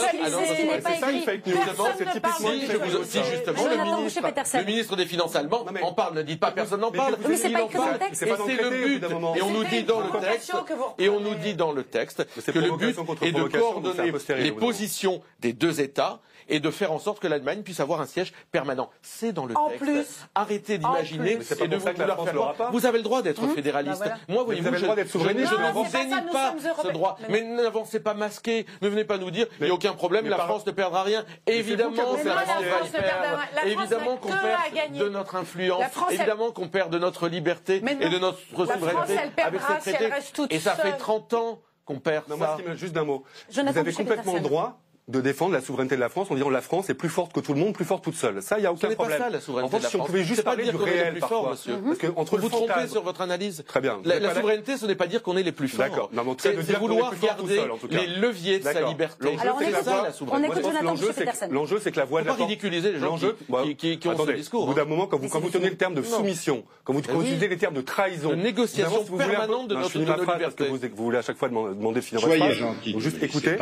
C'est 0.84 1.00
ça 1.00 1.12
une 1.12 1.22
fake 1.22 1.46
news. 1.48 1.56
C'est 1.98 2.06
typiquement. 2.06 2.50
Si 3.06 3.24
justement 3.24 3.68
le 3.68 4.66
ministre 4.66 4.96
des 4.96 5.06
Finances 5.06 5.36
allemand 5.36 5.66
en 5.82 5.94
parle, 5.94 6.16
ne 6.16 6.22
dites 6.22 6.40
pas 6.40 6.52
personne 6.52 6.82
n'en 6.82 6.92
parle. 6.92 7.16
Mais 7.28 7.38
c'est 7.38 7.50
pas 7.50 7.62
écrit 7.62 7.78
dans 7.78 7.92
le 7.92 8.00
texte. 8.00 8.24
Et 8.24 8.34
c'est 8.46 8.62
le 8.62 8.70
but. 8.70 9.04
Et 9.38 9.42
on 9.42 9.52
nous 9.52 9.64
dit 9.64 9.84
dans 9.84 10.02
le 10.02 10.20
texte. 10.20 10.54
Et 10.98 11.10
on 11.10 11.20
nous 11.20 11.36
dit 11.36 11.54
dans 11.54 11.72
le 11.72 11.84
texte 11.84 12.26
que 12.46 12.60
le 12.60 12.76
but 12.76 12.98
est 13.22 13.32
de 13.32 13.44
coordonner 13.44 14.12
les 14.38 14.52
positions 14.74 15.22
des 15.40 15.54
deux 15.54 15.82
États 15.82 16.20
et 16.50 16.60
de 16.60 16.70
faire 16.72 16.92
en 16.92 17.00
sorte 17.00 17.20
que 17.20 17.28
l'Allemagne 17.28 17.62
puisse 17.62 17.80
avoir 17.80 18.02
un 18.02 18.06
siège 18.06 18.34
permanent. 18.52 18.90
C'est 19.02 19.32
dans 19.32 19.46
le 19.46 19.56
en 19.56 19.70
texte. 19.70 19.84
Plus, 19.84 20.06
Arrêtez 20.36 20.78
d'imaginer 20.78 21.40
et 21.62 21.68
de 21.68 21.78
vouloir 21.78 22.56
faire. 22.58 22.72
Vous 22.72 22.86
avez 22.86 22.98
le 22.98 23.04
droit 23.04 23.22
d'être 23.22 23.44
mmh. 23.44 23.56
fédéraliste. 23.56 24.00
Bah 24.00 24.06
voilà. 24.06 24.20
Moi, 24.28 24.44
voyez-vous, 24.44 24.74
je, 24.74 24.80
je, 24.80 24.86
ne 24.86 25.72
vous 25.72 25.86
dénie 25.92 26.32
pas 26.32 26.56
ce 26.84 26.88
droit. 26.90 27.18
Mais, 27.30 27.42
n'avancez 27.42 28.00
pas 28.00 28.14
masqué. 28.14 28.66
Ne 28.82 28.90
venez 28.90 29.06
pas 29.06 29.18
nous 29.18 29.32
dire 29.32 29.48
il 29.60 29.66
n'y 29.66 29.72
a 29.72 29.74
aucun 29.74 29.94
problème, 29.94 30.28
la 30.28 30.38
France 30.38 30.66
ne 30.66 30.72
perdra 30.72 31.04
rien. 31.04 31.26
Évidemment 31.48 31.92
la 31.96 32.04
France 32.04 32.20
va 32.24 32.88
y 32.88 32.90
perdre. 32.90 33.40
Évidemment 33.66 34.18
qu'on 34.18 34.30
perd 34.30 34.98
de 34.98 35.10
notre 35.10 35.36
influence. 35.36 35.84
Évidemment 36.12 36.52
qu'on 36.52 36.68
perd 36.68 36.92
de 36.92 37.00
notre 37.00 37.28
liberté 37.28 37.82
et 38.02 38.10
de 38.10 38.20
notre 38.20 38.40
souveraineté 38.50 39.18
avec 39.42 39.62
ce 39.62 39.80
traité. 39.80 40.10
Et 40.50 40.60
ça 40.60 40.76
fait 40.76 40.98
30 40.98 41.34
ans 41.34 41.62
qu'on 41.86 42.00
perd 42.00 42.28
non, 42.30 42.38
ça. 42.38 42.58
Moi, 42.66 42.76
juste 42.76 42.94
d'un 42.94 43.04
mot. 43.04 43.24
Vous 43.50 43.60
avez 43.60 43.94
complètement 43.94 44.34
le 44.34 44.42
droit 44.42 44.80
de 45.10 45.20
défendre 45.20 45.52
la 45.52 45.60
souveraineté 45.60 45.96
de 45.96 46.00
la 46.00 46.08
France 46.08 46.32
en 46.32 46.36
disant 46.36 46.50
la 46.50 46.62
France 46.62 46.90
est 46.90 46.94
plus 46.94 47.10
forte 47.10 47.34
que 47.34 47.42
tout 47.42 47.54
le 47.54 47.60
monde, 47.60 47.74
plus 47.74 47.84
forte 47.84 48.06
toute 48.06 48.16
seule. 48.16 48.42
Ça, 48.42 48.58
il 48.58 48.62
n'y 48.62 48.68
a 48.68 48.72
aucun 48.72 48.90
Ce 48.90 48.94
problème. 48.94 49.18
Pas 49.18 49.26
ça, 49.26 49.30
la 49.30 49.42
souveraineté 49.42 49.76
en 49.76 49.80
fait, 49.80 49.88
si 49.90 49.96
on 49.98 50.06
pouvait 50.06 50.24
juste 50.24 50.44
parler 50.44 50.64
du 50.64 50.76
réel 50.78 51.20
parfois. 51.20 51.38
Fort, 51.38 51.52
monsieur. 51.52 51.74
Parce 51.86 51.98
que 51.98 52.08
entre 52.16 52.38
vous, 52.38 52.44
vous 52.44 52.50
trompez 52.50 52.88
sur 52.88 53.04
votre 53.04 53.20
analyse. 53.20 53.66
Très 53.68 53.82
bien. 53.82 54.00
La, 54.06 54.20
la 54.20 54.34
souveraineté, 54.34 54.78
ce 54.78 54.86
n'est 54.86 54.96
pas 54.96 55.08
dire 55.08 55.22
qu'on 55.22 55.36
est 55.36 55.44
les 55.44 55.52
plus 55.52 55.68
forts. 55.68 55.80
D'accord. 55.80 56.10
Non, 56.14 56.36
c'est 56.40 56.54
vouloir 56.78 57.14
garder 57.20 57.62
les 57.90 58.08
leviers 58.08 58.60
de 58.60 58.64
sa 58.64 58.82
liberté. 58.88 59.36
C'est 59.60 59.84
ça, 59.84 60.04
la 60.04 60.14
souveraineté. 60.14 60.62
L'enjeu, 61.52 61.80
c'est 61.84 61.92
que 61.92 62.00
la 62.00 62.06
voie 62.06 62.22
de 62.22 62.28
la 62.28 62.34
force... 62.34 62.48
ridiculiser 62.48 62.94
les 62.94 63.00
gens 63.00 63.18
qui 63.18 64.00
ont 64.08 64.26
ce 64.26 64.32
discours. 64.32 64.64
Au 64.64 64.68
bout 64.68 64.74
d'un 64.74 64.86
moment, 64.86 65.08
quand 65.08 65.20
vous 65.20 65.50
tenez 65.50 65.70
le 65.70 65.78
terme 65.78 65.96
de 65.96 66.02
soumission, 66.02 66.64
quand 66.86 66.94
vous 66.94 67.00
utilisez 67.00 67.50
les 67.50 67.58
termes 67.58 67.76
de 67.76 67.82
trahison, 67.82 68.30
de 68.30 68.36
négociation 68.36 69.04
permanente 69.04 69.68
de 69.68 69.76
notre 69.76 69.98
liberté. 69.98 70.70
Vous 70.96 71.04
voulez 71.04 71.18
à 71.18 71.22
chaque 71.24 71.38
fois 71.38 71.50
demander 71.50 72.00
de 72.00 72.06
finir 72.06 72.26
votre 72.26 72.38
phrase. 72.38 72.58
Juste 72.98 73.22
écouter. 73.22 73.58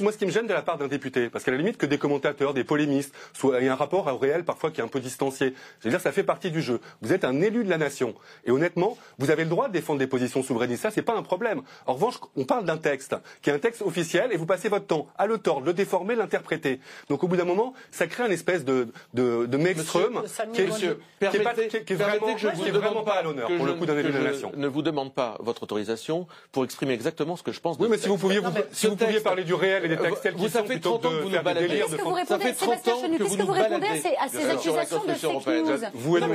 Moi, 0.00 0.12
ce 0.12 0.16
qui 0.16 0.24
me 0.24 0.37
gêne 0.38 0.46
de 0.46 0.54
la 0.54 0.62
part 0.62 0.78
d'un 0.78 0.88
député, 0.88 1.28
parce 1.28 1.44
qu'à 1.44 1.50
la 1.50 1.56
limite 1.56 1.76
que 1.76 1.86
des 1.86 1.98
commentateurs, 1.98 2.54
des 2.54 2.64
polémistes, 2.64 3.14
soit, 3.32 3.60
il 3.60 3.66
y 3.66 3.68
a 3.68 3.72
un 3.72 3.76
rapport 3.76 4.06
au 4.06 4.16
réel 4.16 4.44
parfois 4.44 4.70
qui 4.70 4.80
est 4.80 4.84
un 4.84 4.88
peu 4.88 5.00
distancié. 5.00 5.54
Je 5.80 5.84
veux 5.84 5.90
dire, 5.90 6.00
ça 6.00 6.12
fait 6.12 6.22
partie 6.22 6.50
du 6.50 6.62
jeu. 6.62 6.80
Vous 7.02 7.12
êtes 7.12 7.24
un 7.24 7.40
élu 7.40 7.64
de 7.64 7.70
la 7.70 7.78
nation. 7.78 8.14
Et 8.44 8.50
honnêtement, 8.50 8.96
vous 9.18 9.30
avez 9.30 9.44
le 9.44 9.50
droit 9.50 9.68
de 9.68 9.72
défendre 9.72 9.98
des 9.98 10.06
positions 10.06 10.42
souverainistes. 10.42 10.82
Ça, 10.82 10.90
c'est 10.90 11.02
pas 11.02 11.16
un 11.16 11.22
problème. 11.22 11.62
En 11.86 11.94
revanche, 11.94 12.14
on 12.36 12.44
parle 12.44 12.64
d'un 12.64 12.76
texte, 12.76 13.16
qui 13.42 13.50
est 13.50 13.52
un 13.52 13.58
texte 13.58 13.82
officiel, 13.82 14.32
et 14.32 14.36
vous 14.36 14.46
passez 14.46 14.68
votre 14.68 14.86
temps 14.86 15.08
à 15.18 15.26
le 15.26 15.38
tordre, 15.38 15.66
le 15.66 15.72
déformer, 15.72 16.14
l'interpréter. 16.14 16.80
Donc, 17.08 17.24
au 17.24 17.28
bout 17.28 17.36
d'un 17.36 17.44
moment, 17.44 17.74
ça 17.90 18.06
crée 18.06 18.22
un 18.22 18.30
espèce 18.30 18.64
de, 18.64 18.88
de, 19.14 19.46
de 19.46 19.58
qui 19.58 20.62
est, 20.62 20.66
monsieur, 20.66 21.00
qui 21.18 21.24
est, 21.26 21.40
pas, 21.40 21.54
qui 21.54 21.60
est, 21.60 21.84
qui 21.84 21.92
est 21.92 21.96
vraiment, 21.96 22.34
que 22.34 22.40
je 22.40 22.48
vous 22.48 22.78
vraiment 22.78 23.02
pas 23.02 23.14
à 23.14 23.22
l'honneur 23.22 23.50
pour 23.56 23.66
le 23.66 23.74
coup 23.74 23.86
d'un 23.86 23.98
élu 23.98 24.10
de 24.12 24.18
la 24.18 24.30
nation. 24.30 24.52
ne 24.56 24.68
vous 24.68 24.82
demande 24.82 25.12
pas 25.12 25.36
votre 25.40 25.62
autorisation 25.62 26.26
pour 26.52 26.64
exprimer 26.64 26.94
exactement 26.94 27.36
ce 27.36 27.42
que 27.42 27.52
je 27.52 27.60
pense. 27.60 27.76
Oui, 27.78 27.88
mais 27.90 27.98
si 27.98 28.08
vous 28.08 28.16
pouviez, 28.16 28.40
si 28.72 28.86
vous 28.86 28.96
pouviez 28.96 29.20
parler 29.20 29.44
du 29.44 29.54
réel 29.54 29.84
et 29.84 29.88
des 29.88 29.96
textes 29.96 30.22
tels 30.30 30.40
qu'ils 30.40 30.50
sont, 30.50 30.62
plutôt 30.64 30.98
que 30.98 31.08
de 31.08 31.22
vous 31.22 31.30
nous 31.30 31.42
baladez. 31.42 31.68
Qu'est-ce 31.68 31.96
que 31.96 32.02
vous 32.02 32.12
répondez, 32.12 32.54
Sébastien 32.54 32.94
Chenu, 33.00 33.18
qu'est-ce 33.18 33.36
que 33.36 33.42
vous 33.42 33.52
répondez 33.52 33.86
à 34.20 34.28
ces 34.28 34.50
accusations 34.50 35.04
de 35.04 35.12
fake 35.14 35.64
news 35.64 35.88
Vous 35.94 36.16
et 36.16 36.20
nous, 36.20 36.34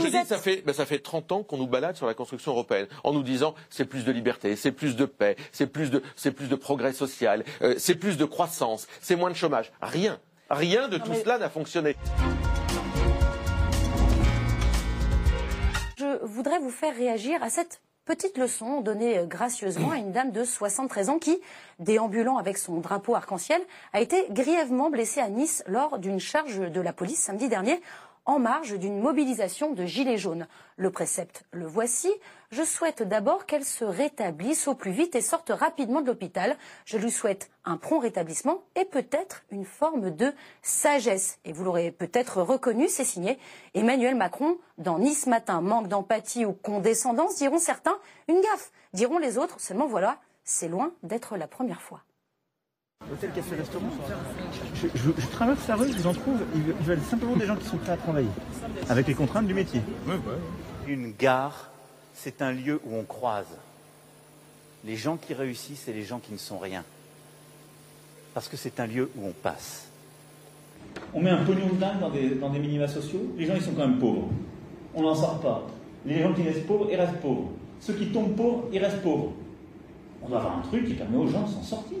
Je 0.00 0.08
dis, 0.08 0.26
ça 0.26 0.38
fait, 0.38 0.64
ça 0.72 0.86
fait 0.86 0.98
30 0.98 1.32
ans 1.32 1.42
qu'on 1.42 1.58
nous 1.58 1.66
balade 1.66 1.96
sur 1.96 2.06
la 2.06 2.14
construction 2.14 2.52
européenne 2.52 2.86
en 3.02 3.12
nous 3.12 3.22
disant 3.22 3.54
c'est 3.70 3.84
plus 3.84 4.04
de 4.04 4.12
liberté, 4.12 4.56
c'est 4.56 4.72
plus 4.72 4.96
de 4.96 5.04
paix, 5.04 5.36
c'est 5.52 5.66
plus 5.66 5.90
de, 5.90 6.02
c'est 6.16 6.32
plus 6.32 6.48
de 6.48 6.56
progrès 6.56 6.92
social, 6.92 7.44
c'est 7.78 7.94
plus 7.94 8.16
de 8.16 8.24
croissance, 8.24 8.86
c'est 9.00 9.16
moins 9.16 9.30
de 9.30 9.36
chômage. 9.36 9.72
Rien. 9.80 10.18
Rien 10.50 10.88
de 10.88 10.98
tout 10.98 11.14
cela 11.14 11.38
n'a 11.38 11.48
fonctionné. 11.48 11.96
Je 15.96 16.24
voudrais 16.24 16.58
vous 16.58 16.70
faire 16.70 16.94
réagir 16.94 17.42
à 17.42 17.48
cette 17.48 17.80
Petite 18.04 18.36
leçon 18.36 18.82
donnée 18.82 19.24
gracieusement 19.26 19.92
à 19.92 19.96
une 19.96 20.12
dame 20.12 20.30
de 20.30 20.44
73 20.44 21.08
ans 21.08 21.18
qui, 21.18 21.40
déambulant 21.78 22.36
avec 22.36 22.58
son 22.58 22.80
drapeau 22.80 23.14
arc-en-ciel, 23.14 23.62
a 23.94 24.02
été 24.02 24.26
grièvement 24.28 24.90
blessée 24.90 25.20
à 25.20 25.30
Nice 25.30 25.64
lors 25.66 25.98
d'une 25.98 26.20
charge 26.20 26.58
de 26.70 26.80
la 26.82 26.92
police 26.92 27.20
samedi 27.20 27.48
dernier 27.48 27.80
en 28.26 28.38
marge 28.38 28.78
d'une 28.78 29.00
mobilisation 29.00 29.72
de 29.72 29.86
Gilets 29.86 30.18
jaunes. 30.18 30.46
Le 30.76 30.90
précepte, 30.90 31.44
le 31.50 31.64
voici. 31.64 32.10
Je 32.54 32.62
souhaite 32.62 33.02
d'abord 33.02 33.46
qu'elle 33.46 33.64
se 33.64 33.84
rétablisse 33.84 34.68
au 34.68 34.76
plus 34.76 34.92
vite 34.92 35.16
et 35.16 35.20
sorte 35.20 35.50
rapidement 35.50 36.02
de 36.02 36.06
l'hôpital. 36.06 36.56
Je 36.84 36.98
lui 36.98 37.10
souhaite 37.10 37.50
un 37.64 37.76
prompt 37.76 37.98
rétablissement 37.98 38.62
et 38.76 38.84
peut-être 38.84 39.42
une 39.50 39.64
forme 39.64 40.12
de 40.14 40.32
sagesse. 40.62 41.40
Et 41.44 41.52
vous 41.52 41.64
l'aurez 41.64 41.90
peut-être 41.90 42.40
reconnu, 42.42 42.86
c'est 42.88 43.04
signé 43.04 43.40
Emmanuel 43.74 44.14
Macron 44.14 44.56
dans 44.78 45.00
Nice 45.00 45.26
Matin. 45.26 45.62
Manque 45.62 45.88
d'empathie 45.88 46.44
ou 46.44 46.52
condescendance, 46.52 47.38
diront 47.38 47.58
certains. 47.58 47.98
Une 48.28 48.40
gaffe, 48.40 48.70
diront 48.92 49.18
les 49.18 49.36
autres. 49.36 49.58
Seulement 49.58 49.88
voilà, 49.88 50.20
c'est 50.44 50.68
loin 50.68 50.92
d'être 51.02 51.36
la 51.36 51.48
première 51.48 51.82
fois. 51.82 52.04
Hôtel, 53.12 53.32
café, 53.32 53.56
restaurant. 53.56 53.88
Je, 54.74 54.86
je, 54.94 55.10
je, 55.18 55.26
traverse 55.26 55.66
la 55.66 55.74
rue, 55.74 55.88
je 55.88 55.98
vous 55.98 56.06
en 56.06 56.14
trouve. 56.14 56.38
Ils 56.54 56.86
veulent 56.86 57.02
simplement 57.02 57.34
des 57.34 57.46
gens 57.46 57.56
qui 57.56 57.66
sont 57.66 57.78
prêts 57.78 57.94
à 57.94 57.96
travailler, 57.96 58.30
avec 58.88 59.08
les 59.08 59.14
contraintes 59.14 59.48
du 59.48 59.54
métier. 59.54 59.82
Une 60.86 61.12
gare, 61.12 61.73
c'est 62.14 62.42
un 62.42 62.52
lieu 62.52 62.80
où 62.84 62.96
on 62.96 63.04
croise 63.04 63.46
les 64.84 64.96
gens 64.96 65.16
qui 65.16 65.34
réussissent 65.34 65.88
et 65.88 65.92
les 65.92 66.04
gens 66.04 66.18
qui 66.18 66.32
ne 66.32 66.38
sont 66.38 66.58
rien. 66.58 66.84
Parce 68.34 68.48
que 68.48 68.56
c'est 68.56 68.80
un 68.80 68.86
lieu 68.86 69.10
où 69.16 69.26
on 69.26 69.32
passe. 69.32 69.88
On 71.12 71.20
met 71.20 71.30
un 71.30 71.44
pognon 71.44 71.68
de 71.68 71.76
dingue 71.76 72.00
dans 72.00 72.10
des, 72.10 72.30
dans 72.30 72.50
des 72.50 72.58
minima 72.58 72.86
sociaux. 72.86 73.32
Les 73.36 73.46
gens, 73.46 73.54
ils 73.54 73.62
sont 73.62 73.72
quand 73.72 73.86
même 73.86 73.98
pauvres. 73.98 74.28
On 74.94 75.02
n'en 75.02 75.14
sort 75.14 75.40
pas. 75.40 75.66
Les 76.04 76.22
gens 76.22 76.34
qui 76.34 76.42
restent 76.42 76.66
pauvres, 76.66 76.88
ils 76.90 76.96
restent 76.96 77.20
pauvres. 77.20 77.50
Ceux 77.80 77.94
qui 77.94 78.12
tombent 78.12 78.36
pauvres, 78.36 78.68
ils 78.72 78.78
restent 78.78 79.02
pauvres. 79.02 79.32
On 80.22 80.28
doit 80.28 80.38
avoir 80.38 80.58
un 80.58 80.62
truc 80.62 80.86
qui 80.86 80.94
permet 80.94 81.16
aux 81.16 81.28
gens 81.28 81.42
de 81.42 81.50
s'en 81.50 81.62
sortir. 81.62 81.98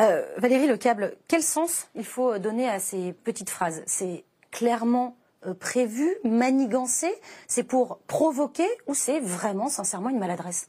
Euh, 0.00 0.22
Valérie 0.38 0.66
Lecable, 0.66 1.16
quel 1.28 1.42
sens 1.42 1.88
il 1.94 2.04
faut 2.04 2.38
donner 2.38 2.68
à 2.68 2.78
ces 2.78 3.12
petites 3.12 3.50
phrases? 3.50 3.82
C'est 3.86 4.24
clairement 4.50 5.16
prévu, 5.58 6.16
manigancé 6.24 7.12
C'est 7.48 7.64
pour 7.64 7.98
provoquer 8.06 8.68
ou 8.86 8.94
c'est 8.94 9.20
vraiment, 9.20 9.68
sincèrement, 9.68 10.10
une 10.10 10.18
maladresse? 10.18 10.68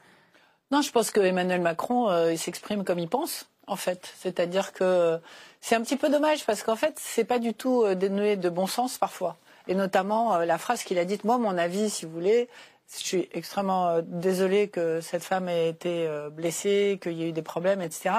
Non, 0.71 0.81
je 0.81 0.91
pense 0.91 1.11
que 1.11 1.19
Emmanuel 1.19 1.61
Macron, 1.61 2.09
euh, 2.09 2.33
il 2.33 2.37
s'exprime 2.37 2.83
comme 2.83 2.99
il 2.99 3.09
pense, 3.09 3.49
en 3.67 3.75
fait. 3.75 4.13
C'est-à-dire 4.17 4.73
que 4.73 5.19
c'est 5.61 5.75
un 5.75 5.81
petit 5.81 5.97
peu 5.97 6.09
dommage 6.09 6.45
parce 6.45 6.63
qu'en 6.63 6.75
fait, 6.75 6.95
c'est 6.99 7.25
pas 7.25 7.39
du 7.39 7.53
tout 7.53 7.83
euh, 7.83 7.95
dénué 7.95 8.35
de 8.35 8.49
bon 8.49 8.67
sens 8.67 8.97
parfois. 8.97 9.37
Et 9.67 9.75
notamment 9.75 10.35
euh, 10.35 10.45
la 10.45 10.57
phrase 10.57 10.83
qu'il 10.83 10.99
a 10.99 11.05
dite, 11.05 11.23
moi, 11.23 11.37
mon 11.37 11.57
avis, 11.57 11.89
si 11.89 12.05
vous 12.05 12.11
voulez, 12.11 12.49
je 12.97 13.03
suis 13.03 13.29
extrêmement 13.33 13.87
euh, 13.87 14.01
désolée 14.03 14.67
que 14.67 15.01
cette 15.01 15.23
femme 15.23 15.49
ait 15.49 15.69
été 15.69 16.07
euh, 16.07 16.29
blessée, 16.29 16.99
qu'il 17.01 17.13
y 17.13 17.23
ait 17.23 17.29
eu 17.29 17.33
des 17.33 17.41
problèmes, 17.41 17.81
etc. 17.81 18.11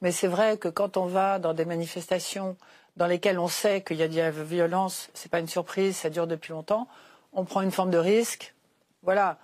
Mais 0.00 0.12
c'est 0.12 0.26
vrai 0.26 0.56
que 0.56 0.68
quand 0.68 0.96
on 0.96 1.06
va 1.06 1.38
dans 1.38 1.54
des 1.54 1.64
manifestations 1.64 2.56
dans 2.96 3.06
lesquelles 3.06 3.38
on 3.38 3.48
sait 3.48 3.82
qu'il 3.82 3.96
y 3.96 4.02
a 4.02 4.08
de 4.08 4.16
la 4.16 4.30
violence, 4.30 5.10
c'est 5.14 5.30
pas 5.30 5.40
une 5.40 5.48
surprise, 5.48 5.96
ça 5.96 6.10
dure 6.10 6.26
depuis 6.26 6.52
longtemps, 6.52 6.88
on 7.32 7.44
prend 7.44 7.60
une 7.60 7.70
forme 7.70 7.90
de 7.90 7.98
risque. 7.98 8.54
Voilà. 9.02 9.38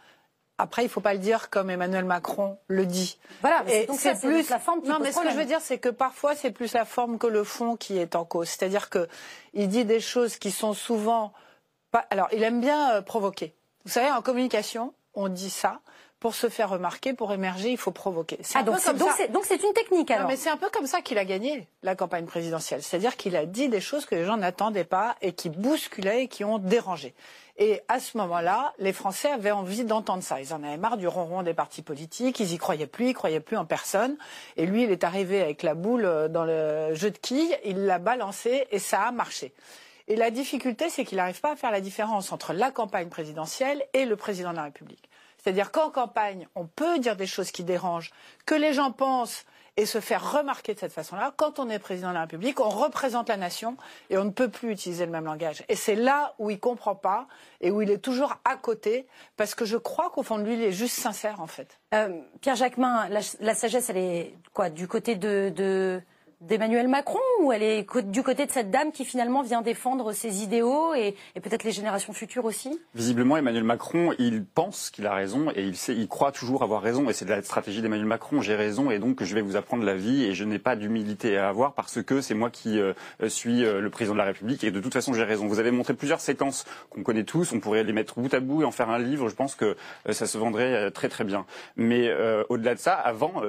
Après, 0.58 0.82
il 0.82 0.86
ne 0.86 0.90
faut 0.90 1.00
pas 1.00 1.12
le 1.12 1.18
dire 1.18 1.50
comme 1.50 1.70
Emmanuel 1.70 2.04
Macron 2.04 2.58
le 2.68 2.86
dit. 2.86 3.18
Voilà, 3.40 3.64
et 3.68 3.86
donc 3.86 3.98
c'est 3.98 4.18
plus 4.20 4.48
la 4.48 4.58
forme. 4.58 4.82
Qui 4.82 4.88
non, 4.88 4.98
mais 5.00 5.12
ce 5.12 5.20
que 5.20 5.30
je 5.30 5.36
veux 5.36 5.44
dire, 5.44 5.60
c'est 5.60 5.78
que 5.78 5.88
parfois 5.88 6.34
c'est 6.34 6.52
plus 6.52 6.72
la 6.72 6.84
forme 6.84 7.18
que 7.18 7.26
le 7.26 7.42
fond 7.42 7.76
qui 7.76 7.98
est 7.98 8.14
en 8.14 8.24
cause. 8.24 8.48
C'est-à-dire 8.48 8.88
qu'il 8.90 9.68
dit 9.68 9.84
des 9.84 10.00
choses 10.00 10.36
qui 10.36 10.50
sont 10.50 10.72
souvent 10.72 11.32
pas. 11.90 12.06
Alors, 12.10 12.28
il 12.32 12.42
aime 12.42 12.60
bien 12.60 12.92
euh, 12.92 13.02
provoquer. 13.02 13.54
Vous 13.84 13.90
savez, 13.90 14.10
en 14.10 14.22
communication, 14.22 14.94
on 15.14 15.28
dit 15.28 15.50
ça 15.50 15.80
pour 16.22 16.36
se 16.36 16.48
faire 16.48 16.70
remarquer, 16.70 17.14
pour 17.14 17.32
émerger, 17.32 17.72
il 17.72 17.76
faut 17.76 17.90
provoquer. 17.90 18.38
Ah, 18.54 18.62
donc 18.62 18.78
c'est 18.78 19.60
une 19.60 19.72
technique 19.72 20.08
alors. 20.08 20.22
Non, 20.22 20.28
mais 20.28 20.36
c'est 20.36 20.50
un 20.50 20.56
peu 20.56 20.70
comme 20.70 20.86
ça 20.86 21.00
qu'il 21.00 21.18
a 21.18 21.24
gagné 21.24 21.66
la 21.82 21.96
campagne 21.96 22.26
présidentielle. 22.26 22.80
C'est-à-dire 22.80 23.16
qu'il 23.16 23.34
a 23.34 23.44
dit 23.44 23.68
des 23.68 23.80
choses 23.80 24.06
que 24.06 24.14
les 24.14 24.24
gens 24.24 24.36
n'attendaient 24.36 24.84
pas 24.84 25.16
et 25.20 25.32
qui 25.32 25.50
bousculaient 25.50 26.22
et 26.22 26.28
qui 26.28 26.44
ont 26.44 26.58
dérangé. 26.58 27.12
Et 27.58 27.80
à 27.88 27.98
ce 27.98 28.16
moment-là, 28.18 28.72
les 28.78 28.92
Français 28.92 29.32
avaient 29.32 29.50
envie 29.50 29.82
d'entendre 29.82 30.22
ça. 30.22 30.40
Ils 30.40 30.54
en 30.54 30.62
avaient 30.62 30.76
marre 30.76 30.96
du 30.96 31.08
ronron 31.08 31.42
des 31.42 31.54
partis 31.54 31.82
politiques, 31.82 32.38
ils 32.38 32.52
y 32.52 32.56
croyaient 32.56 32.86
plus, 32.86 33.08
ils 33.08 33.14
croyaient 33.14 33.40
plus 33.40 33.56
en 33.56 33.64
personne. 33.64 34.16
Et 34.56 34.64
lui, 34.64 34.84
il 34.84 34.92
est 34.92 35.02
arrivé 35.02 35.42
avec 35.42 35.64
la 35.64 35.74
boule 35.74 36.04
euh, 36.04 36.28
dans 36.28 36.44
le 36.44 36.94
jeu 36.94 37.10
de 37.10 37.18
quilles, 37.18 37.58
il 37.64 37.86
l'a 37.86 37.98
balancé 37.98 38.68
et 38.70 38.78
ça 38.78 39.02
a 39.02 39.10
marché. 39.10 39.52
Et 40.06 40.14
la 40.14 40.30
difficulté, 40.30 40.88
c'est 40.88 41.04
qu'il 41.04 41.18
n'arrive 41.18 41.40
pas 41.40 41.54
à 41.54 41.56
faire 41.56 41.72
la 41.72 41.80
différence 41.80 42.30
entre 42.30 42.52
la 42.52 42.70
campagne 42.70 43.08
présidentielle 43.08 43.84
et 43.92 44.04
le 44.04 44.14
président 44.14 44.52
de 44.52 44.56
la 44.56 44.64
République. 44.64 45.08
C'est-à-dire 45.42 45.72
qu'en 45.72 45.90
campagne, 45.90 46.46
on 46.54 46.66
peut 46.66 46.98
dire 46.98 47.16
des 47.16 47.26
choses 47.26 47.50
qui 47.50 47.64
dérangent, 47.64 48.12
que 48.46 48.54
les 48.54 48.72
gens 48.72 48.92
pensent 48.92 49.44
et 49.76 49.86
se 49.86 50.00
faire 50.00 50.32
remarquer 50.32 50.74
de 50.74 50.78
cette 50.78 50.92
façon-là. 50.92 51.32
Quand 51.36 51.58
on 51.58 51.70
est 51.70 51.78
président 51.78 52.10
de 52.10 52.14
la 52.14 52.22
République, 52.22 52.60
on 52.60 52.68
représente 52.68 53.28
la 53.28 53.38
nation 53.38 53.76
et 54.10 54.18
on 54.18 54.24
ne 54.24 54.30
peut 54.30 54.50
plus 54.50 54.70
utiliser 54.70 55.06
le 55.06 55.12
même 55.12 55.24
langage. 55.24 55.64
Et 55.68 55.76
c'est 55.76 55.94
là 55.94 56.34
où 56.38 56.50
il 56.50 56.54
ne 56.54 56.60
comprend 56.60 56.94
pas 56.94 57.26
et 57.60 57.70
où 57.70 57.80
il 57.80 57.90
est 57.90 57.98
toujours 57.98 58.36
à 58.44 58.56
côté, 58.56 59.06
parce 59.36 59.54
que 59.54 59.64
je 59.64 59.78
crois 59.78 60.10
qu'au 60.10 60.22
fond 60.22 60.36
de 60.36 60.42
lui, 60.42 60.54
il 60.54 60.62
est 60.62 60.72
juste 60.72 60.98
sincère, 60.98 61.40
en 61.40 61.46
fait. 61.46 61.78
Euh, 61.94 62.20
Pierre 62.42 62.56
Jacquemin, 62.56 63.08
la, 63.08 63.54
sagesse, 63.54 63.88
elle 63.88 63.96
est 63.96 64.34
quoi 64.52 64.68
Du 64.68 64.86
côté 64.86 65.16
de 65.16 66.02
d'Emmanuel 66.48 66.88
Macron 66.88 67.20
ou 67.40 67.52
elle 67.52 67.62
est 67.62 67.86
du 68.06 68.22
côté 68.22 68.46
de 68.46 68.50
cette 68.50 68.70
dame 68.70 68.90
qui 68.92 69.04
finalement 69.04 69.42
vient 69.42 69.62
défendre 69.62 70.12
ses 70.12 70.42
idéaux 70.42 70.94
et, 70.94 71.14
peut-être 71.40 71.64
les 71.64 71.72
générations 71.72 72.12
futures 72.12 72.44
aussi? 72.44 72.80
Visiblement, 72.94 73.36
Emmanuel 73.36 73.64
Macron, 73.64 74.12
il 74.18 74.44
pense 74.44 74.90
qu'il 74.90 75.06
a 75.06 75.14
raison 75.14 75.50
et 75.54 75.62
il, 75.62 75.76
sait, 75.76 75.94
croit 76.08 76.32
toujours 76.32 76.62
avoir 76.62 76.82
raison. 76.82 77.08
Et 77.08 77.12
c'est 77.12 77.24
de 77.24 77.30
la 77.30 77.42
stratégie 77.42 77.80
d'Emmanuel 77.80 78.06
Macron. 78.06 78.40
J'ai 78.40 78.54
raison 78.54 78.90
et 78.90 78.98
donc 78.98 79.22
je 79.22 79.34
vais 79.34 79.40
vous 79.40 79.56
apprendre 79.56 79.84
la 79.84 79.94
vie 79.94 80.24
et 80.24 80.34
je 80.34 80.44
n'ai 80.44 80.58
pas 80.58 80.74
d'humilité 80.74 81.36
à 81.36 81.48
avoir 81.48 81.74
parce 81.74 82.02
que 82.02 82.20
c'est 82.20 82.34
moi 82.34 82.50
qui 82.50 82.80
euh, 82.80 82.92
suis 83.28 83.64
euh, 83.64 83.80
le 83.80 83.90
président 83.90 84.14
de 84.14 84.18
la 84.18 84.24
République 84.24 84.64
et 84.64 84.70
de 84.70 84.80
toute 84.80 84.92
façon 84.92 85.14
j'ai 85.14 85.24
raison. 85.24 85.46
Vous 85.46 85.60
avez 85.60 85.70
montré 85.70 85.94
plusieurs 85.94 86.20
séquences 86.20 86.64
qu'on 86.90 87.02
connaît 87.02 87.24
tous. 87.24 87.52
On 87.52 87.60
pourrait 87.60 87.84
les 87.84 87.92
mettre 87.92 88.18
bout 88.18 88.32
à 88.34 88.40
bout 88.40 88.62
et 88.62 88.64
en 88.64 88.72
faire 88.72 88.90
un 88.90 88.98
livre. 88.98 89.28
Je 89.28 89.34
pense 89.34 89.54
que 89.54 89.76
euh, 90.08 90.12
ça 90.12 90.26
se 90.26 90.38
vendrait 90.38 90.90
très 90.90 91.08
très 91.08 91.24
bien. 91.24 91.46
Mais 91.76 92.12
au-delà 92.48 92.74
de 92.74 92.80
ça, 92.80 92.94
avant 92.94 93.42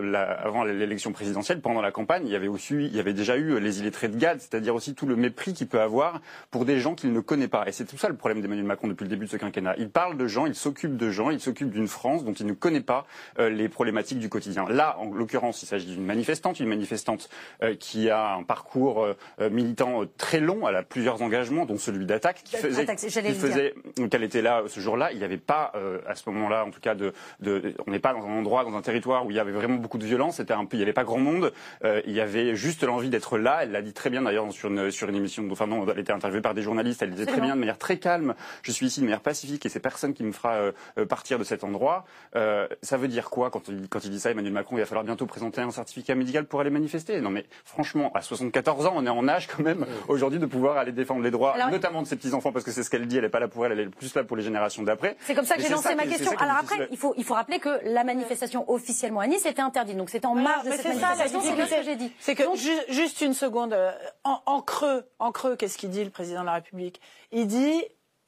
l'élection 0.63 1.11
présidentielle, 1.11 1.61
pendant 1.61 1.81
la 1.81 1.91
campagne, 1.91 2.23
il 2.25 2.31
y 2.31 2.35
avait 2.35 2.47
aussi 2.47 2.82
il 2.87 2.95
y 2.95 2.99
avait 2.99 3.13
déjà 3.13 3.37
eu 3.37 3.59
les 3.59 3.79
illettrés 3.79 4.09
de 4.09 4.17
Gad, 4.17 4.39
c'est-à-dire 4.39 4.75
aussi 4.75 4.95
tout 4.95 5.05
le 5.05 5.15
mépris 5.15 5.53
qu'il 5.53 5.67
peut 5.67 5.81
avoir 5.81 6.21
pour 6.51 6.65
des 6.65 6.79
gens 6.79 6.95
qu'il 6.95 7.11
ne 7.13 7.19
connaît 7.19 7.47
pas. 7.47 7.67
Et 7.67 7.71
c'est 7.71 7.85
tout 7.85 7.97
ça 7.97 8.09
le 8.09 8.15
problème 8.15 8.41
d'Emmanuel 8.41 8.65
Macron 8.65 8.87
depuis 8.87 9.03
le 9.03 9.09
début 9.09 9.25
de 9.25 9.31
ce 9.31 9.37
quinquennat. 9.37 9.75
Il 9.77 9.89
parle 9.89 10.17
de 10.17 10.27
gens, 10.27 10.45
il 10.45 10.55
s'occupe 10.55 10.97
de 10.97 11.09
gens, 11.09 11.29
il 11.29 11.39
s'occupe 11.39 11.69
d'une 11.69 11.87
France 11.87 12.23
dont 12.23 12.33
il 12.33 12.45
ne 12.45 12.53
connaît 12.53 12.81
pas 12.81 13.05
euh, 13.39 13.49
les 13.49 13.69
problématiques 13.69 14.19
du 14.19 14.29
quotidien. 14.29 14.65
Là, 14.69 14.97
en 14.99 15.11
l'occurrence, 15.11 15.63
il 15.63 15.65
s'agit 15.65 15.87
d'une 15.87 16.05
manifestante, 16.05 16.59
une 16.59 16.67
manifestante 16.67 17.29
euh, 17.61 17.75
qui 17.75 18.09
a 18.09 18.35
un 18.35 18.43
parcours 18.43 19.05
euh, 19.05 19.49
militant 19.49 20.01
très 20.17 20.39
long, 20.39 20.67
elle 20.67 20.75
a 20.75 20.83
plusieurs 20.83 21.21
engagements, 21.21 21.65
dont 21.65 21.77
celui 21.77 22.05
d'attaque, 22.05 22.41
qui 22.43 22.57
faisait, 22.57 22.85
qui 22.95 23.09
faisait 23.33 23.73
qu'elle 24.09 24.23
était 24.23 24.41
là 24.41 24.63
ce 24.67 24.79
jour-là. 24.79 25.11
Il 25.11 25.17
n'y 25.17 25.23
avait 25.23 25.37
pas, 25.37 25.73
à 26.07 26.15
ce 26.15 26.29
moment-là, 26.29 26.65
en 26.65 26.71
tout 26.71 26.79
cas, 26.79 26.95
de, 26.95 27.13
de 27.39 27.73
on 27.85 27.91
n'est 27.91 27.99
pas 27.99 28.13
dans 28.13 28.25
un 28.25 28.39
endroit, 28.39 28.63
dans 28.63 28.75
un 28.75 28.81
territoire 28.81 29.25
où 29.25 29.31
il 29.31 29.37
y 29.37 29.39
avait 29.39 29.51
vraiment 29.51 29.75
beaucoup 29.75 29.97
de 29.97 30.05
violence. 30.05 30.37
C'était 30.37 30.53
un 30.53 30.65
peu, 30.65 30.75
il 30.75 30.79
n'y 30.79 30.83
avait 30.83 30.93
pas 30.93 31.03
grand 31.03 31.19
monde. 31.19 31.51
il 31.83 32.11
y 32.11 32.21
avait 32.21 32.55
juste 32.55 32.72
l'envie 32.81 33.09
d'être 33.09 33.37
là. 33.37 33.59
Elle 33.63 33.71
l'a 33.71 33.81
dit 33.81 33.93
très 33.93 34.09
bien 34.09 34.21
d'ailleurs 34.21 34.51
sur 34.51 34.69
une, 34.69 34.91
sur 34.91 35.09
une 35.09 35.15
émission. 35.15 35.47
Enfin 35.51 35.67
non, 35.67 35.85
elle 35.89 35.99
était 35.99 36.13
interviewée 36.13 36.41
par 36.41 36.53
des 36.53 36.61
journalistes. 36.61 37.01
Elle 37.01 37.11
disait 37.11 37.25
très 37.25 37.41
bien 37.41 37.55
de 37.55 37.59
manière 37.59 37.77
très 37.77 37.97
calme. 37.97 38.33
Je 38.63 38.71
suis 38.71 38.87
ici 38.87 38.99
de 38.99 39.05
manière 39.05 39.21
pacifique 39.21 39.65
et 39.65 39.69
c'est 39.69 39.79
personne 39.79 40.13
qui 40.13 40.23
me 40.23 40.31
fera 40.31 40.53
euh, 40.53 40.71
euh, 40.97 41.05
partir 41.05 41.39
de 41.39 41.43
cet 41.43 41.63
endroit. 41.63 42.05
Euh, 42.35 42.67
ça 42.81 42.97
veut 42.97 43.07
dire 43.07 43.29
quoi 43.29 43.49
quand 43.49 43.67
il, 43.67 43.87
quand 43.89 44.03
il 44.03 44.11
dit 44.11 44.19
ça, 44.19 44.31
Emmanuel 44.31 44.53
Macron 44.53 44.77
Il 44.77 44.79
va 44.79 44.85
falloir 44.85 45.05
bientôt 45.05 45.25
présenter 45.25 45.61
un 45.61 45.71
certificat 45.71 46.15
médical 46.15 46.45
pour 46.45 46.59
aller 46.61 46.69
manifester? 46.69 47.19
Non 47.21 47.29
mais 47.29 47.45
franchement, 47.65 48.11
à 48.13 48.21
74 48.21 48.85
ans, 48.85 48.93
on 48.95 49.05
est 49.05 49.09
en 49.09 49.27
âge 49.27 49.47
quand 49.47 49.63
même 49.63 49.85
aujourd'hui 50.07 50.39
de 50.39 50.45
pouvoir 50.45 50.77
aller 50.77 50.91
défendre 50.91 51.23
les 51.23 51.31
droits, 51.31 51.55
notamment 51.69 52.01
de 52.01 52.07
ses 52.07 52.15
petits 52.15 52.33
enfants, 52.33 52.51
parce 52.51 52.65
que 52.65 52.71
c'est 52.71 52.83
ce 52.83 52.89
qu'elle 52.89 53.07
dit. 53.07 53.17
Elle 53.17 53.23
n'est 53.23 53.29
pas 53.29 53.39
là 53.39 53.47
pour 53.47 53.65
elle, 53.65 53.73
elle 53.73 53.79
est 53.79 53.87
plus 53.87 54.13
là 54.15 54.23
pour 54.23 54.37
les 54.37 54.43
générations 54.43 54.83
d'après. 54.83 55.15
C'est 55.21 55.35
comme 55.35 55.45
ça 55.45 55.55
que 55.55 55.61
j'ai 55.61 55.69
lancé 55.69 55.95
ma 55.95 56.05
question. 56.05 56.31
Alors 56.39 56.57
après, 56.57 56.87
il 56.91 56.97
faut, 56.97 57.13
il 57.17 57.23
faut 57.23 57.33
rappeler 57.33 57.59
que 57.59 57.69
la 57.85 58.03
manifestation 58.03 58.69
officiellement 58.69 59.19
à 59.19 59.27
Nice 59.27 59.45
était 59.45 59.61
interdite. 59.61 59.97
Donc 59.97 60.09
c'était 60.09 60.25
en 60.25 60.35
marge 60.35 60.65
de 60.65 60.71
cette 60.71 60.85
manifestation. 60.85 61.41
C'est 61.41 61.65
ce 61.65 61.79
que 61.79 61.85
j'ai 61.85 61.95
dit. 61.95 62.11
C'est 62.19 62.35
que 62.35 62.43
juste 62.55 63.21
une 63.21 63.33
seconde. 63.33 63.73
Euh, 63.73 63.91
en, 64.23 64.61
creux, 64.61 65.09
en 65.19 65.31
creux, 65.31 65.55
qu'est-ce 65.55 65.77
qu'il 65.77 65.89
dit 65.89 66.03
le 66.03 66.09
président 66.09 66.41
de 66.41 66.45
la 66.45 66.53
République? 66.53 67.01
Il 67.31 67.47
dit 67.47 67.83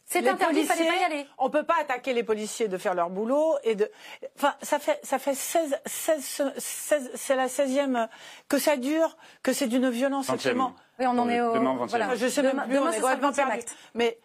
c'est 0.06 0.28
interdit, 0.28 0.60
il 0.60 0.66
fallait 0.68 0.88
pas 0.88 0.98
y 0.98 1.04
aller. 1.04 1.26
On 1.40 1.50
peut 1.50 1.64
pas 1.64 1.78
attaquer 1.82 2.14
les 2.14 2.24
policiers 2.24 2.68
de 2.68 2.78
faire 2.78 2.94
leur 2.94 3.10
boulot 3.10 3.56
et 3.64 3.76
de. 3.76 3.90
Enfin, 4.38 4.54
ça 4.62 4.78
fait 4.78 5.00
ça 5.04 5.18
fait 5.18 5.34
16, 5.34 5.78
16, 5.86 6.54
16 6.58 7.12
c'est 7.16 7.36
la 7.36 7.48
16e 7.48 8.08
que 8.48 8.60
ça 8.60 8.78
dure, 8.78 9.18
que 9.42 9.52
c'est 9.52 9.68
d'une 9.68 9.90
violence 9.90 10.30
absolument. 10.30 10.76
Oui, 11.00 11.08
on 11.08 11.18
en 11.18 11.28
est 11.28 11.42
au. 11.42 11.54
Demain, 11.54 11.76
voilà, 11.88 12.16
je 12.16 12.28
sais 12.28 12.44
même 12.44 12.62
plus, 12.66 12.76
demain, 12.76 12.92
on 12.92 13.50
est 13.50 13.66
Mais 13.96 14.20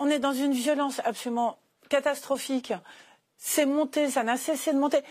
on 0.00 0.08
est 0.08 0.18
dans 0.18 0.32
une 0.32 0.52
violence 0.52 1.00
absolument 1.04 1.58
catastrophique 1.88 2.72
c'est 3.44 3.66
monté, 3.66 4.08
ça 4.08 4.22
n'a 4.22 4.36
cessé 4.36 4.72
de 4.72 4.78
monter. 4.78 5.02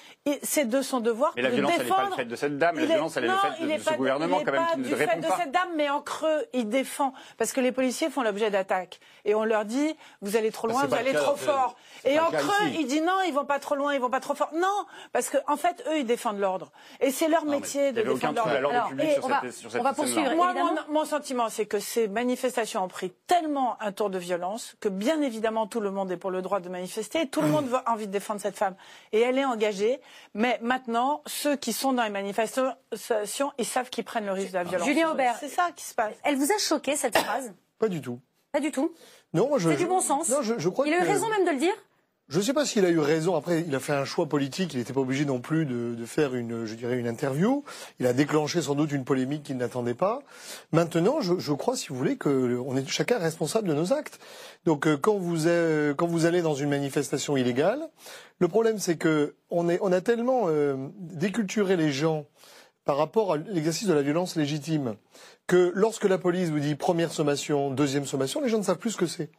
C'est 0.41 0.63
de 0.63 0.81
son 0.81 1.01
devoir 1.01 1.33
mais 1.35 1.41
la 1.41 1.49
violence, 1.49 1.73
elle 1.77 1.83
n'est 1.83 1.89
pas 1.89 2.05
le 2.05 2.15
fait 2.15 2.25
de 2.25 2.35
cette 2.37 2.57
dame, 2.57 2.79
la 2.79 2.85
violence, 2.85 3.17
elle 3.17 3.25
est 3.25 3.27
le 3.27 3.33
fait 3.35 3.77
de, 3.77 3.83
ce 3.83 3.93
gouvernement 3.95 4.41
quand 4.45 4.53
même 4.53 4.67
qui 4.71 4.79
ne 4.89 4.95
répond 4.95 5.05
pas. 5.05 5.15
du 5.17 5.21
fait 5.27 5.35
de 5.35 5.41
cette 5.41 5.51
dame, 5.51 5.67
mais 5.75 5.89
en 5.89 5.99
creux, 5.99 6.45
il 6.53 6.69
défend. 6.69 7.13
Parce 7.37 7.51
que 7.51 7.59
les 7.59 7.73
policiers 7.73 8.09
font 8.09 8.21
l'objet 8.21 8.49
d'attaques. 8.49 9.01
Et 9.25 9.35
on 9.35 9.43
leur 9.43 9.65
dit, 9.65 9.97
vous 10.21 10.37
allez 10.37 10.49
trop 10.49 10.67
loin, 10.67 10.85
vous 10.85 10.95
allez 10.95 11.11
trop 11.11 11.35
fort. 11.35 11.75
Et 12.05 12.21
en 12.21 12.31
creux, 12.31 12.67
il 12.73 12.87
dit 12.87 13.01
non, 13.01 13.19
ils 13.27 13.33
vont 13.33 13.43
pas 13.43 13.59
trop 13.59 13.75
loin, 13.75 13.93
ils 13.93 13.99
vont 13.99 14.09
pas 14.09 14.21
trop 14.21 14.33
fort. 14.33 14.51
Non, 14.53 14.85
parce 15.11 15.29
qu'en 15.29 15.39
en 15.53 15.57
fait, 15.57 15.83
eux, 15.89 15.97
ils 15.97 16.05
défendent 16.05 16.39
l'ordre. 16.39 16.71
Et 17.01 17.11
c'est 17.11 17.27
leur 17.27 17.43
métier 17.43 17.91
de 17.91 18.01
défendre 18.01 18.47
l'ordre. 18.61 18.91
on, 19.23 19.27
va, 19.27 19.41
on 19.77 19.83
va 19.83 19.93
poursuivre. 19.93 20.33
Moi, 20.35 20.53
mon, 20.53 20.93
mon 20.93 21.05
sentiment, 21.05 21.49
c'est 21.49 21.65
que 21.65 21.79
ces 21.79 22.07
manifestations 22.07 22.81
ont 22.81 22.87
pris 22.87 23.11
tellement 23.27 23.75
un 23.81 23.91
tour 23.91 24.09
de 24.09 24.17
violence 24.17 24.77
que 24.79 24.87
bien 24.87 25.21
évidemment, 25.21 25.67
tout 25.67 25.81
le 25.81 25.91
monde 25.91 26.09
est 26.13 26.17
pour 26.17 26.31
le 26.31 26.41
droit 26.41 26.61
de 26.61 26.69
manifester. 26.69 27.27
Tout 27.27 27.41
le 27.41 27.49
monde 27.49 27.67
a 27.85 27.91
envie 27.91 28.07
de 28.07 28.20
défendre 28.21 28.39
cette 28.39 28.57
femme 28.57 28.75
et 29.11 29.19
elle 29.19 29.37
est 29.37 29.45
engagée. 29.45 29.99
Mais 30.33 30.59
maintenant, 30.61 31.21
ceux 31.25 31.55
qui 31.55 31.73
sont 31.73 31.93
dans 31.93 32.03
les 32.03 32.09
manifestations, 32.09 33.51
ils 33.57 33.65
savent 33.65 33.89
qu'ils 33.89 34.03
prennent 34.03 34.25
le 34.25 34.31
risque 34.31 34.51
de 34.51 34.57
la 34.57 34.63
violence. 34.63 34.87
Julien 34.87 35.11
Aubert, 35.11 35.35
c'est 35.39 35.49
ça 35.49 35.69
qui 35.75 35.83
se 35.83 35.93
passe. 35.93 36.13
Elle 36.23 36.37
vous 36.37 36.51
a 36.51 36.57
choqué 36.57 36.95
cette 36.95 37.17
phrase? 37.17 37.53
Pas 37.79 37.89
du 37.89 37.99
tout. 37.99 38.19
Pas 38.51 38.59
du 38.59 38.71
tout? 38.71 38.93
Non, 39.33 39.57
je. 39.57 39.69
C'est 39.69 39.77
du 39.77 39.85
bon 39.85 40.01
sens. 40.01 40.29
Non, 40.29 40.41
je, 40.41 40.69
crois 40.69 40.87
Il 40.87 40.93
a 40.93 40.97
eu 40.97 41.07
raison 41.07 41.29
même 41.29 41.45
de 41.45 41.51
le 41.51 41.57
dire. 41.57 41.73
Je 42.31 42.37
ne 42.37 42.43
sais 42.43 42.53
pas 42.53 42.65
s'il 42.65 42.85
a 42.85 42.89
eu 42.89 42.99
raison. 42.99 43.35
Après, 43.35 43.65
il 43.67 43.75
a 43.75 43.81
fait 43.81 43.91
un 43.91 44.05
choix 44.05 44.25
politique. 44.25 44.73
Il 44.73 44.79
n'était 44.79 44.93
pas 44.93 45.01
obligé 45.01 45.25
non 45.25 45.41
plus 45.41 45.65
de, 45.65 45.95
de, 45.95 46.05
faire 46.05 46.33
une, 46.33 46.65
je 46.65 46.75
dirais, 46.75 46.97
une 46.97 47.07
interview. 47.07 47.65
Il 47.99 48.07
a 48.07 48.13
déclenché 48.13 48.61
sans 48.61 48.73
doute 48.73 48.93
une 48.93 49.03
polémique 49.03 49.43
qu'il 49.43 49.57
n'attendait 49.57 49.95
pas. 49.95 50.21
Maintenant, 50.71 51.19
je, 51.19 51.37
je, 51.39 51.51
crois, 51.51 51.75
si 51.75 51.89
vous 51.89 51.95
voulez, 51.97 52.15
que 52.15 52.57
on 52.65 52.77
est 52.77 52.87
chacun 52.87 53.17
responsable 53.17 53.67
de 53.67 53.73
nos 53.73 53.91
actes. 53.91 54.17
Donc, 54.63 54.87
euh, 54.87 54.95
quand 54.95 55.17
vous, 55.17 55.39
quand 55.97 56.07
vous 56.07 56.25
allez 56.25 56.41
dans 56.41 56.53
une 56.53 56.69
manifestation 56.69 57.35
illégale, 57.35 57.81
le 58.39 58.47
problème, 58.47 58.79
c'est 58.79 58.95
que 58.95 59.35
on, 59.49 59.67
est, 59.67 59.79
on 59.81 59.91
a 59.91 59.99
tellement 59.99 60.43
euh, 60.45 60.77
déculturé 60.99 61.75
les 61.75 61.91
gens 61.91 62.27
par 62.85 62.95
rapport 62.95 63.33
à 63.33 63.37
l'exercice 63.37 63.89
de 63.89 63.93
la 63.93 64.03
violence 64.03 64.37
légitime 64.37 64.95
que 65.47 65.73
lorsque 65.75 66.05
la 66.05 66.17
police 66.17 66.47
vous 66.47 66.61
dit 66.61 66.75
première 66.75 67.11
sommation, 67.11 67.71
deuxième 67.71 68.05
sommation, 68.05 68.39
les 68.39 68.47
gens 68.47 68.57
ne 68.57 68.63
savent 68.63 68.77
plus 68.77 68.91
ce 68.91 68.97
que 68.97 69.05
c'est. 69.05 69.29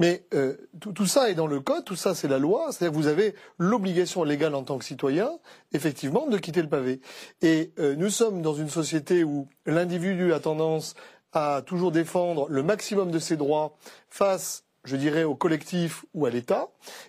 Mais 0.00 0.26
euh, 0.34 0.56
tout, 0.80 1.06
ça 1.06 1.30
est 1.30 1.34
dans 1.34 1.46
le 1.46 1.60
code, 1.60 1.84
tout 1.84 1.96
ça 1.96 2.14
c'est 2.14 2.26
la 2.26 2.38
loi, 2.38 2.68
c'est-à-dire 2.70 2.92
que 2.92 3.02
vous 3.02 3.06
avez 3.06 3.34
l'obligation 3.58 4.24
légale 4.24 4.54
en 4.54 4.64
tant 4.64 4.78
que 4.78 4.84
citoyen, 4.84 5.30
effectivement, 5.72 6.26
de 6.26 6.36
quitter 6.38 6.62
le 6.62 6.68
pavé. 6.68 7.00
Et 7.42 7.72
euh, 7.78 7.94
nous 7.94 8.10
sommes 8.10 8.42
dans 8.42 8.54
une 8.54 8.68
société 8.68 9.22
où 9.22 9.48
l'individu 9.66 10.32
a 10.32 10.40
tendance 10.40 10.94
à 11.32 11.62
toujours 11.64 11.92
défendre 11.92 12.48
le 12.48 12.62
maximum 12.62 13.10
de 13.10 13.18
ses 13.18 13.36
droits 13.36 13.76
face 14.08 14.63
je 14.84 14.96
dirais, 14.96 15.24
au 15.24 15.34
collectif 15.34 16.04
ou 16.14 16.26
à 16.26 16.30
l'État. 16.30 16.68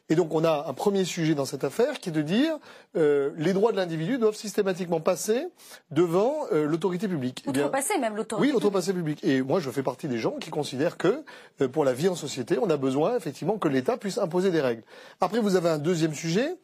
Et 0.10 0.16
donc 0.16 0.34
on 0.34 0.44
a 0.44 0.66
un 0.68 0.74
premier 0.74 1.04
sujet 1.06 1.36
dans 1.36 1.46
cette 1.46 1.64
affaire 1.64 2.00
qui 2.00 2.10
est 2.10 2.14
de 2.14 2.22
dire 2.22 2.58
euh, 2.96 3.32
les 3.38 3.54
droits 3.54 3.72
de 3.72 3.78
l'individu 3.78 4.18
doivent 4.18 4.36
systématiquement 4.36 5.00
passer 5.00 5.48
devant 5.92 6.46
euh, 6.52 6.66
l'autorité 6.66 7.08
publique. 7.08 7.44
Eh 7.46 7.50
outrepasser 7.50 7.98
même 8.00 8.16
l'autorité. 8.16 8.48
Oui, 8.48 8.56
outrepasser 8.56 8.94
public. 8.94 9.24
Et 9.24 9.42
moi, 9.42 9.60
je 9.60 9.70
fais 9.70 9.84
partie 9.84 10.08
des 10.08 10.18
gens 10.18 10.32
qui 10.32 10.50
considèrent 10.50 10.98
que 10.98 11.24
euh, 11.62 11.68
pour 11.68 11.84
la 11.84 11.94
vie 11.94 12.08
en 12.08 12.16
société, 12.16 12.58
on 12.62 12.70
a 12.70 12.78
besoin 12.78 13.16
effectivement 13.18 13.58
que 13.58 13.68
l'État 13.68 13.98
puisse 13.98 14.18
imposer 14.18 14.52
des 14.52 14.62
règles. 14.62 14.84
Après, 15.20 15.40
vous 15.40 15.56
avez 15.56 15.70
un 15.70 15.78
deuxième 15.78 16.14
sujet 16.14 16.56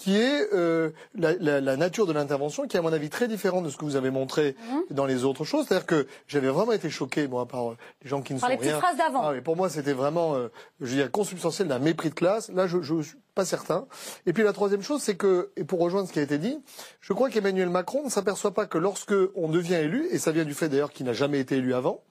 qui 0.00 0.16
est 0.16 0.48
euh, 0.54 0.92
la, 1.14 1.34
la, 1.34 1.60
la, 1.60 1.76
nature 1.76 2.06
de 2.06 2.14
l'intervention, 2.14 2.66
qui 2.66 2.78
est 2.78 2.80
à 2.80 2.82
mon 2.82 2.92
avis 2.92 3.10
très 3.10 3.28
différente 3.28 3.64
de 3.64 3.68
ce 3.68 3.76
que 3.76 3.84
vous 3.84 3.96
avez 3.96 4.10
montré 4.10 4.56
mmh. 4.58 4.94
dans 4.94 5.04
les 5.04 5.24
autres 5.24 5.44
choses. 5.44 5.66
C'est-à-dire 5.68 5.84
que 5.84 6.06
j'avais 6.26 6.48
vraiment 6.48 6.72
été 6.72 6.88
choqué, 6.88 7.28
moi, 7.28 7.46
par 7.46 7.72
les 8.02 8.08
gens 8.08 8.22
qui 8.22 8.32
ne 8.32 8.40
par 8.40 8.48
sont 8.48 8.52
les 8.54 8.58
petites 8.58 8.78
phrases 8.78 8.96
d'avant. 8.96 9.28
Ah, 9.28 9.34
pour 9.44 9.56
moi, 9.56 9.68
c'était 9.68 9.92
vraiment, 9.92 10.36
euh, 10.36 10.48
je 10.80 10.94
dirais, 10.94 11.10
consubstantiel 11.10 11.68
d'un 11.68 11.78
mépris 11.78 12.08
de 12.08 12.14
classe. 12.14 12.48
Là, 12.48 12.66
je, 12.66 12.80
je 12.80 13.02
suis 13.02 13.18
pas 13.34 13.44
certain. 13.44 13.86
Et 14.24 14.32
puis 14.32 14.42
la 14.42 14.54
troisième 14.54 14.80
chose, 14.80 15.02
c'est 15.02 15.16
que, 15.16 15.50
et 15.56 15.64
pour 15.64 15.80
rejoindre 15.80 16.08
ce 16.08 16.14
qui 16.14 16.18
a 16.18 16.22
été 16.22 16.38
dit, 16.38 16.58
je 17.02 17.12
crois 17.12 17.28
qu'Emmanuel 17.28 17.68
Macron 17.68 18.02
ne 18.02 18.08
s'aperçoit 18.10 18.54
pas 18.54 18.64
que 18.64 18.78
lorsque 18.78 19.14
on 19.34 19.50
devient 19.50 19.74
élu, 19.74 20.08
et 20.10 20.18
ça 20.18 20.32
vient 20.32 20.46
du 20.46 20.54
fait 20.54 20.70
d'ailleurs 20.70 20.92
qu'il 20.92 21.04
n'a 21.04 21.12
jamais 21.12 21.40
été 21.40 21.56
élu 21.56 21.74
avant, 21.74 22.02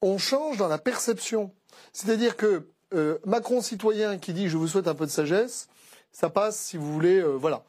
on 0.00 0.18
change 0.18 0.56
dans 0.56 0.66
la 0.66 0.78
perception. 0.78 1.52
C'est-à-dire 1.92 2.36
que 2.36 2.66
euh, 2.94 3.18
Macron 3.24 3.60
citoyen 3.60 4.18
qui 4.18 4.32
dit 4.32 4.48
je 4.48 4.56
vous 4.56 4.66
souhaite 4.66 4.88
un 4.88 4.94
peu 4.96 5.06
de 5.06 5.10
sagesse, 5.10 5.68
ça 6.12 6.30
passe, 6.30 6.58
si 6.58 6.76
vous 6.76 6.92
voulez, 6.92 7.22
voilà. 7.22 7.62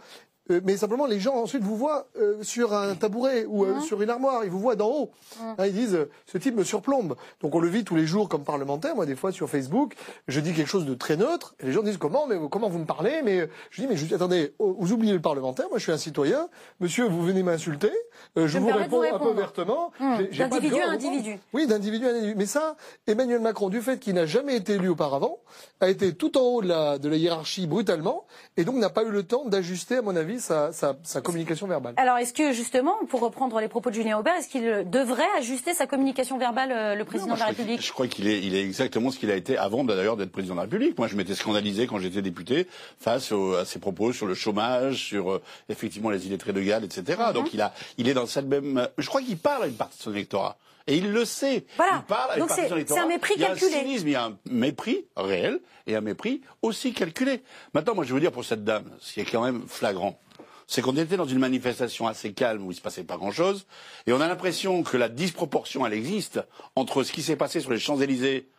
Euh, 0.50 0.60
mais 0.64 0.76
simplement, 0.76 1.06
les 1.06 1.20
gens 1.20 1.36
ensuite 1.36 1.64
vous 1.64 1.78
voient 1.78 2.08
euh, 2.18 2.44
sur 2.44 2.74
un 2.74 2.96
tabouret 2.96 3.46
ou 3.46 3.64
euh, 3.64 3.76
mmh. 3.76 3.82
sur 3.82 4.02
une 4.02 4.10
armoire, 4.10 4.44
ils 4.44 4.52
vous 4.52 4.60
voient 4.60 4.76
d'en 4.76 4.90
haut. 4.90 5.12
Mmh. 5.40 5.44
Hein, 5.58 5.66
ils 5.68 5.74
disent 5.74 6.08
ce 6.26 6.38
type 6.38 6.56
me 6.56 6.64
surplombe. 6.64 7.16
Donc 7.42 7.56
on 7.56 7.60
le 7.60 7.70
vit 7.70 7.86
tous 7.86 7.96
les 7.96 8.06
jours 8.06 8.28
comme 8.28 8.44
parlementaire. 8.44 8.96
Moi, 8.96 9.06
des 9.06 9.16
fois 9.16 9.32
sur 9.32 9.50
Facebook, 9.50 9.96
je 10.28 10.40
dis 10.42 10.54
quelque 10.54 10.68
chose 10.68 10.86
de 10.86 10.96
très 10.96 11.16
neutre 11.16 11.56
et 11.60 11.68
les 11.68 11.72
gens 11.72 11.82
disent 11.82 11.98
comment, 11.98 12.28
mais 12.28 12.36
comment 12.52 12.68
vous 12.68 12.80
me 12.80 12.86
parlez? 12.86 13.22
Mais 13.24 13.48
je 13.70 13.82
dis 13.82 13.88
mais 13.88 13.96
je, 13.96 14.14
attendez, 14.14 14.54
oh, 14.60 14.76
vous 14.78 14.92
oubliez 14.92 15.14
le 15.14 15.22
parlementaire. 15.22 15.68
Moi, 15.70 15.78
je 15.78 15.84
suis 15.84 15.92
un 15.94 15.98
citoyen. 15.98 16.50
Monsieur, 16.82 17.08
vous 17.08 17.22
venez 17.22 17.44
m'insulter. 17.44 17.92
je, 18.36 18.58
vous 18.58 18.68
réponds 18.68 19.02
un 19.02 19.20
peu 19.20 19.30
ouvertement. 19.30 19.92
Mmh. 20.00 20.24
D'individu 20.38 20.82
à 20.82 20.90
individu. 20.90 21.40
Oui, 21.54 21.68
d'individu 21.68 22.06
à 22.06 22.10
individu. 22.10 22.36
Mais 22.36 22.46
ça, 22.46 22.76
Emmanuel 23.08 23.40
Macron, 23.40 23.70
du 23.70 23.82
fait 23.82 23.98
qu'il 23.98 24.16
n'a 24.16 24.26
jamais 24.26 24.58
été 24.58 24.74
élu 24.74 24.90
auparavant, 24.90 25.40
a 25.80 25.90
été 25.90 26.14
tout 26.14 26.38
en 26.38 26.42
haut 26.42 26.62
de 26.62 26.68
la, 26.68 26.98
de 26.98 27.08
la 27.08 27.16
hiérarchie 27.16 27.66
brutalement 27.66 28.26
et 28.58 28.66
donc 28.66 28.76
n'a 28.76 28.90
pas 28.90 29.04
eu 29.04 29.10
le 29.10 29.24
temps 29.24 29.46
d'ajuster, 29.46 29.98
à 29.98 30.02
mon 30.02 30.16
avis 30.16 30.33
sa, 30.40 31.22
communication 31.22 31.68
verbale. 31.68 31.94
Alors, 31.98 32.18
est-ce 32.18 32.34
que 32.34 32.52
justement, 32.52 32.96
pour 33.10 33.22
reprendre 33.22 33.60
les 33.60 33.68
propos 33.68 33.90
de 33.90 33.96
Julien 33.96 34.20
Aubert, 34.20 34.36
est-ce 34.36 34.48
qu'il 34.48 34.90
devrait 34.90 35.24
ajuster 35.38 35.74
sa 35.74 35.88
communication 35.88 36.38
verbale, 36.38 36.72
euh, 36.72 36.96
le 36.96 37.06
président 37.06 37.36
de 37.36 37.40
la 37.40 37.46
République? 37.46 37.86
Je 37.86 37.92
crois 37.92 38.08
qu'il 38.08 38.28
est, 38.28 38.42
il 38.42 38.56
est 38.56 38.62
exactement 38.62 39.12
ce 39.12 39.20
qu'il 39.20 39.32
a 39.32 39.36
été 39.36 39.58
avant 39.58 39.84
d'ailleurs 39.84 40.18
d'être 40.18 40.32
président 40.32 40.56
de 40.56 40.60
la 40.60 40.64
République. 40.64 40.98
Moi, 40.98 41.08
je 41.08 41.16
m'étais 41.16 41.36
scandalisé 41.36 41.88
quand 41.88 42.00
j'étais 42.00 42.22
député 42.22 42.68
face 43.00 43.32
à 43.32 43.66
ses 43.66 43.80
propos 43.80 44.14
sur 44.14 44.26
le 44.26 44.34
chômage, 44.34 45.08
sur 45.08 45.32
euh, 45.32 45.42
effectivement 45.70 46.10
les 46.10 46.28
illettrés 46.28 46.54
de 46.54 46.62
Galles, 46.62 46.84
etc. 46.84 47.20
Mhm. 47.28 47.34
Donc, 47.34 47.54
il 47.54 47.62
a, 47.62 47.74
il 47.98 48.08
est 48.08 48.14
dans 48.14 48.26
cette 48.26 48.46
même. 48.46 48.88
Je 48.98 49.08
crois 49.08 49.22
qu'il 49.22 49.38
parle 49.38 49.64
à 49.64 49.68
une 49.68 49.76
partie 49.76 49.98
de 49.98 50.04
son 50.04 50.12
électorat. 50.12 50.58
Et 50.88 50.98
il 50.98 51.12
le 51.12 51.26
sait. 51.26 51.66
Voilà. 51.78 52.04
Il 52.04 52.04
parle 52.04 52.50
c'est 52.50 52.98
un 52.98 53.08
mépris 53.08 53.38
calculé. 53.38 53.72
Il 53.72 53.74
y 53.74 53.76
a 53.76 53.80
un 53.80 53.84
cynisme, 53.84 54.08
il 54.08 54.12
y 54.12 54.16
a 54.16 54.26
un 54.26 54.38
mépris 54.50 55.06
réel 55.16 55.62
et 55.88 55.96
un 55.96 56.02
mépris 56.02 56.42
aussi 56.62 56.94
calculé. 56.94 57.42
Maintenant, 57.74 57.96
moi, 57.96 58.04
je 58.04 58.14
veux 58.14 58.20
dire 58.20 58.32
pour 58.32 58.46
cette 58.46 58.64
dame, 58.64 58.90
ce 59.00 59.14
qui 59.14 59.22
est 59.22 59.26
quand 59.26 59.44
même 59.44 59.64
flagrant, 59.68 60.20
c'est 60.68 60.82
qu'on 60.82 60.98
était 60.98 61.18
dans 61.18 61.26
une 61.26 61.40
manifestation 61.40 62.08
assez 62.08 62.34
calme 62.34 62.66
où 62.66 62.72
il 62.72 62.76
se 62.76 62.82
passait 62.82 63.04
pas 63.04 63.18
grand-chose, 63.18 63.66
et 64.08 64.14
on 64.14 64.22
a 64.22 64.28
l'impression 64.28 64.84
que 64.84 64.98
la 64.98 65.10
disproportion, 65.10 65.86
elle 65.86 65.94
existe 65.94 66.40
entre 66.76 67.04
ce 67.04 67.12
qui 67.12 67.22
s'est 67.22 67.36
passé 67.36 67.60
sur 67.60 67.72
les 67.72 67.80
Champs-Élysées 67.80 68.50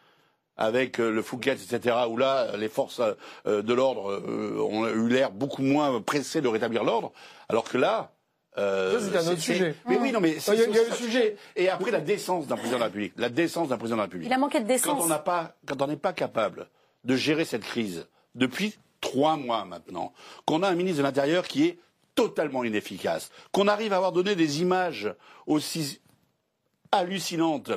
avec 0.57 1.01
euh, 1.01 1.11
le 1.11 1.23
Fouquet, 1.23 1.53
etc., 1.53 1.97
où 2.09 2.17
là, 2.17 2.57
les 2.57 2.69
forces 2.69 3.01
euh, 3.47 3.63
de 3.63 3.75
l'ordre 3.75 4.13
euh, 4.13 4.57
ont 4.61 4.87
eu 4.87 5.09
l'air 5.09 5.33
beaucoup 5.33 5.63
moins 5.63 6.01
pressées 6.01 6.41
de 6.41 6.49
rétablir 6.49 6.85
l'ordre, 6.85 7.13
alors 7.49 7.65
que 7.65 7.79
là, 7.79 8.13
euh, 8.57 9.01
c'est 9.01 9.17
un 9.17 9.33
autre 9.33 9.41
sujet. 9.41 9.75
Mais 9.89 9.99
oui, 9.99 10.13
non, 10.13 10.21
mais 10.21 10.37
il 10.37 10.55
y 10.55 10.79
a, 10.79 10.89
le 10.89 10.95
sujet. 10.95 11.37
Et 11.57 11.69
après 11.69 11.91
la 11.91 12.01
décence 12.01 12.47
d'un 12.47 12.57
président 12.57 12.77
de 12.77 12.81
la 12.81 12.87
République, 12.87 13.13
la 13.17 13.29
décence 13.29 13.69
d'un 13.69 13.79
président 13.79 13.97
de 13.97 14.01
la 14.01 14.05
République. 14.05 14.29
Il 14.29 14.33
a 14.33 14.39
manqué 14.39 14.61
de 14.61 14.67
décence. 14.67 14.99
Quand 14.99 15.05
on 15.05 15.09
n'a 15.09 15.19
pas, 15.19 15.57
quand 15.67 15.81
on 15.83 15.87
n'est 15.87 15.97
pas 15.97 16.13
capable 16.13 16.69
de 17.05 17.17
gérer 17.17 17.45
cette 17.45 17.65
crise 17.65 18.07
depuis 18.35 18.79
trois 19.01 19.37
mois 19.37 19.65
maintenant, 19.65 20.13
qu'on 20.47 20.63
a 20.63 20.69
un 20.69 20.75
ministre 20.75 20.99
de 20.99 21.03
l'Intérieur 21.03 21.47
qui 21.49 21.67
est 21.67 21.79
totalement 22.15 22.63
inefficace, 22.63 23.31
qu'on 23.51 23.67
arrive 23.67 23.93
à 23.93 23.97
avoir 23.97 24.13
donné 24.13 24.37
des 24.37 24.61
images 24.61 25.13
aussi 25.47 26.01
hallucinantes 26.93 27.73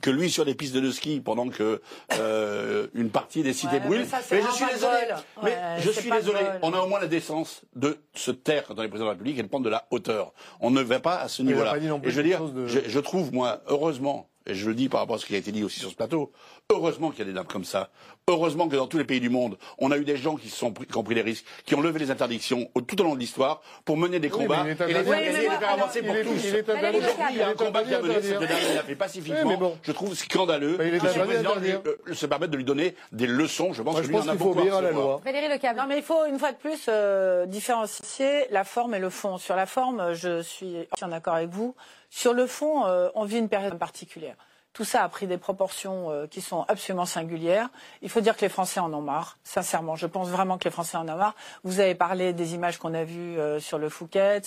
que 0.00 0.10
lui 0.10 0.30
sur 0.30 0.44
les 0.44 0.54
pistes 0.54 0.76
de 0.76 0.90
ski 0.90 1.20
pendant 1.20 1.48
que 1.48 1.80
euh, 2.18 2.86
une 2.94 3.10
partie 3.10 3.42
des 3.42 3.52
cités 3.52 3.80
brûlent. 3.80 4.06
Mais, 4.30 4.42
je 4.42 4.50
suis 4.52 4.66
désolé. 4.66 4.98
mais 5.42 5.56
je 5.80 5.90
suis 5.90 6.10
désolé. 6.10 6.40
On 6.62 6.72
a 6.72 6.80
au 6.80 6.88
moins 6.88 7.00
la 7.00 7.06
décence 7.06 7.62
de 7.74 7.98
se 8.14 8.30
taire 8.30 8.74
dans 8.74 8.82
les 8.82 8.88
présidents 8.88 9.06
de 9.06 9.10
la 9.10 9.14
République 9.14 9.38
et 9.38 9.42
de 9.42 9.48
prendre 9.48 9.64
de 9.64 9.70
la 9.70 9.86
hauteur. 9.90 10.32
On 10.60 10.70
ne 10.70 10.82
va 10.82 11.00
pas 11.00 11.16
à 11.16 11.28
ce 11.28 11.42
niveau-là. 11.42 11.76
Et 11.76 12.10
je 12.10 12.16
veux 12.16 12.22
dire, 12.22 12.42
je 12.66 12.98
trouve 13.00 13.32
moi 13.32 13.62
heureusement 13.66 14.28
et 14.48 14.54
je 14.54 14.66
le 14.66 14.74
dis 14.74 14.88
par 14.88 15.00
rapport 15.00 15.16
à 15.16 15.18
ce 15.18 15.26
qui 15.26 15.34
a 15.34 15.38
été 15.38 15.52
dit 15.52 15.62
aussi 15.62 15.78
sur 15.78 15.90
ce 15.90 15.94
plateau, 15.94 16.32
heureusement 16.70 17.10
qu'il 17.10 17.20
y 17.20 17.22
a 17.22 17.24
des 17.24 17.32
dames 17.32 17.46
comme 17.46 17.64
ça. 17.64 17.88
Heureusement 18.28 18.68
que 18.68 18.76
dans 18.76 18.86
tous 18.86 18.98
les 18.98 19.04
pays 19.04 19.20
du 19.20 19.30
monde, 19.30 19.56
on 19.78 19.90
a 19.90 19.96
eu 19.96 20.04
des 20.04 20.18
gens 20.18 20.36
qui, 20.36 20.50
sont 20.50 20.70
qui 20.72 20.96
ont 20.96 21.02
pris 21.02 21.14
les 21.14 21.22
risques, 21.22 21.46
qui 21.64 21.74
ont 21.74 21.80
levé 21.80 21.98
les 21.98 22.10
interdictions 22.10 22.70
tout 22.86 23.00
au 23.00 23.04
long 23.04 23.14
de 23.14 23.20
l'histoire 23.20 23.62
pour 23.86 23.96
mener 23.96 24.20
des 24.20 24.28
combats 24.28 24.66
et 24.66 24.92
les 24.92 25.02
faire, 25.02 25.70
avancer 25.70 26.02
pour 26.02 26.14
tous. 26.14 26.28
Aujourd'hui, 26.28 27.24
il 27.30 27.36
y 27.38 27.42
a 27.42 27.48
un 27.48 27.54
combat 27.54 27.82
qui 27.82 27.94
a 27.94 28.02
mené 28.02 28.20
cette 28.20 28.38
dame, 28.38 28.50
il 28.68 28.74
l'a 28.74 28.82
fait 28.82 28.94
pacifiquement. 28.96 29.76
Je 29.82 29.92
trouve 29.92 30.14
scandaleux 30.14 30.76
que 30.76 31.08
ce 31.08 31.18
président 31.18 31.54
euh, 31.56 32.14
se 32.14 32.26
permette 32.26 32.50
de 32.50 32.56
lui 32.58 32.64
donner 32.64 32.94
des 33.12 33.26
leçons. 33.26 33.72
Je 33.72 33.82
pense 33.82 34.00
que 34.00 34.06
lui 34.06 34.16
en 34.16 34.28
a 34.28 34.34
beaucoup 34.34 34.60
à 34.60 34.82
la 34.82 34.90
loi. 34.90 35.20
Valérie 35.24 35.48
Lecable. 35.48 35.78
Non, 35.78 35.86
mais 35.88 35.96
il 35.96 36.02
faut 36.02 36.26
une 36.26 36.38
fois 36.38 36.52
de 36.52 36.58
plus 36.58 36.84
euh, 36.88 37.46
différencier 37.46 38.46
la 38.50 38.64
forme 38.64 38.94
et 38.94 38.98
le 38.98 39.08
fond. 39.08 39.38
Sur 39.38 39.56
la 39.56 39.64
forme, 39.66 40.12
je 40.12 40.42
suis 40.42 40.86
en 41.00 41.12
accord 41.12 41.34
avec 41.34 41.48
vous. 41.48 41.74
Sur 42.10 42.34
le 42.34 42.46
fond, 42.46 42.86
euh, 42.86 43.08
on 43.14 43.24
vit 43.24 43.38
une 43.38 43.48
période 43.48 43.78
particulière. 43.78 44.36
Tout 44.72 44.84
ça 44.84 45.02
a 45.02 45.08
pris 45.08 45.26
des 45.26 45.38
proportions 45.38 46.10
euh, 46.10 46.26
qui 46.26 46.40
sont 46.40 46.64
absolument 46.68 47.06
singulières. 47.06 47.68
Il 48.02 48.10
faut 48.10 48.20
dire 48.20 48.36
que 48.36 48.42
les 48.42 48.48
Français 48.48 48.80
en 48.80 48.92
ont 48.92 49.00
marre, 49.00 49.38
sincèrement. 49.42 49.96
Je 49.96 50.06
pense 50.06 50.28
vraiment 50.28 50.56
que 50.58 50.64
les 50.64 50.70
Français 50.70 50.96
en 50.96 51.08
ont 51.08 51.16
marre. 51.16 51.34
Vous 51.64 51.80
avez 51.80 51.94
parlé 51.94 52.32
des 52.32 52.54
images 52.54 52.78
qu'on 52.78 52.94
a 52.94 53.04
vues 53.04 53.38
euh, 53.38 53.60
sur 53.60 53.78
le 53.78 53.88
Fouquet, 53.88 54.42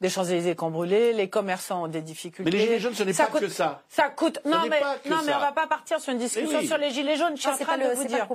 des 0.00 0.08
Champs-Élysées 0.08 0.54
qu'on 0.54 0.70
brûlait, 0.70 1.12
les 1.12 1.28
commerçants 1.28 1.84
ont 1.84 1.88
des 1.88 2.02
difficultés. 2.02 2.50
Mais 2.50 2.56
les 2.56 2.64
Gilets 2.64 2.80
jaunes, 2.80 2.94
ce 2.94 3.02
n'est 3.02 3.12
pas 3.12 3.26
que 3.26 3.48
ça. 3.48 3.82
Ça 3.88 4.08
coûte. 4.08 4.40
non, 4.44 4.62
mais, 4.68 4.80
non 5.08 5.18
mais 5.26 5.34
on 5.34 5.40
va 5.40 5.52
pas 5.52 5.66
partir 5.66 6.00
sur 6.00 6.12
une 6.12 6.18
discussion 6.18 6.62
sur 6.62 6.78
les 6.78 6.90
Gilets 6.90 7.16
jaunes. 7.16 7.36
Je 7.36 7.42
suis 7.42 7.50
en 7.50 7.56
train 7.56 7.78
de 7.78 7.94
vous 7.94 8.04
dire. 8.04 8.26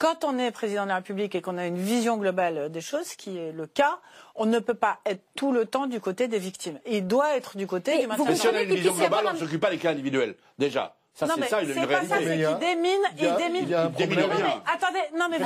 Quand 0.00 0.24
on 0.24 0.38
est 0.38 0.50
président 0.50 0.84
de 0.84 0.88
la 0.88 0.96
République 0.96 1.34
et 1.34 1.42
qu'on 1.42 1.58
a 1.58 1.66
une 1.66 1.76
vision 1.76 2.16
globale 2.16 2.72
des 2.72 2.80
choses, 2.80 3.04
ce 3.04 3.16
qui 3.18 3.36
est 3.36 3.52
le 3.52 3.66
cas, 3.66 3.98
on 4.34 4.46
ne 4.46 4.58
peut 4.58 4.72
pas 4.72 4.98
être 5.04 5.20
tout 5.36 5.52
le 5.52 5.66
temps 5.66 5.86
du 5.86 6.00
côté 6.00 6.26
des 6.26 6.38
victimes. 6.38 6.80
Il 6.86 7.06
doit 7.06 7.36
être 7.36 7.58
du 7.58 7.66
côté 7.66 7.98
du 7.98 8.06
maintien. 8.06 8.24
Mais 8.26 8.34
si 8.34 8.48
on 8.48 8.54
a 8.54 8.62
une 8.62 8.74
vision 8.74 8.94
globale, 8.94 9.26
on 9.28 9.32
ne 9.34 9.38
s'occupe 9.38 9.60
pas 9.60 9.68
des 9.68 9.76
cas 9.76 9.90
individuels, 9.90 10.36
déjà. 10.58 10.96
Ça, 11.12 11.26
c'est 11.26 11.48
ça, 11.48 11.60
une, 11.60 11.72
réalité. 11.72 11.94
Pas 11.94 12.04
ça, 12.04 12.16
c'est 12.18 12.24
qu'il 12.24 12.58
démine, 12.60 13.02
il 13.18 13.34
démine. 13.36 13.66
Il 13.68 14.06
démine 14.06 14.20
rien. 14.20 14.62
Attendez, 14.72 15.00
non 15.18 15.26
mais 15.30 15.38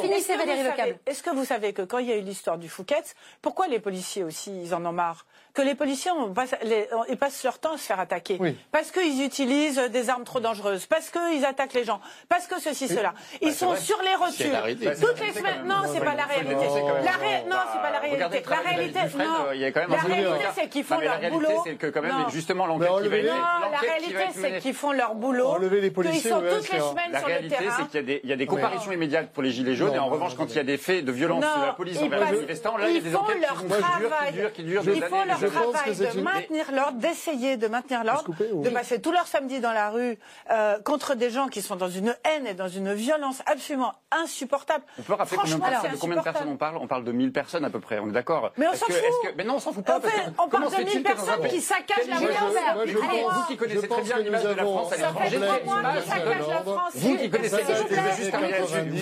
finissez 0.00 0.36
Valérie. 0.36 0.96
Est-ce 1.06 1.22
que 1.22 1.30
vous 1.30 1.44
savez 1.44 1.72
que 1.72 1.82
quand 1.82 1.98
il 1.98 2.08
y 2.08 2.12
a 2.12 2.16
eu 2.16 2.22
l'histoire 2.22 2.58
du 2.58 2.68
Fouquet, 2.68 3.04
pourquoi 3.40 3.68
les 3.68 3.78
policiers 3.78 4.24
aussi, 4.24 4.50
ils 4.64 4.74
en 4.74 4.84
ont 4.84 4.92
marre? 4.92 5.26
Que 5.54 5.62
les 5.62 5.74
policiers 5.74 6.10
ils 7.08 7.16
passent 7.16 7.44
leur 7.44 7.58
temps 7.58 7.74
à 7.74 7.78
se 7.78 7.84
faire 7.84 8.00
attaquer. 8.00 8.38
Parce 8.72 8.90
qu'ils 8.90 9.24
utilisent 9.24 9.78
des 9.78 10.10
armes 10.10 10.24
trop 10.24 10.40
dangereuses, 10.40 10.86
parce 10.86 11.10
qu'ils 11.10 11.44
attaquent 11.44 11.74
les 11.74 11.84
gens, 11.84 12.00
parce 12.28 12.46
que 12.46 12.60
ceci, 12.60 12.88
cela. 12.88 13.14
Ils 13.40 13.54
sont 13.54 13.76
sur 13.76 14.00
les 14.02 14.14
rotules. 14.14 14.96
Toutes 15.00 15.20
les 15.20 15.32
semaines. 15.32 15.64
Non, 15.64 15.82
c'est 15.92 16.00
pas 16.00 16.14
la 16.14 16.24
réalité. 16.24 16.54
Non, 16.54 17.56
c'est 17.72 17.80
pas 17.80 17.90
la 17.90 17.98
réalité. 17.98 18.42
La 18.50 18.56
réalité, 18.56 19.00
non. 19.18 19.44
La 19.88 19.96
réalité, 19.96 20.46
c'est 20.54 20.68
qu'ils 20.68 20.84
font 20.84 21.00
leur 21.00 21.20
boulot. 21.30 21.62
c'est 21.64 21.74
que 21.74 21.86
quand 21.86 22.02
même, 22.02 22.30
justement, 22.30 22.66
l'enquête 22.66 22.88
qui 23.02 23.08
va 23.08 23.22
Non, 23.22 23.70
la 23.72 23.78
réalité, 23.78 24.24
c'est 24.34 24.58
qu'ils 24.58 24.74
font 24.74 24.92
leur 24.92 25.14
boulot. 25.14 25.56
Qu'ils 26.10 26.20
sont 26.20 26.40
toutes 26.40 26.72
les 26.72 26.80
semaines 26.80 27.18
sur 27.18 27.28
le 27.28 27.48
terrain. 27.48 27.60
La 27.60 27.66
réalité, 27.66 27.66
c'est 27.76 28.20
qu'il 28.20 28.30
y 28.30 28.32
a 28.32 28.36
des 28.36 28.46
comparutions 28.46 28.92
immédiates 28.92 29.30
pour 29.32 29.42
les 29.42 29.50
gilets 29.50 29.74
jaunes, 29.74 29.94
et 29.94 29.98
en 29.98 30.08
revanche, 30.08 30.34
quand 30.36 30.50
il 30.50 30.56
y 30.56 30.60
a 30.60 30.64
des 30.64 30.76
faits 30.76 31.04
de 31.04 31.12
violence 31.12 31.40
de 31.40 31.66
la 31.66 31.72
police 31.72 31.98
envers 31.98 32.20
les 32.20 32.36
manifestants, 32.36 32.76
là, 32.76 32.88
il 32.88 32.94
y 32.94 32.98
a 32.98 33.00
des 33.00 33.16
enquêtes 33.16 33.38
qui 33.38 33.68
durent, 33.98 34.52
qui 34.52 34.62
durent, 34.62 34.82
qui 34.82 34.88
durent 34.90 35.39
je 35.40 35.46
travail 35.46 35.96
de 35.96 36.20
maintenir 36.20 36.72
l'ordre, 36.72 36.98
d'essayer 36.98 37.56
de 37.56 37.66
maintenir 37.66 38.04
l'ordre, 38.04 38.30
de 38.38 38.70
passer 38.70 39.00
tout 39.00 39.12
leur 39.12 39.26
samedi 39.26 39.60
dans 39.60 39.72
la 39.72 39.90
rue 39.90 40.18
euh, 40.50 40.78
contre 40.80 41.14
des 41.14 41.30
gens 41.30 41.48
qui 41.48 41.62
sont 41.62 41.76
dans 41.76 41.88
une 41.88 42.14
haine 42.24 42.46
et 42.46 42.54
dans 42.54 42.68
une 42.68 42.92
violence 42.92 43.42
absolument 43.46 43.92
insupportable. 44.10 44.84
On 44.98 45.02
peut 45.02 45.14
rappeler 45.14 45.36
combien, 45.36 45.56
de, 45.56 45.98
combien 45.98 46.16
de 46.16 46.22
personnes 46.22 46.48
on 46.48 46.56
parle? 46.56 46.76
On 46.78 46.86
parle 46.86 47.04
de 47.04 47.12
1000 47.12 47.32
personnes 47.32 47.64
à 47.64 47.70
peu 47.70 47.80
près, 47.80 47.98
on 47.98 48.08
est 48.08 48.12
d'accord? 48.12 48.52
Mais 48.56 48.66
on 48.68 48.74
s'en 48.74 48.86
fout. 48.86 48.96
Mais 49.36 49.44
non, 49.44 49.54
on 49.54 49.58
s'en 49.60 49.72
fout 49.72 49.84
pas. 49.84 50.00
on 50.38 50.48
parle 50.48 50.70
de 50.70 50.84
1000 50.84 51.02
personnes 51.02 51.48
qui 51.48 51.60
saccagent 51.60 52.08
la 52.08 52.16
ville 52.16 52.28
Vous 52.94 53.46
qui 53.48 53.56
connaissez 53.56 53.88
très 53.88 54.02
bien 54.02 54.18
l'image 54.18 54.44
de 54.44 54.48
la 54.48 54.64
France 54.64 54.92
à 54.92 54.96
l'étranger, 54.96 55.38
vous 56.94 57.16
qui 57.16 57.30
connaissez 57.30 57.56
vous 57.62 57.86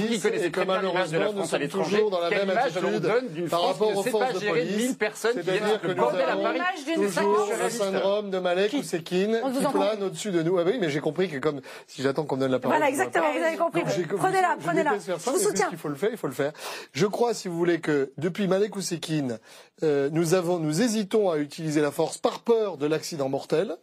qui 0.08 0.20
connaissez 0.20 0.50
très 0.50 0.64
bien 0.64 0.82
l'image 0.82 1.10
de 1.10 1.18
la 1.18 1.28
France 1.32 1.54
à 1.54 1.58
l'étranger, 1.58 2.04
quelle 2.30 2.42
image 2.44 2.72
on 2.84 3.00
donne 3.00 3.28
d'une 3.28 3.48
France 3.48 3.76
qui 3.78 3.96
ne 3.96 4.02
sait 4.02 4.10
pas 4.10 4.38
gérer 4.38 4.64
1000 4.64 4.96
personnes 4.96 5.40
qui 5.40 5.50
viennent 5.50 5.80
le 5.82 5.94
bordel 5.94 6.27
à 6.28 6.36
Paris 6.36 6.60
toujours 6.94 7.50
un 7.62 7.70
syndrome 7.70 8.30
de 8.30 8.38
Malek 8.38 8.72
ou 8.74 8.82
Sekine 8.82 9.40
qui 9.58 9.66
plane 9.66 10.02
au-dessus 10.02 10.30
de 10.30 10.42
nous. 10.42 10.58
Ah 10.58 10.62
oui, 10.66 10.78
mais 10.80 10.90
j'ai 10.90 11.00
compris 11.00 11.28
que 11.28 11.38
comme 11.38 11.60
si 11.86 12.02
j'attends 12.02 12.24
qu'on 12.24 12.36
me 12.36 12.40
donne 12.42 12.52
la 12.52 12.58
parole. 12.58 12.76
Voilà, 12.76 12.90
exactement, 12.90 13.26
vous 13.32 13.44
avez 13.44 13.56
compris. 13.56 13.82
Prenez-la, 14.16 14.56
prenez-la. 14.62 14.98
Je 14.98 15.30
vous 15.30 15.38
soutiens. 15.38 15.68
Il 15.72 15.78
faut 15.78 15.88
le 15.88 15.94
faire, 15.94 16.10
il 16.10 16.18
faut 16.18 16.26
le 16.26 16.32
faire. 16.32 16.52
Je 16.92 17.06
crois, 17.06 17.34
si 17.34 17.48
vous 17.48 17.56
voulez, 17.56 17.80
que 17.80 18.12
depuis 18.18 18.46
Malek 18.48 18.76
ou 18.76 18.80
Sekine, 18.80 19.38
euh, 19.82 20.08
nous 20.12 20.34
avons, 20.34 20.58
nous 20.58 20.82
hésitons 20.82 21.30
à 21.30 21.38
utiliser 21.38 21.80
la 21.80 21.90
force 21.90 22.18
par 22.18 22.40
peur 22.40 22.76
de 22.76 22.86
l'accident 22.86 23.28
mortel 23.28 23.76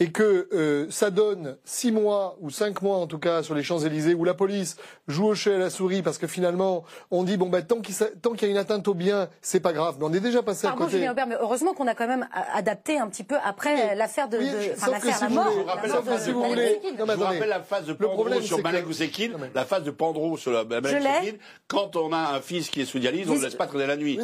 et 0.00 0.10
que 0.10 0.48
euh, 0.52 0.86
ça 0.90 1.10
donne 1.10 1.56
six 1.64 1.92
mois 1.92 2.36
ou 2.40 2.50
cinq 2.50 2.82
mois 2.82 2.96
en 2.96 3.06
tout 3.06 3.18
cas 3.18 3.42
sur 3.42 3.54
les 3.54 3.62
Champs-Élysées 3.62 4.14
où 4.14 4.24
la 4.24 4.34
police 4.34 4.76
joue 5.08 5.26
au 5.26 5.34
chat 5.34 5.52
et 5.52 5.54
à 5.54 5.58
la 5.58 5.70
souris 5.70 6.02
parce 6.02 6.18
que 6.18 6.26
finalement 6.26 6.84
on 7.10 7.22
dit 7.22 7.36
bon 7.36 7.48
ben 7.48 7.62
tant 7.62 7.80
qu'il 7.80 7.94
y 7.94 8.44
a 8.44 8.48
une 8.48 8.56
atteinte 8.56 8.88
au 8.88 8.94
bien 8.94 9.28
c'est 9.40 9.60
pas 9.60 9.72
grave 9.72 9.96
mais 9.98 10.06
on 10.06 10.12
est 10.12 10.20
déjà 10.20 10.42
passé 10.42 10.66
à 10.66 10.72
côté. 10.72 10.92
Julien 10.92 11.12
Aubert, 11.12 11.26
mais 11.26 11.36
heureusement 11.40 11.74
qu'on 11.74 11.86
a 11.86 11.94
quand 11.94 12.06
même 12.06 12.28
adapté 12.52 12.98
un 12.98 13.08
petit 13.08 13.24
peu 13.24 13.36
après 13.44 13.94
l'affaire 13.94 14.28
de, 14.28 14.38
l'affaire 14.38 15.18
la 15.20 15.28
mort. 15.28 15.52
Je 15.52 16.30
vous 16.32 17.22
rappelle 17.22 17.48
la 17.48 17.62
phase 17.62 17.86
de 17.86 17.92
Pandro 17.92 18.40
sur 18.40 18.62
Malek 18.62 18.86
Ouzekine, 18.86 19.36
la 19.54 19.64
phase 19.64 19.84
de 19.84 19.90
Pandro 19.90 20.36
sur 20.36 20.52
Malek. 20.66 21.40
Quand 21.68 21.96
on 21.96 22.12
a 22.12 22.34
un 22.34 22.40
fils 22.40 22.68
qui 22.68 22.80
est 22.80 22.84
sous 22.84 22.98
dialyse, 22.98 23.28
on 23.30 23.36
ne 23.36 23.42
laisse 23.42 23.54
pas 23.54 23.66
traîner 23.66 23.86
la 23.86 23.96
nuit. 23.96 24.18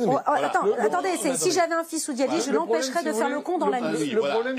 Attendez, 0.79 1.17
si 1.37 1.53
j'avais 1.53 1.75
un 1.75 1.85
fils 1.85 2.05
sous 2.05 2.13
dialyse, 2.13 2.47
je 2.47 2.53
l'empêcherais 2.53 3.05
de 3.05 3.13
faire 3.13 3.29
le 3.29 3.41
con 3.41 3.59
dans 3.59 3.69
la 3.69 3.81
nuit. 3.81 4.11
Le 4.11 4.21
problème, 4.21 4.57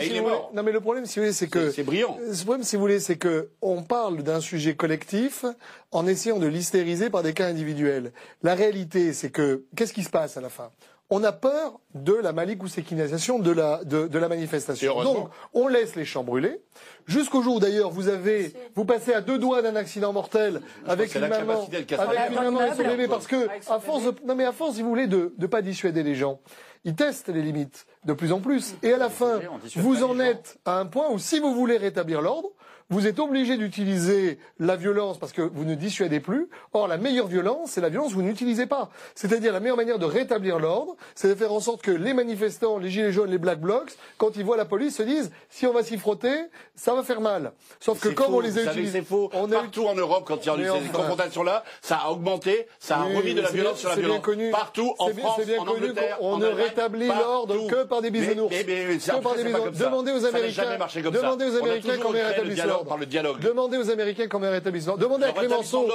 non 0.53 0.63
mais 0.63 0.71
le 0.71 0.81
problème, 0.81 1.00
si 1.05 1.19
vous 1.19 1.25
voulez, 1.25 1.33
c'est 1.33 1.47
que 1.47 1.71
c'est 1.71 1.83
brillant. 1.83 2.17
Le 2.19 2.35
problème, 2.43 2.63
si 2.63 2.75
vous 2.75 2.81
voulez, 2.81 2.99
c'est 2.99 3.17
que 3.17 3.49
on 3.61 3.83
parle 3.83 4.23
d'un 4.23 4.39
sujet 4.39 4.75
collectif 4.75 5.45
en 5.91 6.07
essayant 6.07 6.37
de 6.37 6.47
l'hystériser 6.47 7.09
par 7.09 7.23
des 7.23 7.33
cas 7.33 7.47
individuels. 7.47 8.11
La 8.43 8.55
réalité, 8.55 9.13
c'est 9.13 9.29
que 9.29 9.65
qu'est-ce 9.75 9.93
qui 9.93 10.03
se 10.03 10.09
passe 10.09 10.37
à 10.37 10.41
la 10.41 10.49
fin? 10.49 10.69
On 11.13 11.25
a 11.25 11.33
peur 11.33 11.81
de 11.93 12.13
la 12.13 12.31
ou 12.31 13.41
de 13.41 13.51
la, 13.51 13.83
de, 13.83 14.17
la 14.17 14.29
manifestation. 14.29 15.03
Donc, 15.03 15.29
on 15.53 15.67
laisse 15.67 15.97
les 15.97 16.05
champs 16.05 16.23
brûler. 16.23 16.61
Jusqu'au 17.05 17.41
jour 17.41 17.55
où, 17.55 17.59
d'ailleurs, 17.59 17.89
vous 17.89 18.07
avez, 18.07 18.53
vous 18.75 18.85
passez 18.85 19.13
à 19.13 19.19
deux 19.19 19.37
doigts 19.37 19.61
d'un 19.61 19.75
accident 19.75 20.13
mortel 20.13 20.61
avec 20.87 21.13
une, 21.13 21.27
maman, 21.27 21.67
avec 21.67 21.91
une 21.91 22.35
maman 22.35 22.65
et 22.65 22.75
son 22.75 22.83
bébé 22.83 23.09
parce 23.09 23.27
que, 23.27 23.49
à 23.69 23.81
force 23.81 24.03
non 24.25 24.35
mais 24.35 24.45
à 24.45 24.53
force, 24.53 24.75
si 24.75 24.81
vous 24.81 24.89
voulez, 24.89 25.07
de 25.07 25.33
ne 25.37 25.47
pas 25.47 25.61
dissuader 25.61 26.01
les 26.01 26.15
gens, 26.15 26.39
ils 26.83 26.95
testent 26.95 27.29
les 27.29 27.41
limites 27.41 27.85
de 28.05 28.13
plus 28.13 28.31
en 28.31 28.39
plus. 28.39 28.75
Et 28.83 28.93
à 28.93 28.97
la 28.97 29.09
fin, 29.09 29.39
vous 29.75 30.03
en 30.03 30.19
êtes 30.19 30.59
à 30.65 30.79
un 30.79 30.85
point 30.85 31.09
où 31.09 31.19
si 31.19 31.39
vous 31.39 31.53
voulez 31.53 31.77
rétablir 31.77 32.21
l'ordre, 32.21 32.49
vous 32.91 33.07
êtes 33.07 33.19
obligé 33.19 33.55
d'utiliser 33.57 34.37
la 34.59 34.75
violence 34.75 35.17
parce 35.17 35.31
que 35.31 35.41
vous 35.41 35.63
ne 35.63 35.75
dissuadez 35.75 36.19
plus. 36.19 36.49
Or, 36.73 36.89
la 36.89 36.97
meilleure 36.97 37.27
violence, 37.27 37.71
c'est 37.71 37.81
la 37.81 37.87
violence 37.87 38.09
que 38.09 38.15
vous 38.15 38.21
n'utilisez 38.21 38.65
pas. 38.65 38.89
C'est-à-dire 39.15 39.53
la 39.53 39.61
meilleure 39.61 39.77
manière 39.77 39.97
de 39.97 40.05
rétablir 40.05 40.59
l'ordre, 40.59 40.97
c'est 41.15 41.29
de 41.29 41.35
faire 41.35 41.53
en 41.53 41.61
sorte 41.61 41.81
que 41.81 41.91
les 41.91 42.13
manifestants, 42.13 42.77
les 42.77 42.89
gilets 42.89 43.13
jaunes, 43.13 43.31
les 43.31 43.37
black 43.37 43.61
blocs, 43.61 43.93
quand 44.17 44.35
ils 44.35 44.43
voient 44.43 44.57
la 44.57 44.65
police, 44.65 44.97
se 44.97 45.03
disent 45.03 45.31
si 45.49 45.65
on 45.65 45.73
va 45.73 45.83
s'y 45.83 45.97
frotter, 45.97 46.35
ça 46.75 46.93
va 46.93 47.01
faire 47.01 47.21
mal. 47.21 47.53
Sauf 47.79 48.01
que 48.01 48.09
comme 48.09 48.33
on 48.33 48.41
les 48.41 48.59
a 48.59 48.63
utilisés, 48.63 49.01
faux. 49.01 49.29
On 49.33 49.47
Partout 49.47 49.87
en 49.87 49.95
Europe, 49.95 50.25
quand 50.25 50.45
il 50.45 50.47
y 50.47 50.49
a 50.51 50.57
eu 50.57 50.83
ces 50.83 50.91
confrontations-là, 50.91 51.63
ça 51.81 51.97
a 52.03 52.09
augmenté, 52.09 52.67
ça 52.79 52.97
a 52.97 53.03
remis 53.03 53.33
de 53.33 53.41
la 53.41 53.51
violence 53.51 53.79
sur 53.79 53.89
la 53.89 53.95
violence. 53.95 54.17
Bien 54.17 54.21
connu. 54.21 54.51
Partout 54.51 54.93
en 54.99 55.07
France, 55.07 55.45
bien 55.45 55.59
en 55.59 55.65
connu 55.65 55.85
Angleterre, 55.85 56.17
on 56.19 56.37
ne 56.37 56.47
rétablit 56.47 57.07
l'ordre 57.07 57.67
que 57.67 57.83
par 57.83 58.01
des 58.01 58.11
bisounours. 58.11 58.51
Mais, 58.51 58.65
mais, 58.67 58.85
mais, 58.89 58.97
que 58.97 59.21
par 59.21 59.35
des 59.35 59.45
bisounours. 59.45 59.77
Demandez 59.77 60.11
aux 60.11 60.25
Américains. 60.25 60.77
Demandez 61.09 61.45
aux 61.45 61.55
Américains 61.55 61.97
comment 62.01 62.15
ils 62.15 62.21
rétablissent 62.21 62.65
l'ordre. 62.65 62.80
Par 62.87 62.97
le 62.97 63.05
dialogue. 63.05 63.39
Demandez 63.39 63.77
aux 63.77 63.89
Américains 63.89 64.27
comment 64.27 64.45
ils 64.47 64.51
rétablissent 64.51 64.87
l'ordre. 64.87 65.03
Demandez 65.03 65.25
à 65.25 65.31
Clémenceau. 65.31 65.87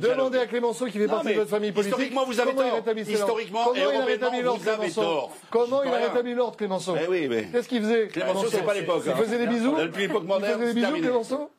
Demandez 0.00 0.38
à 0.38 0.46
Clémenceau 0.46 0.86
qui 0.86 0.98
fait 0.98 1.06
partie 1.06 1.28
de 1.28 1.34
votre 1.34 1.50
famille 1.50 1.72
politique. 1.72 1.94
Historiquement, 1.94 2.24
vous 2.26 2.40
avez 2.40 2.54
tort. 2.54 2.98
Historiquement 3.06 3.74
et 3.74 3.82
européennement, 3.82 4.56
vous 4.56 4.68
avez 4.68 4.90
tort. 4.90 5.30
Comment 5.50 5.82
il 5.82 5.92
a 5.92 5.96
rétabli 5.96 6.34
l'ordre, 6.34 6.56
Clémenceau 6.56 6.94
Qu'est-ce 6.94 7.68
qu'il 7.68 7.82
faisait 7.82 8.08
Clémenceau, 8.08 8.46
c'est 8.50 8.64
pas 8.64 8.74
l'époque. 8.74 9.02
Il 9.06 9.12
faisait 9.12 9.38
des 9.38 9.46
bisous. 9.46 9.76
Depuis 9.76 10.02
l'époque 10.02 10.24
moderne. 10.24 10.60
Il 10.60 10.68
faisait 10.68 10.74
des 10.74 10.80
bisous, 10.80 11.02
Clémenceau. 11.02 11.50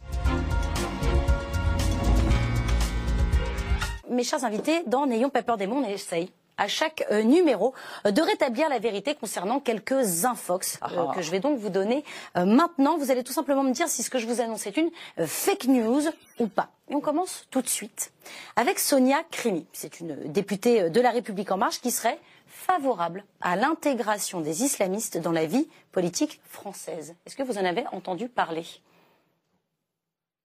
Mes 4.10 4.24
chers 4.24 4.44
invités, 4.44 4.84
dans 4.88 5.06
N'ayons 5.06 5.30
pas 5.30 5.44
peur 5.44 5.58
des 5.58 5.68
mondes, 5.68 5.86
on 5.88 5.90
essaye 5.90 6.30
à 6.58 6.68
chaque 6.68 7.06
euh, 7.12 7.24
numéro 7.24 7.74
euh, 8.06 8.12
de 8.12 8.22
rétablir 8.22 8.70
la 8.70 8.80
vérité 8.80 9.16
concernant 9.16 9.60
quelques 9.60 10.26
infox 10.26 10.80
euh, 10.84 11.06
ah. 11.10 11.12
que 11.16 11.22
je 11.22 11.32
vais 11.32 11.40
donc 11.40 11.60
vous 11.60 11.70
donner 11.70 12.04
maintenant. 12.36 12.98
Vous 12.98 13.12
allez 13.12 13.24
tout 13.24 13.34
simplement 13.34 13.64
me 13.64 13.72
dire 13.72 13.88
si 13.88 14.04
ce 14.04 14.10
que 14.10 14.20
je 14.20 14.28
vous 14.28 14.42
annonce 14.42 14.68
est 14.68 14.78
une 14.78 14.90
fake 15.26 15.66
news 15.66 16.02
ou 16.40 16.48
pas. 16.48 16.70
Et 16.90 16.96
on 16.96 17.02
commence 17.02 17.46
tout 17.50 17.62
de 17.62 17.68
suite 17.68 18.12
avec 18.56 18.80
Sonia 18.80 19.24
Crimi. 19.32 19.66
C'est 19.74 20.00
une 20.00 20.32
députée 20.32 20.90
de 20.90 21.02
La 21.02 21.12
République 21.12 21.52
en 21.52 21.58
marche 21.58 21.82
qui 21.82 21.92
serait 21.92 22.20
favorable 22.48 23.24
à 23.42 23.56
l'intégration 23.56 24.42
des 24.42 24.64
islamistes 24.64 25.18
dans 25.18 25.32
la 25.32 25.46
vie 25.46 25.68
politique 25.92 26.42
française. 26.50 27.16
Est-ce 27.26 27.36
que 27.36 27.44
vous 27.44 27.58
en 27.58 27.66
avez 27.66 27.86
entendu 27.92 28.30
parler? 28.30 28.66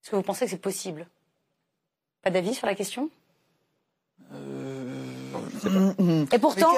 Est-ce 0.02 0.10
que 0.10 0.16
vous 0.16 0.22
pensez 0.22 0.46
que 0.46 0.50
c'est 0.50 0.56
possible? 0.56 1.06
Pas 2.22 2.30
d'avis 2.30 2.54
sur 2.54 2.66
la 2.66 2.74
question? 2.74 3.10
Et 6.32 6.38
pourtant, 6.38 6.72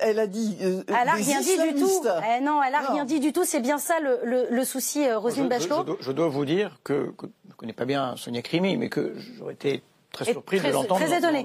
elle, 0.00 0.18
a 0.18 0.26
dit. 0.26 0.56
Euh, 0.62 0.82
elle 0.88 1.08
a 1.08 1.12
rien 1.12 1.40
dit 1.40 1.56
du 1.72 1.80
tout. 1.80 2.02
Eh 2.04 2.42
non, 2.42 2.62
elle 2.62 2.74
a 2.74 2.92
rien 2.92 3.04
dit 3.04 3.20
du 3.20 3.32
tout. 3.32 3.44
C'est 3.44 3.60
bien 3.60 3.78
ça 3.78 3.94
le, 4.00 4.64
souci, 4.64 5.06
euh, 5.06 5.18
Roselyne 5.18 5.48
Bachelot. 5.48 5.98
Je, 6.00 6.12
dois 6.12 6.28
vous 6.28 6.44
dire 6.44 6.78
que, 6.84 7.12
que 7.16 7.26
je 7.44 7.50
ne 7.50 7.54
connais 7.56 7.72
pas 7.72 7.84
bien 7.84 8.14
Sonia 8.16 8.42
Crimi, 8.42 8.76
mais 8.76 8.88
que 8.88 9.14
j'aurais 9.36 9.54
été 9.54 9.82
très 10.12 10.24
surprise 10.24 10.62
de 10.62 10.70
l'entendre 10.70 11.00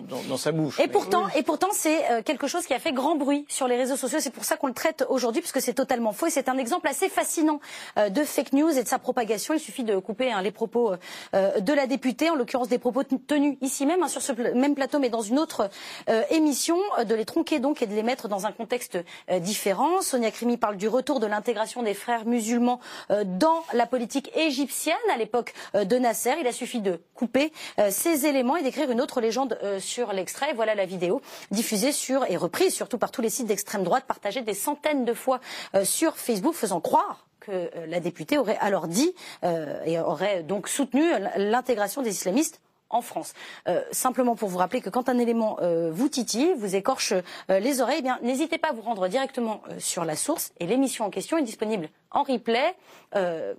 dans, 0.07 0.21
dans, 0.29 0.37
sa 0.37 0.51
bouche. 0.51 0.79
Et 0.79 0.87
pourtant, 0.87 1.27
et 1.35 1.43
pourtant, 1.43 1.69
c'est 1.71 2.11
euh, 2.11 2.21
quelque 2.23 2.47
chose 2.47 2.65
qui 2.65 2.73
a 2.73 2.79
fait 2.79 2.91
grand 2.91 3.15
bruit 3.15 3.45
sur 3.47 3.67
les 3.67 3.77
réseaux 3.77 3.95
sociaux. 3.95 4.19
C'est 4.19 4.31
pour 4.31 4.43
ça 4.43 4.57
qu'on 4.57 4.67
le 4.67 4.73
traite 4.73 5.05
aujourd'hui, 5.09 5.41
puisque 5.41 5.61
c'est 5.61 5.73
totalement 5.73 6.13
faux. 6.13 6.27
Et 6.27 6.29
c'est 6.29 6.49
un 6.49 6.57
exemple 6.57 6.87
assez 6.87 7.09
fascinant 7.09 7.59
euh, 7.97 8.09
de 8.09 8.23
fake 8.23 8.53
news 8.53 8.69
et 8.77 8.83
de 8.83 8.87
sa 8.87 8.99
propagation. 8.99 9.53
Il 9.53 9.59
suffit 9.59 9.83
de 9.83 9.97
couper 9.97 10.31
hein, 10.31 10.41
les 10.41 10.51
propos 10.51 10.93
euh, 11.33 11.59
de 11.59 11.73
la 11.73 11.87
députée, 11.87 12.29
en 12.29 12.35
l'occurrence 12.35 12.67
des 12.67 12.79
propos 12.79 13.03
tenus 13.03 13.57
ici 13.61 13.85
même, 13.85 14.01
hein, 14.03 14.07
sur 14.07 14.21
ce 14.21 14.31
même 14.31 14.75
plateau, 14.75 14.99
mais 14.99 15.09
dans 15.09 15.21
une 15.21 15.39
autre 15.39 15.69
émission, 16.29 16.77
de 17.03 17.15
les 17.15 17.25
tronquer 17.25 17.59
donc 17.59 17.81
et 17.81 17.87
de 17.87 17.93
les 17.93 18.03
mettre 18.03 18.27
dans 18.27 18.45
un 18.45 18.51
contexte 18.51 18.97
différent. 19.39 20.01
Sonia 20.01 20.31
Krimi 20.31 20.57
parle 20.57 20.77
du 20.77 20.87
retour 20.87 21.19
de 21.19 21.27
l'intégration 21.27 21.83
des 21.83 21.93
frères 21.93 22.25
musulmans 22.25 22.79
dans 23.25 23.63
la 23.73 23.85
politique 23.85 24.31
égyptienne 24.35 24.95
à 25.13 25.17
l'époque 25.17 25.53
de 25.73 25.97
Nasser. 25.97 26.35
Il 26.39 26.47
a 26.47 26.51
suffi 26.51 26.81
de 26.81 26.99
couper 27.15 27.51
ces 27.89 28.25
éléments 28.25 28.54
et 28.57 28.63
d'écrire 28.63 28.91
une 28.91 29.01
autre 29.01 29.21
légende 29.21 29.57
euh, 29.63 29.79
sur 29.79 30.13
l'extrait. 30.13 30.53
Voilà 30.53 30.75
la 30.75 30.85
vidéo 30.85 31.21
diffusée 31.51 31.91
sur 31.91 32.29
et 32.29 32.37
reprise 32.37 32.73
surtout 32.73 32.97
par 32.97 33.11
tous 33.11 33.21
les 33.21 33.29
sites 33.29 33.47
d'extrême 33.47 33.83
droite, 33.83 34.05
partagée 34.07 34.41
des 34.41 34.53
centaines 34.53 35.05
de 35.05 35.13
fois 35.13 35.39
euh, 35.75 35.85
sur 35.85 36.17
Facebook, 36.17 36.53
faisant 36.53 36.81
croire 36.81 37.25
que 37.39 37.51
euh, 37.51 37.69
la 37.87 37.99
députée 37.99 38.37
aurait 38.37 38.57
alors 38.59 38.87
dit 38.87 39.13
et 39.85 39.99
aurait 39.99 40.43
donc 40.43 40.67
soutenu 40.67 41.03
l'intégration 41.37 42.01
des 42.01 42.09
islamistes 42.09 42.59
en 42.89 43.01
France. 43.01 43.33
Euh, 43.67 43.81
simplement 43.91 44.35
pour 44.35 44.49
vous 44.49 44.57
rappeler 44.57 44.81
que 44.81 44.89
quand 44.89 45.09
un 45.09 45.17
élément 45.17 45.57
euh, 45.61 45.91
vous 45.91 46.09
titille, 46.09 46.53
vous 46.57 46.75
écorche 46.75 47.13
euh, 47.49 47.59
les 47.59 47.81
oreilles, 47.81 47.97
eh 47.99 48.03
bien 48.03 48.19
n'hésitez 48.21 48.57
pas 48.57 48.69
à 48.69 48.73
vous 48.73 48.81
rendre 48.81 49.07
directement 49.07 49.61
sur 49.79 50.05
la 50.05 50.15
source 50.15 50.53
et 50.59 50.67
l'émission 50.67 51.05
en 51.05 51.09
question 51.09 51.37
est 51.37 51.43
disponible 51.43 51.89
en 52.11 52.23
replay 52.23 52.75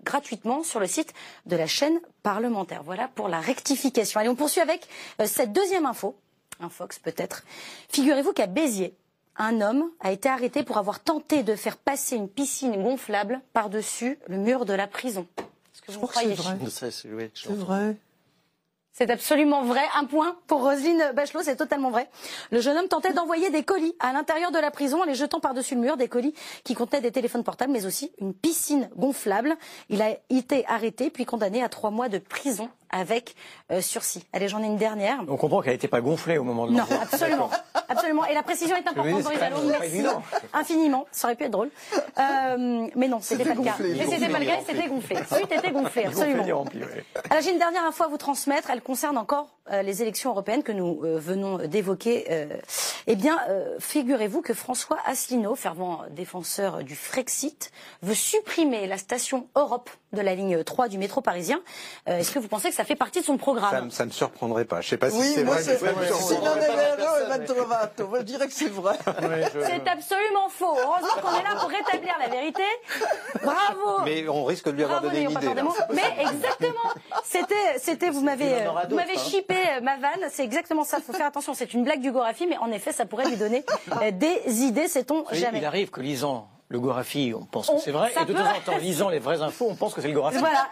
gratuitement 0.04 0.62
sur 0.62 0.80
le 0.80 0.86
site 0.86 1.12
de 1.46 1.56
la 1.56 1.66
chaîne 1.66 1.98
parlementaire. 2.22 2.82
Voilà 2.82 3.08
pour 3.08 3.28
la 3.28 3.40
rectification. 3.40 4.20
Allez, 4.20 4.28
on 4.28 4.34
poursuit 4.34 4.60
avec 4.60 4.86
cette 5.24 5.52
deuxième 5.52 5.86
info, 5.86 6.16
un 6.60 6.68
Fox 6.68 6.98
peut-être. 6.98 7.44
Figurez-vous 7.88 8.32
qu'à 8.32 8.46
Béziers, 8.46 8.94
un 9.36 9.60
homme 9.60 9.90
a 10.00 10.12
été 10.12 10.28
arrêté 10.28 10.62
pour 10.62 10.78
avoir 10.78 11.00
tenté 11.00 11.42
de 11.42 11.54
faire 11.54 11.76
passer 11.76 12.16
une 12.16 12.28
piscine 12.28 12.82
gonflable 12.82 13.40
par-dessus 13.52 14.18
le 14.26 14.38
mur 14.38 14.64
de 14.64 14.72
la 14.72 14.86
prison. 14.86 15.26
Est-ce 15.38 15.82
que 15.82 15.92
vous 15.92 16.06
croyez 16.06 16.36
C'est 16.36 17.48
vrai. 17.48 17.96
C'est 18.98 19.10
absolument 19.10 19.62
vrai. 19.62 19.82
Un 19.94 20.06
point 20.06 20.38
pour 20.46 20.62
Roselyne 20.62 21.12
Bachelot, 21.14 21.42
c'est 21.42 21.56
totalement 21.56 21.90
vrai. 21.90 22.08
Le 22.50 22.62
jeune 22.62 22.78
homme 22.78 22.88
tentait 22.88 23.12
d'envoyer 23.12 23.50
des 23.50 23.62
colis 23.62 23.94
à 24.00 24.14
l'intérieur 24.14 24.52
de 24.52 24.58
la 24.58 24.70
prison 24.70 25.02
en 25.02 25.04
les 25.04 25.14
jetant 25.14 25.38
par-dessus 25.38 25.74
le 25.74 25.82
mur, 25.82 25.98
des 25.98 26.08
colis 26.08 26.32
qui 26.64 26.72
contenaient 26.72 27.02
des 27.02 27.12
téléphones 27.12 27.44
portables, 27.44 27.70
mais 27.70 27.84
aussi 27.84 28.10
une 28.22 28.32
piscine 28.32 28.88
gonflable. 28.96 29.54
Il 29.90 30.00
a 30.00 30.16
été 30.30 30.64
arrêté 30.66 31.10
puis 31.10 31.26
condamné 31.26 31.62
à 31.62 31.68
trois 31.68 31.90
mois 31.90 32.08
de 32.08 32.16
prison 32.16 32.70
avec 32.90 33.34
euh, 33.70 33.80
sursis. 33.80 34.24
Allez, 34.32 34.48
j'en 34.48 34.62
ai 34.62 34.66
une 34.66 34.76
dernière. 34.76 35.18
On 35.28 35.36
comprend 35.36 35.62
qu'elle 35.62 35.72
n'était 35.72 35.88
pas 35.88 36.00
gonflée 36.00 36.38
au 36.38 36.44
moment 36.44 36.66
de 36.66 36.72
Non, 36.72 36.84
absolument. 37.02 37.50
absolument. 37.88 38.24
Et 38.26 38.34
la 38.34 38.42
précision 38.42 38.76
est 38.76 38.86
importante, 38.86 39.22
Boris 39.22 39.38
Merci 39.80 40.04
infiniment. 40.52 41.06
Ça 41.12 41.28
aurait 41.28 41.36
pu 41.36 41.44
être 41.44 41.50
drôle. 41.50 41.70
Euh, 42.18 42.86
mais 42.94 43.08
non, 43.08 43.20
c'était 43.20 43.44
pas 43.44 43.54
le 43.54 43.62
cas. 43.62 43.76
Mais 43.78 44.06
c'était 44.06 44.28
pas 44.28 44.38
le 44.38 44.46
cas, 44.46 44.58
c'était 44.66 44.88
gonflé. 44.88 45.16
Suite 45.30 45.52
était 45.52 45.70
gonflé, 45.70 46.04
absolument. 46.04 46.64
Alors, 47.30 47.42
j'ai 47.42 47.52
une 47.52 47.58
dernière 47.58 47.84
info 47.84 48.04
à 48.04 48.08
vous 48.08 48.18
transmettre. 48.18 48.70
Elle 48.70 48.82
concerne 48.82 49.18
encore 49.18 49.56
euh, 49.72 49.82
les 49.82 50.00
élections 50.00 50.30
européennes 50.30 50.62
que 50.62 50.70
nous 50.70 51.00
euh, 51.02 51.18
venons 51.18 51.58
d'évoquer. 51.58 52.26
Euh, 52.30 52.46
eh 53.08 53.16
bien, 53.16 53.38
figurez-vous 53.78 54.42
que 54.42 54.52
François 54.52 54.98
Asselineau, 55.06 55.54
fervent 55.54 56.02
défenseur 56.10 56.82
du 56.82 56.96
Frexit, 56.96 57.70
veut 58.02 58.14
supprimer 58.14 58.86
la 58.86 58.98
station 58.98 59.48
Europe 59.54 59.90
de 60.12 60.20
la 60.20 60.34
ligne 60.34 60.62
3 60.62 60.88
du 60.88 60.98
métro 60.98 61.20
parisien. 61.20 61.60
Est-ce 62.06 62.30
que 62.30 62.38
vous 62.38 62.48
pensez 62.48 62.68
que 62.68 62.74
ça 62.74 62.84
fait 62.84 62.96
partie 62.96 63.20
de 63.20 63.24
son 63.24 63.36
programme 63.36 63.90
ça, 63.90 64.04
ne 64.04 64.08
me 64.08 64.12
surprendrait 64.12 64.64
pas. 64.64 64.80
Je 64.80 64.86
ne 64.86 64.90
sais 64.90 64.96
pas 64.96 65.10
si 65.10 65.22
c'est 65.22 65.42
vrai. 65.42 65.62
S'il 65.62 66.38
en 66.38 66.52
avait 66.52 66.86
je 67.46 68.22
dirais 68.22 68.46
que 68.46 68.52
c'est 68.52 68.68
vrai. 68.68 68.96
c'est 69.04 69.88
absolument 69.88 70.48
faux. 70.48 70.76
Heureusement 70.76 71.22
qu'on 71.22 71.38
est 71.38 71.42
là 71.42 71.60
pour 71.60 71.70
rétablir 71.70 72.14
la 72.18 72.28
vérité. 72.28 72.62
Bravo. 73.42 74.04
Mais 74.04 74.28
on 74.28 74.44
risque 74.44 74.66
de 74.66 74.72
lui 74.72 74.84
avoir 74.84 75.02
donné 75.02 75.22
une 75.22 75.30
idée. 75.30 75.48
Mais 75.92 76.22
exactement. 76.22 76.90
C'était, 77.24 77.78
c'était, 77.78 78.10
vous 78.10 78.22
m'avez, 78.22 78.66
vous 78.88 78.96
m'avez 78.96 79.16
hein. 79.16 79.20
chippé 79.30 79.54
euh, 79.54 79.80
ma 79.80 79.96
vanne. 79.96 80.28
C'est 80.30 80.44
exactement 80.44 80.84
ça. 80.84 80.98
Il 80.98 81.04
faut 81.04 81.12
faire 81.12 81.26
attention. 81.26 81.54
C'est 81.54 81.74
une 81.74 81.84
blague 81.84 82.00
du 82.00 82.12
Gorafi, 82.12 82.46
mais 82.46 82.58
en 82.58 82.70
effet, 82.70 82.92
ça 82.92 83.06
pourrait 83.06 83.28
lui 83.28 83.36
donner 83.36 83.64
euh, 84.02 84.10
des 84.10 84.62
idées, 84.62 84.88
sait-on 84.88 85.24
jamais. 85.32 85.58
Il 85.58 85.64
arrive 85.64 85.90
que 85.90 86.00
lisant 86.00 86.48
le 86.68 86.80
Gorafi, 86.80 87.32
on 87.34 87.44
pense 87.44 87.68
que 87.68 87.78
c'est 87.78 87.92
vrai, 87.92 88.12
et 88.20 88.24
de 88.24 88.32
temps 88.32 88.40
en 88.40 88.60
temps, 88.64 88.78
lisant 88.78 89.08
les 89.08 89.20
vraies 89.20 89.40
infos, 89.40 89.68
on 89.70 89.76
pense 89.76 89.94
que 89.94 90.00
c'est 90.00 90.08
le 90.08 90.14
Gorafi. 90.14 90.38
Voilà. 90.38 90.66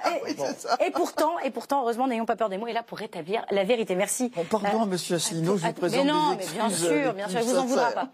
Et, 0.85 0.91
pourtant, 0.91 1.39
et 1.39 1.51
pourtant, 1.51 1.83
heureusement, 1.83 2.09
n'ayons 2.09 2.27
pas 2.27 2.37
peur 2.37 2.49
des 2.49 2.59
mots, 2.59 2.67
est 2.67 2.73
là 2.73 2.83
pour 2.83 2.99
rétablir 2.99 3.45
la 3.51 3.65
vérité. 3.65 3.95
Merci. 3.95 4.31
pardon, 4.51 4.83
euh, 4.83 4.87
Monsieur 4.87 5.17
Asselineau, 5.17 5.57
je 5.57 5.67
vous 5.67 5.73
présente 5.73 6.05
mais 6.05 6.13
non, 6.13 6.37
mais 6.37 6.47
bien 6.47 6.71
sûr, 6.71 7.15
bien 7.15 7.29
sûr, 7.29 7.41
il 7.41 7.47
vous 7.47 7.59
en 7.59 7.67
voudra 7.67 7.91
pas. 7.93 8.09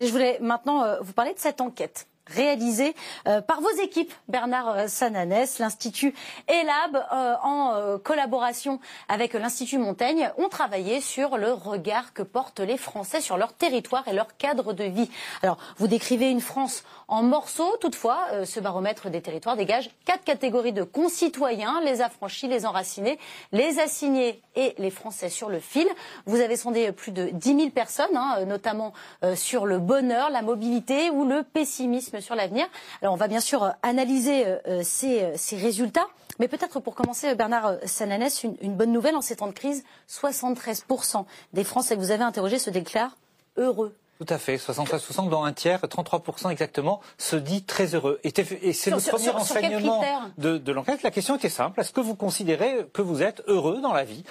Je 0.00 0.08
voulais 0.08 0.38
maintenant 0.40 0.96
vous 1.00 1.12
parler 1.12 1.32
de 1.32 1.38
cette 1.38 1.60
enquête 1.60 2.06
réalisé 2.32 2.94
euh, 3.28 3.40
par 3.40 3.60
vos 3.60 3.70
équipes, 3.82 4.12
Bernard 4.28 4.68
euh, 4.68 4.86
Sananès, 4.88 5.58
l'Institut 5.58 6.14
ELAB, 6.48 6.96
euh, 6.96 7.34
en 7.42 7.98
collaboration 7.98 8.80
avec 9.08 9.34
l'Institut 9.34 9.78
Montaigne, 9.78 10.30
ont 10.38 10.48
travaillé 10.48 11.00
sur 11.00 11.36
le 11.36 11.52
regard 11.52 12.12
que 12.12 12.22
portent 12.22 12.60
les 12.60 12.76
Français 12.76 13.20
sur 13.20 13.36
leur 13.36 13.52
territoire 13.52 14.06
et 14.08 14.12
leur 14.12 14.36
cadre 14.36 14.72
de 14.72 14.84
vie. 14.84 15.10
Alors, 15.42 15.58
vous 15.78 15.86
décrivez 15.86 16.30
une 16.30 16.40
France 16.40 16.84
en 17.12 17.22
morceaux, 17.22 17.76
toutefois, 17.80 18.26
ce 18.44 18.60
baromètre 18.60 19.10
des 19.10 19.20
territoires 19.20 19.56
dégage 19.56 19.90
quatre 20.04 20.24
catégories 20.24 20.72
de 20.72 20.82
concitoyens, 20.82 21.80
les 21.84 22.00
affranchis, 22.00 22.48
les 22.48 22.66
enracinés, 22.66 23.18
les 23.52 23.78
assignés 23.78 24.40
et 24.56 24.74
les 24.78 24.90
Français 24.90 25.28
sur 25.28 25.48
le 25.48 25.60
fil. 25.60 25.86
Vous 26.26 26.40
avez 26.40 26.56
sondé 26.56 26.90
plus 26.92 27.12
de 27.12 27.28
10 27.28 27.56
000 27.56 27.70
personnes, 27.70 28.16
hein, 28.16 28.44
notamment 28.46 28.92
sur 29.34 29.66
le 29.66 29.78
bonheur, 29.78 30.30
la 30.30 30.42
mobilité 30.42 31.10
ou 31.10 31.24
le 31.24 31.42
pessimisme 31.42 32.20
sur 32.20 32.34
l'avenir. 32.34 32.66
Alors 33.00 33.14
on 33.14 33.16
va 33.16 33.28
bien 33.28 33.40
sûr 33.40 33.62
euh, 33.62 33.70
analyser 33.82 34.46
euh, 34.46 34.58
euh, 34.66 34.82
ces, 34.82 35.56
résultats, 35.56 36.06
mais 36.38 36.48
peut-être 36.48 36.80
pour 36.80 36.94
commencer, 36.94 37.34
Bernard 37.34 37.76
Sananès, 37.84 38.44
une, 38.44 38.74
bonne 38.74 38.92
nouvelle 38.92 39.16
en 39.16 39.20
ces 39.20 39.36
temps 39.36 39.46
de 39.46 39.52
crise, 39.52 39.84
73% 40.08 41.24
des 41.52 41.64
Français 41.64 41.94
que 41.94 42.00
vous 42.00 42.10
avez 42.10 42.24
interrogés 42.24 42.58
se 42.58 42.70
déclarent 42.70 43.16
heureux. 43.56 43.94
Tout 44.24 44.34
à 44.34 44.38
fait, 44.38 44.54
73% 44.54 45.28
dont 45.30 45.42
un 45.42 45.52
tiers, 45.52 45.80
33% 45.80 46.50
exactement, 46.52 47.00
se 47.18 47.34
dit 47.34 47.64
très 47.64 47.96
heureux. 47.96 48.20
Et, 48.22 48.32
c'est 48.72 48.90
le 48.92 48.98
premier 48.98 49.30
enseignement 49.30 50.00
de, 50.38 50.72
l'enquête. 50.72 51.02
La 51.02 51.10
question 51.10 51.34
était 51.34 51.48
simple, 51.48 51.80
est-ce 51.80 51.92
que 51.92 52.00
vous 52.00 52.14
considérez 52.14 52.86
que 52.92 53.02
vous 53.02 53.20
êtes 53.24 53.42
heureux 53.48 53.80
dans 53.80 53.92
la 53.92 54.04
vie? 54.04 54.22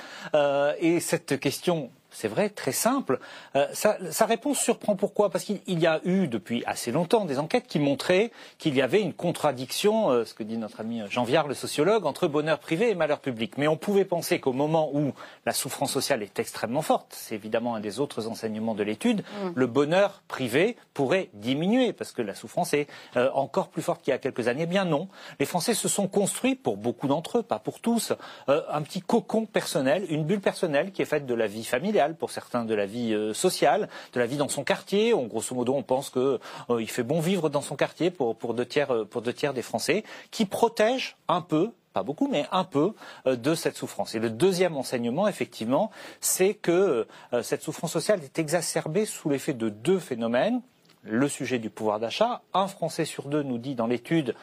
Et 0.80 1.02
cette 1.02 1.42
question 1.42 1.90
c'est 2.12 2.28
vrai, 2.28 2.50
très 2.50 2.74
simple. 2.74 3.20
Euh, 3.56 3.68
sa, 3.74 4.26
réponse 4.26 4.60
surprend 4.60 4.96
pourquoi? 4.96 5.30
Parce 5.30 5.46
qu'il 5.46 5.80
y 5.80 5.88
a 5.88 6.02
eu 6.04 6.28
depuis 6.28 6.62
assez 6.66 6.92
longtemps 6.92 7.26
des 7.26 7.40
enquêtes 7.40 7.68
qui 7.68 7.80
montraient 7.80 8.32
qu'il 8.58 8.76
y 8.76 8.82
avait 8.82 9.02
une 9.02 9.14
contradiction, 9.14 10.12
euh, 10.12 10.26
ce 10.26 10.34
que 10.34 10.44
dit 10.44 10.58
notre 10.58 10.82
ami 10.82 11.02
Jean 11.10 11.24
Viard, 11.24 11.48
le 11.48 11.54
sociologue, 11.54 12.06
entre 12.06 12.28
bonheur 12.28 12.60
privé 12.60 12.90
et 12.90 12.96
malheur 12.96 13.20
public. 13.20 13.58
Mais 13.58 13.68
on 13.68 13.78
pouvait 13.78 14.04
penser 14.04 14.40
qu'au 14.40 14.52
moment 14.52 14.92
où 14.94 15.14
la 15.46 15.54
souffrance 15.54 15.92
sociale 15.92 16.22
est 16.22 16.38
extrêmement 16.38 16.82
forte, 16.82 17.08
c'est 17.12 17.36
évidemment 17.36 17.76
un 17.76 17.80
des 17.80 18.02
autres 18.02 18.28
enseignements 18.28 18.76
de 18.76 18.84
l'étude, 18.84 19.22
mm. 19.22 19.52
le 19.56 19.68
bonheur 19.68 20.22
privé 20.28 20.76
pourrait 20.94 21.30
diminuer 21.34 21.94
parce 21.94 22.12
que 22.12 22.22
la 22.22 22.36
souffrance 22.36 22.74
est 22.74 22.88
euh, 23.16 23.30
encore 23.34 23.70
plus 23.70 23.82
forte 23.82 24.02
qu'il 24.02 24.12
y 24.12 24.16
a 24.16 24.20
quelques 24.20 24.50
années. 24.50 24.64
Eh 24.64 24.68
bien 24.68 24.84
non, 24.84 25.08
les 25.40 25.46
Français 25.46 25.74
se 25.74 25.88
sont 25.88 26.08
construits, 26.08 26.56
pour 26.56 26.76
beaucoup 26.76 27.08
d'entre 27.08 27.40
eux, 27.40 27.44
pas 27.44 27.60
pour 27.60 27.80
tous, 27.80 28.14
un 28.48 28.82
petit 28.82 29.02
cocon 29.02 29.46
personnel, 29.46 30.06
une 30.10 30.26
bulle 30.26 30.42
personnelle 30.42 30.92
qui 30.92 31.02
est 31.02 31.06
faite 31.06 31.26
de 31.26 31.34
la 31.34 31.48
vie 31.48 31.64
familiale 31.64 32.01
pour 32.10 32.32
certains 32.32 32.66
de 32.66 32.74
la 32.74 32.86
vie 32.86 33.14
euh, 33.14 33.34
sociale, 33.34 33.90
de 34.14 34.20
la 34.20 34.26
vie 34.26 34.38
dans 34.38 34.50
son 34.50 34.64
quartier. 34.64 35.14
Grosso 35.28 35.56
modo, 35.56 35.74
on 35.74 35.84
pense 35.84 36.10
qu'il 36.10 36.40
euh, 36.70 36.86
fait 36.88 37.04
bon 37.04 37.20
vivre 37.20 37.50
dans 37.50 37.62
son 37.62 37.76
quartier 37.76 38.12
pour, 38.12 38.36
deux 38.54 38.66
tiers, 38.66 38.92
euh, 38.92 39.06
pour 39.06 39.22
deux 39.22 39.34
tiers 39.34 39.54
des 39.54 39.62
Français, 39.62 40.04
qui 40.32 40.46
protège 40.46 41.18
un 41.28 41.42
peu 41.42 41.72
pas 41.94 42.04
beaucoup, 42.04 42.30
mais 42.32 42.46
un 42.54 42.64
peu, 42.64 42.94
de 43.26 43.54
cette 43.54 43.76
souffrance. 43.76 44.16
Et 44.16 44.20
le 44.20 44.30
deuxième 44.30 44.78
enseignement, 44.78 45.28
effectivement, 45.28 45.92
c'est 46.22 46.54
que 46.54 47.06
cette 47.42 47.64
souffrance 47.64 47.92
sociale 47.92 48.24
est 48.24 48.40
exacerbée 48.40 49.06
sous 49.06 49.30
l'effet 49.30 49.52
de 49.52 49.68
deux 49.68 50.00
phénomènes 50.00 50.62
le 51.04 51.28
sujet 51.28 51.60
du 51.60 51.70
pouvoir 51.70 52.00
d'achat. 52.00 52.42
Un 52.54 52.68
Français 52.68 53.06
sur 53.06 53.28
deux 53.28 53.44
nous 53.44 53.58
dit 53.58 53.76
dans 53.76 53.88
l'étude 53.88 54.36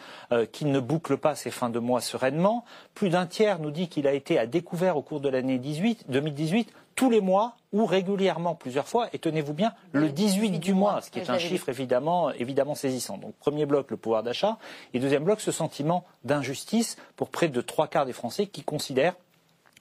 qu'il 0.53 0.71
ne 0.71 0.81
boucle 0.81 1.17
pas 1.17 1.35
ses 1.35 1.51
fins 1.51 1.71
de 1.71 1.79
mois 1.79 2.01
sereinement. 2.01 2.65
Plus 2.95 3.11
d'un 3.11 3.27
tiers 3.27 3.59
nous 3.59 3.71
dit 3.71 3.89
qu'il 3.89 4.07
a 4.07 4.13
été 4.13 4.39
à 4.39 4.47
découvert 4.47 4.97
au 4.97 5.03
cours 5.03 5.21
de 5.21 5.29
l'année 5.29 5.59
2018 5.59 6.73
tous 6.95 7.11
les 7.11 7.21
mois 7.21 7.55
ou 7.71 7.87
régulièrement 7.87 8.57
plusieurs 8.57 8.89
fois, 8.89 9.09
et 9.13 9.21
tenez-vous 9.21 9.53
bien, 9.53 9.73
le 9.93 10.09
18 10.09 10.59
du 10.59 10.75
mois, 10.75 11.01
ce 11.01 11.13
qui 11.13 11.21
est 11.21 11.31
un 11.31 11.39
chiffre 11.39 11.69
évidemment, 11.69 12.31
évidemment 12.33 12.75
saisissant. 12.75 13.19
Donc 13.19 13.35
premier 13.37 13.67
bloc, 13.67 13.91
le 13.93 13.97
pouvoir 13.97 14.25
d'achat, 14.25 14.59
et 14.95 14.99
deuxième 14.99 15.23
bloc, 15.23 15.41
ce 15.41 15.53
sentiment 15.53 16.05
d'injustice 16.25 16.97
pour 17.15 17.29
près 17.29 17.49
de 17.49 17.61
trois 17.61 17.87
quarts 17.87 18.07
des 18.07 18.13
Français 18.13 18.47
qui 18.47 18.65
considèrent 18.65 19.15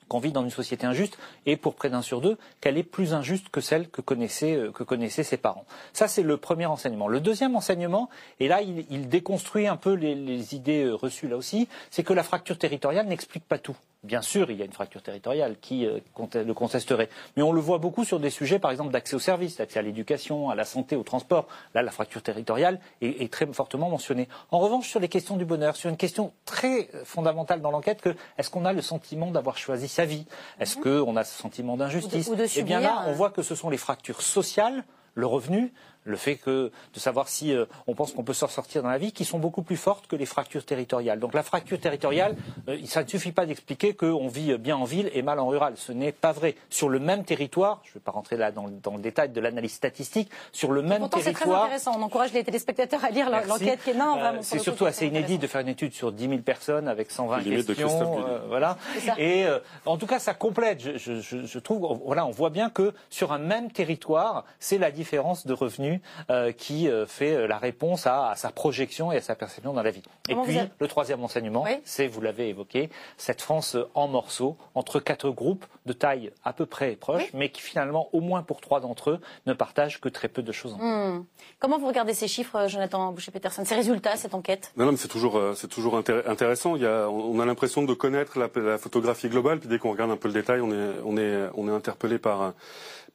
qu'on 0.08 0.20
vit 0.20 0.32
dans 0.32 0.44
une 0.44 0.50
société 0.50 0.86
injuste 0.86 1.18
et 1.46 1.58
pour 1.58 1.76
près 1.76 1.90
d'un 1.90 2.02
sur 2.02 2.22
deux 2.22 2.38
qu'elle 2.62 2.78
est 2.78 2.84
plus 2.84 3.14
injuste 3.14 3.50
que 3.50 3.62
celle 3.62 3.90
que 3.90 4.02
connaissaient, 4.02 4.56
euh, 4.56 4.72
que 4.72 4.84
connaissaient 4.84 5.24
ses 5.24 5.38
parents. 5.38 5.66
Ça, 5.94 6.08
c'est 6.08 6.24
le 6.24 6.38
premier 6.38 6.66
enseignement. 6.66 7.08
Le 7.08 7.20
deuxième 7.20 7.56
enseignement, 7.56 8.10
et 8.40 8.48
là, 8.48 8.62
il, 8.62 9.10
déconstruit 9.10 9.68
un 9.68 9.78
peu 9.78 9.94
les 9.94 10.56
idées 10.56 10.84
euh, 10.84 10.96
reçues 10.96 11.28
là 11.28 11.38
aussi, 11.38 11.68
c'est 11.92 12.04
que 12.04 12.14
la 12.14 12.24
fracture 12.24 12.58
territoriale 12.58 13.08
n'explique 13.08 13.46
pas 13.46 13.58
tout. 13.58 13.78
Bien 14.04 14.22
sûr, 14.22 14.52
il 14.52 14.58
y 14.58 14.62
a 14.62 14.66
une 14.66 14.74
fracture 14.74 15.02
territoriale 15.02 15.56
qui 15.60 15.86
euh, 15.86 16.00
le 16.34 16.54
contesterait. 16.54 17.10
Mais 17.36 17.44
on 17.44 17.52
le 17.52 17.60
voit 17.60 17.80
beaucoup 17.80 18.06
sur 18.06 18.20
des 18.20 18.30
sujets, 18.30 18.60
par 18.60 18.72
exemple, 18.72 18.92
d'accès 18.92 19.16
aux 19.16 19.20
services, 19.20 19.58
d'accès 19.58 19.80
à 19.80 19.82
l'éducation, 19.82 20.50
à 20.50 20.56
la 20.56 20.66
santé, 20.66 20.96
au 20.96 21.04
transport. 21.04 21.48
Là, 21.74 21.82
la 21.82 21.92
fracture 21.92 22.22
territoriale 22.22 22.80
est, 23.02 23.32
très 23.34 23.46
fortement 23.48 23.90
mentionnée. 23.90 24.28
En 24.52 24.60
revanche, 24.60 24.88
sur 24.88 25.00
les 25.00 25.10
questions 25.10 25.36
du 25.36 25.46
bonheur, 25.46 25.76
sur 25.76 25.90
une 25.90 25.98
question 25.98 26.32
très 26.46 26.90
fondamentale 27.04 27.62
dans 27.62 27.72
l'enquête, 27.72 28.02
que 28.02 28.16
est-ce 28.38 28.50
qu'on 28.50 28.66
a 28.66 28.74
le 28.74 28.82
sentiment 28.82 29.32
d'avoir 29.32 29.58
choisi 29.58 29.88
sa 29.88 30.06
vie? 30.06 30.26
Est-ce 30.60 30.78
mhm. 30.78 31.06
qu'on 31.06 31.16
a 31.16 31.24
ce 31.24 31.38
sentiment 31.38 31.76
d'injustice? 31.76 32.32
Eh 32.56 32.64
bien 32.64 32.80
là, 32.80 33.04
on 33.08 33.14
voit 33.14 33.32
que 33.32 33.42
ce 33.42 33.56
sont 33.56 33.70
les 33.70 33.78
fractures 33.78 34.22
sociales 34.22 34.84
le 35.18 35.26
revenu, 35.26 35.74
le 36.08 36.18
fait 36.18 36.36
que, 36.36 36.72
de 36.94 37.00
savoir 37.00 37.28
si 37.28 37.54
euh, 37.54 37.66
on 37.86 37.94
pense 37.94 38.14
qu'on 38.14 38.24
peut 38.24 38.34
s'en 38.34 38.48
sortir 38.48 38.84
dans 38.84 38.90
la 38.90 38.98
vie, 38.98 39.12
qui 39.12 39.26
sont 39.26 39.40
beaucoup 39.40 39.62
plus 39.62 39.78
fortes 39.78 40.08
que 40.08 40.16
les 40.16 40.26
fractures 40.26 40.66
territoriales. 40.66 41.20
Donc 41.20 41.34
la 41.34 41.44
fracture 41.44 41.80
territoriale, 41.80 42.36
euh, 42.68 42.78
ça 42.86 43.04
ne 43.04 43.08
suffit 43.08 43.32
pas 43.32 43.46
d'expliquer 43.46 43.94
qu'on 43.94 44.28
vit 44.28 44.58
bien 44.58 44.78
en 44.78 44.86
ville 44.86 45.10
et 45.14 45.22
mal 45.22 45.40
en 45.40 45.48
rural. 45.48 45.74
Ce 45.76 45.92
n'est 45.92 46.12
pas 46.12 46.32
vrai. 46.32 46.56
Sur 46.70 46.90
le 46.90 47.00
même 47.00 47.24
territoire, 47.24 47.82
je 47.84 47.92
ne 47.92 47.94
vais 47.96 48.00
pas 48.00 48.12
rentrer 48.12 48.38
là 48.38 48.52
dans, 48.52 48.68
le 48.68 49.02
détail 49.02 49.30
de 49.30 49.42
l'analyse 49.42 49.74
statistique, 49.74 50.30
sur 50.52 50.72
le 50.72 50.82
même 50.82 51.08
territoire. 51.10 51.24
c'est 51.24 51.34
très 51.34 51.52
intéressant. 51.52 51.92
On 51.98 52.02
encourage 52.02 52.34
les 52.34 52.44
téléspectateurs 52.44 53.04
à 53.04 53.10
lire 53.10 53.30
l'enquête 53.30 53.84
qui 53.84 53.92
est 53.92 53.94
non, 53.94 54.18
euh, 54.18 54.38
C'est 54.42 54.60
surtout 54.60 54.86
assez 54.86 55.08
inédit 55.08 55.38
de 55.38 55.48
faire 55.48 55.62
une 55.62 55.68
étude 55.68 55.94
sur 55.94 56.12
10 56.12 56.30
000 56.30 56.42
personnes 56.42 56.88
avec 56.88 57.12
120 57.12 57.44
questions. 57.44 58.24
voilà. 58.48 58.78
Et 59.18 59.46
en 59.86 59.98
tout 59.98 60.08
cas, 60.08 60.20
ça 60.20 60.34
complète. 60.34 60.82
Je, 60.98 61.20
je, 61.22 61.60
trouve, 61.60 62.00
voilà, 62.06 62.26
on 62.26 62.32
voit 62.32 62.50
bien 62.50 62.70
que 62.70 62.94
sur 63.10 63.32
un 63.32 63.38
même 63.38 63.72
territoire, 63.72 64.46
c'est 64.60 64.78
la 64.78 64.92
différence 64.92 65.46
de 65.46 65.54
revenus 65.54 65.97
euh, 66.30 66.52
qui 66.52 66.90
euh, 66.90 67.06
fait 67.06 67.34
euh, 67.34 67.48
la 67.48 67.58
réponse 67.58 68.08
à, 68.08 68.34
sa 68.36 68.52
projection 68.52 69.12
et 69.12 69.18
à 69.18 69.22
sa 69.22 69.36
perception 69.36 69.74
dans 69.74 69.84
la 69.84 69.92
vie. 69.92 70.04
et 70.30 70.36
puis, 70.36 70.58
le 70.80 70.88
troisième 70.88 71.24
enseignement, 71.24 71.66
c'est, 71.84 72.08
vous 72.08 72.22
l'avez 72.22 72.50
évoqué, 72.50 72.90
cette 73.18 73.42
France 73.42 73.78
en 73.94 74.08
morceaux, 74.08 74.58
entre 74.76 75.00
quatre 75.00 75.30
groupes 75.30 75.66
de 75.86 75.94
taille 75.94 76.32
à 76.44 76.54
peu 76.54 76.66
près 76.66 76.92
proche, 76.96 77.32
mais 77.34 77.50
qui 77.50 77.62
finalement, 77.62 78.10
au 78.14 78.22
moins 78.22 78.44
pour 78.44 78.62
trois 78.62 78.80
d'entre 78.80 79.12
eux, 79.12 79.20
ne 79.46 79.54
partagent 79.54 80.00
que 80.00 80.10
très 80.10 80.28
peu 80.28 80.42
de 80.42 80.52
choses. 80.52 80.76
Hmm. 80.80 81.24
Comment 81.60 81.78
vous 81.78 81.88
regardez 81.88 82.14
ces 82.14 82.28
chiffres, 82.28 82.68
Jonathan 82.68 83.12
Boucher-Peterson, 83.12 83.64
ces 83.66 83.76
résultats, 83.76 84.16
cette 84.16 84.34
enquête? 84.34 84.72
Non, 84.78 84.86
non 84.86 84.92
mais 84.92 84.98
c'est 84.98 85.08
toujours, 85.08 85.42
c'est 85.56 85.70
toujours 85.70 85.98
intéressant. 85.98 86.76
Il 86.76 86.82
y 86.82 86.86
a, 86.86 87.10
on 87.10 87.40
a 87.40 87.46
l'impression 87.46 87.84
de 87.84 87.94
connaître 87.94 88.38
la, 88.38 88.50
la, 88.56 88.78
photographie 88.78 89.30
globale, 89.30 89.60
puis 89.60 89.70
dès 89.70 89.80
qu'on 89.80 89.92
regarde 89.92 90.12
un 90.12 90.18
peu 90.18 90.28
le 90.28 90.34
détail, 90.34 90.62
on 90.62 90.72
est, 90.72 90.94
on 91.06 91.18
est, 91.18 91.50
on 91.56 91.68
est 91.68 91.72
interpellé 91.72 92.20
par 92.20 92.54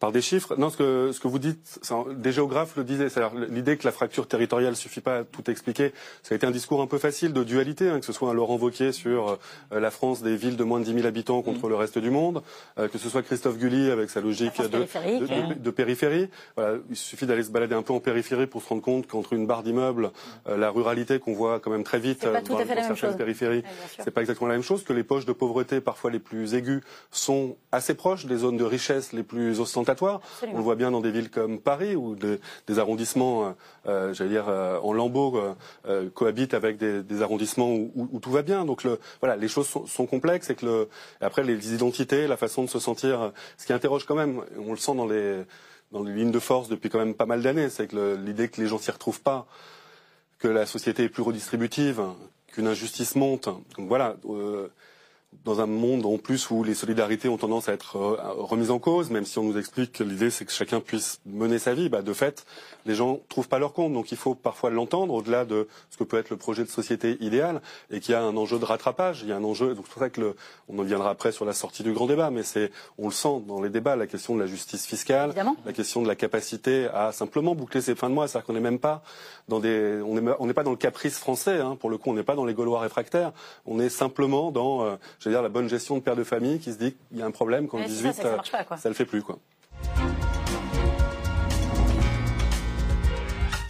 par 0.03 0.11
des 0.11 0.21
chiffres. 0.21 0.57
Non, 0.57 0.69
ce 0.69 0.77
que, 0.77 1.11
ce 1.13 1.21
que 1.21 1.29
vous 1.29 1.39
dites, 1.39 1.79
des 2.17 2.33
géographes 2.33 2.62
le 2.77 2.85
disaient, 2.85 3.09
c'est-à-dire 3.09 3.39
l'idée 3.49 3.77
que 3.77 3.85
la 3.85 3.93
fracture 3.93 4.27
territoriale 4.27 4.77
suffit 4.77 5.01
pas 5.01 5.19
à 5.19 5.25
tout 5.25 5.51
expliquer, 5.51 5.93
ça 6.23 6.35
a 6.35 6.37
été 6.37 6.47
un 6.47 6.51
discours 6.51 6.81
un 6.83 6.87
peu 6.87 6.99
facile 6.99 7.33
de 7.33 7.45
dualité, 7.45 7.89
hein, 7.89 8.01
que 8.01 8.07
ce 8.07 8.13
soit 8.13 8.31
un 8.31 8.35
Laurent 8.35 8.57
Wauquiez 8.57 8.93
sur 8.93 9.39
euh, 9.73 9.81
la 9.81 9.91
France 9.91 10.23
des 10.23 10.37
villes 10.37 10.57
de 10.57 10.65
moins 10.65 10.81
de 10.81 10.85
10 10.85 10.95
000 10.95 11.07
habitants 11.07 11.43
contre 11.43 11.69
le 11.69 11.75
reste 11.75 11.99
du 11.99 12.11
monde, 12.11 12.43
euh, 12.79 12.89
que 12.89 12.99
ce 12.99 13.09
soit 13.09 13.23
Christophe 13.23 13.59
Gulli 13.59 13.91
avec 13.91 14.11
sa 14.11 14.21
logique 14.21 14.61
de, 14.61 14.69
de, 14.69 15.55
de, 15.55 15.71
périphérie. 15.71 16.29
Voilà, 16.57 16.79
il 16.91 16.97
suffit 16.97 17.27
d'aller 17.27 17.43
se 17.43 17.51
balader 17.51 17.75
un 17.75 17.83
peu 17.83 17.93
en 17.93 18.01
périphérie 18.01 18.47
pour 18.47 18.63
se 18.63 18.69
rendre 18.69 18.83
compte 18.83 19.07
qu'entre 19.07 19.33
une 19.33 19.47
barre 19.47 19.63
d'immeubles, 19.63 20.11
euh, 20.49 20.57
la 20.57 20.71
ruralité 20.71 21.19
qu'on 21.19 21.33
voit 21.35 21.61
quand 21.61 21.71
même 21.71 21.85
très 21.85 21.99
vite 21.99 22.25
dans, 22.25 22.33
dans 22.33 22.67
certaines 22.67 23.17
périphéries, 23.17 23.65
c'est 23.99 24.11
pas 24.11 24.21
exactement 24.21 24.49
la 24.49 24.55
même 24.55 24.63
chose, 24.63 24.85
que 24.85 24.93
les 24.93 25.05
poches 25.05 25.27
de 25.27 25.33
pauvreté 25.33 25.81
parfois 25.81 26.11
les 26.11 26.19
plus 26.19 26.55
aiguës 26.55 26.83
sont 27.11 27.57
assez 27.71 27.95
proches 27.95 28.27
des 28.27 28.37
zones 28.39 28.57
de 28.57 28.65
richesse 28.65 29.13
les 29.13 29.23
plus 29.23 29.61
ostentatoires. 29.61 30.21
On 30.43 30.57
le 30.57 30.63
voit 30.63 30.77
bien 30.77 30.91
dans 30.91 31.01
des 31.01 31.11
villes 31.11 31.31
comme 31.31 31.59
Paris, 31.61 31.97
où 31.97 32.15
des 32.15 32.41
arrondissements, 32.79 33.47
euh, 33.47 33.51
euh, 33.87 34.15
j'allais 34.15 34.31
dire, 34.31 34.49
euh, 34.49 34.79
en 34.81 34.93
lambeaux 34.93 35.39
cohabitent 36.15 36.55
avec 36.55 36.79
des, 36.79 37.23
arrondissements 37.23 37.73
où, 37.73 38.19
tout 38.21 38.31
va 38.31 38.43
bien. 38.43 38.65
Donc 38.65 38.87
voilà, 39.21 39.37
les 39.37 39.49
choses 39.49 39.69
sont, 39.69 40.07
complexes 40.07 40.51
et 40.51 40.55
que 40.55 40.89
après 41.21 41.45
les 41.45 41.75
identités, 41.75 42.27
la 42.27 42.37
façon 42.37 42.65
de 42.65 42.69
se 42.69 42.79
sentir, 42.79 43.33
ce 43.57 43.67
qui 43.67 43.73
interroge 43.73 44.05
quand 44.05 44.15
même, 44.15 44.43
on 44.59 44.71
le 44.71 44.77
sent 44.77 44.95
dans 44.95 45.07
les 45.07 45.45
dans 45.93 46.03
les 46.03 46.15
lignes 46.15 46.31
de 46.31 46.39
force 46.39 46.69
depuis 46.69 46.89
quand 46.89 46.99
même 46.99 47.15
pas 47.15 47.27
mal 47.27 47.43
d'années, 47.43 47.69
c'est 47.69 47.87
que 47.87 48.17
l'idée 48.17 48.49
que 48.49 48.61
les 48.63 48.67
gens 48.67 48.79
s'y 48.79 48.91
retrouvent 48.91 49.21
pas, 49.21 49.47
que 50.39 50.49
la 50.49 50.65
société 50.65 51.05
est 51.05 51.09
plus 51.11 51.23
redistributive, 51.23 52.03
qu'une 52.47 52.67
injustice 52.67 53.15
monte. 53.15 53.45
Donc 53.45 53.89
voilà, 53.89 54.17
dans 55.45 55.61
un 55.61 55.67
monde 55.67 56.07
en 56.07 56.19
plus 56.19 56.51
où 56.51 56.63
les 56.63 56.75
solidarités 56.75 57.29
ont 57.29 57.37
tendance 57.37 57.69
à 57.69 57.73
être 57.73 57.97
euh, 57.97 58.17
remises 58.39 58.71
en 58.71 58.79
cause, 58.79 59.11
même 59.11 59.25
si 59.25 59.39
on 59.39 59.45
nous 59.45 59.59
explique 59.59 59.93
que 59.93 60.05
l'idée 60.05 60.31
c'est 60.31 60.45
que 60.45 60.53
chacun 60.53 60.81
puisse 60.81 61.21
mener 61.27 61.59
sa 61.59 61.75
vie, 61.75 61.89
bah, 61.89 62.03
de 62.03 62.13
fait, 62.13 62.45
les 62.87 62.95
gens 62.95 63.21
trouvent 63.29 63.49
pas 63.49 63.59
leur 63.59 63.73
compte. 63.73 63.93
Donc 63.93 64.13
il 64.13 64.19
faut 64.19 64.35
parfois 64.35 64.71
l'entendre 64.71 65.15
au-delà 65.15 65.45
de 65.45 65.69
ce 65.91 65.97
que 65.97 66.05
peut 66.05 66.19
être 66.19 66.31
le 66.31 66.37
projet 66.37 66.65
de 66.65 66.69
société 66.69 67.17
idéal 67.21 67.61
et 67.91 68.01
qu'il 68.01 68.13
y 68.13 68.15
a 68.15 68.23
un 68.23 68.37
enjeu 68.37 68.59
de 68.59 68.65
rattrapage. 68.65 69.23
Il 69.23 69.29
y 69.29 69.33
a 69.33 69.37
un 69.37 69.45
enjeu. 69.45 69.75
Donc 69.75 69.87
c'est 69.87 69.93
pour 69.93 70.03
ça 70.03 70.11
que 70.11 70.21
le, 70.21 70.37
on 70.69 70.79
en 70.79 70.83
viendra 70.83 71.11
après 71.11 71.33
sur 71.33 71.45
la 71.45 71.53
sortie 71.53 71.83
du 71.83 71.93
grand 71.93 72.07
débat, 72.07 72.31
mais 72.31 72.43
c'est 72.43 72.71
on 72.99 73.07
le 73.07 73.13
sent 73.13 73.43
dans 73.47 73.61
les 73.61 73.71
débats 73.71 73.97
la 73.97 74.07
question 74.07 74.35
de 74.35 74.41
la 74.41 74.47
justice 74.47 74.87
fiscale, 74.87 75.35
la 75.65 75.73
question 75.73 76.03
de 76.03 76.09
la 76.09 76.15
capacité 76.15 76.89
à 76.93 77.13
simplement 77.13 77.55
boucler 77.55 77.81
ses 77.81 77.95
fins 77.95 78.09
de 78.09 78.15
mois, 78.15 78.29
c'est-à-dire 78.29 78.47
qu'on 78.47 78.53
n'est 78.53 78.61
même 78.61 78.79
pas 78.79 79.03
dans 79.49 79.61
des, 79.61 80.01
on 80.05 80.47
n'est 80.47 80.55
pas 80.55 80.63
dans 80.63 80.71
le 80.71 80.77
caprice 80.77 81.19
français. 81.19 81.59
Hein. 81.59 81.77
Pour 81.81 81.91
le 81.91 81.99
coup, 81.99 82.11
on 82.11 82.15
n'est 82.15 82.23
pas 82.23 82.37
dans 82.37 82.45
les 82.45 82.55
Gaulois 82.55 82.81
réfractaires. 82.81 83.33
On 83.67 83.81
est 83.81 83.89
simplement 83.89 84.51
dans 84.51 84.85
euh, 84.85 84.97
dire, 85.31 85.43
la 85.43 85.49
bonne 85.49 85.69
gestion 85.69 85.97
de 85.97 86.03
père 86.03 86.17
de 86.17 86.25
famille 86.25 86.59
qui 86.59 86.73
se 86.73 86.79
dit 86.79 86.95
qu'il 86.95 87.19
y 87.19 87.23
a 87.23 87.27
un 87.27 87.31
problème 87.31 87.69
quand 87.69 87.81
18, 87.81 88.13
ça, 88.13 88.37
ne 88.85 88.89
le 88.89 88.95
fait 88.95 89.05
plus. 89.05 89.23
Quoi. 89.23 89.39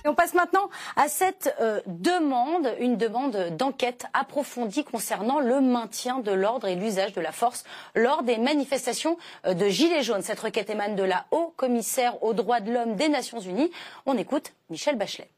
Et 0.05 0.09
on 0.09 0.15
passe 0.15 0.35
maintenant 0.35 0.69
à 0.97 1.09
cette 1.09 1.55
euh, 1.61 1.81
demande, 1.87 2.75
une 2.81 2.97
demande 2.97 3.57
d'enquête 3.57 4.07
approfondie 4.15 4.85
concernant 4.85 5.39
le 5.39 5.61
maintien 5.61 6.19
de 6.19 6.33
l'ordre 6.33 6.67
et 6.67 6.75
l'usage 6.75 7.13
de 7.13 7.21
la 7.21 7.31
force 7.31 7.65
lors 7.95 8.25
des 8.25 8.39
manifestations 8.39 9.17
euh, 9.47 9.55
de 9.55 9.69
Gilets 9.69 10.03
jaunes. 10.03 10.23
Cette 10.23 10.41
requête 10.41 10.71
émane 10.71 10.97
de 10.97 11.05
la 11.05 11.27
haut 11.31 11.53
commissaire 11.57 12.23
aux 12.23 12.35
droits 12.35 12.61
de 12.61 12.73
l'homme 12.73 12.97
des 12.97 13.09
Nations 13.09 13.41
Unies. 13.41 13.71
On 14.07 14.19
écoute 14.19 14.53
Michel 14.71 14.97
Bachelet. 14.97 15.31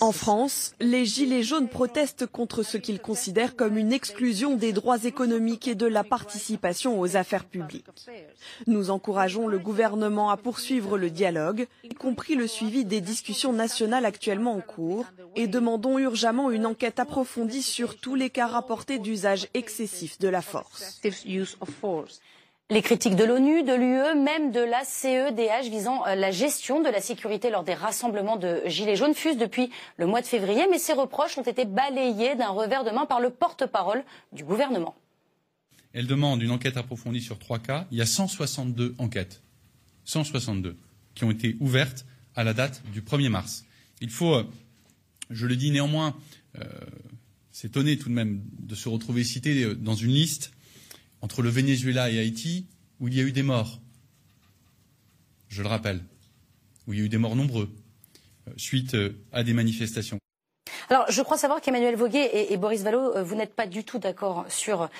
En 0.00 0.12
France, 0.12 0.72
les 0.80 1.04
Gilets 1.04 1.42
jaunes 1.42 1.68
protestent 1.68 2.24
contre 2.24 2.62
ce 2.62 2.78
qu'ils 2.78 2.98
considèrent 2.98 3.56
comme 3.56 3.76
une 3.76 3.92
exclusion 3.92 4.56
des 4.56 4.72
droits 4.72 5.04
économiques 5.04 5.68
et 5.68 5.74
de 5.74 5.84
la 5.84 6.02
participation 6.02 6.98
aux 6.98 7.16
affaires 7.16 7.44
publiques. 7.44 7.84
Nous 8.66 8.88
encourageons 8.88 9.46
le 9.46 9.58
gouvernement 9.58 10.30
à 10.30 10.38
poursuivre 10.38 10.96
le 10.96 11.10
dialogue, 11.10 11.66
y 11.82 11.92
compris 11.92 12.36
le 12.36 12.46
suivi 12.46 12.86
des 12.86 13.02
discussions 13.02 13.52
nationales 13.52 14.06
actuellement 14.06 14.54
en 14.54 14.62
cours, 14.62 15.04
et 15.36 15.46
demandons 15.46 15.98
urgemment 15.98 16.50
une 16.50 16.64
enquête 16.64 16.98
approfondie 16.98 17.62
sur 17.62 17.98
tous 17.98 18.14
les 18.14 18.30
cas 18.30 18.46
rapportés 18.46 18.98
d'usage 18.98 19.48
excessif 19.52 20.18
de 20.18 20.28
la 20.28 20.40
force. 20.40 21.02
Les 22.70 22.80
critiques 22.80 23.14
de 23.14 23.24
l'ONU, 23.24 23.62
de 23.62 23.74
l'UE, 23.74 24.18
même 24.18 24.50
de 24.50 24.60
la 24.60 24.84
CEDH 24.84 25.68
visant 25.68 26.06
euh, 26.06 26.14
la 26.14 26.30
gestion 26.30 26.80
de 26.80 26.88
la 26.88 27.02
sécurité 27.02 27.50
lors 27.50 27.62
des 27.62 27.74
rassemblements 27.74 28.38
de 28.38 28.62
Gilets 28.64 28.96
jaunes 28.96 29.12
fusent 29.12 29.36
depuis 29.36 29.68
le 29.98 30.06
mois 30.06 30.22
de 30.22 30.26
février, 30.26 30.62
mais 30.70 30.78
ces 30.78 30.94
reproches 30.94 31.36
ont 31.36 31.42
été 31.42 31.66
balayés 31.66 32.36
d'un 32.36 32.48
revers 32.48 32.82
de 32.82 32.90
main 32.90 33.04
par 33.04 33.20
le 33.20 33.28
porte-parole 33.28 34.02
du 34.32 34.44
gouvernement. 34.44 34.96
Elle 35.92 36.06
demande 36.06 36.42
une 36.42 36.52
enquête 36.52 36.78
approfondie 36.78 37.20
sur 37.20 37.38
trois 37.38 37.58
cas. 37.58 37.86
Il 37.90 37.98
y 37.98 38.00
a 38.00 38.06
162 38.06 38.94
enquêtes, 38.96 39.42
162, 40.06 40.78
qui 41.14 41.24
ont 41.24 41.30
été 41.30 41.56
ouvertes 41.60 42.06
à 42.34 42.44
la 42.44 42.54
date 42.54 42.82
du 42.94 43.02
1er 43.02 43.28
mars. 43.28 43.66
Il 44.00 44.08
faut, 44.08 44.36
euh, 44.36 44.44
je 45.28 45.46
le 45.46 45.56
dis 45.56 45.70
néanmoins, 45.70 46.16
euh, 46.58 46.64
s'étonner 47.52 47.98
tout 47.98 48.08
de 48.08 48.14
même 48.14 48.40
de 48.58 48.74
se 48.74 48.88
retrouver 48.88 49.22
cité 49.22 49.74
dans 49.74 49.94
une 49.94 50.12
liste 50.12 50.54
entre 51.24 51.40
le 51.40 51.48
Venezuela 51.48 52.10
et 52.10 52.18
Haïti, 52.18 52.66
où 53.00 53.08
il 53.08 53.14
y 53.14 53.20
a 53.20 53.22
eu 53.22 53.32
des 53.32 53.42
morts, 53.42 53.80
je 55.48 55.62
le 55.62 55.68
rappelle, 55.68 56.00
où 56.86 56.92
il 56.92 56.98
y 56.98 57.02
a 57.02 57.06
eu 57.06 57.08
des 57.08 57.16
morts 57.16 57.34
nombreux, 57.34 57.74
euh, 58.46 58.52
suite 58.58 58.92
euh, 58.92 59.16
à 59.32 59.42
des 59.42 59.54
manifestations. 59.54 60.18
Alors, 60.90 61.06
je 61.08 61.22
crois 61.22 61.38
savoir 61.38 61.62
qu'Emmanuel 61.62 61.96
Voguet 61.96 62.52
et, 62.52 62.56
Boris 62.58 62.82
Vallot, 62.82 63.16
euh, 63.16 63.22
vous 63.22 63.36
n'êtes 63.36 63.54
pas 63.54 63.66
du 63.66 63.84
tout 63.84 63.98
d'accord 63.98 64.44
sur 64.50 64.90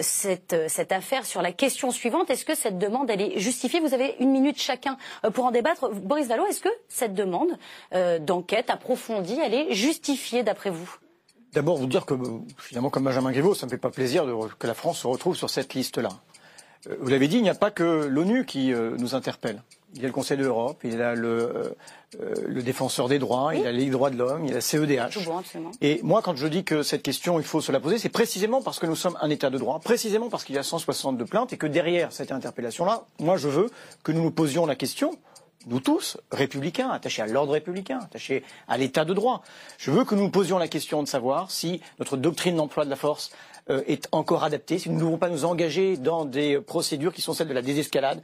cette, 0.00 0.54
affaire, 0.90 1.26
sur 1.26 1.42
la 1.42 1.52
question 1.52 1.90
suivante. 1.90 2.30
Est-ce 2.30 2.46
que 2.46 2.54
cette 2.54 2.78
demande, 2.78 3.10
elle 3.10 3.20
est 3.20 3.38
justifiée? 3.38 3.80
Vous 3.80 3.92
avez 3.92 4.14
une 4.20 4.30
minute 4.30 4.58
chacun 4.58 4.96
pour 5.34 5.44
en 5.44 5.50
débattre. 5.50 5.90
Boris 5.90 6.28
Vallot, 6.28 6.46
est-ce 6.46 6.62
que 6.62 6.70
cette 6.88 7.12
demande 7.12 7.50
d'enquête 8.20 8.70
approfondie, 8.70 9.38
elle 9.44 9.52
est 9.52 9.74
justifiée 9.74 10.44
d'après 10.44 10.70
vous? 10.70 10.96
D'abord, 11.54 11.76
vous 11.76 11.86
dire 11.86 12.04
que, 12.04 12.14
finalement, 12.58 12.90
comme 12.90 13.04
Benjamin 13.04 13.30
Griveaux, 13.30 13.54
ça 13.54 13.66
ne 13.66 13.70
me 13.70 13.76
fait 13.76 13.80
pas 13.80 13.90
plaisir 13.90 14.26
que 14.58 14.66
la 14.66 14.74
France 14.74 14.98
se 14.98 15.06
retrouve 15.06 15.36
sur 15.36 15.50
cette 15.50 15.74
liste-là. 15.74 16.08
Euh, 16.88 16.96
vous 17.00 17.08
l'avez 17.08 17.28
dit, 17.28 17.36
il 17.36 17.42
n'y 17.42 17.48
a 17.48 17.54
pas 17.54 17.70
que 17.70 18.06
l'ONU 18.06 18.44
qui 18.44 18.72
euh, 18.72 18.96
nous 18.98 19.14
interpelle. 19.14 19.62
Il 19.94 20.02
y 20.02 20.04
a 20.04 20.08
le 20.08 20.12
Conseil 20.12 20.36
de 20.36 20.42
l'Europe, 20.42 20.80
il 20.82 20.98
y 20.98 21.00
a 21.00 21.14
le, 21.14 21.76
euh, 22.20 22.34
le, 22.44 22.62
défenseur 22.64 23.08
des 23.08 23.20
droits, 23.20 23.54
il 23.54 23.62
y 23.62 23.66
a 23.66 23.70
les 23.70 23.86
droits 23.86 24.10
de 24.10 24.16
l'homme, 24.16 24.44
il 24.44 24.48
y 24.48 24.50
a 24.50 24.54
la 24.54 24.60
CEDH. 24.60 25.16
Et 25.80 26.00
moi, 26.02 26.20
quand 26.20 26.34
je 26.34 26.48
dis 26.48 26.64
que 26.64 26.82
cette 26.82 27.04
question, 27.04 27.38
il 27.38 27.44
faut 27.44 27.60
se 27.60 27.70
la 27.70 27.78
poser, 27.78 27.98
c'est 27.98 28.08
précisément 28.08 28.60
parce 28.60 28.80
que 28.80 28.86
nous 28.86 28.96
sommes 28.96 29.16
un 29.20 29.30
État 29.30 29.50
de 29.50 29.58
droit, 29.58 29.78
précisément 29.78 30.28
parce 30.30 30.42
qu'il 30.42 30.56
y 30.56 30.58
a 30.58 30.64
162 30.64 31.24
plaintes 31.26 31.52
et 31.52 31.56
que 31.56 31.68
derrière 31.68 32.12
cette 32.12 32.32
interpellation-là, 32.32 33.04
moi, 33.20 33.36
je 33.36 33.46
veux 33.46 33.70
que 34.02 34.10
nous 34.10 34.22
nous 34.22 34.32
posions 34.32 34.66
la 34.66 34.74
question 34.74 35.16
nous 35.66 35.80
tous, 35.80 36.18
républicains, 36.30 36.90
attachés 36.90 37.22
à 37.22 37.26
l'ordre 37.26 37.52
républicain, 37.52 38.00
attachés 38.02 38.44
à 38.68 38.76
l'état 38.78 39.04
de 39.04 39.14
droit. 39.14 39.42
Je 39.78 39.90
veux 39.90 40.04
que 40.04 40.14
nous 40.14 40.24
nous 40.24 40.30
posions 40.30 40.58
la 40.58 40.68
question 40.68 41.02
de 41.02 41.08
savoir 41.08 41.50
si 41.50 41.80
notre 41.98 42.16
doctrine 42.16 42.56
d'emploi 42.56 42.84
de 42.84 42.90
la 42.90 42.96
force 42.96 43.30
euh, 43.70 43.82
est 43.86 44.08
encore 44.12 44.44
adaptée, 44.44 44.78
si 44.78 44.90
nous 44.90 44.96
ne 44.96 45.00
devons 45.00 45.18
pas 45.18 45.30
nous 45.30 45.44
engager 45.44 45.96
dans 45.96 46.24
des 46.24 46.60
procédures 46.60 47.12
qui 47.14 47.22
sont 47.22 47.32
celles 47.32 47.48
de 47.48 47.54
la 47.54 47.62
désescalade, 47.62 48.22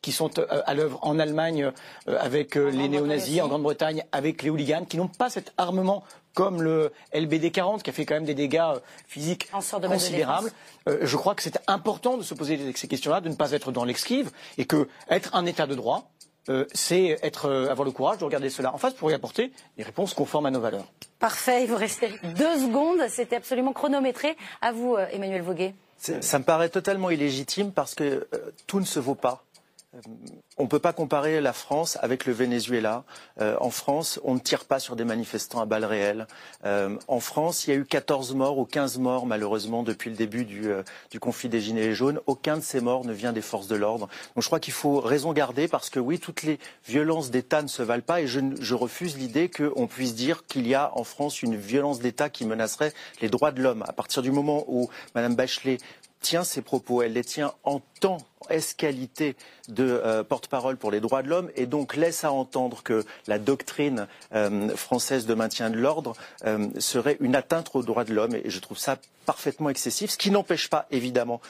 qui 0.00 0.12
sont 0.12 0.38
euh, 0.38 0.62
à 0.66 0.74
l'œuvre 0.74 0.98
en 1.02 1.18
Allemagne 1.18 1.70
euh, 2.08 2.18
avec 2.18 2.54
les 2.54 2.88
néo-nazis, 2.88 3.42
en 3.42 3.48
Grande-Bretagne 3.48 4.04
avec 4.12 4.42
les 4.42 4.50
hooligans, 4.50 4.86
qui 4.86 4.96
n'ont 4.96 5.08
pas 5.08 5.28
cet 5.28 5.52
armement 5.58 6.02
comme 6.32 6.62
le 6.62 6.92
LBD 7.12 7.52
40 7.52 7.82
qui 7.82 7.90
a 7.90 7.92
fait 7.92 8.06
quand 8.06 8.14
même 8.14 8.24
des 8.24 8.34
dégâts 8.34 8.72
physiques 9.06 9.50
considérables. 9.50 10.50
je 10.86 11.16
crois 11.16 11.34
que 11.34 11.42
c'est 11.42 11.58
important 11.68 12.16
de 12.16 12.22
se 12.22 12.34
poser 12.34 12.58
ces 12.74 12.88
questions-là, 12.88 13.20
de 13.20 13.28
ne 13.28 13.36
pas 13.36 13.52
être 13.52 13.70
dans 13.70 13.84
l'exclive 13.84 14.32
et 14.58 14.64
que 14.64 14.88
être 15.08 15.34
un 15.34 15.46
État 15.46 15.66
de 15.66 15.76
droit, 15.76 16.10
euh, 16.48 16.66
c'est 16.74 17.18
être, 17.22 17.46
euh, 17.46 17.70
avoir 17.70 17.86
le 17.86 17.90
courage 17.90 18.18
de 18.18 18.24
regarder 18.24 18.50
cela 18.50 18.74
en 18.74 18.78
face 18.78 18.94
pour 18.94 19.10
y 19.10 19.14
apporter 19.14 19.50
des 19.78 19.82
réponses 19.82 20.12
conformes 20.12 20.46
à 20.46 20.50
nos 20.50 20.60
valeurs. 20.60 20.84
Parfait, 21.18 21.62
il 21.64 21.70
vous 21.70 21.76
restez 21.76 22.10
deux 22.36 22.58
secondes, 22.58 23.00
c'était 23.08 23.36
absolument 23.36 23.72
chronométré. 23.72 24.36
À 24.60 24.72
vous, 24.72 24.94
euh, 24.94 25.06
Emmanuel 25.10 25.42
Voguet. 25.42 25.74
Ça 25.96 26.38
me 26.38 26.44
paraît 26.44 26.68
totalement 26.68 27.08
illégitime 27.08 27.72
parce 27.72 27.94
que 27.94 28.28
tout 28.66 28.78
ne 28.78 28.84
se 28.84 29.00
vaut 29.00 29.14
pas. 29.14 29.42
Euh, 29.94 30.00
on 30.56 30.64
ne 30.64 30.68
peut 30.68 30.78
pas 30.78 30.92
comparer 30.92 31.40
la 31.40 31.52
France 31.52 31.98
avec 32.00 32.26
le 32.26 32.32
Venezuela. 32.32 33.04
Euh, 33.40 33.56
en 33.60 33.70
France, 33.70 34.20
on 34.22 34.34
ne 34.34 34.38
tire 34.38 34.64
pas 34.64 34.78
sur 34.78 34.94
des 34.94 35.04
manifestants 35.04 35.60
à 35.60 35.66
balles 35.66 35.84
réelles. 35.84 36.26
Euh, 36.64 36.96
en 37.08 37.20
France, 37.20 37.66
il 37.66 37.70
y 37.70 37.72
a 37.72 37.76
eu 37.76 37.84
14 37.84 38.34
morts 38.34 38.58
ou 38.58 38.64
15 38.64 38.98
morts, 38.98 39.26
malheureusement, 39.26 39.82
depuis 39.82 40.10
le 40.10 40.16
début 40.16 40.44
du, 40.44 40.70
conflit 41.20 41.48
des 41.48 41.60
Gilets 41.60 41.94
jaunes. 41.94 42.20
Aucun 42.26 42.58
de 42.58 42.62
ces 42.62 42.80
morts 42.80 43.04
ne 43.04 43.12
vient 43.12 43.32
des 43.32 43.42
forces 43.42 43.66
de 43.66 43.76
l'ordre. 43.76 44.08
Donc 44.34 44.42
je 44.42 44.46
crois 44.46 44.60
qu'il 44.60 44.74
faut 44.74 45.00
raison 45.00 45.32
garder 45.32 45.68
parce 45.68 45.90
que 45.90 45.98
oui, 45.98 46.18
toutes 46.18 46.42
les 46.42 46.58
violences 46.86 47.30
d'État 47.30 47.62
ne 47.62 47.68
se 47.68 47.82
valent 47.82 48.02
pas 48.02 48.20
et 48.20 48.26
je, 48.26 48.74
refuse 48.74 49.16
l'idée 49.16 49.48
qu'on 49.48 49.86
puisse 49.86 50.14
dire 50.14 50.44
qu'il 50.46 50.66
y 50.66 50.74
a 50.74 50.90
en 50.94 51.04
France 51.04 51.42
une 51.42 51.56
violence 51.56 52.00
d'État 52.00 52.28
qui 52.28 52.44
menacerait 52.44 52.92
les 53.20 53.28
droits 53.28 53.52
de 53.52 53.62
l'homme. 53.62 53.84
À 53.86 53.92
partir 53.92 54.20
du 54.22 54.30
moment 54.30 54.64
où 54.66 54.88
Mme 55.14 55.34
Bachelet 55.36 55.78
tient 56.20 56.44
ses 56.44 56.62
propos, 56.62 57.02
elle 57.02 57.12
les 57.12 57.24
tient 57.24 57.52
en 57.64 57.80
tant 58.00 58.18
qualité 58.76 59.36
de 59.68 59.84
euh, 59.84 60.22
porte-parole 60.22 60.76
pour 60.76 60.90
les 60.90 61.00
droits 61.00 61.22
de 61.22 61.28
l'homme 61.28 61.50
et 61.56 61.66
donc 61.66 61.96
laisse 61.96 62.24
à 62.24 62.32
entendre 62.32 62.82
que 62.82 63.04
la 63.26 63.38
doctrine 63.38 64.06
euh, 64.34 64.74
française 64.76 65.26
de 65.26 65.34
maintien 65.34 65.70
de 65.70 65.76
l'ordre 65.76 66.14
euh, 66.44 66.68
serait 66.78 67.16
une 67.20 67.34
atteinte 67.34 67.70
aux 67.74 67.82
droits 67.82 68.04
de 68.04 68.12
l'homme 68.12 68.34
et 68.34 68.50
je 68.50 68.58
trouve 68.60 68.78
ça 68.78 68.98
parfaitement 69.26 69.70
excessif, 69.70 70.10
ce 70.10 70.18
qui 70.18 70.30
n'empêche 70.30 70.68
pas 70.68 70.86
évidemment 70.90 71.40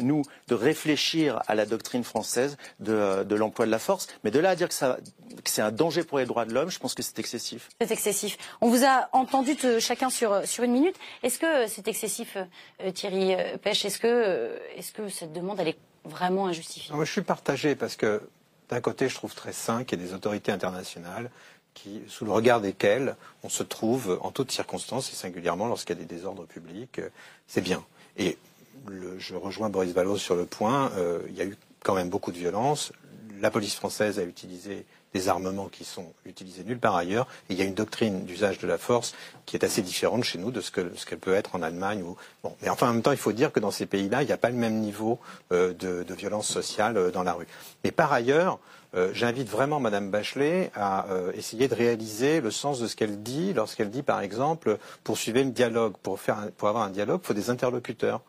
nous 0.00 0.22
de 0.48 0.54
réfléchir 0.54 1.40
à 1.46 1.54
la 1.54 1.64
doctrine 1.64 2.04
française 2.04 2.58
de, 2.78 3.34
l'emploi 3.34 3.64
de 3.64 3.70
la 3.70 3.78
force, 3.78 4.06
mais 4.22 4.30
de 4.30 4.38
là 4.38 4.50
à 4.50 4.54
dire 4.54 4.68
que, 4.68 4.74
c'est 5.46 5.62
un 5.62 5.72
danger 5.72 6.04
pour 6.04 6.18
les 6.18 6.26
droits 6.26 6.44
de 6.44 6.52
l'homme, 6.52 6.70
je 6.70 6.78
pense 6.78 6.92
que 6.92 7.02
c'est 7.02 7.18
excessif. 7.18 7.70
C'est 7.80 7.90
excessif. 7.90 8.36
On 8.60 8.68
vous 8.68 8.84
a 8.84 9.08
entendu 9.12 9.56
chacun 9.80 10.10
sur, 10.10 10.42
une 10.62 10.72
minute. 10.72 10.96
Est-ce 11.22 11.38
que 11.38 11.66
c'est 11.68 11.88
excessif, 11.88 12.36
Thierry 12.92 13.34
Pêche? 13.62 13.86
Est-ce 13.86 13.98
que, 13.98 14.58
est 14.76 14.92
que 14.92 15.08
cette 15.08 15.32
demande 15.32 15.58
elle 15.58 15.68
est 15.68 15.78
vraiment 16.04 16.46
injustifié. 16.46 16.94
Moi, 16.94 17.04
je 17.04 17.12
suis 17.12 17.22
partagé 17.22 17.74
parce 17.74 17.96
que 17.96 18.22
d'un 18.68 18.80
côté, 18.80 19.08
je 19.08 19.14
trouve 19.14 19.34
très 19.34 19.52
sain 19.52 19.84
qu'il 19.84 20.00
y 20.00 20.02
ait 20.02 20.06
des 20.06 20.14
autorités 20.14 20.52
internationales 20.52 21.30
qui, 21.74 22.02
sous 22.08 22.24
le 22.24 22.32
regard 22.32 22.60
desquelles 22.60 23.16
on 23.42 23.48
se 23.48 23.62
trouve 23.62 24.18
en 24.22 24.30
toutes 24.30 24.52
circonstances 24.52 25.10
et 25.12 25.14
singulièrement 25.14 25.66
lorsqu'il 25.66 25.96
y 25.96 25.98
a 25.98 26.02
des 26.04 26.14
désordres 26.14 26.46
publics, 26.46 26.98
euh, 26.98 27.08
c'est 27.46 27.60
bien. 27.62 27.84
Et 28.16 28.36
je 29.18 29.34
rejoins 29.34 29.70
Boris 29.70 29.92
Vallot 29.92 30.18
sur 30.18 30.34
le 30.34 30.44
point, 30.44 30.90
euh, 30.96 31.20
il 31.28 31.34
y 31.34 31.40
a 31.40 31.44
eu 31.44 31.56
quand 31.82 31.94
même 31.94 32.08
beaucoup 32.08 32.32
de 32.32 32.38
violence. 32.38 32.92
La 33.40 33.50
police 33.50 33.74
française 33.74 34.18
a 34.18 34.22
utilisé 34.22 34.84
des 35.14 35.28
armements 35.28 35.68
qui 35.68 35.84
sont 35.84 36.12
utilisés 36.26 36.64
nulle 36.64 36.78
part 36.78 36.96
ailleurs. 36.96 37.26
Il 37.48 37.58
y 37.58 37.62
a 37.62 37.64
une 37.64 37.74
doctrine 37.74 38.24
d'usage 38.24 38.58
de 38.58 38.66
la 38.66 38.78
force 38.78 39.14
qui 39.46 39.56
est 39.56 39.64
assez 39.64 39.82
différente 39.82 40.24
chez 40.24 40.38
nous 40.38 40.50
de 40.50 40.60
ce 40.60 40.70
qu'elle 40.70 41.18
peut 41.18 41.34
être 41.34 41.54
en 41.54 41.62
Allemagne. 41.62 42.02
Bon. 42.42 42.54
Mais 42.62 42.68
enfin, 42.68 42.90
en 42.90 42.92
même 42.92 43.02
temps, 43.02 43.12
il 43.12 43.18
faut 43.18 43.32
dire 43.32 43.52
que 43.52 43.60
dans 43.60 43.70
ces 43.70 43.86
pays-là, 43.86 44.22
il 44.22 44.26
n'y 44.26 44.32
a 44.32 44.38
pas 44.38 44.50
le 44.50 44.56
même 44.56 44.80
niveau 44.80 45.18
de, 45.50 45.72
de, 45.72 46.14
violence 46.14 46.46
sociale 46.46 47.10
dans 47.12 47.22
la 47.22 47.32
rue. 47.32 47.46
Mais 47.84 47.90
par 47.90 48.12
ailleurs, 48.12 48.58
euh, 48.94 49.10
j'invite 49.14 49.48
vraiment 49.48 49.80
Madame 49.80 50.10
Bachelet 50.10 50.70
à 50.74 51.06
euh, 51.08 51.32
essayer 51.34 51.66
de 51.66 51.74
réaliser 51.74 52.40
le 52.42 52.50
sens 52.50 52.78
de 52.78 52.86
ce 52.86 52.94
qu'elle 52.94 53.22
dit 53.22 53.54
lorsqu'elle 53.54 53.90
dit, 53.90 54.02
par 54.02 54.20
exemple, 54.20 54.78
poursuivez 55.02 55.44
le 55.44 55.50
dialogue. 55.50 55.94
Pour, 56.02 56.20
faire 56.20 56.50
pour 56.58 56.68
avoir 56.68 56.84
un 56.84 56.90
dialogue, 56.90 57.20
il 57.22 57.26
faut 57.26 57.34
des 57.34 57.48
interlocuteurs. 57.48 58.20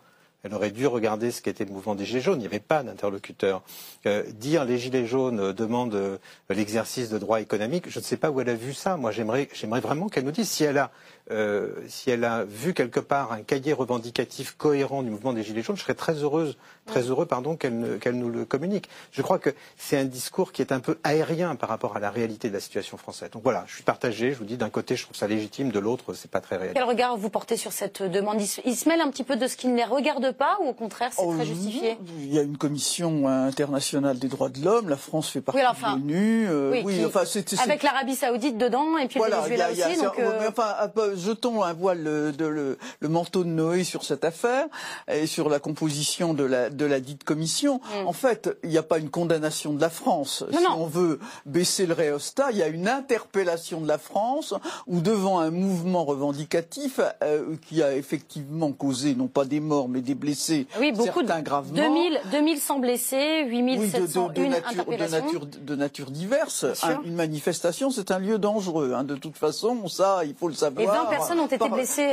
Elle 0.44 0.54
aurait 0.54 0.72
dû 0.72 0.88
regarder 0.88 1.32
ce 1.32 1.42
qu'était 1.42 1.66
le 1.66 1.72
mouvement 1.72 1.96
des 1.96 2.06
Gilets 2.06 2.22
jaunes. 2.22 2.40
Il 2.40 2.42
n'y 2.42 2.48
avait 2.48 2.60
pas 2.60 2.84
d'interlocuteur. 2.84 3.62
Euh, 4.06 4.24
dire 4.32 4.66
les 4.66 4.78
Gilets 4.78 5.06
jaunes 5.06 5.54
demandent 5.54 6.20
l'exercice 6.50 7.10
de 7.10 7.18
droits 7.18 7.42
économiques, 7.42 7.90
je 7.90 8.00
ne 8.00 8.04
sais 8.04 8.18
pas 8.18 8.30
où 8.30 8.42
elle 8.42 8.50
a 8.50 8.56
vu 8.56 8.74
ça. 8.74 8.98
Moi, 8.98 9.12
j'aimerais 9.12 9.48
vraiment 9.82 10.10
qu'elle 10.10 10.26
nous 10.26 10.32
dise 10.32 10.50
si 10.50 10.64
elle 10.64 10.78
a 10.78 10.92
euh, 11.32 11.70
si 11.88 12.12
elle 12.12 12.26
a 12.26 12.44
vu 12.44 12.74
quelque 12.74 13.00
part 13.00 13.32
un 13.32 13.42
cahier 13.42 13.74
revendicatif 13.74 14.56
cohérent 14.58 15.04
du 15.04 15.10
mouvement 15.10 15.34
des 15.34 15.44
Gilets 15.44 15.62
jaunes, 15.62 15.78
je 15.78 15.84
serais 15.84 15.94
très 15.94 16.14
heureuse, 16.16 16.58
très 16.86 17.02
heureux, 17.04 17.26
pardon, 17.26 17.56
qu'elle 17.56 17.74
nous 17.78 18.30
le 18.30 18.46
communique. 18.46 18.90
Je 19.12 19.22
crois 19.22 19.40
que 19.40 19.50
c'est 19.78 19.98
un 19.98 20.04
discours 20.06 20.52
qui 20.52 20.62
est 20.62 20.72
un 20.72 20.80
peu 20.80 20.98
aérien 21.04 21.56
par 21.56 21.70
rapport 21.70 21.96
à 21.96 22.00
la 22.00 22.10
réalité 22.10 22.50
de 22.50 22.54
la 22.54 22.60
situation 22.60 22.98
française. 22.98 23.30
Donc 23.32 23.44
voilà, 23.44 23.64
je 23.68 23.76
suis 23.76 23.84
partagé. 23.84 24.34
Je 24.34 24.38
vous 24.38 24.46
dis, 24.46 24.58
d'un 24.58 24.70
côté, 24.70 24.96
je 24.96 25.04
trouve 25.04 25.16
ça 25.16 25.28
légitime, 25.28 25.72
de 25.72 25.80
l'autre, 25.80 26.14
c'est 26.14 26.30
pas 26.30 26.42
très 26.42 26.58
réel. 26.58 26.72
Quel 26.74 26.84
regard 26.84 27.16
vous 27.16 27.30
portez 27.30 27.56
sur 27.56 27.72
cette 27.72 28.04
demande? 28.04 28.42
Il 28.66 28.76
se 28.76 28.90
mêle 28.90 29.02
un 29.02 29.10
petit 29.10 29.24
peu 29.24 29.38
de 29.38 29.48
ce 29.48 29.56
qui 29.56 29.68
ne 29.68 29.78
les 29.78 29.86
regarde 29.86 30.32
pas, 30.34 30.58
ou 30.62 30.68
au 30.68 30.74
contraire, 30.74 31.12
c'est 31.14 31.26
très 31.26 31.44
oh, 31.44 31.46
justifié? 31.46 31.98
Il 32.20 32.34
y 32.34 32.40
a 32.40 32.42
une 32.42 32.58
commission 32.58 33.28
internationale 33.28 34.20
des 34.20 34.28
droits 34.28 34.50
de 34.50 34.64
l'homme. 34.64 34.90
La 34.90 34.98
France 34.98 35.30
fait 35.30 35.42
partie 35.42 35.62
de 35.62 35.88
l'ONU. 35.88 36.48
Euh, 36.50 36.82
oui, 36.84 37.04
enfin, 37.06 37.24
avec 37.64 37.84
l'Arabie 37.84 38.16
Saoudite 38.16 38.58
dedans, 38.58 38.98
et 38.98 39.08
puis 39.08 39.20
le 39.20 39.30
Venezuela 39.30 39.72
aussi. 39.72 40.02
Donc, 40.02 40.20
euh, 40.20 40.50
enfin, 40.50 40.76
jetons 41.16 41.64
un 41.64 41.74
voile 41.74 42.04
de, 42.04 42.46
le, 42.46 42.78
manteau 43.02 43.44
de 43.44 43.50
Noé 43.50 43.84
sur 43.84 44.04
cette 44.04 44.24
affaire 44.24 44.68
et 45.08 45.28
sur 45.28 45.50
la 45.50 45.60
composition 45.60 46.34
de 46.34 46.44
la, 46.44 46.70
de 46.70 46.86
la 46.86 47.00
dite 47.00 47.24
commission. 47.24 47.80
Mm. 48.04 48.08
En 48.08 48.14
fait, 48.14 48.50
il 48.64 48.70
n'y 48.70 48.78
a 48.78 48.84
pas 48.84 49.00
une 49.00 49.10
condamnation 49.10 49.74
de 49.74 49.82
la 49.82 49.90
France. 49.90 50.44
si 50.52 50.66
on 50.76 50.88
veut 50.88 51.20
baisser 51.46 51.86
le 51.86 51.94
réostat, 51.94 52.52
il 52.52 52.58
y 52.58 52.64
a 52.64 52.68
une 52.68 52.88
interpellation 52.88 53.82
de 53.82 53.88
la 53.88 53.98
France 53.98 54.54
où 54.88 55.02
devant 55.02 55.40
un 55.40 55.52
mouvement 55.52 56.06
revendicatif 56.06 57.00
euh, 57.22 57.56
qui 57.68 57.84
a 57.84 57.96
effectivement 57.96 58.72
causé 58.72 59.16
non 59.16 59.28
pas 59.28 59.46
des 59.46 59.60
morts 59.60 59.90
mais 59.90 60.02
des 60.02 60.16
blessés, 60.16 60.68
oui, 60.80 60.92
beaucoup 60.92 61.20
certains 61.20 61.40
de, 61.40 61.46
gravement. 61.46 61.76
2000, 61.76 62.22
2100 62.32 62.80
blessés, 62.80 63.46
8701 63.46 64.28
oui, 64.28 64.34
de, 64.34 64.42
de, 64.42 64.48
nature, 64.48 64.86
de, 64.86 64.98
nature, 64.98 65.46
de 65.46 65.76
nature 65.76 66.12
diverse. 66.12 66.66
une 67.06 67.16
manifestation, 67.16 67.92
c'est 67.92 68.12
un 68.12 68.20
lieu 68.20 68.38
dangereux. 68.38 68.94
Hein, 68.96 69.04
de 69.04 69.16
toute 69.16 69.38
façon, 69.38 69.88
ça, 69.88 70.22
il 70.26 70.34
faut 70.34 70.48
le 70.48 70.54
savoir. 70.54 71.03
Et 71.04 71.06
20 71.06 71.10
personnes 71.10 71.40
ont 71.40 71.48
été 71.48 71.64
euh, 71.64 71.70
blessé 71.70 72.04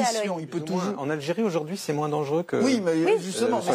à 0.00 0.12
l'œil. 0.12 0.48
En 0.98 1.10
Algérie 1.10 1.42
aujourd'hui, 1.42 1.76
c'est 1.76 1.92
moins 1.92 2.08
dangereux 2.08 2.42
que. 2.42 2.56
Oui, 2.56 2.80
mais 2.84 3.18
justement, 3.18 3.60
ça, 3.60 3.72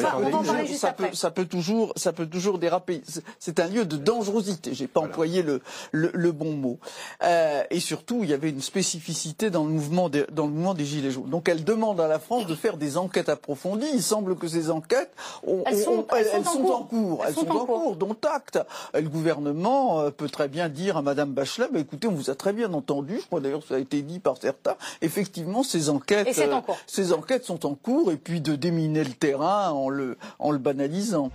peut, 0.92 1.06
ça, 1.14 1.32
peut, 1.32 1.46
toujours, 1.46 1.94
ça 1.96 2.14
peut 2.14 2.26
toujours 2.26 2.60
déraper. 2.60 3.02
C'est 3.40 3.60
un 3.60 3.68
lieu 3.68 3.86
de 3.86 3.98
dangerosité. 3.98 4.74
J'ai 4.74 4.88
pas 4.88 5.02
employé 5.02 5.44
le, 5.44 5.62
le, 5.92 6.32
bon 6.32 6.54
mot. 6.54 6.80
Euh, 7.24 7.64
et 7.70 7.80
surtout, 7.80 8.22
il 8.24 8.30
y 8.30 8.34
avait 8.34 8.50
une 8.50 8.62
spécificité 8.62 9.50
dans 9.50 9.64
le 9.64 9.72
mouvement 9.72 10.10
des, 10.10 10.26
dans 10.32 10.46
le 10.46 10.52
mouvement 10.52 10.74
des 10.74 10.86
gilets 10.86 11.12
jaunes. 11.12 11.30
Donc, 11.30 11.50
elle 11.50 11.64
demande 11.64 12.00
à 12.00 12.08
la 12.08 12.20
France 12.20 12.48
de 12.48 12.56
faire 12.56 12.78
des 12.78 12.98
enquêtes 12.98 13.30
approfondies. 13.30 13.90
Il 13.94 14.04
semble 14.04 14.36
que 14.36 14.48
ces 14.48 14.70
enquêtes, 14.70 15.12
elles, 15.66 15.78
sont, 15.78 16.06
elles, 16.16 16.46
sont, 16.46 16.66
en 16.66 16.84
cours. 16.84 17.24
Elles, 17.28 17.34
sont, 17.34 17.50
en 17.50 17.66
cours. 17.66 17.96
Dont 17.96 18.16
acte. 18.24 18.60
Le 18.94 19.10
gouvernement 19.10 20.02
euh, 20.02 20.10
peut 20.12 20.30
très 20.30 20.48
bien 20.48 20.70
dire 20.70 20.98
à 20.98 21.02
Madame 21.02 21.32
Bachelet, 21.32 21.68
bah, 21.72 21.80
écoutez, 21.80 22.08
on 22.08 22.14
vous 22.14 22.30
a 22.30 22.36
très 22.36 22.54
bien 22.54 22.74
entendu. 22.74 23.20
Je 23.20 23.26
crois 23.26 23.40
d'ailleurs 23.40 23.62
que 23.62 23.68
ça 23.68 23.76
a 23.76 23.80
été 23.80 24.02
dit 24.02 24.20
par 24.20 24.38
certains 24.38 24.51
effectivement, 25.02 25.64
ces 25.64 25.90
enquêtes, 25.90 26.38
euh, 26.38 26.62
ces 26.88 27.14
enquêtes 27.14 27.46
sont 27.46 27.66
en 27.66 27.76
cours, 27.76 28.12
et 28.12 28.18
puis 28.18 28.42
de 28.42 28.56
déminer 28.56 29.04
le 29.04 29.14
terrain 29.14 29.72
en 29.72 29.90
le, 29.90 30.18
en 30.40 30.52
le 30.52 30.58
banalisant. 30.58 31.32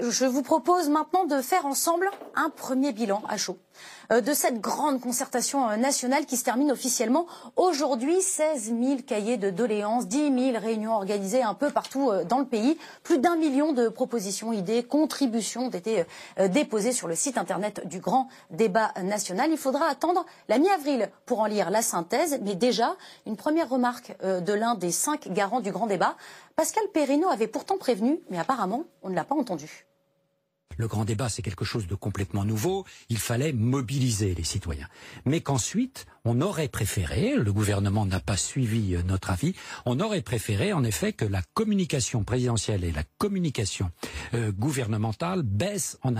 Je 0.00 0.24
vous 0.24 0.42
propose 0.42 0.88
maintenant 0.88 1.24
de 1.24 1.42
faire 1.42 1.66
ensemble 1.66 2.08
un 2.34 2.50
premier 2.50 2.92
bilan 2.92 3.22
à 3.28 3.36
chaud. 3.36 3.58
Euh, 4.10 4.20
de 4.22 4.32
cette 4.32 4.60
grande 4.60 5.00
concertation 5.00 5.68
euh, 5.68 5.76
nationale 5.76 6.24
qui 6.24 6.36
se 6.36 6.44
termine 6.44 6.72
officiellement 6.72 7.26
aujourd'hui. 7.56 8.22
16 8.22 8.72
000 8.80 9.02
cahiers 9.06 9.36
de 9.36 9.50
doléances, 9.50 10.06
10 10.06 10.52
000 10.52 10.58
réunions 10.58 10.94
organisées 10.94 11.42
un 11.42 11.52
peu 11.52 11.70
partout 11.70 12.10
euh, 12.10 12.24
dans 12.24 12.38
le 12.38 12.46
pays. 12.46 12.78
Plus 13.02 13.18
d'un 13.18 13.36
million 13.36 13.72
de 13.72 13.88
propositions, 13.88 14.52
idées, 14.52 14.82
contributions 14.82 15.66
ont 15.66 15.70
été 15.70 16.04
déposées 16.50 16.92
sur 16.92 17.08
le 17.08 17.14
site 17.14 17.38
internet 17.38 17.86
du 17.86 18.00
grand 18.00 18.28
débat 18.50 18.92
national. 19.02 19.50
Il 19.50 19.58
faudra 19.58 19.86
attendre 19.86 20.24
la 20.48 20.58
mi-avril 20.58 21.10
pour 21.26 21.40
en 21.40 21.46
lire 21.46 21.70
la 21.70 21.82
synthèse, 21.82 22.38
mais 22.42 22.54
déjà 22.54 22.96
une 23.26 23.36
première 23.36 23.68
remarque 23.68 24.16
de 24.22 24.52
l'un 24.52 24.74
des 24.74 24.92
cinq 24.92 25.28
garants 25.32 25.60
du 25.60 25.72
grand 25.72 25.86
débat. 25.86 26.16
Pascal 26.56 26.84
Perrineau 26.92 27.28
avait 27.28 27.46
pourtant 27.46 27.78
prévenu, 27.78 28.20
mais 28.30 28.38
apparemment 28.38 28.84
on 29.02 29.10
ne 29.10 29.14
l'a 29.14 29.24
pas 29.24 29.34
entendu. 29.34 29.87
Le 30.76 30.86
grand 30.86 31.04
débat, 31.04 31.28
c'est 31.28 31.42
quelque 31.42 31.64
chose 31.64 31.88
de 31.88 31.96
complètement 31.96 32.44
nouveau. 32.44 32.84
Il 33.08 33.18
fallait 33.18 33.52
mobiliser 33.52 34.34
les 34.34 34.44
citoyens. 34.44 34.86
Mais 35.24 35.40
qu'ensuite, 35.40 36.06
on 36.24 36.40
aurait 36.40 36.68
préféré, 36.68 37.34
le 37.36 37.52
gouvernement 37.52 38.06
n'a 38.06 38.20
pas 38.20 38.36
suivi 38.36 38.94
euh, 38.94 39.02
notre 39.02 39.30
avis, 39.30 39.54
on 39.86 39.98
aurait 39.98 40.20
préféré 40.20 40.72
en 40.72 40.84
effet 40.84 41.12
que 41.12 41.24
la 41.24 41.42
communication 41.54 42.22
présidentielle 42.22 42.84
et 42.84 42.92
la 42.92 43.02
communication 43.18 43.90
euh, 44.34 44.52
gouvernementale 44.52 45.42
baissent 45.42 45.98
en, 46.02 46.14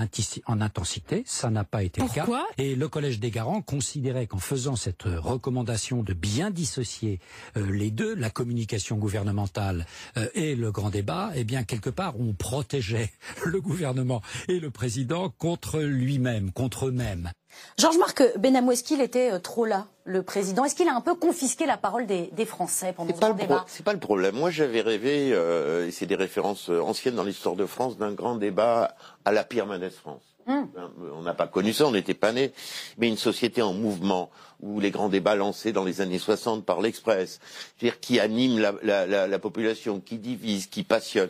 intensité. 0.61 1.23
Ça 1.25 1.49
n'a 1.49 1.63
pas 1.63 1.83
été 1.83 2.01
le 2.01 2.07
cas. 2.07 2.25
Et 2.57 2.75
le 2.75 2.87
Collège 2.89 3.19
des 3.19 3.31
garants 3.31 3.61
considérait 3.61 4.27
qu'en 4.27 4.39
faisant 4.39 4.75
cette 4.75 5.05
euh, 5.05 5.19
recommandation 5.19 6.03
de 6.03 6.13
bien 6.13 6.49
dissocier 6.49 7.19
les 7.55 7.91
deux, 7.91 8.15
la 8.15 8.29
communication 8.29 8.97
gouvernementale 8.97 9.85
et 10.33 10.55
le 10.55 10.71
grand 10.71 10.89
débat, 10.89 11.31
eh 11.35 11.43
bien 11.43 11.63
quelque 11.63 11.89
part 11.89 12.19
on 12.19 12.33
protégeait 12.33 13.11
le 13.45 13.61
gouvernement 13.61 14.21
et 14.47 14.59
le 14.59 14.71
président 14.71 15.29
contre 15.29 15.79
lui-même, 15.79 16.51
contre 16.51 16.87
eux-mêmes. 16.87 17.31
Georges-Marc 17.77 18.37
Benamou, 18.37 18.71
est-ce 18.71 18.83
qu'il 18.83 19.01
était 19.01 19.31
euh, 19.31 19.39
trop 19.39 19.65
là, 19.65 19.87
le 20.05 20.23
président 20.23 20.65
Est-ce 20.65 20.75
qu'il 20.75 20.87
a 20.87 20.95
un 20.95 21.01
peu 21.01 21.15
confisqué 21.15 21.65
la 21.65 21.77
parole 21.77 22.05
des, 22.05 22.29
Français 22.45 22.93
pendant 22.93 23.13
ce 23.13 23.33
débat 23.33 23.65
C'est 23.67 23.83
pas 23.83 23.93
le 23.93 23.99
problème. 23.99 24.35
Moi, 24.35 24.49
j'avais 24.49 24.81
rêvé, 24.81 25.31
euh, 25.33 25.87
et 25.87 25.91
c'est 25.91 26.05
des 26.05 26.15
références 26.15 26.69
euh, 26.69 26.81
anciennes 26.81 27.15
dans 27.15 27.23
l'histoire 27.23 27.55
de 27.55 27.65
France, 27.65 27.97
d'un 27.97 28.11
grand 28.11 28.35
débat 28.35 28.95
à 29.25 29.31
la 29.31 29.43
pire 29.43 29.65
Mendès 29.65 29.89
France. 29.89 30.23
Hum. 30.47 30.67
Ben, 30.73 30.89
on 31.15 31.21
n'a 31.21 31.33
pas 31.33 31.47
connu 31.47 31.73
ça, 31.73 31.85
on 31.85 31.91
n'était 31.91 32.13
pas 32.13 32.31
nés, 32.31 32.53
mais 32.97 33.07
une 33.07 33.17
société 33.17 33.61
en 33.61 33.73
mouvement 33.73 34.31
où 34.61 34.79
les 34.79 34.89
grands 34.89 35.09
débats 35.09 35.35
lancés 35.35 35.71
dans 35.71 35.83
les 35.83 36.01
années 36.01 36.17
60 36.17 36.65
par 36.65 36.81
l'Express, 36.81 37.39
c'est-à-dire 37.77 37.99
qui 37.99 38.19
anime 38.19 38.59
la 38.59 39.39
population, 39.39 39.99
qui 39.99 40.17
divise, 40.17 40.67
qui 40.67 40.83
passionne 40.83 41.29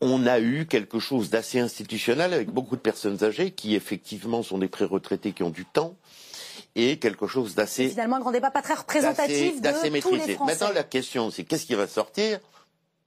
on 0.00 0.26
a 0.26 0.40
eu 0.40 0.66
quelque 0.66 0.98
chose 0.98 1.30
d'assez 1.30 1.58
institutionnel 1.58 2.32
avec 2.32 2.50
beaucoup 2.50 2.76
de 2.76 2.80
personnes 2.80 3.24
âgées 3.24 3.50
qui 3.50 3.74
effectivement 3.74 4.42
sont 4.42 4.58
des 4.58 4.68
pré-retraités 4.68 5.32
qui 5.32 5.42
ont 5.42 5.50
du 5.50 5.64
temps 5.64 5.96
et 6.74 6.98
quelque 6.98 7.26
chose 7.26 7.54
d'assez 7.54 7.88
finalement 7.88 8.16
un 8.16 8.20
grand 8.20 8.30
débat 8.30 8.50
pas 8.50 8.62
très 8.62 8.74
représentatif 8.74 9.60
tous 9.60 10.14
les 10.14 10.34
Français. 10.34 10.38
Maintenant 10.44 10.72
la 10.72 10.84
question 10.84 11.30
c'est 11.30 11.44
qu'est-ce 11.44 11.66
qui 11.66 11.74
va 11.74 11.86
sortir? 11.86 12.38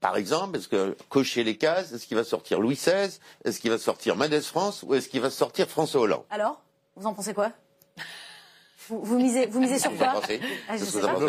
Par 0.01 0.17
exemple, 0.17 0.57
est-ce 0.57 0.67
que 0.67 0.97
cocher 1.09 1.43
les 1.43 1.57
cases, 1.57 1.91
est-ce 1.91 2.07
qu'il 2.07 2.17
va 2.17 2.23
sortir 2.23 2.59
Louis 2.59 2.73
XVI, 2.73 3.19
est-ce 3.45 3.59
qu'il 3.59 3.69
va 3.69 3.77
sortir 3.77 4.15
Mendes 4.15 4.41
France? 4.41 4.83
Ou 4.83 4.95
est-ce 4.95 5.07
qu'il 5.07 5.21
va 5.21 5.29
sortir 5.29 5.69
François 5.69 6.01
Hollande? 6.01 6.23
Alors, 6.31 6.59
vous 6.95 7.05
en 7.05 7.13
pensez 7.13 7.35
quoi? 7.35 7.51
Vous, 9.03 9.17
misez, 9.17 9.45
vous 9.47 9.59
misez 9.59 9.79
sur 9.79 9.95
quoi 9.97 10.13
ah, 10.15 10.75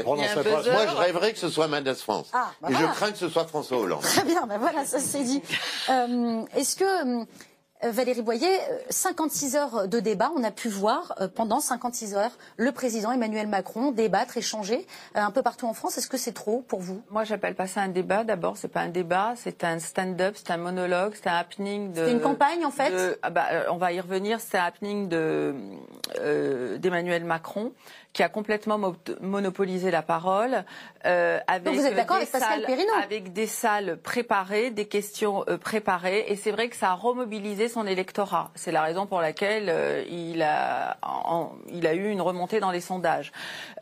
Moi, 0.05 0.17
je 0.27 0.97
rêverais 0.97 1.33
que 1.33 1.39
ce 1.39 1.49
soit 1.49 1.69
Mendes 1.69 1.95
France. 1.95 2.29
Ah, 2.33 2.51
bah 2.61 2.69
et 2.71 2.75
je 2.75 2.85
crains 2.87 3.13
que 3.13 3.19
ce 3.19 3.29
soit 3.29 3.47
François 3.47 3.79
Hollande. 3.79 4.03
Très 4.03 4.25
bien, 4.25 4.47
ben 4.47 4.59
voilà, 4.59 4.85
ça 4.85 4.99
c'est 4.99 5.23
dit. 5.23 5.43
Euh, 5.89 6.43
est-ce 6.57 6.77
que 6.77 7.21
euh, 7.21 7.25
Valérie 7.83 8.23
Boyer, 8.23 8.59
56 8.91 9.55
euh, 9.55 9.59
heures 9.59 9.89
de 9.89 10.01
débat, 10.01 10.31
on 10.37 10.45
a 10.45 10.51
pu 10.51 10.69
voir 10.69 11.15
euh, 11.21 11.29
pendant 11.29 11.61
56 11.61 12.15
heures 12.15 12.31
le 12.57 12.71
président 12.71 13.11
Emmanuel 13.11 13.49
Macron 13.49 13.91
débattre, 13.91 14.37
échanger 14.37 14.87
un 15.15 15.31
peu 15.31 15.43
partout 15.43 15.67
en 15.67 15.75
France. 15.75 15.99
Est-ce 15.99 16.07
que 16.07 16.17
c'est 16.17 16.33
trop 16.33 16.61
pour 16.69 16.81
vous? 16.81 17.03
Moi, 17.11 17.25
j'appelle 17.25 17.55
pas 17.55 17.67
ça 17.67 17.81
un 17.81 17.89
débat. 17.89 18.25
D'abord, 18.25 18.57
c'est 18.57 18.69
pas 18.69 18.81
un 18.81 18.89
débat, 18.89 19.35
c'est 19.37 19.65
un 19.65 19.79
stand-up, 19.79 20.37
c'est 20.37 20.53
un 20.53 20.57
monologue, 20.59 21.15
c'est 21.15 21.29
un 21.29 21.35
happening 21.35 21.93
de. 21.93 22.05
C'est 22.05 22.13
une 22.13 22.21
campagne 22.21 22.65
en 22.65 22.71
fait? 22.71 23.19
Ah 23.23 23.31
bah, 23.31 23.47
on 23.71 23.77
va 23.77 23.93
y 23.93 24.01
revenir. 24.01 24.41
C'est 24.41 24.59
un 24.59 24.65
happening 24.65 25.09
de 25.09 25.55
d'Emmanuel 26.79 27.25
Macron 27.25 27.73
qui 28.13 28.23
a 28.23 28.29
complètement 28.29 28.79
monopolisé 29.21 29.91
la 29.91 30.03
parole. 30.03 30.65
Euh, 31.07 31.39
avec 31.47 31.75
vous 31.75 31.87
êtes 31.87 31.95
d'accord 31.95 32.17
avec 32.17 32.31
Pascal 32.31 32.67
Avec 33.03 33.33
des 33.33 33.47
salles 33.47 33.99
préparées, 34.03 34.71
des 34.71 34.87
questions 34.87 35.45
euh, 35.49 35.57
préparées. 35.57 36.27
Et 36.29 36.37
c'est 36.37 36.51
vrai 36.51 36.69
que 36.69 36.77
ça 36.77 36.91
a 36.91 36.95
remobilisé 36.95 37.69
son 37.69 37.87
électorat. 37.87 38.51
C'est 38.55 38.73
la 38.73 38.83
raison 38.83 39.07
pour 39.07 39.21
laquelle 39.21 39.69
euh, 39.69 40.05
il, 40.11 40.43
a, 40.43 40.99
il 41.69 41.87
a 41.87 41.95
eu 41.95 42.09
une 42.11 42.21
remontée 42.21 42.61
dans 42.61 42.71
les 42.71 42.81
sondages. 42.81 43.33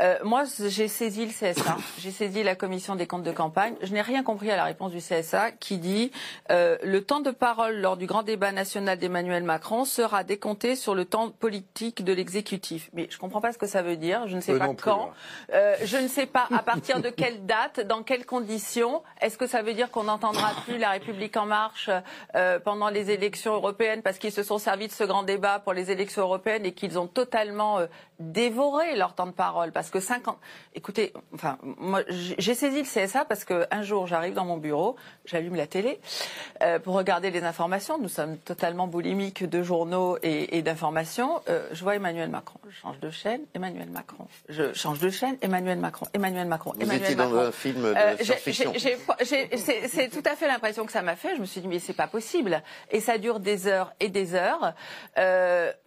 Euh, 0.01 0.17
moi, 0.25 0.45
j'ai 0.69 0.89
saisi 0.89 1.27
le 1.27 1.33
CSA, 1.33 1.77
j'ai 1.99 2.11
saisi 2.11 2.43
la 2.43 2.55
commission 2.55 2.97
des 2.97 3.07
comptes 3.07 3.23
de 3.23 3.33
campagne. 3.33 3.75
Je 3.83 3.93
n'ai 3.93 4.03
rien 4.03 4.23
compris 4.23 4.51
à 4.51 4.57
la 4.57 4.65
réponse 4.65 4.93
du 4.93 4.99
CSA 4.99 5.53
qui 5.53 5.79
dit 5.79 6.11
euh, 6.51 6.77
le 6.83 7.03
temps 7.03 7.21
de 7.21 7.31
parole 7.31 7.77
lors 7.77 7.97
du 7.97 8.07
grand 8.07 8.23
débat 8.23 8.53
national 8.53 8.99
d'Emmanuel 8.99 9.43
Macron 9.43 9.85
sera 9.85 10.25
décompté 10.25 10.77
sur 10.77 10.95
le 10.95 11.05
temps 11.05 11.31
politique 11.31 12.05
de 12.05 12.13
l'exécutif. 12.13 12.91
Mais 12.93 13.07
je 13.11 13.17
ne 13.17 13.21
comprends 13.21 13.41
pas 13.41 13.53
ce 13.53 13.59
que 13.59 13.67
ça 13.67 13.83
veut 13.83 13.97
dire. 13.97 14.20
Je 14.27 14.37
ne 14.37 14.41
sais 14.41 14.59
pas 14.59 14.69
quand. 14.75 15.11
Euh, 15.53 15.77
je 15.85 15.97
ne 15.97 16.09
sais 16.09 16.27
pas 16.27 16.47
à 16.55 16.63
partir 16.63 17.01
de 17.01 17.11
quelle 17.11 17.47
date, 17.47 17.81
dans 17.81 18.03
quelles 18.03 18.27
conditions. 18.27 19.03
Est-ce 19.21 19.39
que 19.39 19.47
ça 19.47 19.63
veut 19.63 19.75
dire 19.75 19.91
qu'on 19.91 20.05
n'entendra 20.05 20.53
plus 20.65 20.79
la 20.79 20.91
République 20.91 21.37
en 21.37 21.47
marche 21.47 21.91
euh, 22.35 22.59
pendant 22.59 22.89
les 22.89 23.11
élections 23.11 23.55
européennes 23.55 24.03
parce 24.03 24.19
qu'ils 24.19 24.33
se 24.33 24.43
sont 24.43 24.59
servis 24.59 24.89
de 24.89 24.93
ce 24.93 25.05
grand 25.05 25.23
débat 25.23 25.59
pour 25.59 25.73
les 25.73 25.91
élections 25.91 26.23
européennes 26.23 26.67
et 26.67 26.73
qu'ils 26.73 26.99
ont 26.99 27.07
totalement 27.07 27.81
dévoré 28.21 28.95
leur 28.97 29.15
temps 29.15 29.27
de 29.27 29.33
parole 29.33 29.73
Parce 29.73 29.91
que 29.91 29.99
50... 29.99 30.39
Écoutez, 30.75 31.13
enfin, 31.35 31.59
moi, 31.63 32.03
j'ai 32.09 32.55
saisi 32.55 32.79
le 32.79 32.85
CSA 32.85 33.25
parce 33.25 33.45
qu'un 33.45 33.83
jour, 33.83 34.07
j'arrive 34.07 34.35
dans 34.35 34.45
mon 34.45 34.59
bureau, 34.59 34.97
j'allume 35.25 35.57
la 35.57 35.67
télé 35.67 35.99
euh, 36.63 36.79
pour 36.79 36.95
regarder 36.95 37.31
les 37.31 37.43
informations. 37.43 37.99
Nous 37.99 38.09
sommes 38.09 38.37
totalement 38.39 38.87
boulimiques 38.87 39.45
de 39.49 39.63
journaux 39.63 40.19
et, 40.23 40.59
et 40.59 40.63
d'informations. 40.63 41.41
Euh, 41.49 41.69
je 41.73 41.83
vois 41.83 41.97
Emmanuel 41.97 42.29
Macron. 42.29 42.61
Je 42.69 42.73
change 42.73 43.01
de 43.01 43.11
chaîne, 43.11 43.41
Emmanuel 43.55 43.89
Macron. 43.91 44.27
Je 44.49 44.73
change 44.75 44.99
de 44.99 45.11
chaîne, 45.11 45.37
Emmanuel 45.41 45.79
Macron. 45.79 46.07
Emmanuel 46.15 46.47
Macron. 46.47 46.73
Vous 46.79 46.93
étiez 46.93 47.15
dans 47.15 47.35
un 47.35 47.53
film 47.53 47.83
de 47.83 47.95
euh, 47.97 48.17
science-fiction. 48.19 48.73
C'est 49.23 50.09
tout 50.11 50.23
à 50.25 50.37
fait 50.37 50.47
l'impression 50.47 50.85
que 50.85 50.93
ça 50.93 51.03
m'a 51.03 51.17
fait. 51.17 51.35
Je 51.37 51.41
me 51.41 51.47
suis 51.47 51.61
dit, 51.61 51.69
mais 51.69 51.79
c'est 51.79 51.95
pas 51.95 52.07
possible. 52.07 52.63
Et 52.91 53.01
ça 53.01 53.19
dure 53.19 53.41
des 53.41 53.67
heures 53.67 53.93
et 53.99 54.09
des 54.09 54.35
heures 54.35 54.75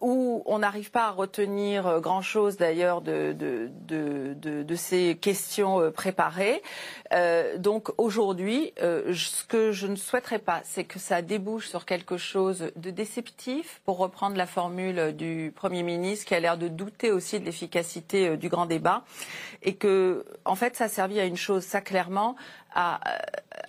où 0.00 0.42
on 0.46 0.58
n'arrive 0.58 0.90
pas 0.90 1.06
à 1.06 1.10
retenir 1.10 2.00
grand-chose 2.24 2.56
d'ailleurs 2.56 3.02
de, 3.02 4.74
ces 4.76 5.16
questions 5.20 5.80
euh, 5.80 5.90
préparées. 5.90 6.62
Euh, 7.12 7.58
donc 7.58 7.90
aujourd'hui, 7.98 8.72
euh, 8.80 9.12
ce 9.14 9.44
que 9.44 9.72
je 9.72 9.86
ne 9.86 9.96
souhaiterais 9.96 10.38
pas, 10.38 10.62
c'est 10.64 10.84
que 10.84 10.98
ça 10.98 11.20
débouche 11.20 11.68
sur 11.68 11.84
quelque 11.84 12.16
chose 12.16 12.70
de 12.76 12.90
déceptif, 12.90 13.82
pour 13.84 13.98
reprendre 13.98 14.36
la 14.36 14.46
formule 14.46 15.14
du 15.14 15.52
Premier 15.54 15.82
ministre, 15.82 16.26
qui 16.26 16.34
a 16.34 16.40
l'air 16.40 16.56
de 16.56 16.68
douter 16.68 17.12
aussi 17.12 17.38
de 17.40 17.44
l'efficacité 17.44 18.38
du 18.38 18.48
grand 18.48 18.64
débat, 18.64 19.04
et 19.62 19.74
que, 19.74 20.24
en 20.46 20.54
fait, 20.54 20.76
ça 20.76 20.86
a 20.86 21.04
à 21.04 21.24
une 21.24 21.36
chose, 21.36 21.62
ça 21.62 21.82
clairement, 21.82 22.36
à, 22.74 23.00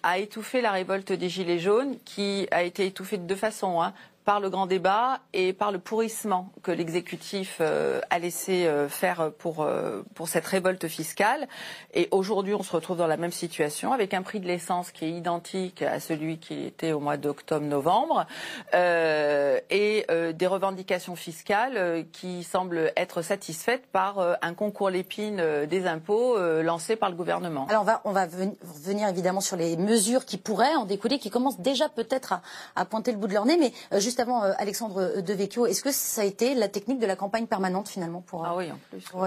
à 0.02 0.18
étouffer 0.18 0.62
la 0.62 0.72
révolte 0.72 1.12
des 1.12 1.28
Gilets 1.28 1.60
jaunes, 1.60 1.98
qui 2.06 2.48
a 2.52 2.64
été 2.64 2.86
étouffée 2.86 3.18
de 3.18 3.24
deux 3.24 3.36
façons. 3.36 3.82
Hein 3.82 3.94
par 4.26 4.40
le 4.40 4.50
grand 4.50 4.66
débat 4.66 5.20
et 5.34 5.54
par 5.54 5.72
le 5.72 5.78
pourrissement 5.78 6.52
que 6.64 6.72
l'exécutif 6.72 7.60
euh, 7.62 8.02
a 8.10 8.18
laissé 8.18 8.66
euh, 8.66 8.90
faire 8.90 9.32
pour, 9.38 9.62
euh, 9.62 10.02
pour 10.16 10.28
cette 10.28 10.48
révolte 10.48 10.88
fiscale. 10.88 11.48
Et 11.94 12.08
aujourd'hui, 12.10 12.56
on 12.56 12.64
se 12.64 12.72
retrouve 12.72 12.98
dans 12.98 13.08
la 13.08 13.18
même 13.18 13.32
situation 13.32 13.94
avec 13.94 14.16
un 14.16 14.24
prix 14.24 14.40
de 14.40 14.48
l'essence 14.48 14.92
qui 14.92 15.06
est 15.06 15.12
identique 15.12 15.84
à 15.84 16.00
celui 16.00 16.40
qui 16.40 16.66
était 16.66 16.92
au 16.92 17.00
mois 17.00 17.18
d'octobre-novembre 17.18 18.26
et 18.74 20.06
des 20.10 20.48
revendications 20.48 21.16
fiscales 21.16 22.06
qui 22.12 22.44
semblent 22.44 22.92
être 22.98 23.22
satisfaites 23.22 23.86
par 23.92 24.38
un 24.42 24.54
concours 24.54 24.90
l'épine 24.90 25.66
des 25.66 25.86
impôts 25.86 26.38
lancé 26.62 26.96
par 26.96 27.10
le 27.10 27.16
gouvernement. 27.16 27.68
Alors 27.70 27.84
on 27.84 27.86
va, 27.86 28.02
on 28.06 28.12
va 28.12 28.26
venir 28.28 29.08
évidemment 29.08 29.42
sur 29.42 29.58
les 29.58 29.78
mesures 29.78 30.26
qui 30.26 30.38
pourraient 30.38 30.76
en 30.76 30.86
découler, 30.86 31.20
qui 31.20 31.30
commencent 31.30 31.60
déjà 31.60 31.90
peut-être 31.90 32.42
à, 32.76 32.86
pointer 32.86 33.12
le 33.12 33.18
bout 33.18 33.28
de 33.28 33.34
leur 33.34 33.46
nez, 33.46 33.58
mais 33.58 33.72
juste 34.16 34.30
avant, 34.30 34.46
euh, 34.46 34.54
Alexandre 34.60 35.20
Devecchio, 35.20 35.66
est-ce 35.66 35.84
que 35.84 35.92
ça 35.92 36.22
a 36.22 36.24
été 36.24 36.56
la 36.56 36.70
technique 36.70 37.00
de 37.00 37.06
la 37.06 37.18
campagne 37.18 37.48
permanente 37.48 37.90
finalement 37.90 38.22
pour, 38.26 38.46
ah 38.46 38.56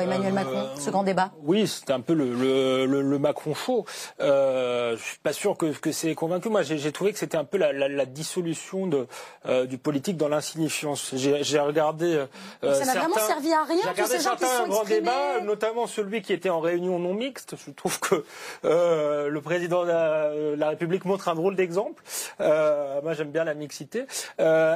Emmanuel 0.01 0.33
Macron, 0.33 0.57
euh, 0.57 0.77
ce 0.79 0.89
grand 0.89 1.03
débat? 1.03 1.31
Oui, 1.43 1.67
c'était 1.67 1.93
un 1.93 2.01
peu 2.01 2.15
le, 2.15 3.19
Macron 3.19 3.53
faux. 3.53 3.85
Euh, 4.21 4.97
je 4.97 5.03
suis 5.03 5.19
pas 5.19 5.35
sûr 5.35 5.59
que, 5.59 5.67
que 5.79 5.93
c'est 5.93 6.15
convaincu. 6.15 6.49
Moi, 6.49 6.63
j'ai 6.63 6.93
trouvé 6.93 7.13
que 7.13 7.19
c'était 7.19 7.37
un 7.37 7.45
peu 7.45 7.59
la, 7.59 8.07
dissolution 8.07 8.87
de, 8.87 9.07
euh, 9.45 9.67
du 9.67 9.77
politique 9.77 10.17
dans 10.17 10.29
l'insignifiance. 10.29 11.15
J'ai 11.15 11.61
regardé. 11.61 12.25
ça 12.63 12.85
n'a 12.87 12.95
vraiment 12.95 13.19
servi 13.19 13.53
à 13.53 13.65
rien. 13.65 13.83
J'ai 13.83 13.91
regardé 13.91 14.19
certains 14.21 14.69
grands 14.69 14.85
débats, 14.85 15.41
notamment 15.43 15.87
celui 15.87 16.23
qui 16.23 16.33
était 16.33 16.49
en 16.49 16.61
réunion 16.61 16.99
non 16.99 17.13
mixte. 17.13 17.57
Je 17.67 17.73
trouve 17.73 18.01
que 18.01 18.25
le 18.63 19.41
président 19.41 19.85
de 19.85 20.55
la, 20.55 20.69
République 20.69 21.05
montre 21.05 21.29
un 21.29 21.35
drôle 21.35 21.57
d'exemple. 21.57 22.03
moi, 22.39 23.13
j'aime 23.13 23.31
bien 23.31 23.45
la 23.45 23.55
mixité 23.55 24.07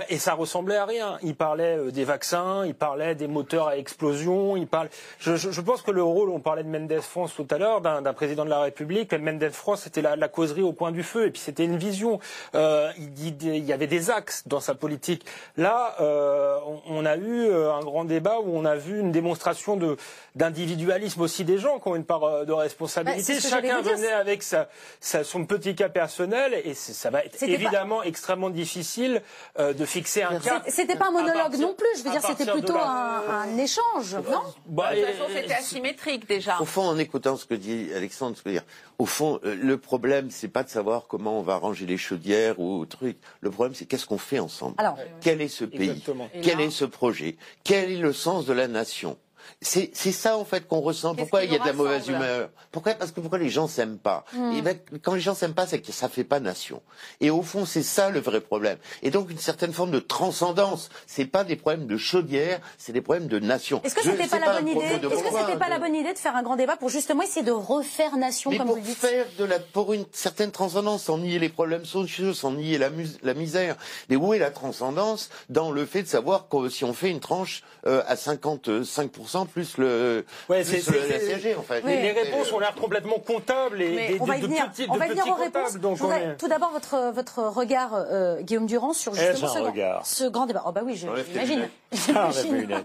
et 0.09 0.19
ça 0.19 0.35
ressemblait 0.35 0.77
à 0.77 0.85
rien. 0.85 1.19
Il 1.23 1.35
parlait 1.35 1.77
euh, 1.77 1.91
des 1.91 2.05
vaccins, 2.05 2.65
il 2.67 2.75
parlait 2.75 3.15
des 3.15 3.27
moteurs 3.29 3.69
à 3.69 3.77
explosion, 3.77 4.57
il 4.57 4.67
parle. 4.67 4.89
Je, 5.19 5.37
je, 5.37 5.51
je 5.51 5.61
pense 5.61 5.83
que 5.83 5.91
le 5.91 6.03
rôle, 6.03 6.31
on 6.31 6.41
parlait 6.41 6.63
de 6.63 6.69
Mendes 6.69 7.01
France 7.01 7.35
tout 7.35 7.47
à 7.51 7.59
l'heure, 7.59 7.81
d'un 7.81 8.13
président 8.13 8.45
de 8.45 8.51
la 8.51 8.61
République. 8.61 9.13
Mendes 9.13 9.51
France, 9.51 9.83
c'était 9.83 10.03
la, 10.03 10.17
la, 10.17 10.29
causerie 10.29 10.63
au 10.63 10.73
coin 10.73 10.93
du 10.93 11.03
feu, 11.03 11.27
et 11.27 11.31
puis 11.31 11.41
c'était 11.41 11.65
une 11.65 11.77
vision. 11.77 12.21
Euh, 12.55 12.91
il, 12.99 13.43
il, 13.43 13.65
y 13.65 13.73
avait 13.73 13.87
des 13.87 14.11
axes 14.11 14.45
dans 14.47 14.61
sa 14.61 14.75
politique. 14.75 15.25
Là, 15.57 15.97
euh, 16.01 16.59
on, 16.67 17.03
on, 17.03 17.07
a 17.07 17.17
eu 17.17 17.53
un 17.53 17.81
grand 17.81 18.05
débat 18.05 18.41
où 18.41 18.57
on 18.57 18.65
a 18.65 18.77
vu 18.77 19.01
une 19.01 19.13
démonstration 19.13 19.77
de 19.77 19.97
d'individualisme 20.35 21.21
aussi 21.21 21.45
des 21.45 21.59
gens 21.59 21.79
qui 21.79 21.89
ont 21.89 21.97
une 21.97 22.05
part 22.05 22.47
de 22.47 22.53
responsabilité. 22.53 23.35
Bah, 23.35 23.41
Chacun 23.51 23.83
venait 23.83 24.13
avec 24.13 24.43
sa, 24.43 24.69
sa, 25.01 25.25
son 25.25 25.45
petit 25.45 25.75
cas 25.75 25.91
personnel, 25.91 26.55
et 26.65 26.75
ça 26.75 27.11
va 27.11 27.23
être 27.25 27.43
évidemment 27.43 28.03
extrêmement 28.03 28.51
difficile 28.51 29.23
euh, 29.59 29.73
de 29.73 29.85
fixer 29.93 30.23
un 30.23 30.39
cap. 30.39 30.65
C'était 30.69 30.97
pas 30.97 31.09
un 31.09 31.11
monologue 31.11 31.57
non 31.59 31.75
plus. 31.75 31.87
Je 31.99 32.03
veux 32.03 32.11
dire, 32.11 32.23
c'était 32.23 32.51
plutôt 32.51 32.77
un, 32.77 33.57
échange, 33.59 34.15
non 34.15 34.43
bah, 34.67 34.95
De 34.95 35.01
toute 35.01 35.11
façon, 35.11 35.31
c'était 35.35 35.55
asymétrique 35.55 36.29
déjà. 36.29 36.61
Au 36.61 36.65
fond, 36.65 36.83
en 36.83 36.99
écoutant 36.99 37.37
ce 37.37 37.47
que 37.47 37.55
dit 37.55 37.89
Alexandre, 37.95 38.37
ce 38.37 38.43
que 38.43 38.49
dire, 38.49 38.65
au 38.99 39.07
fond, 39.07 39.41
euh, 39.45 39.55
le 39.55 39.79
problème, 39.79 40.31
c'est 40.31 40.49
pas 40.49 40.63
de 40.63 40.69
savoir 40.69 41.07
comment 41.07 41.39
on 41.39 41.43
va 41.43 41.57
ranger 41.57 41.87
les 41.87 41.97
chaudières 41.97 42.59
ou 42.61 42.85
truc. 42.87 43.19
Le 43.41 43.51
problème, 43.51 43.75
c'est 43.75 43.85
qu'est-ce 43.85 44.07
qu'on 44.07 44.19
fait 44.19 44.39
ensemble? 44.39 44.75
Alors, 44.79 44.97
Quel 45.21 45.41
est 45.41 45.49
ce 45.49 45.65
pays? 45.65 46.03
Quel 46.43 46.61
est 46.61 46.71
ce 46.71 46.85
projet? 46.85 47.37
Quel 47.65 47.91
est 47.93 47.97
le 47.97 48.13
sens 48.13 48.47
de 48.47 48.53
la 48.53 48.69
nation? 48.69 49.19
C'est 49.61 49.95
ça 49.95 50.37
en 50.37 50.45
fait 50.45 50.67
qu'on 50.67 50.81
ressent. 50.81 51.15
Pourquoi 51.15 51.45
il 51.45 51.53
y 51.53 51.57
a 51.57 51.59
de 51.59 51.67
la 51.67 51.73
mauvaise 51.73 52.09
humeur? 52.09 52.51
Pourquoi? 52.71 52.95
Parce 52.95 53.13
que 53.13 53.21
pourquoi 53.21 53.39
les 53.39 53.49
gens 53.49 53.69
s'aiment 53.69 53.99
pas? 53.99 54.25
Hmm. 54.33 54.53
Et 54.53 54.63
ben, 54.63 54.79
quand 55.03 55.15
les 55.15 55.21
gens 55.21 55.35
s'aiment 55.35 55.55
pas, 55.55 55.67
c'est 55.67 55.81
que 55.81 55.93
ça 55.93 56.09
fait 56.09 56.25
pas 56.25 56.41
nation. 56.41 56.83
Et 57.21 57.31
au 57.31 57.43
fond, 57.43 57.65
c'est 57.65 57.83
ça 57.83 58.11
le 58.11 58.21
vrai 58.21 58.41
problème. 58.41 58.79
Et 59.03 59.11
donc 59.11 59.31
une 59.31 59.39
certaine 59.39 59.73
forme 59.73 59.91
de 59.91 60.01
transcendance. 60.01 60.89
C'est 61.07 61.27
pas 61.27 61.45
des 61.45 61.57
problèmes 61.57 61.87
de 61.87 61.97
chaudière, 61.97 62.61
c'est 62.79 62.93
des 62.93 63.01
problèmes 63.01 63.29
de 63.29 63.39
nation. 63.39 63.81
Est-ce 63.85 63.95
que 63.95 64.03
c'était 64.03 64.27
pas, 64.27 64.39
la 64.39 64.61
bonne 64.61 64.69
idée 64.69 64.81
Est-ce 64.81 65.23
que 65.23 65.39
c'était 65.39 65.59
pas 65.59 65.69
la 65.69 65.79
bonne 65.79 65.95
idée 65.95 66.13
de 66.13 66.19
faire 66.19 66.37
un 66.37 66.43
grand 66.43 66.57
débat 66.57 66.77
pour 66.77 66.89
justement 66.89 67.23
essayer 67.23 67.45
de 67.45 67.53
refaire 67.53 68.17
nation 68.17 68.51
Mais 68.51 68.59
comme 68.59 68.67
pour 68.67 68.77
vous 68.77 68.83
dites 68.83 68.97
faire 68.97 69.27
de 69.39 69.45
la 69.45 69.59
pour 69.59 69.93
une 69.93 70.05
certaine 70.13 70.51
transcendance, 70.51 71.05
sans 71.05 71.19
nier 71.19 71.39
les 71.39 71.49
problèmes 71.49 71.85
sociaux, 71.85 72.35
sans 72.35 72.53
nier 72.53 72.79
la, 72.79 72.91
la 73.23 73.35
misère. 73.35 73.77
Mais 74.09 74.17
où 74.17 74.35
est 74.35 74.39
la 74.39 74.51
transcendance 74.51 75.31
dans 75.49 75.71
le 75.71 75.87
fait 75.87 76.03
de 76.03 76.09
savoir 76.09 76.49
que 76.49 76.69
si 76.69 76.85
on 76.85 76.93
fait 76.93 77.11
une 77.11 77.21
tranche 77.21 77.63
euh, 77.87 78.03
à 78.07 78.15
55% 78.15 79.32
plus 79.47 79.79
le, 79.79 80.25
ouais, 80.49 80.65
plus 80.65 80.89
le, 80.91 80.99
la 80.99 81.59
en 81.59 81.63
fait. 81.63 81.83
Les, 81.83 82.13
réponses 82.13 82.53
ont 82.53 82.59
l'air 82.59 82.75
complètement 82.75 83.19
comptables 83.19 83.83
et 83.83 84.09
des, 84.09 84.21
on 84.21 84.25
va 84.25 84.39
de, 84.39 84.43
venir, 84.43 84.71
petits, 84.71 84.87
on 84.89 84.97
va 84.97 85.09
venir 85.09 85.27
aux 85.27 85.35
réponses. 85.35 85.77
Donc 85.77 85.99
Tout 86.39 86.49
d'abord 86.49 86.71
votre 86.71 87.13
votre 87.13 87.41
regard, 87.41 87.95
euh, 87.95 88.41
Guillaume 88.43 88.67
Durand, 88.67 88.93
sur 88.93 89.15
justement 89.15 89.49
ce, 89.49 89.59
grand, 89.59 90.05
ce 90.05 90.25
grand 90.25 90.47
débat. 90.47 90.63
Oh 90.67 90.73
bah 90.73 90.83
oui, 90.85 90.97
j'imagine. 90.97 91.69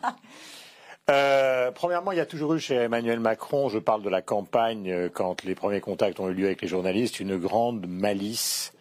Euh, 1.09 1.71
premièrement, 1.71 2.11
il 2.11 2.17
y 2.17 2.21
a 2.21 2.25
toujours 2.25 2.53
eu 2.53 2.59
chez 2.59 2.75
Emmanuel 2.75 3.21
Macron, 3.21 3.69
je 3.69 3.79
parle 3.79 4.01
de 4.01 4.09
la 4.09 4.21
campagne, 4.21 4.91
euh, 4.91 5.09
quand 5.09 5.45
les 5.45 5.55
premiers 5.55 5.79
contacts 5.79 6.19
ont 6.19 6.27
eu 6.27 6.33
lieu 6.33 6.47
avec 6.47 6.61
les 6.61 6.67
journalistes, 6.67 7.21
une 7.21 7.37
grande 7.37 7.87
malice. 7.87 8.73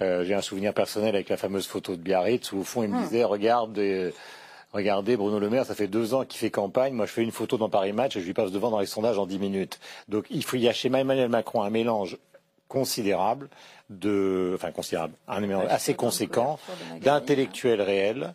Euh, 0.00 0.24
J'ai 0.24 0.34
un 0.34 0.40
souvenir 0.40 0.72
personnel 0.72 1.14
avec 1.14 1.28
la 1.28 1.36
fameuse 1.36 1.66
photo 1.66 1.94
de 1.94 2.00
Biarritz 2.00 2.52
où 2.52 2.58
au 2.58 2.64
fond 2.64 2.82
il 2.82 2.88
me 2.88 2.98
hmm. 2.98 3.02
disait 3.02 3.24
regarde 3.24 3.78
euh, 3.78 4.10
Regardez, 4.74 5.16
Bruno 5.16 5.38
Le 5.38 5.48
Maire, 5.48 5.64
ça 5.64 5.76
fait 5.76 5.86
deux 5.86 6.14
ans 6.14 6.24
qu'il 6.24 6.40
fait 6.40 6.50
campagne. 6.50 6.94
Moi, 6.94 7.06
je 7.06 7.12
fais 7.12 7.22
une 7.22 7.30
photo 7.30 7.56
dans 7.56 7.68
Paris 7.68 7.92
Match 7.92 8.16
et 8.16 8.20
je 8.20 8.26
lui 8.26 8.34
passe 8.34 8.50
devant 8.50 8.70
dans 8.70 8.80
les 8.80 8.86
sondages 8.86 9.18
en 9.20 9.24
dix 9.24 9.38
minutes. 9.38 9.78
Donc, 10.08 10.26
il, 10.30 10.44
faut, 10.44 10.56
y 10.56 10.68
a 10.68 10.72
chez 10.72 10.88
Emmanuel 10.88 11.28
Macron 11.28 11.62
un 11.62 11.70
mélange 11.70 12.18
considérable 12.66 13.48
de, 13.88 14.52
enfin 14.56 14.72
considérable, 14.72 15.14
un 15.28 15.38
mélange 15.38 15.66
assez 15.70 15.94
conséquent 15.94 16.58
d'intellectuels 17.00 17.82
réels. 17.82 18.34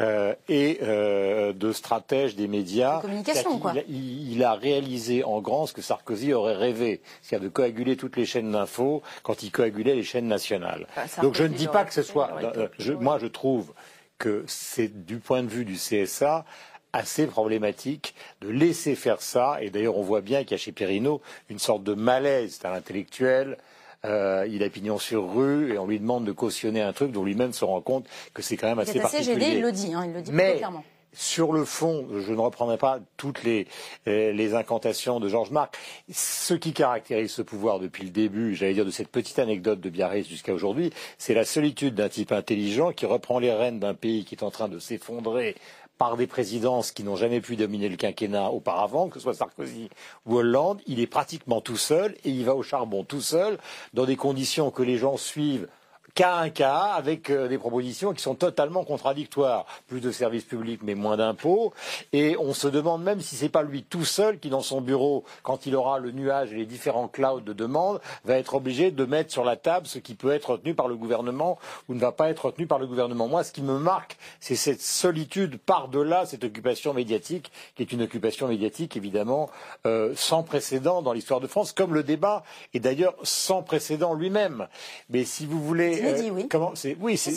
Euh, 0.00 0.34
et 0.48 0.80
euh, 0.82 1.52
de 1.52 1.70
stratèges 1.70 2.34
des 2.34 2.48
médias. 2.48 3.00
communication, 3.00 3.60
quoi. 3.60 3.74
Il, 3.88 4.32
il, 4.32 4.42
a 4.42 4.54
réalisé 4.54 5.22
en 5.22 5.40
grand 5.40 5.66
ce 5.66 5.72
que 5.72 5.82
Sarkozy 5.82 6.32
aurait 6.32 6.56
rêvé, 6.56 7.00
c'est-à-dire 7.22 7.48
de 7.48 7.52
coaguler 7.52 7.96
toutes 7.96 8.16
les 8.16 8.26
chaînes 8.26 8.50
d'infos 8.50 9.04
quand 9.22 9.44
il 9.44 9.52
coagulait 9.52 9.94
les 9.94 10.02
chaînes 10.02 10.26
nationales. 10.26 10.88
Bah, 10.96 11.02
Donc 11.22 11.36
je 11.36 11.44
ne 11.44 11.54
dis 11.54 11.68
pas 11.68 11.84
que 11.84 11.94
ce 11.94 12.02
soit. 12.02 12.30
Euh, 12.42 12.66
je, 12.76 12.92
moi, 12.92 13.18
je 13.20 13.28
trouve 13.28 13.72
que 14.18 14.44
c'est 14.46 15.04
du 15.06 15.18
point 15.18 15.42
de 15.42 15.48
vue 15.48 15.64
du 15.64 15.74
CSA 15.74 16.44
assez 16.92 17.26
problématique 17.26 18.14
de 18.40 18.48
laisser 18.48 18.94
faire 18.94 19.20
ça. 19.20 19.58
Et 19.60 19.70
d'ailleurs, 19.70 19.96
on 19.96 20.02
voit 20.02 20.20
bien 20.20 20.42
qu'il 20.42 20.52
y 20.52 20.54
a 20.54 20.58
chez 20.58 20.72
Perrineau 20.72 21.20
une 21.50 21.58
sorte 21.58 21.82
de 21.82 21.94
malaise. 21.94 22.58
C'est 22.60 22.68
un 22.68 22.72
intellectuel 22.72 23.58
euh, 24.04 24.46
il 24.50 24.62
a 24.62 24.68
pignon 24.68 24.98
sur 24.98 25.32
rue 25.32 25.72
et 25.72 25.78
on 25.78 25.86
lui 25.86 25.98
demande 25.98 26.24
de 26.24 26.32
cautionner 26.32 26.82
un 26.82 26.92
truc 26.92 27.10
dont 27.10 27.24
lui-même 27.24 27.54
se 27.54 27.64
rend 27.64 27.80
compte 27.80 28.06
que 28.34 28.42
c'est 28.42 28.58
quand 28.58 28.68
même 28.68 28.78
assez, 28.78 29.00
assez 29.00 29.00
particulier. 29.00 29.52
il 29.54 29.62
le 29.62 29.72
dit, 29.72 29.94
hein, 29.94 30.04
il 30.04 30.12
le 30.12 30.20
dit 30.20 30.30
Mais, 30.30 30.56
clairement 30.56 30.84
sur 31.14 31.52
le 31.52 31.64
fond, 31.64 32.06
je 32.20 32.32
ne 32.32 32.40
reprendrai 32.40 32.76
pas 32.76 32.98
toutes 33.16 33.42
les, 33.44 33.66
euh, 34.06 34.32
les, 34.32 34.54
incantations 34.54 35.20
de 35.20 35.28
Georges 35.28 35.50
Marc. 35.50 35.76
Ce 36.12 36.54
qui 36.54 36.72
caractérise 36.72 37.32
ce 37.32 37.42
pouvoir 37.42 37.78
depuis 37.78 38.04
le 38.04 38.10
début, 38.10 38.54
j'allais 38.54 38.74
dire 38.74 38.84
de 38.84 38.90
cette 38.90 39.08
petite 39.08 39.38
anecdote 39.38 39.80
de 39.80 39.90
Biarritz 39.90 40.28
jusqu'à 40.28 40.52
aujourd'hui, 40.52 40.90
c'est 41.18 41.34
la 41.34 41.44
solitude 41.44 41.94
d'un 41.94 42.08
type 42.08 42.32
intelligent 42.32 42.92
qui 42.92 43.06
reprend 43.06 43.38
les 43.38 43.52
rênes 43.52 43.80
d'un 43.80 43.94
pays 43.94 44.24
qui 44.24 44.34
est 44.34 44.44
en 44.44 44.50
train 44.50 44.68
de 44.68 44.78
s'effondrer 44.78 45.54
par 45.98 46.16
des 46.16 46.26
présidences 46.26 46.90
qui 46.90 47.04
n'ont 47.04 47.16
jamais 47.16 47.40
pu 47.40 47.56
dominer 47.56 47.88
le 47.88 47.96
quinquennat 47.96 48.50
auparavant, 48.50 49.08
que 49.08 49.14
ce 49.14 49.20
soit 49.20 49.34
Sarkozy 49.34 49.90
ou 50.26 50.36
Hollande, 50.36 50.80
il 50.86 51.00
est 51.00 51.06
pratiquement 51.06 51.60
tout 51.60 51.76
seul 51.76 52.16
et 52.24 52.30
il 52.30 52.44
va 52.44 52.54
au 52.54 52.62
charbon 52.62 53.04
tout 53.04 53.20
seul, 53.20 53.58
dans 53.92 54.04
des 54.04 54.16
conditions 54.16 54.70
que 54.70 54.82
les 54.82 54.98
gens 54.98 55.16
suivent 55.16 55.68
cas 56.14 56.36
un 56.36 56.50
cas 56.50 56.92
avec 56.96 57.30
euh, 57.30 57.48
des 57.48 57.58
propositions 57.58 58.12
qui 58.12 58.22
sont 58.22 58.34
totalement 58.34 58.84
contradictoires. 58.84 59.66
Plus 59.88 60.00
de 60.00 60.10
services 60.10 60.44
publics 60.44 60.80
mais 60.82 60.94
moins 60.94 61.16
d'impôts. 61.16 61.72
Et 62.12 62.36
on 62.38 62.54
se 62.54 62.68
demande 62.68 63.02
même 63.02 63.20
si 63.20 63.36
c'est 63.36 63.48
pas 63.48 63.62
lui 63.62 63.82
tout 63.82 64.04
seul 64.04 64.38
qui, 64.38 64.48
dans 64.48 64.60
son 64.60 64.80
bureau, 64.80 65.24
quand 65.42 65.66
il 65.66 65.74
aura 65.74 65.98
le 65.98 66.12
nuage 66.12 66.52
et 66.52 66.56
les 66.56 66.66
différents 66.66 67.08
clouds 67.08 67.40
de 67.40 67.52
demande, 67.52 68.00
va 68.24 68.38
être 68.38 68.54
obligé 68.54 68.90
de 68.90 69.04
mettre 69.04 69.32
sur 69.32 69.44
la 69.44 69.56
table 69.56 69.86
ce 69.86 69.98
qui 69.98 70.14
peut 70.14 70.32
être 70.32 70.50
retenu 70.50 70.74
par 70.74 70.88
le 70.88 70.96
gouvernement 70.96 71.58
ou 71.88 71.94
ne 71.94 72.00
va 72.00 72.12
pas 72.12 72.30
être 72.30 72.46
retenu 72.46 72.66
par 72.66 72.78
le 72.78 72.86
gouvernement. 72.86 73.28
Moi, 73.28 73.44
ce 73.44 73.52
qui 73.52 73.62
me 73.62 73.78
marque, 73.78 74.16
c'est 74.40 74.56
cette 74.56 74.82
solitude 74.82 75.58
par-delà 75.58 76.26
cette 76.26 76.44
occupation 76.44 76.94
médiatique, 76.94 77.50
qui 77.74 77.82
est 77.82 77.92
une 77.92 78.02
occupation 78.02 78.48
médiatique 78.48 78.96
évidemment 78.96 79.50
euh, 79.86 80.12
sans 80.16 80.42
précédent 80.42 81.02
dans 81.02 81.12
l'histoire 81.12 81.40
de 81.40 81.46
France, 81.46 81.72
comme 81.72 81.94
le 81.94 82.02
débat 82.02 82.44
est 82.72 82.80
d'ailleurs 82.80 83.14
sans 83.22 83.62
précédent 83.62 84.14
lui-même. 84.14 84.68
Mais 85.10 85.24
si 85.24 85.46
vous 85.46 85.62
voulez 85.62 86.03
inédit, 86.10 86.30
oui. 86.30 86.48
Comment 86.48 86.72
c'est 86.74 86.96
Oui, 87.00 87.16
c'est 87.16 87.32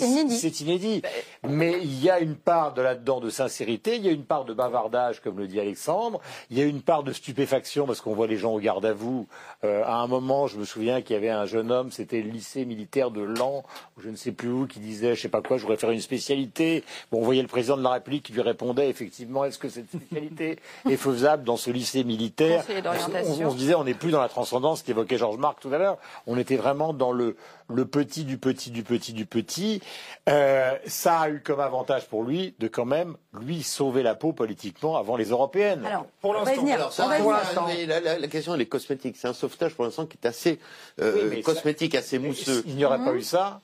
inédit. 0.61 1.01
Mais 1.47 1.75
il 1.81 2.03
y 2.03 2.09
a 2.09 2.19
une 2.19 2.35
part 2.35 2.73
de 2.73 2.81
là-dedans 2.81 3.19
de 3.19 3.29
sincérité, 3.29 3.95
il 3.95 4.05
y 4.05 4.09
a 4.09 4.11
une 4.11 4.23
part 4.23 4.45
de 4.45 4.53
bavardage, 4.53 5.21
comme 5.21 5.37
le 5.37 5.47
dit 5.47 5.59
Alexandre, 5.59 6.19
il 6.49 6.57
y 6.57 6.61
a 6.61 6.65
une 6.65 6.81
part 6.81 7.03
de 7.03 7.13
stupéfaction 7.13 7.85
parce 7.85 8.01
qu'on 8.01 8.13
voit 8.13 8.27
les 8.27 8.37
gens 8.37 8.53
au 8.53 8.59
garde 8.59 8.85
à 8.85 8.93
vous. 8.93 9.27
Euh, 9.63 9.83
à 9.85 9.95
un 9.95 10.07
moment, 10.07 10.47
je 10.47 10.57
me 10.57 10.65
souviens 10.65 11.01
qu'il 11.01 11.15
y 11.15 11.17
avait 11.17 11.29
un 11.29 11.45
jeune 11.45 11.71
homme, 11.71 11.91
c'était 11.91 12.21
le 12.21 12.29
lycée 12.29 12.65
militaire 12.65 13.11
de 13.11 13.21
Lan, 13.21 13.63
je 14.01 14.09
ne 14.09 14.15
sais 14.15 14.31
plus 14.31 14.49
où, 14.49 14.67
qui 14.67 14.79
disait, 14.79 15.15
je 15.15 15.21
sais 15.21 15.29
pas 15.29 15.41
quoi, 15.41 15.57
je 15.57 15.63
voudrais 15.63 15.77
faire 15.77 15.91
une 15.91 16.01
spécialité. 16.01 16.83
Bon, 17.11 17.19
on 17.19 17.23
voyait 17.23 17.41
le 17.41 17.47
président 17.47 17.77
de 17.77 17.83
la 17.83 17.91
République 17.91 18.23
qui 18.23 18.33
lui 18.33 18.41
répondait, 18.41 18.89
effectivement, 18.89 19.45
est-ce 19.45 19.57
que 19.57 19.69
cette 19.69 19.89
spécialité 19.89 20.57
est 20.89 20.97
faisable 20.97 21.43
dans 21.43 21.57
ce 21.57 21.71
lycée 21.71 22.03
militaire? 22.03 22.63
On, 22.69 23.45
on, 23.45 23.51
se 23.51 23.57
disait, 23.57 23.75
on 23.75 23.83
n'est 23.83 23.93
plus 23.93 24.11
dans 24.11 24.21
la 24.21 24.29
transcendance 24.29 24.81
qu'évoquait 24.81 25.17
Georges 25.17 25.37
Marc 25.37 25.59
tout 25.59 25.73
à 25.73 25.77
l'heure. 25.77 25.97
On 26.25 26.37
était 26.37 26.57
vraiment 26.57 26.93
dans 26.93 27.11
le, 27.11 27.35
le 27.73 27.85
petit 27.85 28.23
du 28.23 28.37
petit 28.37 28.71
du 28.71 28.83
petit 28.83 29.13
du 29.13 29.25
petit. 29.25 29.81
Euh, 30.29 30.75
ça 30.85 31.19
a 31.19 31.29
eu 31.29 31.41
comme 31.41 31.59
avantage 31.59 32.07
pour 32.07 32.23
lui 32.23 32.55
de 32.59 32.67
quand 32.67 32.85
même 32.85 33.15
lui 33.39 33.63
sauver 33.63 34.03
la 34.03 34.15
peau 34.15 34.33
politiquement 34.33 34.97
avant 34.97 35.15
les 35.15 35.29
européennes. 35.29 35.85
Alors, 35.85 36.05
pour 36.21 36.33
l'instant, 36.33 36.65
la, 36.65 38.19
la, 38.19 38.27
question 38.27 38.55
elle 38.55 38.61
est 38.61 38.65
cosmétique. 38.65 39.15
C'est 39.17 39.27
un 39.27 39.33
sauvetage 39.33 39.75
pour 39.75 39.85
l'instant 39.85 40.05
qui 40.05 40.17
est 40.21 40.27
assez 40.27 40.59
euh, 41.01 41.41
cosmétique, 41.41 41.95
assez 41.95 42.19
mousseux. 42.19 42.63
Il 42.67 42.75
n'y 42.75 42.85
aurait 42.85 43.03
pas 43.03 43.13
eu 43.13 43.21
ça. 43.21 43.61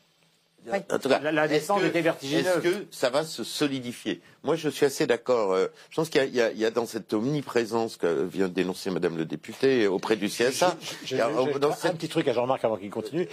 En 0.72 0.99
tout 0.99 1.10
cas, 1.10 1.20
la, 1.20 1.47
descente 1.47 1.84
était 1.84 2.01
vertigineuse. 2.01 2.47
Est-ce 2.47 2.60
que 2.60 2.86
ça 2.89 3.10
va 3.10 3.26
se 3.26 3.43
solidifier? 3.43 4.22
Moi, 4.43 4.56
je 4.56 4.70
suis 4.70 4.86
assez 4.86 5.06
d'accord. 5.06 5.51
Euh, 5.51 5.68
je 5.89 5.95
pense 5.95 6.10
qu'il 6.10 6.24
y, 6.24 6.38
y, 6.38 6.66
a 6.66 6.72
dans 6.72 6.86
cette 6.86 7.14
omniprésence 7.14 7.97
que 7.97 8.24
vient 8.24 8.47
de 8.47 8.54
dénoncer 8.54 8.89
Madame 8.89 9.18
le 9.18 9.26
député 9.26 9.88
auprès 9.88 10.16
du 10.16 10.28
CSA. 10.28 10.78
J'ai 11.04 11.20
un 11.20 11.30
petit 11.93 12.08
truc 12.08 12.28
à 12.30 12.34
Jean-Marc 12.34 12.64
avant 12.64 12.78
qu'il 12.78 12.89
continue 12.89 13.28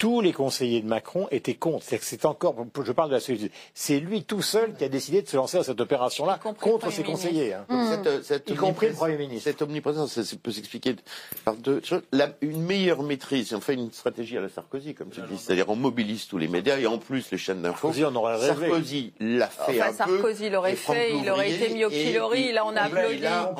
tous 0.00 0.22
les 0.22 0.32
conseillers 0.32 0.80
de 0.80 0.86
Macron 0.86 1.28
étaient 1.30 1.54
contre. 1.54 1.84
C'est 1.84 2.24
encore, 2.24 2.56
je 2.82 2.92
parle 2.92 3.10
de 3.10 3.14
la 3.14 3.20
solitude. 3.20 3.52
C'est 3.74 4.00
lui 4.00 4.24
tout 4.24 4.40
seul 4.40 4.74
qui 4.74 4.82
a 4.82 4.88
décidé 4.88 5.20
de 5.20 5.28
se 5.28 5.36
lancer 5.36 5.58
dans 5.58 5.62
cette 5.62 5.80
opération-là 5.80 6.40
contre 6.58 6.90
ses 6.90 7.02
conseillers, 7.02 7.52
hein. 7.52 7.66
cette, 8.22 8.48
y 8.48 8.54
compris 8.54 8.88
le 8.88 8.94
Premier 8.94 9.18
ministre. 9.18 9.44
Cette 9.44 9.60
omniprésence, 9.60 10.18
ça, 10.18 10.36
peut 10.42 10.52
s'expliquer 10.52 10.96
par 11.44 11.54
deux 11.54 11.82
choses. 11.84 12.00
une 12.40 12.62
meilleure 12.62 13.02
maîtrise, 13.02 13.52
on 13.52 13.60
fait 13.60 13.74
une 13.74 13.92
stratégie 13.92 14.38
à 14.38 14.40
la 14.40 14.48
Sarkozy, 14.48 14.94
comme 14.94 15.10
tu 15.10 15.20
dis, 15.20 15.36
c'est-à-dire 15.36 15.68
on 15.68 15.76
mobilise 15.76 16.26
tous 16.26 16.38
les 16.38 16.48
médias 16.48 16.78
et 16.78 16.86
en 16.86 16.96
plus 16.96 17.30
les 17.30 17.36
chaînes 17.36 17.60
d'infos. 17.60 17.88
Sarkozy, 17.88 18.04
on 18.06 18.16
aurait 18.16 18.36
rêvé. 18.36 18.68
Sarkozy 18.68 19.12
l'a 19.20 19.48
fait 19.48 19.82
enfin, 19.82 19.90
un 19.90 19.92
Sarkozy 19.92 20.48
l'aurait 20.48 20.76
fait, 20.76 21.18
il 21.18 21.28
aurait 21.28 21.50
été 21.50 21.74
mis 21.74 21.84
au 21.84 21.90
pilori. 21.90 22.52
Là, 22.52 22.64
on 22.64 22.74
a 22.74 22.84
applaudi. 22.84 23.18
Là, 23.18 23.54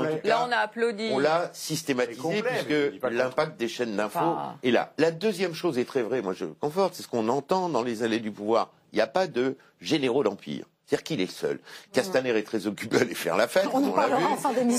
on 0.48 0.52
a 0.52 0.56
applaudi. 0.56 1.10
On 1.12 1.18
l'a 1.18 1.50
systématisé 1.52 2.42
puisque 2.42 3.02
l'impact 3.10 3.60
des 3.60 3.68
chaînes 3.68 3.94
d'infos 3.94 4.36
est 4.62 4.70
là. 4.70 4.94
La 4.96 5.10
deuxième 5.10 5.52
chose 5.52 5.78
est 5.78 5.84
très 5.84 6.00
vraie 6.00 6.22
je 6.32 6.46
conforte, 6.46 6.94
c'est 6.94 7.02
ce 7.02 7.08
qu'on 7.08 7.28
entend 7.28 7.68
dans 7.68 7.82
les 7.82 8.02
allées 8.02 8.20
du 8.20 8.30
pouvoir. 8.30 8.70
Il 8.92 8.96
n'y 8.96 9.02
a 9.02 9.06
pas 9.06 9.26
de 9.26 9.56
généraux 9.80 10.22
d'empire. 10.22 10.66
C'est-à-dire 10.90 11.04
qu'il 11.04 11.20
est 11.20 11.30
seul. 11.30 11.60
Castaner 11.92 12.30
est 12.30 12.42
très 12.42 12.66
occupé 12.66 12.96
à 12.96 13.00
aller 13.02 13.14
faire 13.14 13.36
la 13.36 13.46
fête, 13.46 13.68
on, 13.72 13.94
l'a 13.94 14.08
vu. 14.08 14.24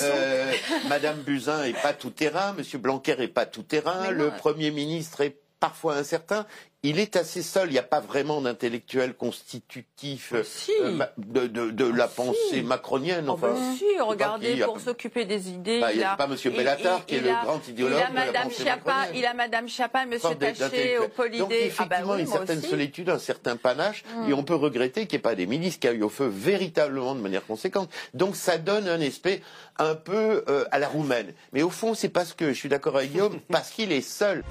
Euh, 0.04 0.52
Madame 0.90 1.22
Buzyn 1.22 1.64
est 1.64 1.82
pas 1.82 1.94
tout 1.94 2.10
terrain, 2.10 2.52
Monsieur 2.52 2.80
Blanquer 2.80 3.16
est 3.20 3.30
pas 3.30 3.46
tout 3.46 3.64
terrain, 3.64 4.12
le 4.12 4.30
Premier 4.32 4.72
ministre 4.72 5.22
est 5.22 5.38
parfois 5.62 5.96
incertain 5.96 6.46
il 6.84 7.00
est 7.00 7.16
assez 7.16 7.42
seul. 7.44 7.70
Il 7.70 7.74
n'y 7.74 7.80
a 7.80 7.84
pas 7.84 8.00
vraiment 8.00 8.42
d'intellectuel 8.42 9.14
constitutif 9.14 10.34
euh, 10.34 11.00
de, 11.18 11.48
de, 11.48 11.70
de, 11.70 11.86
la 11.86 12.08
pensée 12.08 12.64
macronienne. 12.64 13.26
Oh, 13.28 13.34
enfin, 13.34 13.56
si, 13.78 13.86
regardez, 14.00 14.58
pour 14.64 14.80
s'occuper 14.80 15.26
des 15.26 15.50
idées. 15.50 15.80
Bah, 15.80 15.92
il 15.92 16.00
n'y 16.00 16.04
a, 16.04 16.16
pas 16.16 16.26
M. 16.26 16.36
Bellatar 16.52 17.06
qui 17.06 17.16
est 17.16 17.20
le 17.20 17.30
grand 17.44 17.68
idéologue. 17.68 18.00
Il 18.00 18.04
a 18.04 18.26
Madame 18.26 18.52
Chapa, 18.52 19.08
il 19.14 19.26
a 19.26 19.34
Madame 19.34 19.70
Chapa, 19.70 20.04
M. 20.04 20.18
Taché, 20.58 20.98
au 20.98 21.08
Polydé. 21.08 21.38
Donc 21.40 21.52
effectivement, 21.52 22.14
ah 22.14 22.16
bah 22.16 22.20
une 22.20 22.28
certaine 22.28 22.62
solitude, 22.62 23.10
un 23.10 23.20
certain 23.20 23.58
panache, 23.58 24.04
mm. 24.04 24.30
et 24.30 24.34
on 24.34 24.44
peut 24.44 24.56
regretter 24.56 25.06
qu'il 25.06 25.18
n'y 25.18 25.22
ait 25.22 25.24
pas 25.24 25.36
des 25.36 25.46
milices 25.46 25.78
qui 25.78 25.88
aillent 25.88 26.04
au 26.04 26.10
feu 26.10 26.28
véritablement 26.28 27.14
de 27.14 27.22
manière 27.22 27.46
conséquente. 27.46 27.90
Donc 28.14 28.36
ça 28.36 28.58
donne 28.58 28.88
un 28.88 29.02
aspect 29.02 29.42
un 29.78 29.96
peu 29.96 30.44
euh, 30.48 30.66
à 30.72 30.80
la 30.80 30.88
roumaine. 30.88 31.34
Mais 31.54 31.62
au 31.62 31.70
fond, 31.70 31.94
c'est 31.94 32.10
parce 32.10 32.34
que 32.34 32.50
je 32.50 32.58
suis 32.58 32.70
d'accord 32.70 32.98
avec 32.98 33.12
Guillaume, 33.12 33.40
parce 33.52 33.70
qu'il 33.70 33.92
est 33.92 34.02
seul. 34.02 34.44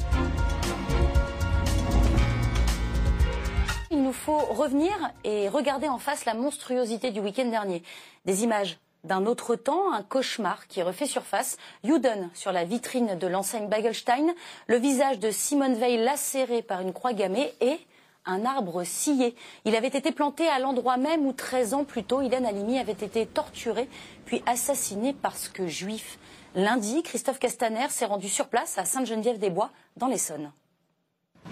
Nous 4.11 4.14
faut 4.14 4.38
revenir 4.38 4.90
et 5.22 5.48
regarder 5.48 5.88
en 5.88 5.98
face 5.98 6.24
la 6.24 6.34
monstruosité 6.34 7.12
du 7.12 7.20
week-end 7.20 7.46
dernier. 7.46 7.84
Des 8.24 8.42
images 8.42 8.76
d'un 9.04 9.24
autre 9.24 9.54
temps, 9.54 9.92
un 9.92 10.02
cauchemar 10.02 10.66
qui 10.66 10.82
refait 10.82 11.06
surface. 11.06 11.58
Juden 11.84 12.28
sur 12.34 12.50
la 12.50 12.64
vitrine 12.64 13.16
de 13.16 13.26
l'enseigne 13.28 13.68
Bagelstein, 13.68 14.34
le 14.66 14.78
visage 14.78 15.20
de 15.20 15.30
Simone 15.30 15.74
Veil 15.74 15.98
lacéré 15.98 16.61
par 16.61 16.80
une 16.80 16.92
croix 16.92 17.12
gammée 17.12 17.54
et 17.61 17.78
un 18.26 18.44
arbre 18.44 18.82
scié. 18.82 19.36
Il 19.64 19.76
avait 19.76 19.86
été 19.86 20.11
planté 20.11 20.48
à 20.48 20.58
l'endroit 20.58 20.96
même 20.96 21.24
où 21.24 21.32
13 21.32 21.74
ans 21.74 21.84
plus 21.84 22.02
tôt, 22.02 22.20
Ilan 22.20 22.44
Halimi 22.44 22.80
avait 22.80 22.90
été 22.90 23.26
torturé 23.26 23.88
puis 24.24 24.42
assassiné 24.44 25.12
parce 25.12 25.48
que 25.48 25.68
juif. 25.68 26.18
Lundi, 26.56 27.04
Christophe 27.04 27.38
Castaner 27.38 27.86
s'est 27.90 28.06
rendu 28.06 28.28
sur 28.28 28.48
place 28.48 28.76
à 28.76 28.84
Sainte-Geneviève-des-Bois, 28.84 29.70
dans 29.96 30.08
l'Essonne. 30.08 30.50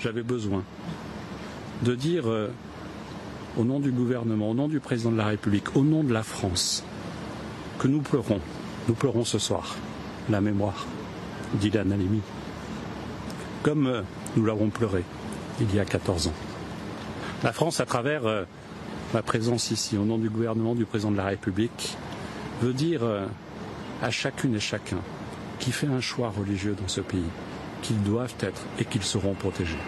J'avais 0.00 0.24
besoin 0.24 0.64
de 1.82 1.94
dire 1.94 2.28
euh, 2.28 2.50
au 3.56 3.64
nom 3.64 3.80
du 3.80 3.90
gouvernement, 3.90 4.50
au 4.50 4.54
nom 4.54 4.68
du 4.68 4.80
président 4.80 5.10
de 5.10 5.16
la 5.16 5.26
République, 5.26 5.76
au 5.76 5.82
nom 5.82 6.02
de 6.02 6.12
la 6.12 6.22
France, 6.22 6.84
que 7.78 7.88
nous 7.88 8.00
pleurons, 8.00 8.40
nous 8.88 8.94
pleurons 8.94 9.24
ce 9.24 9.38
soir 9.38 9.76
la 10.28 10.40
mémoire 10.40 10.86
d'Ilan 11.54 11.90
Halimi, 11.90 12.20
comme 13.62 13.86
euh, 13.86 14.02
nous 14.36 14.44
l'avons 14.44 14.70
pleuré 14.70 15.04
il 15.60 15.74
y 15.74 15.80
a 15.80 15.84
14 15.84 16.28
ans. 16.28 16.34
La 17.42 17.52
France, 17.52 17.80
à 17.80 17.86
travers 17.86 18.26
euh, 18.26 18.44
ma 19.14 19.22
présence 19.22 19.70
ici, 19.70 19.96
au 19.96 20.04
nom 20.04 20.18
du 20.18 20.28
gouvernement 20.28 20.74
du 20.74 20.84
président 20.84 21.10
de 21.10 21.16
la 21.16 21.26
République, 21.26 21.96
veut 22.62 22.72
dire 22.72 23.02
à 24.02 24.10
chacune 24.10 24.56
et 24.56 24.60
chacun 24.60 24.98
qui 25.60 25.70
fait 25.70 25.86
un 25.86 26.00
choix 26.00 26.32
religieux 26.36 26.74
dans 26.80 26.88
ce 26.88 27.00
pays 27.00 27.22
qu'ils 27.82 28.02
doivent 28.02 28.34
être 28.40 28.62
et 28.80 28.84
qu'ils 28.84 29.04
seront 29.04 29.34
protégés. 29.34 29.78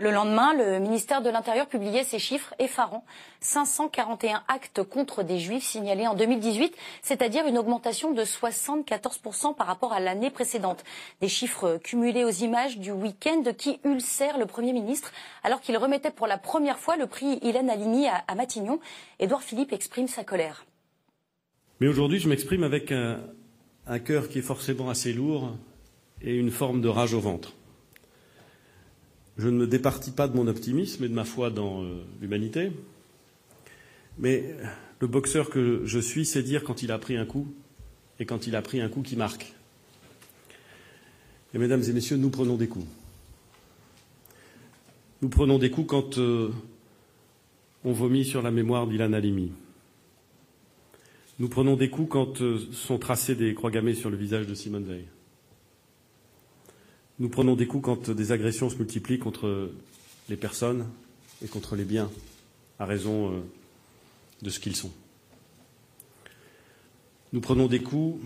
Le 0.00 0.12
lendemain, 0.12 0.54
le 0.54 0.78
ministère 0.78 1.22
de 1.22 1.28
l'Intérieur 1.28 1.66
publiait 1.66 2.04
ces 2.04 2.20
chiffres 2.20 2.54
effarants. 2.60 3.04
541 3.40 4.44
actes 4.46 4.84
contre 4.84 5.24
des 5.24 5.40
juifs 5.40 5.64
signalés 5.64 6.06
en 6.06 6.14
2018, 6.14 6.72
c'est-à-dire 7.02 7.48
une 7.48 7.58
augmentation 7.58 8.12
de 8.12 8.22
74% 8.22 9.56
par 9.56 9.66
rapport 9.66 9.92
à 9.92 9.98
l'année 9.98 10.30
précédente. 10.30 10.84
Des 11.20 11.26
chiffres 11.26 11.80
cumulés 11.82 12.24
aux 12.24 12.30
images 12.30 12.78
du 12.78 12.92
week-end 12.92 13.42
qui 13.58 13.80
ulcèrent 13.84 14.38
le 14.38 14.46
Premier 14.46 14.72
ministre 14.72 15.10
alors 15.42 15.60
qu'il 15.60 15.76
remettait 15.76 16.12
pour 16.12 16.28
la 16.28 16.38
première 16.38 16.78
fois 16.78 16.96
le 16.96 17.08
prix 17.08 17.40
Hélène 17.42 17.68
Halimi 17.68 18.06
à, 18.06 18.34
Matignon. 18.36 18.78
Édouard 19.18 19.42
Philippe 19.42 19.72
exprime 19.72 20.06
sa 20.06 20.22
colère. 20.22 20.64
Mais 21.80 21.88
aujourd'hui, 21.88 22.20
je 22.20 22.28
m'exprime 22.28 22.62
avec 22.62 22.92
un 22.92 23.98
cœur 23.98 24.28
qui 24.28 24.38
est 24.38 24.42
forcément 24.42 24.90
assez 24.90 25.12
lourd 25.12 25.56
et 26.22 26.36
une 26.36 26.52
forme 26.52 26.80
de 26.80 26.88
rage 26.88 27.14
au 27.14 27.20
ventre. 27.20 27.57
Je 29.38 29.48
ne 29.48 29.56
me 29.56 29.66
départis 29.66 30.10
pas 30.10 30.26
de 30.26 30.36
mon 30.36 30.48
optimisme 30.48 31.04
et 31.04 31.08
de 31.08 31.14
ma 31.14 31.24
foi 31.24 31.50
dans 31.50 31.82
euh, 31.82 32.02
l'humanité. 32.20 32.72
Mais 34.18 34.56
le 35.00 35.06
boxeur 35.06 35.48
que 35.48 35.82
je 35.84 35.98
suis 36.00 36.26
sait 36.26 36.42
dire 36.42 36.64
quand 36.64 36.82
il 36.82 36.90
a 36.90 36.98
pris 36.98 37.16
un 37.16 37.24
coup 37.24 37.46
et 38.18 38.26
quand 38.26 38.48
il 38.48 38.56
a 38.56 38.62
pris 38.62 38.80
un 38.80 38.88
coup 38.88 39.02
qui 39.02 39.16
marque. 39.16 39.54
Mesdames 41.54 41.82
et 41.82 41.92
messieurs, 41.92 42.16
nous 42.16 42.30
prenons 42.30 42.56
des 42.56 42.68
coups. 42.68 42.86
Nous 45.22 45.28
prenons 45.28 45.58
des 45.58 45.70
coups 45.70 45.88
quand 45.88 46.18
euh, 46.18 46.50
on 47.84 47.92
vomit 47.92 48.24
sur 48.24 48.42
la 48.42 48.50
mémoire 48.50 48.86
d'Ilan 48.86 49.12
Halimi. 49.12 49.52
Nous 51.38 51.48
prenons 51.48 51.76
des 51.76 51.90
coups 51.90 52.08
quand 52.10 52.40
euh, 52.42 52.58
sont 52.72 52.98
tracées 52.98 53.34
des 53.34 53.54
croix 53.54 53.70
gammées 53.70 53.94
sur 53.94 54.10
le 54.10 54.16
visage 54.16 54.46
de 54.46 54.54
Simone 54.54 54.84
Veil. 54.84 55.06
Nous 57.18 57.28
prenons 57.28 57.56
des 57.56 57.66
coups 57.66 57.84
quand 57.84 58.10
des 58.10 58.32
agressions 58.32 58.70
se 58.70 58.76
multiplient 58.76 59.18
contre 59.18 59.70
les 60.28 60.36
personnes 60.36 60.86
et 61.42 61.48
contre 61.48 61.76
les 61.76 61.84
biens, 61.84 62.10
à 62.78 62.84
raison 62.84 63.32
euh, 63.32 63.40
de 64.42 64.50
ce 64.50 64.60
qu'ils 64.60 64.76
sont. 64.76 64.90
Nous 67.32 67.40
prenons 67.40 67.66
des 67.66 67.80
coups 67.80 68.20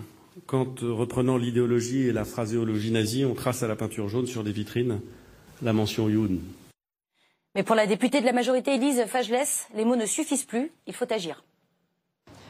quand, 0.47 0.81
reprenant 0.81 1.37
l'idéologie 1.37 2.03
et 2.03 2.13
la 2.13 2.25
phraséologie 2.25 2.91
nazie, 2.91 3.25
on 3.25 3.35
trace 3.35 3.63
à 3.63 3.69
la 3.69 3.77
peinture 3.77 4.09
jaune 4.09 4.27
sur 4.27 4.45
des 4.45 4.53
vitrines 4.53 5.01
la 5.63 5.73
mention 5.73 6.09
Youn. 6.09 6.41
Mais 7.55 7.63
pour 7.63 7.77
la 7.77 7.87
députée 7.87 8.21
de 8.21 8.27
la 8.27 8.33
majorité 8.33 8.75
Élise 8.75 9.05
Fagelès, 9.07 9.69
les 9.75 9.85
mots 9.85 9.97
ne 9.97 10.07
suffisent 10.07 10.45
plus, 10.45 10.71
il 10.87 10.95
faut 10.95 11.11
agir. 11.13 11.45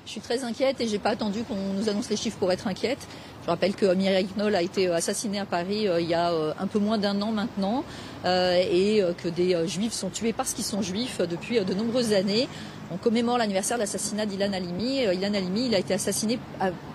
Je 0.06 0.10
suis 0.10 0.20
très 0.20 0.44
inquiète 0.44 0.80
et 0.80 0.88
j'ai 0.88 0.98
pas 0.98 1.10
attendu 1.10 1.42
qu'on 1.44 1.74
nous 1.74 1.88
annonce 1.88 2.10
les 2.10 2.16
chiffres 2.16 2.38
pour 2.38 2.50
être 2.50 2.66
inquiète. 2.66 3.06
Je 3.44 3.48
rappelle 3.48 3.74
que 3.74 3.92
Mireille 3.94 4.28
Knoll 4.36 4.54
a 4.54 4.62
été 4.62 4.86
assassinée 4.88 5.40
à 5.40 5.44
Paris 5.44 5.88
euh, 5.88 6.00
il 6.00 6.08
y 6.08 6.14
a 6.14 6.30
euh, 6.30 6.52
un 6.60 6.68
peu 6.68 6.78
moins 6.78 6.96
d'un 6.96 7.20
an 7.22 7.32
maintenant 7.32 7.82
euh, 8.24 8.54
et 8.54 9.02
que 9.20 9.28
des 9.28 9.66
juifs 9.66 9.92
sont 9.92 10.10
tués 10.10 10.32
parce 10.32 10.52
qu'ils 10.52 10.64
sont 10.64 10.80
juifs 10.80 11.20
depuis 11.20 11.58
de 11.58 11.74
nombreuses 11.74 12.12
années. 12.12 12.48
On 12.92 12.98
commémore 12.98 13.38
l'anniversaire 13.38 13.78
de 13.78 13.82
l'assassinat 13.82 14.26
d'Ilan 14.26 14.52
Halimi. 14.52 14.98
Ilan 14.98 15.34
Halimi, 15.34 15.66
il 15.66 15.74
a 15.74 15.78
été 15.78 15.94
assassiné 15.94 16.38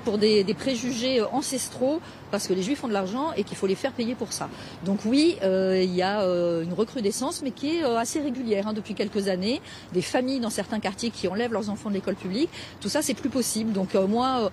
pour 0.06 0.18
des, 0.20 0.45
préjugés 0.58 1.22
ancestraux 1.22 2.00
parce 2.32 2.48
que 2.48 2.54
les 2.54 2.62
juifs 2.62 2.84
ont 2.84 2.88
de 2.88 2.93
l'argent 2.93 3.34
et 3.36 3.43
qu'il 3.43 3.58
faut 3.58 3.68
les 3.68 3.76
faire 3.76 3.91
payer 3.91 4.16
pour 4.16 4.32
ça. 4.32 4.48
Donc 4.86 5.00
oui, 5.06 5.38
il 5.41 5.95
y 5.95 6.04
a 6.04 6.22
une 6.22 6.74
recrudescence, 6.74 7.41
mais 7.41 7.52
qui 7.52 7.78
est 7.78 7.84
assez 7.84 8.22
régulière 8.22 8.68
hein, 8.68 8.74
depuis 8.74 8.93
quelques 8.93 9.28
années. 9.28 9.60
Des 9.91 10.04
familles 10.04 10.39
dans 10.39 10.52
certains 10.52 10.80
quartiers 10.80 11.10
qui 11.10 11.28
enlèvent 11.28 11.54
leurs 11.54 11.72
enfants 11.72 11.89
de 11.89 11.95
l'école 11.95 12.16
publique. 12.16 12.50
Tout 12.80 12.89
ça, 12.89 13.02
c'est 13.02 13.16
plus 13.16 13.30
possible. 13.30 13.74
Donc 13.74 13.95
moi 13.95 14.52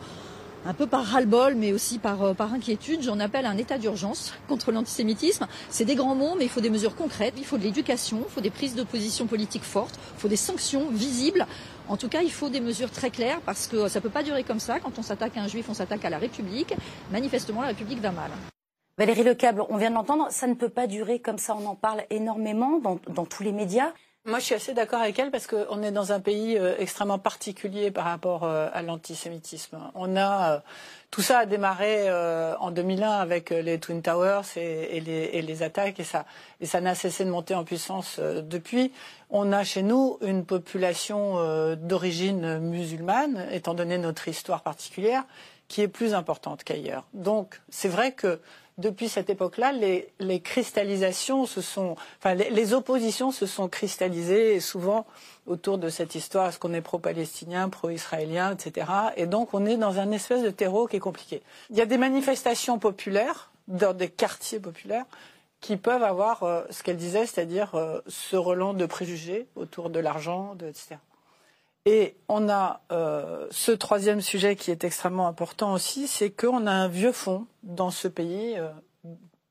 un 0.67 0.75
peu 0.75 0.87
par 0.87 1.05
ras-le-bol, 1.05 1.55
mais 1.55 1.73
aussi 1.73 1.99
par, 1.99 2.23
euh, 2.23 2.35
par 2.35 2.53
inquiétude, 2.53 3.03
j'en 3.03 3.21
appelle 3.21 3.47
un 3.47 3.57
état 3.57 3.79
d'urgence 3.79 4.33
contre 4.49 4.73
l'antisémitisme. 4.73 5.47
C'est 5.69 5.85
des 5.85 5.95
grands 5.95 6.15
mots, 6.15 6.35
mais 6.37 6.45
il 6.45 6.51
faut 6.51 6.61
des 6.61 6.71
mesures 6.71 6.97
concrètes, 6.97 7.35
il 7.37 7.45
faut 7.45 7.59
de 7.59 7.63
l'éducation, 7.63 8.23
il 8.27 8.33
faut 8.33 8.41
des 8.41 8.51
prises 8.51 8.75
de 8.75 8.83
position 8.83 9.27
politique 9.27 9.63
fortes, 9.63 9.99
il 10.17 10.21
faut 10.21 10.29
des 10.29 10.37
sanctions 10.37 10.89
visibles. 10.91 11.47
En 11.89 11.97
tout 11.97 12.09
cas, 12.09 12.23
il 12.23 12.33
faut 12.33 12.49
des 12.49 12.61
mesures 12.61 12.91
très 12.91 13.11
claires 13.11 13.41
parce 13.45 13.67
que 13.67 13.89
ça 13.89 13.99
ne 13.99 14.03
peut 14.03 14.11
pas 14.11 14.23
durer 14.23 14.43
comme 14.43 14.61
ça. 14.61 14.81
Quand 14.81 14.99
on 14.99 15.03
s'attaque 15.03 15.37
à 15.37 15.43
un 15.43 15.49
juif, 15.49 15.67
on 15.69 15.75
s'attaque 15.75 16.05
à 16.05 16.11
la 16.11 16.19
République. 16.19 16.75
Manifestement, 17.13 17.61
la 17.61 17.69
République 17.69 18.01
va 18.01 18.11
mal. 18.11 18.31
Valérie 18.97 19.25
Lecable, 19.25 19.65
on 19.69 19.77
vient 19.77 19.91
de 19.91 19.95
l'entendre, 19.97 20.29
ça 20.31 20.47
ne 20.47 20.55
peut 20.55 20.69
pas 20.69 20.87
durer 20.87 21.19
comme 21.19 21.37
ça. 21.37 21.57
On 21.61 21.67
en 21.67 21.75
parle 21.75 22.05
énormément 22.11 22.81
dans 22.81 23.27
tous 23.27 23.43
les 23.43 23.53
médias. 23.53 23.93
Moi, 24.27 24.39
je 24.39 24.45
suis 24.47 24.55
assez 24.55 24.73
d'accord 24.73 25.03
avec 25.03 25.19
elle 25.19 25.31
parce 25.31 25.47
qu'on 25.47 25.83
est 25.83 25.91
dans 25.91 26.13
un 26.13 26.21
pays 26.21 26.57
euh, 26.57 26.75
extrêmement 26.79 27.19
particulier 27.19 27.91
par 27.91 28.07
rapport 28.07 28.45
euh, 28.45 28.71
à 28.73 28.81
l'antisémitisme. 28.81 29.79
On 29.95 30.17
a 30.17 30.55
euh, 30.55 30.59
tout 31.11 31.21
ça 31.21 31.41
a 31.41 31.47
démarré 31.47 32.11
en 32.11 32.73
2001 32.73 33.09
avec 33.09 33.51
les 33.51 33.79
Twin 33.79 34.03
Towers 34.03 34.57
et, 34.57 35.01
les, 35.01 35.63
attaques 35.63 36.01
et 36.01 36.05
ça 36.05 36.25
et 36.61 36.67
ça 36.67 36.81
n'a 36.81 36.97
cessé 36.97 37.25
de 37.25 37.31
monter 37.31 37.55
en 37.55 37.63
puissance 37.63 38.19
depuis. 38.19 38.91
On 39.31 39.53
a 39.53 39.63
chez 39.63 39.85
nous 39.85 40.19
une 40.23 40.45
population 40.45 41.77
d'origine 41.77 42.59
musulmane, 42.59 43.47
étant 43.53 43.75
donné 43.75 43.97
notre 43.97 44.27
histoire 44.27 44.63
particulière, 44.63 45.23
qui 45.69 45.83
est 45.83 45.89
plus 45.89 46.15
importante 46.15 46.65
qu'ailleurs. 46.65 47.05
Donc, 47.13 47.61
c'est 47.71 47.89
vrai 47.89 48.11
que 48.11 48.41
depuis 48.79 49.09
cette 49.09 49.31
époque-là, 49.31 49.73
les, 49.73 50.41
cristallisations 50.41 51.47
se 51.47 51.61
sont, 51.61 51.97
enfin, 52.19 52.35
les, 52.35 52.75
oppositions 52.75 53.31
se 53.31 53.47
sont 53.47 53.69
cristallisées 53.69 54.59
souvent 54.61 55.07
autour 55.47 55.79
de 55.79 55.89
cette 55.89 56.15
histoire, 56.15 56.49
est-ce 56.49 56.59
qu'on 56.59 56.75
est 56.75 56.81
pro-palestinien, 56.81 57.69
pro-israélien, 57.69 58.53
etc. 58.53 58.87
Et 59.17 59.27
donc, 59.27 59.55
on 59.55 59.65
est 59.67 59.77
dans 59.77 59.99
un 59.99 60.11
espèce 60.11 60.43
de 60.43 60.51
terreau 60.51 60.87
qui 60.87 60.97
est 60.97 61.01
compliqué. 61.01 61.43
Il 61.71 61.77
y 61.77 61.81
a 61.81 61.87
des 61.87 61.99
manifestations 61.99 62.79
populaires 62.79 63.53
dans 63.69 63.95
des 63.95 64.09
quartiers 64.09 64.61
populaires 64.61 65.07
qui 65.61 65.77
peuvent 65.77 66.03
avoir 66.03 66.43
euh, 66.43 66.63
ce 66.71 66.83
qu'elle 66.83 66.97
disait, 66.97 67.27
c'est-à-dire 67.27 67.75
euh, 67.75 68.01
ce 68.07 68.37
relent 68.37 68.75
de 68.75 68.87
préjugés 68.87 69.47
autour 69.57 69.89
de 69.89 69.99
l'argent, 69.99 70.57
etc. 70.61 70.97
Et 71.87 72.17
on 72.29 72.49
a 72.49 72.81
euh, 72.93 73.47
ce 73.51 73.71
troisième 73.71 74.23
sujet 74.23 74.57
qui 74.57 74.71
est 74.71 74.85
extrêmement 74.85 75.27
important 75.27 75.75
aussi, 75.75 76.09
c'est 76.09 76.31
qu'on 76.31 76.67
a 76.67 76.73
un 76.73 76.89
vieux 76.89 77.13
fond 77.13 77.47
dans 77.63 77.91
ce 77.91 78.09
pays, 78.09 78.55
euh, 78.57 78.69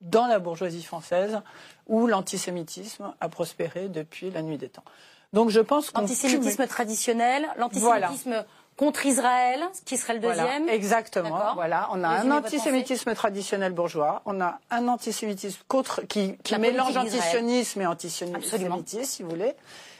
dans 0.02 0.26
la 0.26 0.40
bourgeoisie 0.40 0.84
française, 0.84 1.42
où 1.88 2.08
l'antisémitisme 2.08 3.14
a 3.20 3.30
prospéré 3.30 3.88
depuis 3.88 4.32
la 4.32 4.42
nuit 4.42 4.58
des 4.58 4.70
temps. 4.70 4.84
Donc 5.32 5.50
je 5.50 5.60
pense 5.60 5.92
qu'on 5.92 6.02
l'antisémitisme 6.02 6.66
traditionnel, 6.68 7.48
l'antisémitisme 7.58 8.44
contre 8.78 9.06
Israël, 9.06 9.62
qui 9.86 9.98
serait 9.98 10.16
le 10.16 10.20
deuxième. 10.20 10.68
exactement. 10.70 11.54
Voilà, 11.54 11.88
on 11.92 12.04
a 12.04 12.08
un 12.08 12.32
antisémitisme 12.32 13.14
traditionnel 13.14 13.74
bourgeois, 13.74 14.24
on 14.26 14.42
a 14.42 14.60
un 14.72 14.88
antisémitisme 14.88 15.62
contre 15.68 16.02
qui, 16.08 16.38
qui 16.38 16.58
mélange 16.58 16.98
antisionisme 16.98 17.82
et 17.82 17.86
antisémitisme, 17.86 19.04
si 19.04 19.22
vous 19.22 19.30
voulez. 19.30 19.54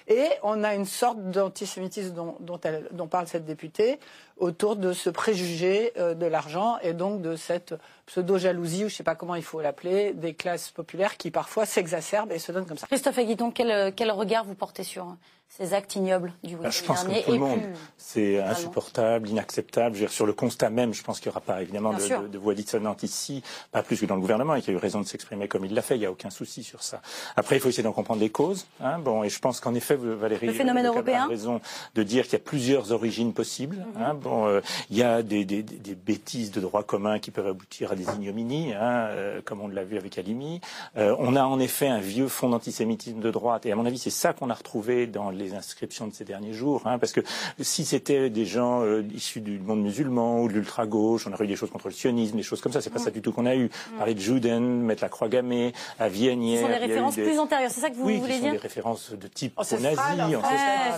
Et 0.08 0.28
on 0.44 0.64
a 0.64 0.76
une 0.76 0.86
sorte 0.86 1.20
d'antisémitisme 1.32 2.14
dont, 2.40 3.08
parle 3.08 3.28
cette 3.28 3.46
députée 3.46 4.00
autour 4.38 4.76
de 4.76 4.94
ce 4.94 5.10
préjugé 5.10 5.94
euh, 5.98 6.14
de 6.14 6.26
l'argent 6.26 6.78
et 6.82 6.94
donc 6.94 7.22
de 7.22 7.36
cette 7.36 7.76
pseudo-jalousie, 8.08 8.86
ou 8.86 8.90
je 8.90 8.94
ne 8.94 8.98
sais 8.98 9.04
pas 9.04 9.16
comment 9.16 9.36
il 9.36 9.44
faut 9.44 9.62
l'appeler, 9.62 10.14
des 10.14 10.34
classes 10.34 10.72
populaires 10.72 11.18
qui 11.18 11.32
parfois 11.32 11.66
s'exacerbent 11.66 12.32
et 12.32 12.40
se 12.40 12.52
donnent 12.52 12.66
comme 12.66 12.78
ça. 12.78 12.88
Christophe 12.88 13.18
Aguiton, 13.18 13.52
quel, 13.52 13.94
quel 13.94 14.12
regard 14.12 14.44
vous 14.44 14.56
portez 14.56 14.84
sur 14.84 15.16
ces 15.58 15.76
actes 15.76 15.96
ignobles 15.96 16.34
du 16.44 16.56
week-end 16.56 16.72
Je 16.72 16.84
pense 16.84 17.04
que 17.04 17.26
tout 17.26 17.32
le 17.32 17.38
monde, 17.38 17.60
c'est 17.96 18.40
insupportable, 18.42 19.30
inacceptable. 19.30 19.96
Je 19.96 20.08
sur 20.08 20.26
le 20.26 20.34
constat 20.34 20.72
même, 20.72 20.96
je 20.96 21.04
pense 21.04 21.20
qu'il 21.20 21.30
n'y 21.30 21.34
aura 21.34 21.42
pas 21.42 21.62
évidemment 21.62 21.94
de, 21.94 22.28
de, 22.28 22.38
voix 22.40 22.56
dissonante 22.56 23.04
ici, 23.04 23.44
pas 23.72 23.84
plus 23.84 24.00
que 24.00 24.08
dans 24.08 24.16
le 24.16 24.22
gouvernement, 24.22 24.56
et 24.56 24.62
qu'il 24.62 24.74
a 24.74 24.78
eu 24.78 24.80
raison 24.80 25.00
de 25.00 25.06
s'exprimer 25.06 25.48
comme 25.48 25.64
il 25.64 25.76
l'a 25.76 25.84
fait. 25.84 25.96
Il 25.96 26.00
n'y 26.00 26.08
a 26.08 26.12
aucun 26.12 26.32
souci 26.32 26.64
sur 26.64 26.82
ça. 26.82 27.02
Après, 27.36 27.58
il 27.58 27.60
faut 27.60 27.70
essayer 27.70 27.84
d'en 27.84 27.92
comprendre 27.92 28.20
les 28.20 28.32
causes. 28.32 28.66
Hein, 28.82 28.98
bon, 28.98 29.24
et 29.24 29.30
je 29.30 29.38
pense 29.38 29.60
qu'en 29.60 29.76
effet, 29.76 29.96
Valérie 29.96 30.48
le 30.48 30.54
phénomène 30.54 30.88
européen. 30.88 31.26
a 31.26 31.28
raison 31.28 31.62
de 31.94 32.02
dire 32.02 32.24
qu'il 32.24 32.34
y 32.34 32.38
a 32.38 32.40
plusieurs 32.40 32.92
origines 32.92 33.34
possibles. 33.34 33.86
Mhm. 33.96 34.02
hein, 34.02 34.14
bon, 34.16 34.48
euh, 34.48 34.62
il 34.90 34.98
y 34.98 35.04
a 35.04 35.22
des, 35.22 35.46
des, 35.46 35.62
des, 35.62 35.96
bêtises 35.96 36.50
de 36.52 36.62
droit 36.62 36.82
commun 36.82 37.20
qui 37.20 37.30
peuvent 37.30 37.48
aboutir 37.48 37.92
à 37.92 37.96
des 37.96 38.06
ignominies, 38.06 38.74
hein, 38.74 39.08
euh, 39.12 39.42
comme 39.46 39.62
on 39.62 39.68
l'a 39.68 39.84
vu 39.84 39.98
avec 39.98 40.18
Alimi. 40.18 40.62
Euh, 40.98 41.16
on 41.20 41.36
a 41.36 41.44
en 41.44 41.60
effet 41.60 41.88
un 41.88 42.00
vieux 42.00 42.28
fond 42.28 42.50
d'antisémitisme 42.50 43.20
de 43.20 43.30
droite, 43.30 43.68
et 43.68 43.72
à 43.72 43.76
mon 43.76 43.86
avis, 43.86 44.00
c'est 44.00 44.10
ça 44.10 44.34
qu'on 44.34 44.50
a 44.50 44.56
retrouvé 44.56 45.06
dans 45.06 45.30
les 45.30 45.43
inscriptions 45.54 46.08
de 46.08 46.14
ces 46.14 46.24
derniers 46.24 46.54
jours, 46.54 46.82
hein, 46.86 46.98
parce 47.00 47.12
que 47.12 47.22
si 47.60 47.86
c'était 47.86 48.30
des 48.30 48.46
gens 48.46 48.82
euh, 48.82 49.04
issus 49.14 49.42
du 49.42 49.60
monde 49.60 49.82
musulman 49.82 50.42
ou 50.42 50.48
de 50.48 50.54
l'ultra-gauche, 50.54 51.28
on 51.28 51.34
aurait 51.34 51.46
eu 51.46 51.48
des 51.48 51.56
choses 51.56 51.70
contre 51.70 51.88
le 51.88 51.94
sionisme, 51.94 52.38
des 52.38 52.44
choses 52.44 52.62
comme 52.62 52.72
ça, 52.72 52.82
c'est 52.82 52.90
pas 52.90 53.00
ça 53.00 53.10
mm. 53.10 53.14
du 53.14 53.22
tout 53.22 53.32
qu'on 53.32 53.46
a 53.46 53.56
eu. 53.56 53.66
Mm. 53.66 53.98
Parler 53.98 54.14
de 54.14 54.20
Juden, 54.20 54.82
mettre 54.82 55.04
la 55.04 55.10
croix 55.10 55.28
gammée 55.28 55.74
à 56.00 56.08
Vienne 56.08 56.42
hier. 56.42 56.60
Ce 56.60 56.66
sont 56.66 56.72
des 56.72 56.86
références 56.86 57.16
plus 57.16 57.40
antérieures, 57.40 57.72
c'est 57.72 57.82
ça 57.82 57.90
que 57.90 57.96
vous 57.96 58.06
oui, 58.06 58.18
voulez 58.18 58.40
dire 58.40 58.46
Oui, 58.46 58.52
des 58.52 58.58
références 58.58 59.12
de 59.12 59.28
type 59.28 59.58
nazi, 59.58 59.98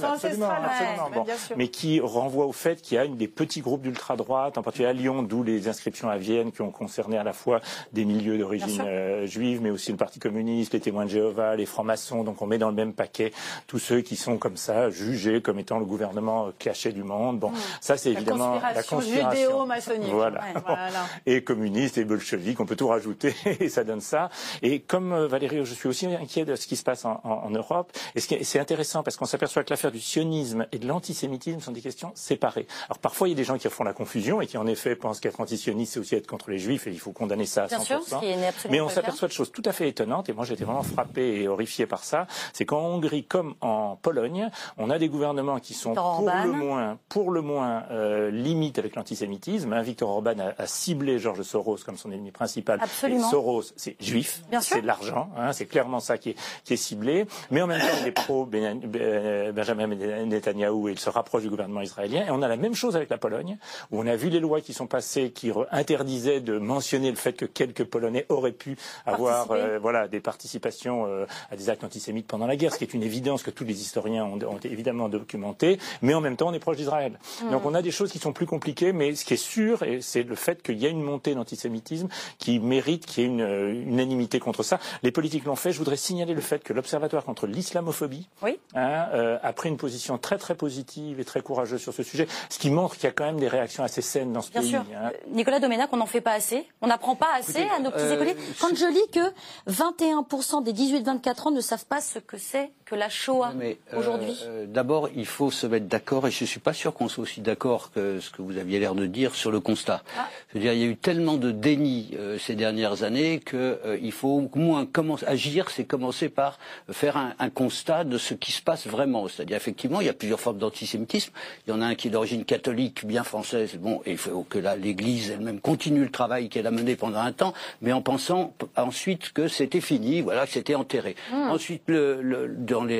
absolument, 0.03 0.49
absolument. 0.49 1.25
mais 1.55 1.67
qui 1.69 1.99
renvoient 1.99 2.45
au 2.45 2.51
fait 2.51 2.81
qu'il 2.81 2.95
y 2.95 2.97
a 2.99 3.05
une 3.05 3.17
des 3.17 3.27
petits 3.27 3.61
groupes 3.61 3.81
d'ultra-droite, 3.81 4.57
en 4.57 4.63
particulier 4.63 4.89
à 4.89 4.93
Lyon, 4.93 5.23
d'où 5.23 5.43
les 5.43 5.67
inscriptions 5.67 6.09
à 6.09 6.17
Vienne 6.17 6.51
qui 6.51 6.61
ont 6.61 6.71
concerné 6.71 7.17
à 7.17 7.23
la 7.23 7.33
fois 7.33 7.61
des 7.93 8.05
milieux 8.05 8.37
d'origine 8.37 8.83
euh, 8.85 9.25
juive, 9.25 9.61
mais 9.61 9.69
aussi 9.69 9.91
le 9.91 9.97
Parti 9.97 10.19
communiste, 10.19 10.73
les 10.73 10.79
témoins 10.79 11.05
de 11.05 11.09
Jéhovah, 11.09 11.55
les 11.55 11.65
francs-maçons. 11.65 12.23
Donc 12.23 12.41
on 12.41 12.47
met 12.47 12.57
dans 12.57 12.69
le 12.69 12.75
même 12.75 12.93
paquet 12.93 13.31
tous 13.67 13.79
ceux 13.79 14.01
qui 14.01 14.15
sont 14.15 14.34
comme 14.37 14.57
ça 14.57 14.89
jugés 14.89 15.41
comme 15.41 15.59
étant 15.59 15.79
le 15.79 15.85
gouvernement 15.85 16.51
caché 16.57 16.91
du 16.91 17.03
monde. 17.03 17.39
Bon, 17.39 17.51
hmm. 17.51 17.57
ça 17.81 17.97
c'est 17.97 18.11
évidemment 18.11 18.55
la 18.55 18.83
conspiration 18.83 19.01
judéo-maçonnique. 19.01 20.11
Voilà. 20.11 20.41
et 21.25 21.43
communiste 21.43 21.97
et 21.97 22.05
bolchevique, 22.05 22.59
on 22.59 22.65
peut 22.65 22.75
tout 22.75 22.87
rajouter 22.87 23.35
et 23.59 23.69
ça 23.69 23.83
donne 23.83 24.01
ça. 24.01 24.29
Et 24.61 24.79
comme 24.79 25.13
euh, 25.13 25.27
Valérie, 25.27 25.65
je 25.65 25.73
suis 25.73 25.87
aussi 25.87 26.05
inquiet 26.07 26.45
de 26.45 26.55
ce 26.55 26.67
qui 26.67 26.75
se 26.75 26.83
passe 26.83 27.05
en, 27.05 27.21
en, 27.23 27.49
Europe. 27.49 27.91
Et 28.15 28.19
c'est 28.19 28.59
intéressant 28.59 29.03
parce 29.03 29.17
qu'on 29.17 29.25
s'aperçoit 29.25 29.63
que 29.63 29.69
l'affaire 29.69 29.91
du 29.91 30.01
sionisme 30.01 30.65
et 30.71 30.79
de 30.79 30.87
l'antisémitisme 30.87 31.59
sont 31.59 31.71
des 31.71 31.81
questions 31.81 32.11
séparées. 32.15 32.67
Alors 32.89 32.99
parfois 32.99 33.27
il 33.27 33.31
y 33.31 33.33
a 33.33 33.37
des 33.37 33.43
gens 33.43 33.57
qui 33.57 33.69
font 33.69 33.83
la 33.83 33.93
confusion 33.93 34.41
et 34.41 34.47
qui 34.47 34.57
en 34.57 34.67
effet 34.67 34.95
pensent 34.95 35.19
qu'être 35.19 35.39
antisioniste 35.39 35.93
c'est 35.93 35.99
aussi 35.99 36.15
être 36.15 36.27
contre 36.27 36.49
les 36.49 36.59
juifs 36.59 36.87
et 36.87 36.91
il 36.91 36.99
faut 36.99 37.11
condamner 37.11 37.45
ça 37.45 37.63
à 37.63 37.67
100%. 37.67 37.69
Bien 37.69 37.79
sûr, 37.79 38.03
ce 38.03 38.15
qui 38.15 38.25
est 38.27 38.69
Mais 38.69 38.81
on 38.81 38.89
s'aperçoit 38.89 39.27
de 39.27 39.33
choses 39.33 39.51
tout 39.51 39.63
à 39.65 39.71
fait 39.71 39.89
étonnantes, 39.89 40.29
et 40.29 40.33
moi 40.33 40.45
j'étais 40.45 40.63
vraiment 40.63 40.83
frappé 40.83 41.41
et 41.41 41.47
horrifié 41.47 41.85
par 41.85 42.03
ça, 42.03 42.27
c'est 42.53 42.65
qu'en 42.65 42.81
Hongrie, 42.81 43.23
comme 43.23 43.55
en 43.61 43.95
Pologne, 43.95 44.14
Pologne, 44.15 44.49
on 44.77 44.89
a 44.89 44.97
des 44.97 45.09
gouvernements 45.09 45.59
qui 45.59 45.73
sont 45.73 45.93
pour 45.93 46.21
le 46.21 46.51
moins, 46.51 46.97
pour 47.09 47.31
le 47.31 47.41
moins 47.41 47.83
euh, 47.91 48.31
limites 48.31 48.79
avec 48.79 48.95
l'antisémitisme. 48.95 49.73
Hein, 49.73 49.81
Victor 49.81 50.09
Orban 50.09 50.35
a, 50.57 50.67
ciblé 50.67 51.19
George 51.19 51.41
Soros 51.41 51.79
comme 51.85 51.97
son 51.97 52.11
ennemi 52.11 52.31
principal. 52.31 52.79
Absolument. 52.81 53.29
Soros, 53.29 53.63
c'est 53.75 54.01
juif, 54.01 54.41
c'est 54.61 54.81
de 54.81 54.87
l'argent, 54.87 55.29
hein, 55.37 55.51
c'est 55.51 55.65
clairement 55.65 55.99
ça 55.99 56.17
qui 56.17 56.29
est, 56.29 56.35
qui 56.63 56.73
est 56.73 56.77
ciblé. 56.77 57.25
Mais 57.51 57.61
en 57.61 57.67
même 57.67 57.81
temps, 57.81 57.97
il 58.01 58.07
est 58.07 58.11
pro 58.11 58.45
Benjamin 58.45 59.87
Netanyahu 59.87 60.89
et 60.89 60.93
il 60.93 60.99
se 60.99 61.09
rapproche 61.09 61.43
du 61.43 61.49
gouvernement 61.49 61.81
israélien. 61.81 62.25
Et 62.27 62.31
on 62.31 62.41
a 62.41 62.47
la 62.47 62.57
même 62.57 62.75
chose 62.75 62.95
avec 62.95 63.09
la 63.09 63.17
Pologne, 63.17 63.57
où 63.91 63.99
on 63.99 64.07
a 64.07 64.15
vu 64.15 64.29
les 64.29 64.39
lois 64.39 64.61
qui 64.61 64.73
sont 64.73 64.87
passées 64.87 65.31
qui 65.31 65.51
interdisaient 65.71 66.39
de 66.39 66.57
mentionner 66.57 67.09
le 67.09 67.17
fait 67.17 67.33
que 67.33 67.45
quelques 67.45 67.83
Polonais 67.83 68.25
auraient 68.29 68.53
pu 68.53 68.77
avoir 69.05 69.51
euh, 69.51 69.77
voilà, 69.79 70.07
des 70.07 70.21
participations 70.21 71.05
euh, 71.05 71.25
à 71.51 71.57
des 71.57 71.69
actes 71.69 71.83
antisémites 71.83 72.27
pendant 72.27 72.47
la 72.47 72.55
guerre, 72.55 72.73
ce 72.73 72.77
qui 72.77 72.85
est 72.85 72.93
une 72.93 73.03
évidence 73.03 73.43
que 73.43 73.51
tous 73.51 73.65
les 73.65 73.81
historiens 73.81 74.04
ont, 74.09 74.33
ont 74.33 74.59
évidemment 74.63 75.09
documenté, 75.09 75.79
mais 76.01 76.13
en 76.13 76.21
même 76.21 76.37
temps 76.37 76.49
on 76.49 76.53
est 76.53 76.59
proche 76.59 76.77
d'Israël. 76.77 77.19
Hmm. 77.43 77.51
Donc 77.51 77.65
on 77.65 77.73
a 77.73 77.81
des 77.81 77.91
choses 77.91 78.11
qui 78.11 78.19
sont 78.19 78.33
plus 78.33 78.45
compliquées, 78.45 78.93
mais 78.93 79.15
ce 79.15 79.25
qui 79.25 79.33
est 79.33 79.37
sûr, 79.37 79.83
c'est 80.01 80.23
le 80.23 80.35
fait 80.35 80.61
qu'il 80.61 80.77
y 80.77 80.85
a 80.85 80.89
une 80.89 81.01
montée 81.01 81.35
d'antisémitisme 81.35 82.07
qui 82.37 82.59
mérite 82.59 83.05
qu'il 83.05 83.23
y 83.23 83.25
ait 83.25 83.29
une, 83.29 83.41
euh, 83.41 83.73
unanimité 83.73 84.39
contre 84.39 84.63
ça. 84.63 84.79
Les 85.03 85.11
politiques 85.11 85.45
l'ont 85.45 85.55
fait. 85.55 85.71
Je 85.71 85.77
voudrais 85.77 85.97
signaler 85.97 86.33
le 86.33 86.41
fait 86.41 86.63
que 86.63 86.73
l'Observatoire 86.73 87.23
contre 87.23 87.47
l'islamophobie 87.47 88.27
oui. 88.41 88.59
hein, 88.75 89.07
euh, 89.13 89.37
a 89.41 89.53
pris 89.53 89.69
une 89.69 89.77
position 89.77 90.17
très 90.17 90.37
très 90.37 90.55
positive 90.55 91.19
et 91.19 91.25
très 91.25 91.41
courageuse 91.41 91.81
sur 91.81 91.93
ce 91.93 92.03
sujet, 92.03 92.27
ce 92.49 92.59
qui 92.59 92.69
montre 92.69 92.95
qu'il 92.95 93.05
y 93.05 93.07
a 93.07 93.11
quand 93.11 93.25
même 93.25 93.39
des 93.39 93.47
réactions 93.47 93.83
assez 93.83 94.01
saines 94.01 94.33
dans 94.33 94.41
ce 94.41 94.51
Bien 94.51 94.61
pays. 94.61 94.69
Sûr. 94.71 94.79
Hein. 94.95 95.11
Nicolas 95.29 95.59
Doménac, 95.59 95.89
on 95.91 95.97
n'en 95.97 96.05
fait 96.05 96.21
pas 96.21 96.33
assez. 96.33 96.65
On 96.81 96.87
n'apprend 96.87 97.15
pas 97.15 97.29
assez 97.37 97.67
à 97.75 97.79
nos 97.79 97.91
petits 97.91 98.03
euh, 98.03 98.15
écoliers. 98.15 98.35
Quand 98.59 98.75
je 98.75 98.85
lis 98.85 99.11
que 99.11 99.31
21% 99.71 100.63
des 100.63 100.73
18-24 100.73 101.47
ans 101.47 101.51
ne 101.51 101.61
savent 101.61 101.85
pas 101.85 102.01
ce 102.01 102.19
que 102.19 102.37
c'est 102.37 102.71
que 102.85 102.95
la 102.95 103.09
Shoah 103.09 103.53
euh, 103.59 103.73
aujourd'hui 103.97 104.35
euh, 104.45 104.65
D'abord, 104.67 105.09
il 105.15 105.25
faut 105.25 105.51
se 105.51 105.67
mettre 105.67 105.87
d'accord, 105.87 106.27
et 106.27 106.31
je 106.31 106.43
ne 106.43 106.47
suis 106.47 106.59
pas 106.59 106.73
sûr 106.73 106.93
qu'on 106.93 107.07
soit 107.07 107.23
aussi 107.23 107.41
d'accord 107.41 107.91
que 107.91 108.19
ce 108.19 108.29
que 108.29 108.41
vous 108.41 108.57
aviez 108.57 108.79
l'air 108.79 108.95
de 108.95 109.05
dire 109.05 109.35
sur 109.35 109.51
le 109.51 109.59
constat. 109.59 110.03
Ah. 110.17 110.27
Je 110.49 110.55
veux 110.55 110.61
dire, 110.61 110.73
il 110.73 110.79
y 110.79 110.83
a 110.83 110.87
eu 110.87 110.97
tellement 110.97 111.37
de 111.37 111.51
déni 111.51 112.11
euh, 112.17 112.37
ces 112.37 112.55
dernières 112.55 113.03
années 113.03 113.39
qu'il 113.39 114.11
faut 114.11 114.49
au 114.53 114.57
moins 114.57 114.85
commencer, 114.85 115.25
agir, 115.25 115.69
c'est 115.69 115.85
commencer 115.85 116.29
par 116.29 116.59
faire 116.91 117.17
un, 117.17 117.33
un, 117.39 117.49
constat 117.49 118.03
de 118.03 118.17
ce 118.17 118.33
qui 118.33 118.51
se 118.51 118.61
passe 118.61 118.87
vraiment. 118.87 119.27
C'est-à-dire, 119.27 119.57
effectivement, 119.57 120.01
il 120.01 120.07
y 120.07 120.09
a 120.09 120.13
plusieurs 120.13 120.39
formes 120.39 120.57
d'antisémitisme. 120.57 121.31
Il 121.67 121.71
y 121.71 121.73
en 121.73 121.81
a 121.81 121.85
un 121.85 121.95
qui 121.95 122.07
est 122.07 122.11
d'origine 122.11 122.45
catholique, 122.45 123.05
bien 123.05 123.23
française. 123.23 123.75
Bon, 123.79 124.01
et 124.05 124.11
il 124.11 124.17
faut 124.17 124.45
que 124.49 124.59
l'Église 124.77 125.31
elle-même 125.31 125.59
continue 125.59 126.03
le 126.03 126.11
travail 126.11 126.49
qu'elle 126.49 126.67
a 126.67 126.71
mené 126.71 126.95
pendant 126.95 127.19
un 127.19 127.31
temps, 127.31 127.53
mais 127.81 127.91
en 127.91 128.01
pensant 128.01 128.53
ensuite 128.75 129.31
que 129.31 129.47
c'était 129.47 129.81
fini, 129.81 130.21
voilà, 130.21 130.45
que 130.45 130.51
c'était 130.51 130.75
enterré. 130.75 131.15
Mmh. 131.31 131.49
Ensuite, 131.49 131.83
le, 131.87 132.21
le 132.21 132.47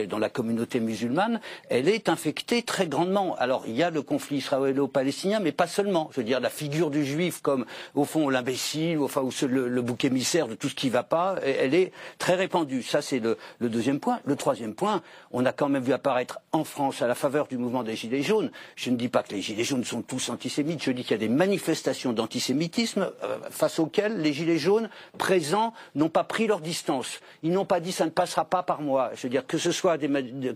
dans, 0.07 0.19
la 0.19 0.30
communauté 0.30 0.80
musulmane, 0.85 1.39
elle 1.69 1.89
est 1.89 2.09
infectée 2.09 2.63
très 2.63 2.87
grandement. 2.87 3.35
Alors 3.37 3.63
il 3.67 3.75
y 3.75 3.83
a 3.83 3.89
le 3.89 4.01
conflit 4.01 4.37
israélo-palestinien, 4.37 5.39
mais 5.39 5.51
pas 5.51 5.67
seulement. 5.67 6.09
Je 6.13 6.21
veux 6.21 6.25
dire, 6.25 6.39
la 6.39 6.49
figure 6.49 6.89
du 6.89 7.03
juif 7.05 7.41
comme, 7.41 7.65
au 7.95 8.05
fond, 8.05 8.29
l'imbécile, 8.29 8.99
enfin, 8.99 9.21
ou 9.21 9.31
le, 9.47 9.81
bouc 9.81 10.05
émissaire 10.05 10.47
de 10.47 10.55
tout 10.55 10.69
ce 10.69 10.75
qui 10.75 10.87
ne 10.87 10.91
va 10.91 11.03
pas, 11.03 11.35
elle 11.43 11.73
est 11.73 11.91
très 12.17 12.35
répandue. 12.35 12.83
Ça, 12.83 13.01
c'est 13.01 13.19
le, 13.19 13.37
deuxième 13.59 13.99
point. 13.99 14.19
Le 14.25 14.35
troisième 14.35 14.73
point, 14.73 15.01
on 15.31 15.45
a 15.45 15.51
quand 15.51 15.69
même 15.69 15.83
vu 15.83 15.93
apparaître 15.93 16.39
en 16.51 16.63
France, 16.63 17.01
à 17.01 17.07
la 17.07 17.15
faveur 17.15 17.47
du 17.47 17.57
mouvement 17.57 17.83
des 17.83 17.95
Gilets 17.95 18.21
jaunes, 18.21 18.51
je 18.75 18.89
ne 18.89 18.95
dis 18.95 19.09
pas 19.09 19.23
que 19.23 19.33
les 19.33 19.41
Gilets 19.41 19.63
jaunes 19.63 19.83
sont 19.83 20.01
tous 20.01 20.29
antisémites, 20.29 20.83
je 20.83 20.91
dis 20.91 21.03
qu'il 21.03 21.11
y 21.11 21.15
a 21.15 21.17
des 21.17 21.29
manifestations 21.29 22.13
d'antisémitisme 22.13 23.11
euh, 23.23 23.37
face 23.49 23.79
auxquelles 23.79 24.21
les 24.21 24.33
Gilets 24.33 24.57
jaunes 24.57 24.89
présents 25.17 25.73
n'ont 25.95 26.09
pas 26.09 26.23
pris 26.23 26.47
leur 26.47 26.61
distance. 26.61 27.19
Ils 27.43 27.51
n'ont 27.51 27.65
pas 27.65 27.79
dit 27.79 27.91
ça 27.91 28.05
ne 28.05 28.11
passera 28.11 28.45
pas 28.45 28.63
par 28.63 28.81
moi. 28.81 29.11
Je 29.15 29.23
veux 29.23 29.29
dire 29.29 29.45
que 29.45 29.57
ce 29.57 29.71
soit 29.71 29.97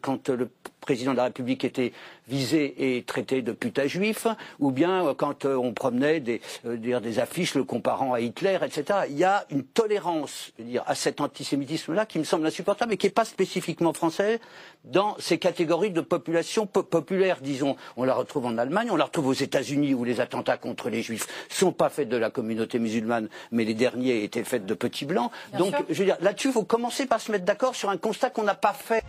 quand 0.01 0.18
le 0.28 0.50
président 0.90 1.12
de 1.12 1.18
la 1.18 1.26
République 1.26 1.64
était 1.64 1.94
visé 2.28 2.96
et 2.98 3.04
traité 3.04 3.41
de 3.41 3.52
putain 3.52 3.88
juif, 3.88 4.28
ou 4.60 4.72
bien 4.72 5.06
euh, 5.06 5.14
quand 5.14 5.46
euh, 5.46 5.56
on 5.56 5.74
promenait 5.74 6.20
des, 6.20 6.41
euh, 6.66 6.78
des, 6.78 7.20
affiches 7.20 7.56
le 7.56 7.64
comparant 7.64 8.14
à 8.14 8.22
Hitler, 8.22 8.58
etc. 8.64 9.02
Il 9.10 9.18
y 9.18 9.24
a 9.24 9.46
une 9.50 9.64
tolérance 9.64 10.52
dire, 10.58 10.84
à 10.88 10.96
cet 10.96 11.22
antisémitisme-là 11.22 12.06
qui 12.06 12.18
me 12.18 12.24
semble 12.24 12.46
insupportable 12.46 12.94
et 12.94 12.98
qui 12.98 13.08
n'est 13.08 13.12
pas 13.12 13.26
spécifiquement 13.26 13.94
français 13.94 14.40
dans 14.84 15.16
ces 15.20 15.38
catégories 15.38 15.91
de 15.91 16.02
population 16.02 16.66
populaire, 16.66 17.38
disons. 17.41 17.76
On 17.98 18.04
la 18.04 18.14
retrouve 18.14 18.46
en 18.46 18.58
Allemagne, 18.58 18.90
on 18.91 18.96
la 18.96 19.06
retrouve 19.06 19.28
aux 19.28 19.34
États-Unis 19.34 19.94
où 19.94 20.04
les 20.04 20.22
attentats 20.22 20.58
contre 20.58 20.90
les 20.90 21.02
juifs 21.02 21.28
ne 21.50 21.54
sont 21.54 21.72
pas 21.72 21.90
faits 21.90 22.10
de 22.10 22.18
la 22.18 22.30
communauté 22.30 22.80
musulmane, 22.80 23.28
mais 23.52 23.66
les 23.66 23.74
derniers 23.74 24.24
étaient 24.24 24.44
faits 24.44 24.66
de 24.66 24.74
petits 24.74 25.06
blancs. 25.06 25.32
Donc, 25.58 25.76
je 25.90 26.00
veux 26.00 26.06
dire, 26.06 26.18
là-dessus, 26.22 26.48
il 26.50 26.54
faut 26.54 26.64
commencer 26.64 27.06
par 27.06 27.20
se 27.20 27.32
mettre 27.32 27.46
d'accord 27.46 27.76
sur 27.76 27.90
un 27.90 27.98
constat 27.98 28.30
qu'on 28.30 28.44
n'a 28.44 28.56
pas 28.56 28.74
fait. 28.74 29.04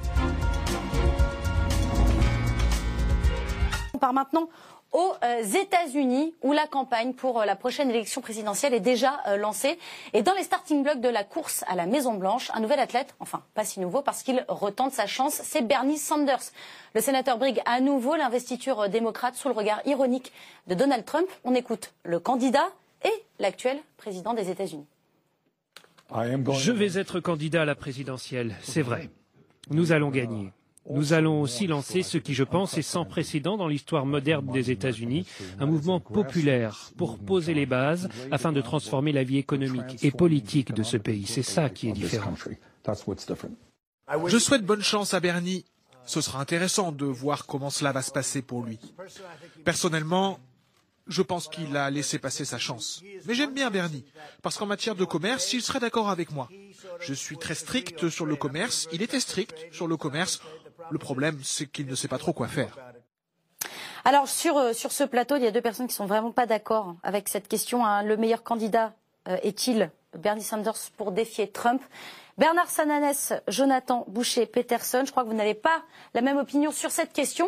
Part 4.00 4.12
maintenant 4.12 4.48
aux 4.92 5.12
euh, 5.22 5.42
États-Unis, 5.42 6.34
où 6.42 6.52
la 6.52 6.66
campagne 6.66 7.12
pour 7.12 7.40
euh, 7.40 7.44
la 7.44 7.54
prochaine 7.54 7.90
élection 7.90 8.20
présidentielle 8.20 8.74
est 8.74 8.80
déjà 8.80 9.20
euh, 9.28 9.36
lancée. 9.36 9.78
Et 10.14 10.22
dans 10.22 10.34
les 10.34 10.42
starting 10.42 10.82
blocks 10.82 11.00
de 11.00 11.08
la 11.08 11.22
course 11.22 11.64
à 11.68 11.76
la 11.76 11.86
Maison-Blanche, 11.86 12.50
un 12.54 12.60
nouvel 12.60 12.80
athlète, 12.80 13.14
enfin 13.20 13.42
pas 13.54 13.64
si 13.64 13.78
nouveau 13.78 14.02
parce 14.02 14.22
qu'il 14.22 14.44
retente 14.48 14.92
sa 14.92 15.06
chance, 15.06 15.40
c'est 15.44 15.62
Bernie 15.62 15.98
Sanders. 15.98 16.42
Le 16.94 17.00
sénateur 17.00 17.38
brigue 17.38 17.62
à 17.66 17.80
nouveau 17.80 18.16
l'investiture 18.16 18.88
démocrate 18.88 19.36
sous 19.36 19.48
le 19.48 19.54
regard 19.54 19.80
ironique 19.86 20.32
de 20.66 20.74
Donald 20.74 21.04
Trump. 21.04 21.28
On 21.44 21.54
écoute 21.54 21.92
le 22.02 22.18
candidat 22.18 22.68
et 23.04 23.12
l'actuel 23.38 23.78
président 23.96 24.34
des 24.34 24.50
États-Unis. 24.50 24.86
Je 26.12 26.72
vais 26.72 26.98
être 26.98 27.20
candidat 27.20 27.62
à 27.62 27.64
la 27.64 27.76
présidentielle, 27.76 28.56
c'est 28.62 28.82
vrai. 28.82 29.08
Nous 29.70 29.92
allons 29.92 30.10
gagner. 30.10 30.50
Nous 30.88 31.12
allons 31.12 31.42
aussi 31.42 31.66
lancer 31.66 32.02
ce 32.02 32.18
qui, 32.18 32.34
je 32.34 32.44
pense, 32.44 32.78
est 32.78 32.82
sans 32.82 33.04
précédent 33.04 33.56
dans 33.56 33.68
l'histoire 33.68 34.06
moderne 34.06 34.50
des 34.50 34.70
États-Unis, 34.70 35.26
un 35.58 35.66
mouvement 35.66 36.00
populaire 36.00 36.90
pour 36.96 37.18
poser 37.18 37.54
les 37.54 37.66
bases 37.66 38.08
afin 38.30 38.50
de 38.52 38.60
transformer 38.60 39.12
la 39.12 39.22
vie 39.22 39.38
économique 39.38 40.02
et 40.02 40.10
politique 40.10 40.72
de 40.72 40.82
ce 40.82 40.96
pays. 40.96 41.26
C'est 41.26 41.42
ça 41.42 41.68
qui 41.68 41.88
est 41.88 41.92
différent. 41.92 42.34
Je 44.26 44.38
souhaite 44.38 44.64
bonne 44.64 44.82
chance 44.82 45.14
à 45.14 45.20
Bernie. 45.20 45.64
Ce 46.06 46.20
sera 46.20 46.40
intéressant 46.40 46.92
de 46.92 47.04
voir 47.04 47.46
comment 47.46 47.70
cela 47.70 47.92
va 47.92 48.02
se 48.02 48.10
passer 48.10 48.42
pour 48.42 48.64
lui. 48.64 48.78
Personnellement, 49.64 50.40
je 51.06 51.22
pense 51.22 51.48
qu'il 51.48 51.76
a 51.76 51.90
laissé 51.90 52.18
passer 52.18 52.44
sa 52.44 52.58
chance. 52.58 53.02
Mais 53.26 53.34
j'aime 53.34 53.52
bien 53.52 53.70
Bernie, 53.70 54.04
parce 54.42 54.56
qu'en 54.56 54.66
matière 54.66 54.94
de 54.94 55.04
commerce, 55.04 55.52
il 55.52 55.60
serait 55.60 55.80
d'accord 55.80 56.08
avec 56.08 56.32
moi. 56.32 56.48
Je 57.00 57.14
suis 57.14 57.36
très 57.36 57.54
strict 57.54 58.08
sur 58.08 58.26
le 58.26 58.36
commerce, 58.36 58.88
il 58.92 59.02
était 59.02 59.20
strict 59.20 59.54
sur 59.72 59.86
le 59.86 59.96
commerce. 59.96 60.40
Le 60.90 60.98
problème, 60.98 61.38
c'est 61.44 61.66
qu'il 61.66 61.86
ne 61.86 61.94
sait 61.94 62.08
pas 62.08 62.18
trop 62.18 62.32
quoi 62.32 62.48
faire. 62.48 62.76
Alors 64.04 64.28
sur, 64.28 64.56
euh, 64.56 64.72
sur 64.72 64.92
ce 64.92 65.04
plateau, 65.04 65.36
il 65.36 65.42
y 65.42 65.46
a 65.46 65.50
deux 65.50 65.60
personnes 65.60 65.86
qui 65.86 65.94
sont 65.94 66.06
vraiment 66.06 66.32
pas 66.32 66.46
d'accord 66.46 66.96
avec 67.02 67.28
cette 67.28 67.48
question. 67.48 67.84
Hein. 67.84 68.02
Le 68.02 68.16
meilleur 68.16 68.42
candidat 68.42 68.94
euh, 69.28 69.36
est-il 69.42 69.90
Bernie 70.16 70.42
Sanders 70.42 70.90
pour 70.96 71.12
défier 71.12 71.48
Trump? 71.48 71.82
Bernard 72.38 72.70
Sananès, 72.70 73.34
Jonathan 73.48 74.06
Boucher, 74.08 74.46
Peterson, 74.46 75.02
je 75.04 75.10
crois 75.10 75.24
que 75.24 75.28
vous 75.28 75.34
n'avez 75.34 75.54
pas 75.54 75.82
la 76.14 76.22
même 76.22 76.38
opinion 76.38 76.70
sur 76.70 76.90
cette 76.90 77.12
question. 77.12 77.46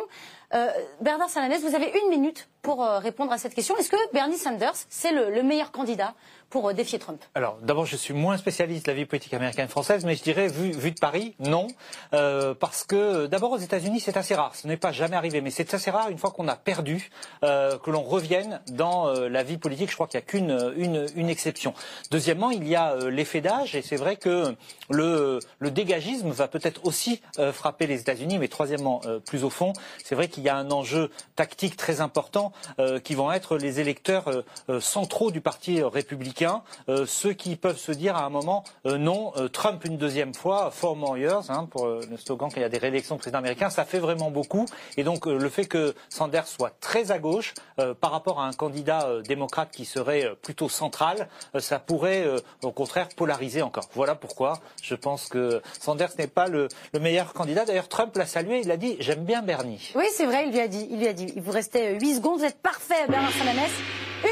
Euh, 0.52 0.68
Bernard 1.00 1.30
Sananès, 1.30 1.62
vous 1.62 1.74
avez 1.74 1.90
une 2.04 2.10
minute 2.10 2.50
pour 2.60 2.84
répondre 2.84 3.32
à 3.32 3.38
cette 3.38 3.54
question. 3.54 3.74
Est-ce 3.78 3.88
que 3.88 4.12
Bernie 4.12 4.36
Sanders, 4.36 4.74
c'est 4.90 5.12
le 5.12 5.42
meilleur 5.42 5.72
candidat 5.72 6.14
pour 6.52 6.68
euh, 6.68 6.74
défier 6.74 6.98
Trump 7.00 7.20
Alors, 7.34 7.58
d'abord, 7.62 7.86
je 7.86 7.96
suis 7.96 8.14
moins 8.14 8.36
spécialiste 8.36 8.86
de 8.86 8.92
la 8.92 8.96
vie 8.96 9.06
politique 9.06 9.32
américaine 9.34 9.68
française, 9.68 10.04
mais 10.04 10.14
je 10.14 10.22
dirais, 10.22 10.46
vu, 10.46 10.90
de 10.90 11.00
Paris, 11.00 11.34
non. 11.40 11.66
Euh, 12.12 12.54
parce 12.54 12.84
que, 12.84 13.26
d'abord, 13.26 13.52
aux 13.52 13.58
États-Unis, 13.58 14.00
c'est 14.00 14.18
assez 14.18 14.34
rare. 14.34 14.54
Ce 14.54 14.68
n'est 14.68 14.76
pas 14.76 14.92
jamais 14.92 15.16
arrivé, 15.16 15.40
mais 15.40 15.50
c'est 15.50 15.72
assez 15.74 15.90
rare, 15.90 16.10
une 16.10 16.18
fois 16.18 16.30
qu'on 16.30 16.46
a 16.48 16.54
perdu, 16.54 17.10
euh, 17.42 17.78
que 17.78 17.90
l'on 17.90 18.02
revienne 18.02 18.60
dans 18.70 19.10
la 19.12 19.42
vie 19.42 19.56
politique. 19.56 19.88
Je 19.88 19.94
crois 19.94 20.06
qu'il 20.06 20.18
n'y 20.18 20.24
a 20.24 20.26
qu'une 20.26 20.74
une, 20.76 21.06
une, 21.16 21.30
exception. 21.30 21.72
Deuxièmement, 22.10 22.50
il 22.50 22.68
y 22.68 22.76
a 22.76 22.96
l'effet 23.08 23.40
d'âge, 23.40 23.74
et 23.74 23.80
c'est 23.80 23.96
vrai 23.96 24.16
que 24.16 24.54
le, 24.90 25.38
le 25.58 25.70
dégagisme 25.70 26.28
va 26.28 26.48
peut-être 26.48 26.84
aussi 26.84 27.22
frapper 27.52 27.86
les 27.86 28.00
États-Unis, 28.00 28.38
mais 28.38 28.48
troisièmement, 28.48 29.00
plus 29.24 29.44
au 29.44 29.50
fond, 29.50 29.72
c'est 30.04 30.14
vrai 30.14 30.28
qu'il 30.28 30.42
y 30.42 30.50
a 30.50 30.56
un 30.56 30.70
enjeu 30.70 31.10
tactique 31.34 31.76
très 31.76 32.02
important 32.02 32.52
qui 33.02 33.14
vont 33.14 33.32
être 33.32 33.56
les 33.56 33.80
électeurs 33.80 34.44
centraux 34.80 35.30
du 35.30 35.40
Parti 35.40 35.82
républicain 35.82 36.41
euh, 36.88 37.06
ceux 37.06 37.32
qui 37.32 37.56
peuvent 37.56 37.78
se 37.78 37.92
dire 37.92 38.16
à 38.16 38.24
un 38.24 38.30
moment 38.30 38.64
euh, 38.86 38.98
non, 38.98 39.32
euh, 39.36 39.48
Trump 39.48 39.84
une 39.84 39.96
deuxième 39.96 40.34
fois, 40.34 40.70
four 40.70 40.96
more 40.96 41.16
years, 41.18 41.50
hein, 41.50 41.66
pour 41.70 41.86
le 41.86 42.16
slogan 42.16 42.50
qu'il 42.50 42.62
y 42.62 42.64
a 42.64 42.68
des 42.68 42.78
réélections 42.78 43.16
de 43.16 43.20
président 43.20 43.38
américain, 43.38 43.70
ça 43.70 43.84
fait 43.84 43.98
vraiment 43.98 44.30
beaucoup. 44.30 44.66
Et 44.96 45.04
donc 45.04 45.26
le 45.26 45.48
fait 45.48 45.66
que 45.66 45.94
Sanders 46.08 46.46
soit 46.46 46.72
très 46.80 47.10
à 47.10 47.18
gauche 47.18 47.54
par 48.00 48.10
rapport 48.10 48.40
à 48.40 48.46
un 48.46 48.52
candidat 48.52 49.08
démocrate 49.26 49.70
qui 49.72 49.84
serait 49.84 50.30
plutôt 50.42 50.68
central, 50.68 51.28
ça 51.58 51.78
pourrait 51.78 52.26
au 52.62 52.70
contraire 52.70 53.08
polariser 53.16 53.62
encore. 53.62 53.88
Voilà 53.94 54.14
pourquoi 54.14 54.54
je 54.82 54.94
pense 54.94 55.28
que 55.28 55.62
Sanders 55.80 56.12
n'est 56.18 56.26
pas 56.26 56.48
le, 56.48 56.68
meilleur 57.00 57.32
candidat. 57.32 57.64
D'ailleurs, 57.64 57.88
Trump 57.88 58.16
l'a 58.16 58.26
salué, 58.26 58.60
il 58.62 58.70
a 58.70 58.76
dit 58.76 58.96
j'aime 59.00 59.24
bien 59.24 59.42
Bernie. 59.42 59.92
Oui, 59.94 60.06
c'est 60.12 60.26
vrai, 60.26 60.46
il 60.46 60.52
lui 60.52 60.60
a 60.60 60.68
dit. 60.68 60.86
Il 60.90 60.98
lui 60.98 61.08
a 61.08 61.12
dit. 61.12 61.32
Il 61.34 61.42
vous 61.42 61.52
restait 61.52 61.98
8 61.98 62.16
secondes, 62.16 62.38
vous 62.38 62.44
êtes 62.44 62.60
parfait, 62.60 63.06
Bernard 63.08 63.32
Sananès. 63.32 63.70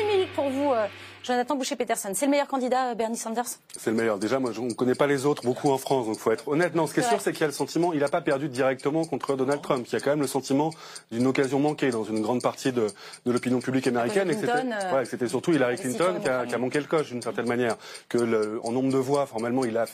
Une 0.00 0.06
minute 0.06 0.32
pour 0.34 0.48
vous, 0.48 0.72
Jonathan 1.22 1.56
Boucher-Peterson. 1.56 2.10
C'est 2.14 2.26
le 2.26 2.30
meilleur 2.30 2.48
candidat, 2.48 2.94
Bernie 2.94 3.16
Sanders? 3.16 3.44
C'est 3.76 3.90
le 3.90 3.96
meilleur. 3.96 4.18
Déjà, 4.18 4.38
moi, 4.38 4.52
on 4.58 4.66
ne 4.66 4.72
connaît 4.72 4.94
pas 4.94 5.06
les 5.06 5.26
autres 5.26 5.42
beaucoup 5.42 5.70
en 5.70 5.78
France, 5.78 6.06
donc 6.06 6.18
faut 6.18 6.32
être 6.32 6.48
honnête. 6.48 6.74
Non, 6.74 6.86
ce 6.86 6.94
qui 6.94 7.00
est, 7.00 7.08
sûr, 7.08 7.20
c'est 7.20 7.32
qu'il 7.32 7.42
y 7.42 7.44
a 7.44 7.48
le 7.48 7.52
sentiment, 7.52 7.92
il 7.92 8.00
n'a 8.00 8.08
pas 8.08 8.20
perdu 8.20 8.48
directement 8.48 9.04
contre 9.04 9.36
Donald 9.36 9.60
Trump. 9.60 9.86
Il 9.86 9.92
y 9.92 9.96
a 9.96 10.00
quand 10.00 10.10
même 10.10 10.20
le 10.20 10.26
sentiment 10.26 10.70
d'une 11.10 11.26
occasion 11.26 11.60
manquée 11.60 11.90
dans 11.90 12.04
une 12.04 12.20
grande 12.20 12.42
partie 12.42 12.72
de, 12.72 12.86
de 13.26 13.32
l'opinion 13.32 13.60
publique 13.60 13.86
américaine. 13.86 14.30
et 14.30 15.04
c'était 15.04 15.28
surtout 15.28 15.52
Hillary 15.52 15.76
Clinton 15.76 16.16
qui 16.22 16.28
a, 16.28 16.46
qui 16.46 16.54
a, 16.54 16.58
manqué 16.58 16.78
le 16.78 16.86
coche 16.86 17.10
d'une 17.10 17.22
certaine 17.22 17.46
manière. 17.46 17.76
Que 18.08 18.18
le, 18.18 18.60
en 18.64 18.72
nombre 18.72 18.92
de 18.92 18.98
voix, 18.98 19.26
formellement, 19.26 19.64
il 19.64 19.76
a 19.76 19.86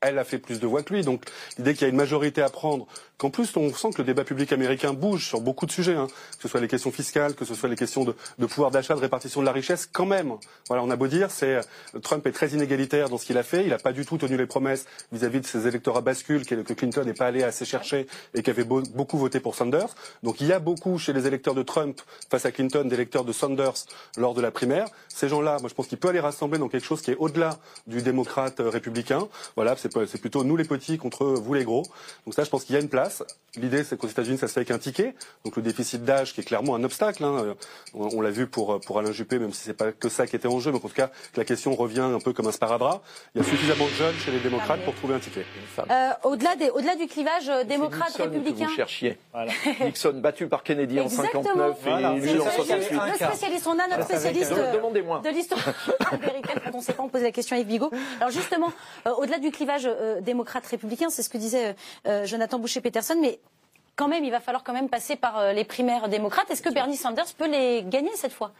elle 0.00 0.18
a 0.18 0.24
fait 0.24 0.38
plus 0.38 0.60
de 0.60 0.66
voix 0.66 0.82
que 0.82 0.94
lui. 0.94 1.02
Donc 1.02 1.24
l'idée 1.58 1.74
qu'il 1.74 1.82
y 1.82 1.84
a 1.86 1.88
une 1.88 1.96
majorité 1.96 2.42
à 2.42 2.48
prendre 2.48 2.86
qu'en 3.18 3.30
plus 3.30 3.56
on 3.56 3.72
sent 3.74 3.90
que 3.94 3.98
le 3.98 4.04
débat 4.04 4.24
public 4.24 4.52
américain 4.52 4.92
bouge 4.92 5.26
sur 5.26 5.40
beaucoup 5.40 5.66
de 5.66 5.72
sujets, 5.72 5.96
hein, 5.96 6.06
que 6.36 6.42
ce 6.42 6.48
soit 6.48 6.60
les 6.60 6.68
questions 6.68 6.92
fiscales, 6.92 7.34
que 7.34 7.44
ce 7.44 7.54
soit 7.54 7.68
les 7.68 7.76
questions 7.76 8.04
de, 8.04 8.46
pouvoir 8.46 8.70
d'achat, 8.70 8.94
de 8.94 9.00
répartition 9.00 9.40
de 9.40 9.46
la 9.46 9.52
richesse, 9.52 9.88
quand 9.92 10.06
même. 10.06 10.34
Voilà, 10.68 10.82
on 10.84 10.90
a 10.90 10.96
beau 10.96 11.08
dire, 11.08 11.30
c'est 11.30 11.60
Trump 12.02 12.26
est 12.26 12.32
très 12.32 12.50
inégalitaire 12.50 13.08
dans 13.08 13.18
ce 13.18 13.26
qu'il 13.26 13.36
a 13.36 13.42
fait, 13.42 13.64
il 13.64 13.70
n'a 13.70 13.78
pas 13.78 13.92
du 13.92 14.06
tout 14.06 14.18
tenu 14.18 14.36
les 14.36 14.46
promesses 14.46 14.86
vis-à-vis 15.12 15.40
de 15.40 15.46
ses 15.46 15.66
électeurs 15.66 15.96
à 15.96 16.00
bascule 16.00 16.46
que, 16.46 16.54
Clinton 16.78 17.04
n'est 17.04 17.14
pas 17.14 17.26
allé 17.26 17.42
assez 17.42 17.64
chercher 17.64 18.06
et 18.34 18.42
qui 18.42 18.50
avait 18.50 18.64
beaucoup 18.64 19.18
voté 19.18 19.40
pour 19.40 19.56
Sanders. 19.56 19.88
Donc 20.22 20.40
il 20.40 20.46
y 20.46 20.52
a 20.52 20.60
beaucoup 20.60 20.96
chez 20.98 21.12
les 21.12 21.26
électeurs 21.26 21.54
de 21.54 21.62
Trump 21.62 22.00
face 22.30 22.46
à 22.46 22.52
Clinton 22.52 22.84
d'électeurs 22.84 23.24
de 23.24 23.32
Sanders 23.32 23.74
lors 24.16 24.34
de 24.34 24.40
la 24.40 24.52
primaire. 24.52 24.86
Ces 25.08 25.28
gens-là, 25.28 25.56
moi 25.60 25.68
je 25.68 25.74
pense 25.74 25.88
qu'il 25.88 25.98
peut 25.98 26.08
aller 26.08 26.20
rassembler 26.20 26.58
dans 26.58 26.68
quelque 26.68 26.84
chose 26.84 27.02
qui 27.02 27.10
est 27.10 27.16
au-delà 27.16 27.58
du 27.88 28.02
démocrate 28.02 28.60
euh, 28.60 28.68
républicain. 28.68 29.26
Voilà, 29.56 29.74
plutôt 30.20 30.44
nous 30.44 30.56
les 30.56 30.64
petits 30.64 30.98
contre 30.98 31.24
vous 31.24 31.54
les 31.54 31.64
gros. 31.64 31.84
Donc 32.24 32.34
ça, 32.34 32.44
je 32.44 32.50
pense 32.50 32.64
qu'il 32.64 32.74
y 32.74 32.78
a 32.78 32.80
une 32.80 32.88
place. 32.88 33.22
L'idée, 33.58 33.84
c'est 33.84 33.96
qu'aux 33.96 34.08
États-Unis, 34.08 34.38
ça 34.38 34.48
se 34.48 34.52
fait 34.52 34.60
avec 34.60 34.70
un 34.70 34.78
ticket. 34.78 35.14
Donc 35.44 35.56
le 35.56 35.62
déficit 35.62 36.04
d'âge, 36.04 36.32
qui 36.34 36.40
est 36.40 36.44
clairement 36.44 36.74
un 36.74 36.84
obstacle. 36.84 37.24
Hein. 37.24 37.54
On, 37.94 38.20
l'a 38.20 38.30
vu 38.30 38.46
pour, 38.46 38.80
pour 38.80 38.98
Alain 38.98 39.12
Juppé, 39.12 39.38
même 39.38 39.52
si 39.52 39.62
c'est 39.62 39.74
pas 39.74 39.92
que 39.92 40.08
ça 40.08 40.26
qui 40.26 40.36
était 40.36 40.48
en 40.48 40.60
jeu. 40.60 40.70
Mais 40.70 40.78
en 40.78 40.80
tout 40.80 40.88
cas, 40.88 41.10
la 41.36 41.44
question 41.44 41.74
revient 41.74 42.00
un 42.00 42.20
peu 42.20 42.32
comme 42.32 42.46
un 42.46 42.52
sparadrap. 42.52 43.02
Il 43.34 43.42
y 43.42 43.44
a 43.44 43.48
suffisamment 43.48 43.86
de 43.86 43.90
jeunes 43.90 44.14
chez 44.16 44.30
les 44.30 44.40
démocrates 44.40 44.84
pour 44.84 44.94
trouver 44.94 45.14
un 45.14 45.18
ticket. 45.18 45.44
Euh, 45.90 46.10
au-delà, 46.24 46.54
au-delà 46.74 46.96
du 46.96 47.06
clivage 47.06 47.48
euh, 47.48 47.64
démocrate-républicain. 47.64 48.66
vous 48.66 48.74
cherchiez. 48.74 49.18
Nixon 49.80 50.14
battu 50.14 50.46
par 50.46 50.62
Kennedy 50.62 51.00
en 51.00 51.08
59 51.08 51.76
et 51.86 52.20
lui 52.20 52.40
en 52.40 52.50
68. 52.50 52.96
Notre 52.96 53.16
spécialiste, 53.16 53.66
on 53.66 53.78
a 53.78 53.88
notre 53.88 54.04
spécialiste 54.04 54.52
de 54.52 55.28
l'histoire 55.30 55.60
américaine 56.12 56.60
quand 56.64 56.74
on 56.74 56.78
ne 56.78 56.82
sait 56.82 56.92
pas, 56.92 57.02
on 57.02 57.08
pose 57.08 57.22
la 57.22 57.32
question 57.32 57.56
avec 57.56 57.68
Bigot. 57.68 57.90
Alors 58.20 58.30
justement, 58.30 58.72
euh, 59.06 59.10
au-delà 59.18 59.38
du 59.38 59.50
clivage 59.50 59.88
démocrate-républicain, 60.22 61.10
c'est 61.10 61.22
ce 61.22 61.28
que 61.28 61.38
disait 61.38 61.74
Jonathan 62.24 62.58
Boucher-Peterson, 62.58 63.16
mais 63.20 63.38
quand 63.98 64.08
même, 64.08 64.24
il 64.24 64.30
va 64.30 64.40
falloir 64.40 64.62
quand 64.62 64.72
même 64.72 64.88
passer 64.88 65.16
par 65.16 65.38
euh, 65.38 65.52
les 65.52 65.64
primaires 65.64 66.08
démocrates. 66.08 66.48
Est-ce 66.50 66.62
que 66.62 66.72
Bernie 66.72 66.96
Sanders 66.96 67.34
peut 67.36 67.50
les 67.50 67.82
gagner 67.82 68.12
cette 68.14 68.32
fois? 68.32 68.52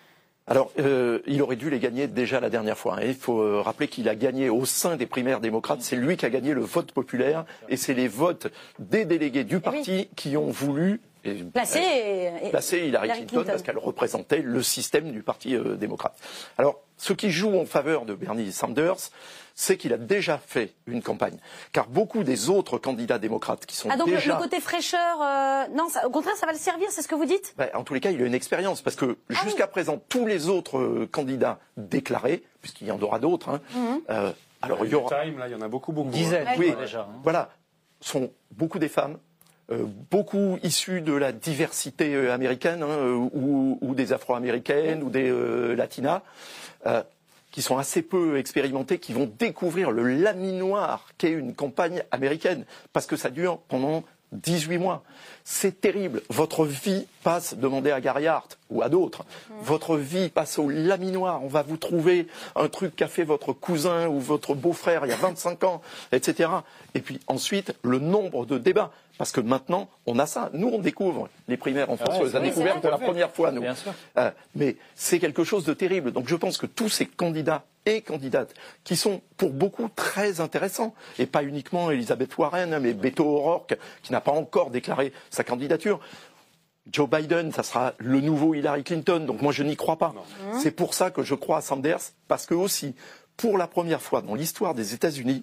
Alors, 0.48 0.72
euh, 0.78 1.20
il 1.26 1.40
aurait 1.42 1.56
dû 1.56 1.70
les 1.70 1.78
gagner 1.78 2.08
déjà 2.08 2.40
la 2.40 2.50
dernière 2.50 2.76
fois. 2.76 2.96
Hein. 2.96 3.04
Il 3.04 3.14
faut 3.14 3.40
euh, 3.40 3.60
rappeler 3.60 3.86
qu'il 3.86 4.08
a 4.08 4.16
gagné 4.16 4.50
au 4.50 4.64
sein 4.64 4.96
des 4.96 5.06
primaires 5.06 5.40
démocrates. 5.40 5.82
C'est 5.82 5.94
lui 5.94 6.16
qui 6.16 6.26
a 6.26 6.30
gagné 6.30 6.54
le 6.54 6.62
vote 6.62 6.90
populaire 6.90 7.44
et 7.68 7.76
c'est 7.76 7.94
les 7.94 8.08
votes 8.08 8.48
des 8.80 9.04
délégués 9.04 9.44
du 9.44 9.56
eh 9.56 9.60
parti 9.60 10.08
qui 10.16 10.36
ont 10.36 10.50
voulu 10.50 11.00
placer, 11.52 12.86
Hillary, 12.86 13.08
Clinton, 13.08 13.44
parce 13.46 13.62
qu'elle 13.62 13.78
représentait 13.78 14.42
le 14.42 14.62
système 14.62 15.12
du 15.12 15.22
parti 15.22 15.56
démocrate. 15.76 16.16
Alors, 16.56 16.80
ce 16.96 17.12
qui 17.12 17.30
joue 17.30 17.58
en 17.58 17.64
faveur 17.64 18.04
de 18.04 18.14
Bernie 18.14 18.52
Sanders, 18.52 19.10
c'est 19.60 19.76
qu'il 19.76 19.92
a 19.92 19.96
déjà 19.96 20.38
fait 20.38 20.74
une 20.86 21.02
campagne. 21.02 21.36
Car 21.72 21.88
beaucoup 21.88 22.22
des 22.22 22.48
autres 22.48 22.78
candidats 22.78 23.18
démocrates 23.18 23.66
qui 23.66 23.74
sont 23.74 23.88
ah, 23.90 23.96
donc 23.96 24.08
déjà... 24.08 24.34
le 24.34 24.40
côté 24.40 24.60
fraîcheur, 24.60 25.20
euh, 25.20 25.64
non, 25.74 25.88
au 26.04 26.10
contraire, 26.10 26.36
ça 26.36 26.46
va 26.46 26.52
le 26.52 26.58
servir, 26.58 26.86
c'est 26.90 27.02
ce 27.02 27.08
que 27.08 27.16
vous 27.16 27.24
dites? 27.24 27.54
Ben, 27.58 27.68
En 27.74 27.82
tous 27.82 27.92
les 27.92 27.98
cas, 27.98 28.12
il 28.12 28.22
a 28.22 28.24
une 28.24 28.34
expérience, 28.34 28.82
parce 28.82 28.94
que 28.94 29.18
ah 29.30 29.34
jusqu'à 29.42 29.66
présent, 29.66 30.00
tous 30.08 30.26
les 30.26 30.48
autres 30.48 30.78
euh, 30.78 31.08
candidats 31.10 31.58
déclarés, 31.76 32.44
puisqu'il 32.62 32.86
y 32.86 32.92
en 32.92 33.00
aura 33.00 33.18
d'autres, 33.18 33.48
hein, 33.48 33.60
mhm. 33.74 34.00
euh, 34.10 34.32
alors 34.62 34.84
il 34.84 34.92
y 34.92 34.94
aura... 34.94 35.24
Time, 35.24 35.38
là, 35.38 35.48
il 35.48 35.52
y 35.52 35.56
en 35.56 35.60
a 35.60 35.68
beaucoup, 35.68 35.92
beaucoup. 35.92 36.10
Dizaines, 36.10 36.46
oui, 36.56 36.72
déjà. 36.78 37.00
Hein. 37.00 37.20
Voilà, 37.24 37.50
sont 38.00 38.30
beaucoup 38.52 38.78
des 38.78 38.88
femmes, 38.88 39.18
beaucoup 40.10 40.58
issus 40.62 41.02
de 41.02 41.12
la 41.12 41.32
diversité 41.32 42.28
américaine, 42.28 42.82
hein, 42.82 43.28
ou, 43.32 43.78
ou, 43.80 43.94
des 43.94 44.12
afro-américaines, 44.12 45.02
ou 45.02 45.10
des 45.10 45.30
latinas 45.76 46.22
qui 47.50 47.62
sont 47.62 47.78
assez 47.78 48.02
peu 48.02 48.38
expérimentés, 48.38 48.98
qui 48.98 49.12
vont 49.12 49.30
découvrir 49.38 49.90
le 49.90 50.02
laminoir 50.02 51.08
qu'est 51.18 51.30
une 51.30 51.54
campagne 51.54 52.02
américaine, 52.10 52.64
parce 52.92 53.06
que 53.06 53.16
ça 53.16 53.30
dure 53.30 53.58
pendant 53.68 54.04
18 54.32 54.78
mois. 54.78 55.02
C'est 55.50 55.80
terrible. 55.80 56.20
Votre 56.28 56.66
vie 56.66 57.06
passe, 57.24 57.54
demandez 57.54 57.90
à 57.90 58.02
Gary 58.02 58.26
Hart 58.26 58.58
ou 58.68 58.82
à 58.82 58.90
d'autres, 58.90 59.22
mmh. 59.22 59.54
votre 59.62 59.96
vie 59.96 60.28
passe 60.28 60.58
au 60.58 60.68
laminoir. 60.68 61.42
On 61.42 61.48
va 61.48 61.62
vous 61.62 61.78
trouver 61.78 62.26
un 62.54 62.68
truc 62.68 62.94
qu'a 62.94 63.08
fait 63.08 63.24
votre 63.24 63.54
cousin 63.54 64.08
ou 64.08 64.20
votre 64.20 64.54
beau-frère 64.54 65.06
il 65.06 65.08
y 65.08 65.12
a 65.12 65.16
25 65.16 65.64
ans, 65.64 65.80
etc. 66.12 66.50
Et 66.94 67.00
puis 67.00 67.18
ensuite, 67.28 67.74
le 67.82 67.98
nombre 67.98 68.44
de 68.44 68.58
débats. 68.58 68.92
Parce 69.16 69.32
que 69.32 69.40
maintenant, 69.40 69.88
on 70.06 70.18
a 70.20 70.26
ça. 70.26 70.48
Nous, 70.52 70.68
on 70.68 70.78
découvre 70.78 71.28
les 71.48 71.56
primaires 71.56 71.90
en 71.90 71.96
France. 71.96 72.18
on 72.20 72.24
les 72.24 72.36
a 72.36 72.40
découvertes 72.40 72.80
pour 72.80 72.90
la 72.90 72.98
première 72.98 73.32
fois, 73.32 73.50
nous. 73.50 73.64
Euh, 74.16 74.30
mais 74.54 74.76
c'est 74.94 75.18
quelque 75.18 75.42
chose 75.42 75.64
de 75.64 75.74
terrible. 75.74 76.12
Donc 76.12 76.28
je 76.28 76.36
pense 76.36 76.56
que 76.56 76.66
tous 76.66 76.88
ces 76.88 77.06
candidats 77.06 77.64
et 77.84 78.02
candidates 78.02 78.54
qui 78.84 78.96
sont 78.96 79.20
pour 79.36 79.50
beaucoup 79.50 79.88
très 79.88 80.40
intéressants, 80.40 80.94
et 81.18 81.26
pas 81.26 81.42
uniquement 81.42 81.90
Elisabeth 81.90 82.36
Warren, 82.36 82.78
mais 82.78 82.92
Beto 82.92 83.24
O'Rourke, 83.24 83.76
qui 84.02 84.12
n'a 84.12 84.20
pas 84.20 84.32
encore 84.32 84.70
déclaré 84.70 85.12
sa 85.38 85.44
candidature. 85.44 86.00
Joe 86.90 87.08
Biden, 87.08 87.52
ça 87.52 87.62
sera 87.62 87.94
le 87.98 88.20
nouveau 88.20 88.54
Hillary 88.54 88.82
Clinton, 88.82 89.20
donc 89.20 89.40
moi 89.40 89.52
je 89.52 89.62
n'y 89.62 89.76
crois 89.76 89.96
pas. 89.96 90.14
C'est 90.60 90.70
pour 90.70 90.94
ça 90.94 91.10
que 91.10 91.22
je 91.22 91.34
crois 91.34 91.58
à 91.58 91.60
Sanders, 91.60 92.00
parce 92.28 92.46
que 92.46 92.54
aussi, 92.54 92.94
pour 93.36 93.56
la 93.56 93.66
première 93.66 94.02
fois 94.02 94.20
dans 94.20 94.34
l'histoire 94.34 94.74
des 94.74 94.94
États-Unis, 94.94 95.42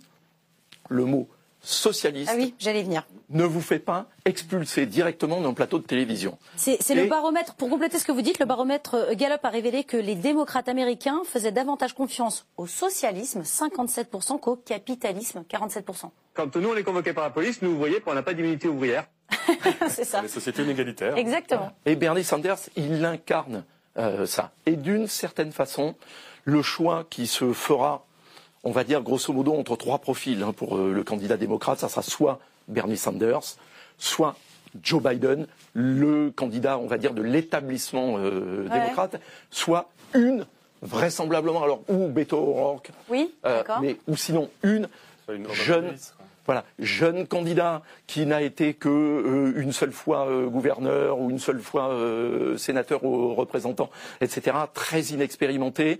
le 0.89 1.05
mot 1.05 1.27
socialiste 1.61 2.29
ah 2.31 2.37
oui, 2.37 2.53
j'allais 2.59 2.83
venir. 2.83 3.07
ne 3.29 3.43
vous 3.43 3.61
fait 3.61 3.79
pas 3.79 4.05
expulser 4.25 4.85
directement 4.85 5.41
d'un 5.41 5.53
plateau 5.53 5.79
de 5.79 5.85
télévision. 5.85 6.37
C'est 6.57 6.77
le 6.93 7.07
baromètre, 7.07 7.55
pour 7.55 7.69
compléter 7.69 7.97
ce 7.97 8.05
que 8.05 8.11
vous 8.11 8.21
dites, 8.21 8.37
le 8.37 8.45
baromètre 8.45 8.93
euh, 8.95 9.15
Gallup 9.15 9.43
a 9.43 9.49
révélé 9.49 9.83
que 9.83 9.97
les 9.97 10.13
démocrates 10.13 10.69
américains 10.69 11.21
faisaient 11.25 11.51
davantage 11.51 11.93
confiance 11.93 12.45
au 12.57 12.67
socialisme, 12.67 13.41
57%, 13.41 14.39
qu'au 14.39 14.57
capitalisme, 14.57 15.43
47%. 15.49 16.11
Quand 16.35 16.55
nous, 16.55 16.69
on 16.69 16.75
est 16.75 16.83
convoqués 16.83 17.13
par 17.13 17.23
la 17.23 17.29
police, 17.31 17.61
nous, 17.61 17.71
vous 17.71 17.77
voyez, 17.77 18.01
on 18.05 18.13
n'a 18.13 18.23
pas 18.23 18.33
d'immunité 18.33 18.67
ouvrière. 18.67 19.07
C'est 19.89 20.03
ça. 20.03 20.21
Les 20.21 20.27
sociétés 20.27 20.63
inégalitaires. 20.63 21.17
Exactement. 21.17 21.71
Et 21.85 21.95
Bernie 21.95 22.23
Sanders, 22.23 22.59
il 22.75 23.03
incarne 23.03 23.63
euh, 23.97 24.25
ça. 24.25 24.51
Et 24.65 24.75
d'une 24.75 25.07
certaine 25.07 25.51
façon, 25.51 25.95
le 26.43 26.61
choix 26.61 27.05
qui 27.09 27.25
se 27.25 27.53
fera 27.53 28.05
on 28.65 28.71
va 28.71 28.83
dire 28.83 29.01
grosso 29.01 29.31
modo 29.31 29.53
entre 29.53 29.77
trois 29.77 29.99
profils 29.99 30.41
hein, 30.43 30.51
pour 30.51 30.77
euh, 30.77 30.91
le 30.91 31.03
candidat 31.03 31.37
démocrate. 31.37 31.79
Ça 31.79 31.87
sera 31.87 32.01
soit 32.01 32.39
Bernie 32.67 32.97
Sanders, 32.97 33.55
soit 33.97 34.35
Joe 34.83 35.01
Biden, 35.01 35.47
le 35.73 36.31
candidat, 36.31 36.77
on 36.79 36.87
va 36.87 36.97
dire, 36.97 37.13
de 37.13 37.21
l'établissement 37.21 38.17
euh, 38.17 38.67
démocrate, 38.67 39.21
soit 39.51 39.89
une, 40.13 40.45
vraisemblablement, 40.81 41.63
alors 41.63 41.81
ou 41.87 42.07
Beto 42.07 42.37
O'Rourke, 42.37 42.91
oui, 43.07 43.33
euh, 43.45 43.63
mais 43.81 43.97
ou 44.07 44.17
sinon 44.17 44.49
une, 44.63 44.89
jeune. 45.53 45.95
Voilà, 46.45 46.63
jeune 46.79 47.27
candidat 47.27 47.81
qui 48.07 48.25
n'a 48.25 48.41
été 48.41 48.73
que 48.73 49.53
une 49.55 49.71
seule 49.71 49.91
fois 49.91 50.27
gouverneur 50.45 51.19
ou 51.19 51.29
une 51.29 51.39
seule 51.39 51.59
fois 51.59 51.97
sénateur 52.57 53.03
ou 53.03 53.33
représentant, 53.33 53.89
etc. 54.21 54.55
Très 54.73 55.01
inexpérimenté. 55.01 55.99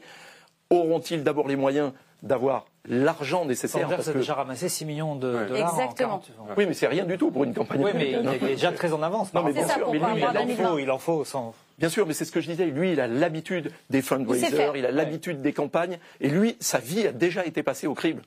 Auront-ils 0.69 1.23
d'abord 1.23 1.47
les 1.47 1.55
moyens 1.55 1.91
d'avoir 2.23 2.65
l'argent 2.87 3.45
nécessaire? 3.45 3.89
Sanders 3.89 4.09
a 4.09 4.13
déjà 4.13 4.33
ramassé 4.33 4.67
6 4.67 4.85
millions 4.85 5.15
de 5.15 5.31
dollars. 5.47 5.79
Exactement. 5.79 6.21
Oui, 6.57 6.65
mais 6.65 6.73
c'est 6.73 6.87
rien 6.87 7.05
du 7.05 7.17
tout 7.17 7.31
pour 7.31 7.43
une 7.43 7.53
campagne. 7.53 7.81
Oui, 7.83 7.91
mais 7.95 8.11
il 8.11 8.27
est 8.27 8.39
déjà 8.39 8.71
très 8.71 8.91
en 8.93 9.01
avance. 9.01 9.33
Non, 9.33 9.43
mais 9.43 9.53
bien 9.53 9.67
sûr, 9.67 9.91
mais 9.91 9.99
lui, 9.99 10.05
il, 10.17 10.25
en 10.25 10.47
faut, 10.47 10.79
il 10.79 10.91
en 10.91 10.97
faut 10.97 11.23
sans. 11.23 11.53
Bien 11.77 11.89
sûr, 11.89 12.07
mais 12.07 12.13
c'est 12.13 12.25
ce 12.25 12.31
que 12.31 12.41
je 12.41 12.49
disais. 12.49 12.65
Lui, 12.65 12.93
il 12.93 12.99
a 12.99 13.07
l'habitude 13.07 13.71
des 13.89 14.01
fundraisers, 14.01 14.71
il, 14.75 14.85
a 14.85 14.91
l'habitude 14.91 15.41
des 15.41 15.53
campagnes, 15.53 15.99
et 16.21 16.29
lui, 16.29 16.55
sa 16.59 16.79
vie 16.79 17.05
a 17.05 17.11
déjà 17.11 17.45
été 17.45 17.63
passée 17.63 17.87
au 17.87 17.93
crible. 17.93 18.21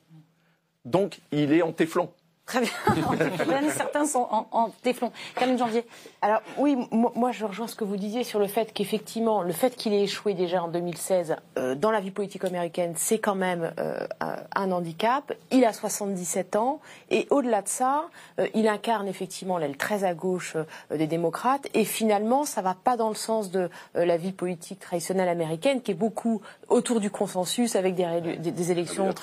Donc, 0.89 1.19
il 1.31 1.53
est 1.53 1.61
en 1.61 1.71
téflon. 1.71 2.09
Très 2.49 2.61
bien. 2.61 3.69
Certains 3.69 4.05
sont 4.07 4.27
en, 4.31 4.47
en 4.51 4.69
téflon. 4.81 5.11
Janvier. 5.57 5.85
Alors 6.23 6.41
oui, 6.57 6.75
moi, 6.91 7.31
je 7.31 7.45
rejoins 7.45 7.67
ce 7.67 7.75
que 7.75 7.83
vous 7.83 7.95
disiez 7.95 8.23
sur 8.23 8.39
le 8.39 8.47
fait 8.47 8.73
qu'effectivement, 8.73 9.43
le 9.43 9.53
fait 9.53 9.75
qu'il 9.75 9.93
ait 9.93 10.01
échoué 10.01 10.33
déjà 10.33 10.63
en 10.63 10.67
2016 10.67 11.35
euh, 11.57 11.75
dans 11.75 11.91
la 11.91 11.99
vie 11.99 12.09
politique 12.09 12.43
américaine, 12.45 12.93
c'est 12.95 13.19
quand 13.19 13.35
même 13.35 13.71
euh, 13.79 14.07
un 14.55 14.71
handicap. 14.71 15.31
Il 15.51 15.63
a 15.63 15.73
77 15.73 16.55
ans 16.55 16.79
et 17.11 17.27
au-delà 17.29 17.61
de 17.61 17.67
ça, 17.67 18.05
euh, 18.39 18.47
il 18.55 18.67
incarne 18.67 19.07
effectivement 19.07 19.59
l'aile 19.59 19.77
très 19.77 20.03
à 20.03 20.15
gauche 20.15 20.57
des 20.89 21.07
démocrates 21.07 21.67
et 21.75 21.85
finalement, 21.85 22.45
ça 22.45 22.61
va 22.61 22.73
pas 22.75 22.97
dans 22.97 23.09
le 23.09 23.15
sens 23.15 23.51
de 23.51 23.69
la 23.93 24.17
vie 24.17 24.31
politique 24.31 24.79
traditionnelle 24.79 25.29
américaine 25.29 25.81
qui 25.81 25.91
est 25.91 25.95
beaucoup 25.95 26.41
autour 26.67 26.99
du 26.99 27.11
consensus 27.11 27.75
avec 27.75 27.95
des, 27.95 28.37
des, 28.37 28.71
élections 28.71 29.13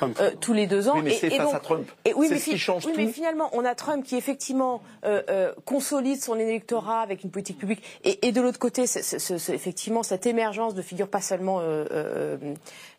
tous 0.40 0.52
les 0.52 0.66
deux 0.66 0.88
ans. 0.88 0.94
Oui, 0.96 1.02
mais 1.02 1.10
c'est 1.10 1.30
face 1.30 1.54
à 1.54 1.58
Trump. 1.58 1.90
Et, 2.04 2.14
oui, 2.14 2.28
mais 2.30 2.38
ce 2.38 2.50
qui 2.50 2.58
change 2.58 2.84
tout 2.84 2.96
finalement, 3.16 3.48
on 3.54 3.64
a 3.64 3.74
Trump 3.74 4.04
qui 4.04 4.14
effectivement 4.16 4.82
euh, 5.06 5.22
euh, 5.30 5.52
consolide 5.64 6.20
son 6.22 6.38
électorat 6.38 7.00
avec 7.00 7.24
une 7.24 7.30
politique 7.30 7.56
publique, 7.56 7.82
et, 8.04 8.30
de 8.30 8.40
l'autre 8.42 8.58
côté, 8.58 8.82
effectivement, 8.82 10.02
cette 10.02 10.26
émergence 10.26 10.74
de 10.74 10.82
figures 10.82 11.08
pas 11.08 11.22
seulement 11.22 11.60
euh, 11.62 12.36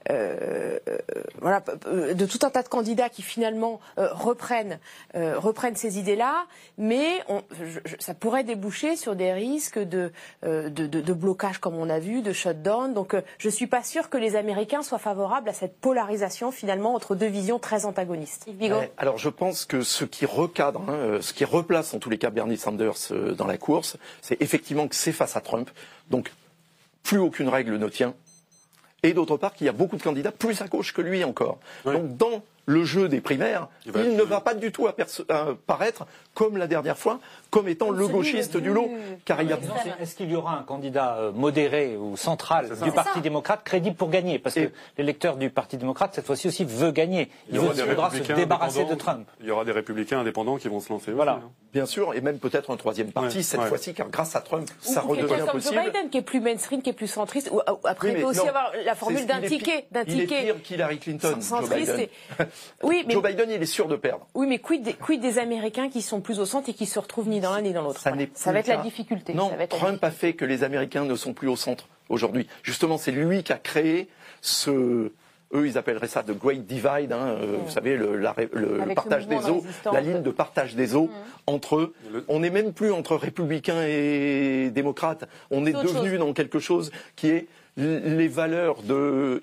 euh, 0.10 0.80
euh, 0.88 0.98
voilà, 1.42 1.64
euh, 1.88 2.14
de 2.14 2.26
tout 2.26 2.40
un 2.44 2.50
tas 2.50 2.64
de 2.64 2.68
candidats 2.68 3.10
qui 3.10 3.22
finalement 3.22 3.80
reprennent, 3.98 4.80
reprennent 5.14 5.76
ces 5.76 6.00
idées-là, 6.00 6.46
mais 6.78 7.24
on, 7.28 7.42
ça 8.00 8.14
pourrait 8.14 8.44
déboucher 8.44 8.96
sur 8.96 9.16
des 9.16 9.34
risques 9.34 9.80
de, 9.80 10.12
de, 10.44 10.70
de, 10.70 10.88
de, 10.88 11.14
blocage, 11.14 11.60
comme 11.60 11.76
on 11.76 11.90
a 11.90 12.00
vu, 12.00 12.22
de 12.22 12.32
shutdown. 12.32 12.94
Donc 12.94 13.16
je 13.38 13.48
ne 13.48 13.52
suis 13.52 13.68
pas 13.68 13.84
sûre 13.84 14.10
que 14.10 14.18
les 14.18 14.36
Américains 14.36 14.82
soient 14.82 15.00
favorables 15.00 15.50
à 15.50 15.54
cette 15.54 15.78
polarisation 15.80 16.52
finalement 16.52 16.94
entre 16.94 17.16
deux 17.16 17.28
visions 17.28 17.60
très 17.60 17.86
antagonistes. 17.86 18.48
alors 18.98 19.18
je 19.18 19.30
pense 19.30 19.66
que 19.66 19.82
ce 19.82 20.06
qui 20.06 20.26
recadre, 20.26 20.82
hein, 20.88 21.20
ce 21.22 21.34
qui 21.34 21.46
replace 21.46 21.94
en 21.94 22.00
tous 22.00 22.10
les 22.10 22.18
cas 22.18 22.30
Bernie 22.30 22.58
Sanders 22.58 23.12
dans 23.38 23.48
la 23.48 23.58
course, 23.58 23.98
c'est 24.22 24.42
effectivement 24.42 24.88
que 24.88 24.96
c'est 24.96 25.12
face 25.12 25.36
à 25.36 25.42
Trump. 25.42 25.70
Donc 26.10 26.32
plus 27.04 27.20
aucune 27.20 27.50
règle 27.50 27.78
ne 27.78 27.88
tient 27.90 28.14
et 29.08 29.14
d'autre 29.14 29.38
part 29.38 29.54
qu'il 29.54 29.66
y 29.66 29.70
a 29.70 29.74
beaucoup 29.74 29.98
de 29.98 30.04
candidats 30.04 30.32
plus 30.32 30.62
à 30.62 30.68
gauche 30.68 30.94
que 30.94 31.02
lui 31.02 31.24
encore. 31.24 31.60
Donc 31.86 32.18
dans 32.18 32.44
le 32.68 32.84
jeu 32.84 33.08
des 33.08 33.22
primaires, 33.22 33.70
il, 33.86 34.16
ne 34.18 34.24
va 34.24 34.42
pas 34.42 34.54
du 34.54 34.74
tout 34.74 34.88
apparaître 34.88 36.06
comme 36.34 36.58
la 36.58 36.68
dernière 36.68 36.98
fois, 36.98 37.20
comme 37.50 37.70
étant 37.70 37.92
le 37.92 38.08
gauchiste 38.08 38.58
du 38.58 38.74
lot. 38.74 38.92
Car 39.24 39.42
il 39.42 39.50
y 39.50 39.54
a... 39.54 39.58
Est-ce 40.02 40.16
qu'il 40.16 40.30
y 40.30 40.36
aura 40.36 40.60
un 40.60 40.64
candidat 40.64 41.16
euh, 41.16 41.32
modéré 41.32 41.96
ou 41.96 42.18
central 42.18 42.70
du 42.84 42.92
Parti 42.92 43.22
démocrate 43.22 43.64
crédible 43.64 43.96
pour 43.96 44.10
gagner? 44.10 44.38
Parce 44.38 44.56
que 44.56 44.70
l'électeur 44.98 45.38
du 45.38 45.50
Parti 45.50 45.78
démocrate, 45.78 46.14
cette 46.14 46.26
fois-ci 46.26 46.50
aussi, 46.50 46.66
veut 46.66 46.92
gagner. 46.92 47.32
Il, 47.50 47.60
veut, 47.60 47.86
voudra 47.86 48.12
se 48.12 48.34
débarrasser 48.34 48.84
de 48.84 48.96
Trump. 48.96 49.28
Il 49.40 49.48
y 49.48 49.52
aura 49.52 49.64
des 49.64 49.72
républicains 49.72 50.20
indépendants 50.20 50.58
qui 50.58 50.68
vont 50.68 50.82
se 50.82 50.90
lancer. 50.90 51.14
Voilà. 51.14 51.40
Hein. 51.44 51.50
Bien 51.72 51.86
sûr, 51.86 52.14
et 52.16 52.22
même 52.22 52.40
peut-être 52.40 52.72
un 52.72 52.78
troisième 52.78 53.12
parti 53.12 53.44
cette 53.44 53.62
fois-ci, 53.62 53.94
car 53.94 54.10
grâce 54.10 54.36
à 54.36 54.42
Trump, 54.42 54.68
ça 54.82 55.02
redevient 55.02 55.28
comme 55.40 55.52
possible. 55.52 55.76
Joe 55.76 55.86
Biden, 55.86 56.10
qui 56.10 56.18
est 56.18 56.22
plus 56.22 56.42
mainstream, 56.42 56.82
qui 56.82 56.90
est 56.90 56.94
plus 56.94 57.08
centriste. 57.08 57.50
Après, 57.86 58.12
il 58.12 58.18
peut 58.18 58.26
aussi 58.26 58.48
avoir 58.48 58.72
la 58.84 58.96
formule 58.96 59.26
d'un 59.26 59.42
ticket. 59.42 59.88
Il 60.08 60.22
est 60.22 60.26
pire 60.26 60.62
qu'Hillary 60.64 61.00
Clinton, 61.00 61.38
Joe 61.40 61.70
Biden. 61.70 62.08
Oui, 62.84 63.04
mais... 63.08 63.14
Joe 63.14 63.24
Biden, 63.24 63.50
il 63.50 63.62
est 63.62 63.66
sûr 63.66 63.88
de 63.88 63.96
perdre. 63.96 64.28
Oui, 64.34 64.48
mais 64.48 64.60
quid 64.60 64.84
des, 64.84 64.94
quid 64.94 65.22
des 65.22 65.40
Américains 65.40 65.90
qui 65.90 66.02
sont 66.02 66.22
plus 66.22 66.40
au 66.40 66.46
centre 66.46 66.70
et 66.70 66.74
qui 66.74 66.86
se 66.86 67.00
retrouvent 67.00 67.30
ni 67.30 67.40
dans 67.40 67.54
l'un 67.54 67.62
ni 67.62 67.74
dans 67.74 67.82
l'autre 67.82 68.00
Ça, 68.00 68.12
va 68.52 68.60
être 68.60 68.68
la 68.68 68.78
difficulté. 68.78 69.34
Non, 69.34 69.52
Trump 69.70 70.04
a 70.04 70.12
fait 70.12 70.34
que 70.34 70.46
les 70.46 70.64
Américains 70.64 71.06
ne 71.06 71.16
sont 71.16 71.34
plus 71.34 71.48
au 71.48 71.56
centre 71.56 71.88
aujourd'hui. 72.10 72.48
Justement, 72.64 72.98
c'est 72.98 73.12
lui 73.12 73.44
qui 73.44 73.54
a 73.54 73.58
créé 73.58 74.08
ce 74.42 75.12
eux, 75.54 75.66
ils 75.66 75.78
appelleraient 75.78 76.08
ça 76.08 76.24
the 76.24 76.38
Great 76.38 76.66
Divide, 76.66 77.14
hein, 77.14 77.38
euh, 77.40 77.58
vous 77.64 77.72
savez, 77.72 77.96
le, 77.96 78.22
partage 78.94 79.28
des 79.28 79.50
eaux, 79.50 79.64
la 79.92 80.02
ligne 80.02 80.22
de 80.22 80.30
partage 80.30 80.76
des 80.76 80.96
eaux 80.96 81.10
entre 81.46 81.78
eux. 81.78 81.94
On 82.28 82.40
n'est 82.40 82.50
même 82.50 82.74
plus 82.74 82.92
entre 82.92 83.16
républicains 83.16 83.84
et 83.84 84.70
démocrates. 84.72 85.28
On 85.50 85.66
est 85.66 85.72
devenu 85.72 86.18
dans 86.18 86.34
quelque 86.34 86.60
chose 86.60 86.92
qui 87.16 87.30
est 87.30 87.48
les 87.78 88.28
valeurs 88.28 88.78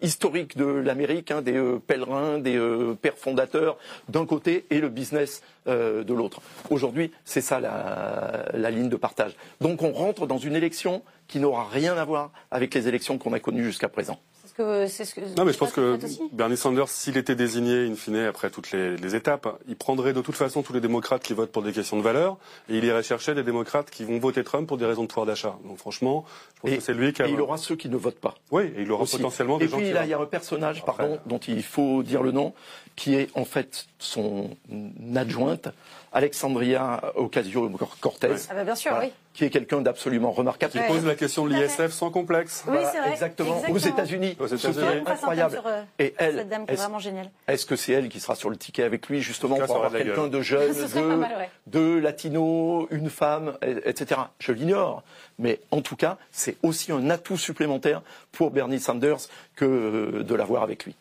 historiques 0.02 0.56
de 0.56 0.66
l'Amérique, 0.66 1.30
hein, 1.30 1.40
des 1.40 1.56
euh, 1.56 1.78
pèlerins, 1.78 2.38
des 2.38 2.56
euh, 2.56 2.94
pères 3.00 3.16
fondateurs 3.16 3.78
d'un 4.08 4.26
côté 4.26 4.66
et 4.70 4.80
le 4.80 4.88
business 4.88 5.42
de 5.66 6.12
l'autre. 6.12 6.42
Aujourd'hui, 6.68 7.10
c'est 7.24 7.40
ça 7.40 7.58
la, 7.58 8.44
la, 8.52 8.70
ligne 8.70 8.90
de 8.90 8.96
partage. 8.96 9.32
Donc 9.62 9.80
on 9.82 9.92
rentre 9.92 10.26
dans 10.26 10.36
une 10.36 10.56
élection 10.56 11.02
qui 11.26 11.40
n'aura 11.40 11.66
rien 11.66 11.96
à 11.96 12.04
voir 12.04 12.32
avec 12.50 12.74
les 12.74 12.86
élections 12.86 13.16
qu'on 13.16 13.32
a 13.32 13.40
connues 13.40 13.64
jusqu'à 13.64 13.88
présent 13.88 14.20
c'est 14.56 15.04
ce 15.04 15.14
que. 15.14 15.20
Non, 15.36 15.44
mais 15.44 15.52
je 15.52 15.58
pense 15.58 15.72
que 15.72 15.98
Bernie 16.32 16.56
Sanders, 16.56 16.88
s'il 16.88 17.16
était 17.16 17.34
désigné 17.34 17.86
in 17.86 17.94
fine 17.94 18.16
après 18.16 18.50
toutes 18.50 18.70
les, 18.72 19.14
étapes, 19.14 19.58
il 19.68 19.76
prendrait 19.76 20.12
de 20.12 20.20
toute 20.20 20.36
façon 20.36 20.62
tous 20.62 20.72
les 20.72 20.80
démocrates 20.80 21.22
qui 21.22 21.34
votent 21.34 21.50
pour 21.50 21.62
des 21.62 21.72
questions 21.72 21.96
de 21.96 22.02
valeur 22.02 22.36
et 22.68 22.78
il 22.78 22.84
irait 22.84 23.02
chercher 23.02 23.34
des 23.34 23.42
démocrates 23.42 23.90
qui 23.90 24.04
vont 24.04 24.18
voter 24.18 24.44
Trump 24.44 24.66
pour 24.68 24.76
des 24.76 24.86
raisons 24.86 25.02
de 25.02 25.08
pouvoir 25.08 25.26
d'achat. 25.26 25.56
Donc 25.64 25.78
franchement, 25.78 26.24
je 26.56 26.60
pense 26.60 26.78
que 26.78 26.80
c'est 26.80 26.94
lui 26.94 27.12
qui 27.12 27.22
a. 27.22 27.28
Et 27.28 27.32
il 27.32 27.40
aura 27.40 27.56
ceux 27.56 27.76
qui 27.76 27.88
ne 27.88 27.96
votent 27.96 28.20
pas. 28.20 28.34
Oui, 28.50 28.64
et 28.76 28.82
il 28.82 28.92
aura 28.92 29.04
potentiellement 29.04 29.58
des 29.58 29.66
et 29.66 29.68
gens 29.68 29.76
puis, 29.78 29.92
là, 29.92 30.04
il 30.04 30.10
y 30.10 30.14
a 30.14 30.20
un 30.20 30.26
personnage, 30.26 30.84
pardon, 30.84 31.18
dont 31.26 31.38
il 31.38 31.62
faut 31.62 32.02
dire 32.02 32.22
le 32.22 32.32
nom, 32.32 32.54
qui 32.96 33.14
est 33.14 33.28
en 33.34 33.44
fait 33.44 33.86
son 33.98 34.50
adjointe 35.16 35.68
Alexandria 36.14 37.12
Ocasio-Cortez. 37.16 38.28
Ah 38.48 38.54
bah 38.54 38.64
bien 38.64 38.76
sûr, 38.76 38.96
oui. 39.00 39.12
Qui 39.32 39.44
est 39.44 39.50
quelqu'un 39.50 39.80
d'absolument 39.80 40.30
remarquable. 40.30 40.72
Qui 40.72 40.78
pose 40.86 41.04
la 41.04 41.16
question 41.16 41.44
de 41.44 41.52
l'ISF 41.52 41.90
sans 41.90 42.10
complexe. 42.10 42.64
Oui, 42.68 42.76
c'est 42.92 43.00
vrai. 43.00 43.10
Exactement. 43.10 43.60
Aux 43.68 43.78
États-Unis. 43.78 44.36
Aux 44.38 44.46
États-Unis. 44.46 45.02
incroyable. 45.04 45.54
Sur, 45.54 45.66
euh, 45.66 45.82
Et 45.98 46.14
elle, 46.18 46.36
cette 46.36 46.48
dame 46.48 46.66
qui 46.66 46.72
est, 46.72 46.76
vraiment 46.76 47.00
géniale. 47.00 47.30
Est-ce 47.48 47.66
que 47.66 47.74
c'est 47.74 47.92
elle 47.92 48.08
qui 48.08 48.20
sera 48.20 48.36
sur 48.36 48.48
le 48.48 48.56
ticket 48.56 48.84
avec 48.84 49.08
lui, 49.08 49.22
justement, 49.22 49.56
pour 49.56 49.74
avoir 49.74 49.90
quelqu'un 49.90 50.28
de 50.28 50.40
jeune, 50.40 50.72
de, 50.94 51.00
mal, 51.00 51.48
de 51.66 51.98
latino, 51.98 52.86
une 52.92 53.10
femme, 53.10 53.58
etc. 53.62 54.20
Je 54.38 54.52
l'ignore. 54.52 55.02
Mais 55.40 55.58
en 55.72 55.80
tout 55.80 55.96
cas, 55.96 56.18
c'est 56.30 56.56
aussi 56.62 56.92
un 56.92 57.10
atout 57.10 57.36
supplémentaire 57.36 58.02
pour 58.30 58.52
Bernie 58.52 58.78
Sanders 58.78 59.18
que 59.56 60.22
de 60.22 60.34
l'avoir 60.36 60.62
avec 60.62 60.84
lui. 60.84 60.94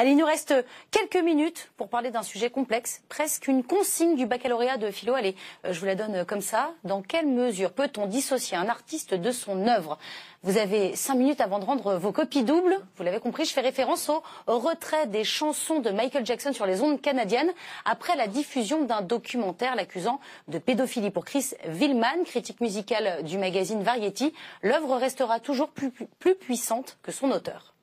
Allez, 0.00 0.12
il 0.12 0.16
nous 0.16 0.26
reste 0.26 0.54
quelques 0.92 1.16
minutes 1.16 1.72
pour 1.76 1.88
parler 1.88 2.12
d'un 2.12 2.22
sujet 2.22 2.50
complexe, 2.50 3.02
presque 3.08 3.48
une 3.48 3.64
consigne 3.64 4.14
du 4.14 4.26
baccalauréat 4.26 4.76
de 4.76 4.92
philo. 4.92 5.14
Allez, 5.14 5.34
euh, 5.64 5.72
je 5.72 5.80
vous 5.80 5.86
la 5.86 5.96
donne 5.96 6.24
comme 6.24 6.40
ça. 6.40 6.70
Dans 6.84 7.02
quelle 7.02 7.26
mesure 7.26 7.72
peut-on 7.72 8.06
dissocier 8.06 8.56
un 8.56 8.68
artiste 8.68 9.14
de 9.14 9.32
son 9.32 9.66
œuvre? 9.66 9.98
Vous 10.44 10.56
avez 10.56 10.94
cinq 10.94 11.16
minutes 11.16 11.40
avant 11.40 11.58
de 11.58 11.64
rendre 11.64 11.96
vos 11.96 12.12
copies 12.12 12.44
doubles. 12.44 12.78
Vous 12.96 13.02
l'avez 13.02 13.18
compris, 13.18 13.44
je 13.44 13.52
fais 13.52 13.60
référence 13.60 14.08
au 14.08 14.58
retrait 14.60 15.08
des 15.08 15.24
chansons 15.24 15.80
de 15.80 15.90
Michael 15.90 16.24
Jackson 16.24 16.52
sur 16.52 16.64
les 16.64 16.80
ondes 16.80 17.00
canadiennes 17.00 17.50
après 17.84 18.14
la 18.14 18.28
diffusion 18.28 18.84
d'un 18.84 19.00
documentaire 19.00 19.74
l'accusant 19.74 20.20
de 20.46 20.58
pédophilie. 20.58 21.10
Pour 21.10 21.24
Chris 21.24 21.54
Villman, 21.64 22.22
critique 22.24 22.60
musicale 22.60 23.24
du 23.24 23.36
magazine 23.36 23.82
Variety, 23.82 24.32
l'œuvre 24.62 24.96
restera 24.96 25.40
toujours 25.40 25.70
plus 25.70 26.36
puissante 26.36 26.98
que 27.02 27.10
son 27.10 27.32
auteur. 27.32 27.74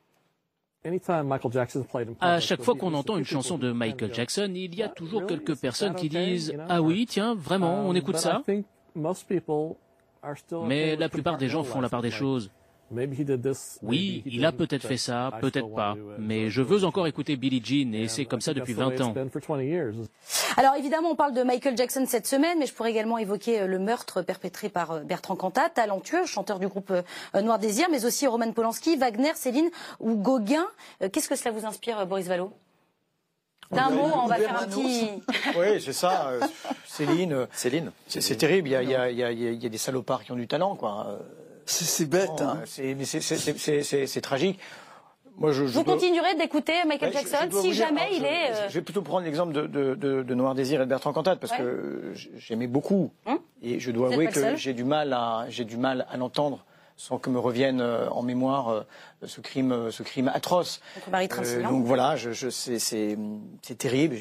À 2.22 2.40
chaque 2.40 2.62
fois 2.62 2.76
qu'on 2.76 2.94
entend 2.94 3.18
une 3.18 3.26
chanson 3.26 3.58
de 3.58 3.72
Michael 3.72 4.14
Jackson, 4.14 4.52
il 4.54 4.76
y 4.76 4.84
a 4.84 4.90
toujours 4.90 5.26
quelques 5.26 5.56
personnes 5.56 5.96
qui 5.96 6.10
disent⁇ 6.10 6.52
Ah 6.70 6.82
oui, 6.82 7.06
tiens, 7.08 7.36
vraiment, 7.36 7.86
on 7.86 7.92
um, 7.92 7.96
écoute 7.96 8.18
ça?⁇ 8.18 8.44
Mais 10.68 10.96
la 10.96 11.10
plupart 11.10 11.38
des 11.38 11.48
gens 11.48 11.64
font 11.64 11.82
la 11.82 11.90
part 11.90 12.02
des 12.02 12.12
choses. 12.12 12.52
Oui, 13.82 14.22
il 14.26 14.46
a 14.46 14.52
peut-être 14.52 14.88
fait 14.88 14.98
ça, 14.98 15.32
peut-être 15.42 15.74
pas, 15.74 15.96
mais 16.20 16.50
je 16.50 16.62
veux 16.62 16.84
encore 16.84 17.08
écouter 17.08 17.36
Billie 17.36 17.62
Jean 17.64 17.94
et 17.94 18.08
c'est 18.08 18.26
comme 18.26 18.42
ça 18.42 18.54
depuis 18.54 18.74
20 18.74 19.02
ans. 19.02 19.14
Alors 20.58 20.76
évidemment, 20.76 21.10
on 21.12 21.16
parle 21.16 21.34
de 21.34 21.44
Michael 21.44 21.76
Jackson 21.76 22.06
cette 22.08 22.28
semaine, 22.28 22.60
mais 22.60 22.66
je 22.66 22.74
pourrais 22.74 22.92
également 22.92 23.18
évoquer 23.18 23.62
euh, 23.62 23.68
le 23.68 23.80
meurtre 23.80 24.22
perpétré 24.22 24.70
par 24.70 24.92
euh, 24.92 25.00
Bertrand 25.02 25.36
Cantat, 25.36 25.70
talentueux, 25.70 26.26
chanteur 26.26 26.60
du 26.60 26.68
groupe 26.68 26.92
euh, 26.92 27.42
Noir 27.42 27.60
Désir, 27.60 27.88
mais 27.92 28.06
aussi 28.06 28.28
Roman 28.28 28.52
Polanski, 28.52 28.96
Wagner, 28.96 29.34
Céline 29.36 29.70
ou 30.00 30.16
Gauguin. 30.16 30.66
Qu'est-ce 31.12 31.28
que 31.28 31.36
cela 31.36 31.52
vous 31.52 31.66
inspire, 31.66 32.06
Boris 32.06 32.28
Vallot? 32.28 32.52
D'un 33.72 33.90
mot, 33.90 34.10
on 34.24 34.28
va 34.28 34.36
faire 34.36 34.62
un 34.62 34.68
petit. 34.68 35.10
oui, 35.58 35.82
c'est 35.82 35.94
ça. 35.94 36.32
Céline. 36.86 37.48
Céline. 37.52 37.92
C'est 38.08 38.38
terrible. 38.38 38.70
Il 38.70 38.72
y, 38.72 38.76
a, 38.76 38.84
il, 38.84 38.90
y 39.18 39.24
a, 39.24 39.32
il 39.32 39.64
y, 39.64 39.66
a, 39.66 39.70
des 39.70 39.78
salopards 39.78 40.24
qui 40.24 40.32
ont 40.32 40.36
du 40.36 40.48
talent, 40.48 40.76
quoi. 40.76 41.20
C'est 41.66 42.10
bête. 42.10 42.42
hein. 42.42 42.60
C'est 42.66 44.22
tragique. 44.22 44.60
Moi, 45.38 45.52
je, 45.52 45.64
Vous 45.64 45.84
continuerez 45.84 46.36
d'écouter 46.36 46.74
Michael 46.88 47.12
Jackson 47.12 47.50
si 47.62 47.74
jamais 47.74 48.10
il 48.14 48.24
est. 48.24 48.52
Euh, 48.52 48.70
je 48.70 48.74
vais 48.76 48.82
plutôt 48.82 49.02
prendre 49.02 49.26
l'exemple 49.26 49.52
de, 49.52 49.68
de, 49.68 50.24
de, 50.24 50.34
Noir 50.34 50.56
Désir 50.56 50.82
et 50.82 50.86
de 50.86 50.90
Bertrand 50.90 51.12
Cantat 51.12 51.36
parce 51.36 51.52
que 51.54 52.14
j'aimais 52.38 52.68
beaucoup 52.68 53.12
hum? 53.26 53.40
Et 53.62 53.80
je 53.80 53.92
dois 53.92 54.12
avouer 54.12 54.28
que 54.28 54.56
j'ai 54.56 54.74
du 54.74 54.84
mal 54.84 55.12
à 55.14 55.46
j'ai 55.50 55.66
du 55.66 55.78
mal 55.78 56.06
à 56.10 56.18
l'entendre 56.18 56.66
sans 56.98 57.18
que 57.18 57.30
me 57.30 57.40
revienne 57.40 57.82
euh, 57.82 58.08
en 58.10 58.22
mémoire 58.22 58.70
euh, 58.70 58.82
ce 59.26 59.42
crime 59.42 59.92
ce 59.92 60.04
crime 60.04 60.32
atroce. 60.34 60.80
Marie 61.12 61.28
donc 61.28 61.84
voilà, 61.84 62.16
je, 62.16 62.32
je 62.32 62.50
c'est 62.50 63.18
terrible. 63.78 64.16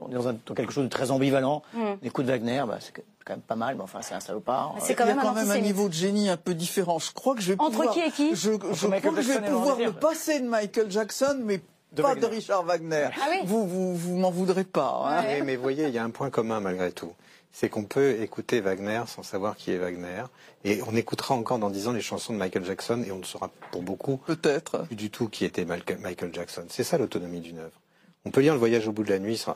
on 0.00 0.10
est 0.10 0.14
dans, 0.14 0.32
dans, 0.32 0.54
quelque 0.54 0.72
chose 0.72 0.84
de 0.84 0.90
très 0.90 1.12
ambivalent. 1.12 1.62
Hum. 1.76 1.96
Écoute 2.02 2.26
Wagner, 2.26 2.64
bah, 2.66 2.78
c'est 2.80 3.04
quand 3.26 3.34
même 3.34 3.42
pas 3.42 3.56
mal, 3.56 3.74
mais 3.74 3.82
enfin 3.82 4.00
c'est 4.02 4.14
un 4.14 4.20
salopard. 4.20 4.76
C'est 4.80 4.94
quand 4.94 5.04
Il 5.04 5.08
y 5.08 5.18
a 5.18 5.20
quand 5.20 5.34
même 5.34 5.50
un 5.50 5.58
niveau 5.58 5.88
de 5.88 5.94
génie 5.94 6.28
un 6.28 6.36
peu 6.36 6.54
différent. 6.54 6.98
Je 6.98 7.12
crois 7.12 7.34
que 7.34 7.42
je 7.42 7.52
vais 7.52 7.60
Entre 7.60 7.72
pouvoir, 7.72 7.92
qui 7.92 8.00
et 8.00 8.10
qui 8.10 8.34
Je, 8.34 8.52
je 8.52 8.56
crois 8.86 9.00
que 9.00 9.22
je 9.22 9.32
vais 9.32 9.50
pouvoir 9.50 9.78
me 9.78 9.90
passer 9.90 10.40
de 10.40 10.48
Michael 10.48 10.90
Jackson, 10.90 11.40
mais 11.42 11.60
pas 11.94 12.14
de 12.14 12.26
Richard 12.26 12.64
Wagner. 12.64 13.08
Ah 13.20 13.26
oui 13.30 13.38
vous, 13.44 13.66
vous, 13.66 13.96
vous 13.96 14.16
m'en 14.16 14.30
voudrez 14.30 14.64
pas. 14.64 15.02
Hein 15.06 15.24
oui, 15.28 15.42
mais 15.44 15.56
vous 15.56 15.62
voyez, 15.62 15.88
il 15.88 15.94
y 15.94 15.98
a 15.98 16.04
un 16.04 16.10
point 16.10 16.30
commun 16.30 16.60
malgré 16.60 16.92
tout. 16.92 17.12
C'est 17.52 17.68
qu'on 17.68 17.84
peut 17.84 18.20
écouter 18.20 18.60
Wagner 18.60 19.02
sans 19.06 19.22
savoir 19.22 19.56
qui 19.56 19.72
est 19.72 19.78
Wagner. 19.78 20.24
Et 20.64 20.80
on 20.86 20.94
écoutera 20.94 21.34
encore 21.34 21.58
dans 21.58 21.70
dix 21.70 21.88
ans 21.88 21.92
les 21.92 22.02
chansons 22.02 22.32
de 22.32 22.38
Michael 22.38 22.64
Jackson 22.64 23.02
et 23.06 23.12
on 23.12 23.18
ne 23.18 23.24
saura 23.24 23.50
pour 23.72 23.82
beaucoup 23.82 24.18
peut-être 24.18 24.84
plus 24.86 24.96
du 24.96 25.10
tout 25.10 25.28
qui 25.28 25.44
était 25.44 25.64
Michael 25.64 26.34
Jackson. 26.34 26.66
C'est 26.68 26.84
ça 26.84 26.98
l'autonomie 26.98 27.40
d'une 27.40 27.58
œuvre. 27.58 27.80
On 28.26 28.30
peut 28.30 28.40
lire 28.40 28.54
Le 28.54 28.58
Voyage 28.58 28.88
au 28.88 28.92
bout 28.92 29.04
de 29.04 29.10
la 29.10 29.20
nuit 29.20 29.36
sans, 29.36 29.54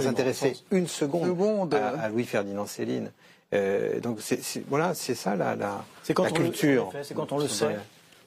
s'intéresser 0.00 0.56
une 0.70 0.86
seconde, 0.86 1.74
à, 1.74 1.88
à 1.88 2.08
Louis-Ferdinand 2.08 2.66
Céline. 2.66 3.10
Euh, 3.52 3.98
donc 3.98 4.18
c'est, 4.20 4.40
voilà, 4.68 4.94
c'est 4.94 5.16
ça 5.16 5.34
la, 5.34 5.56
la, 5.56 5.84
culture. 6.30 6.92
c'est 7.02 7.14
quand 7.14 7.32
on 7.32 7.38
le 7.38 7.48
sait. 7.48 7.76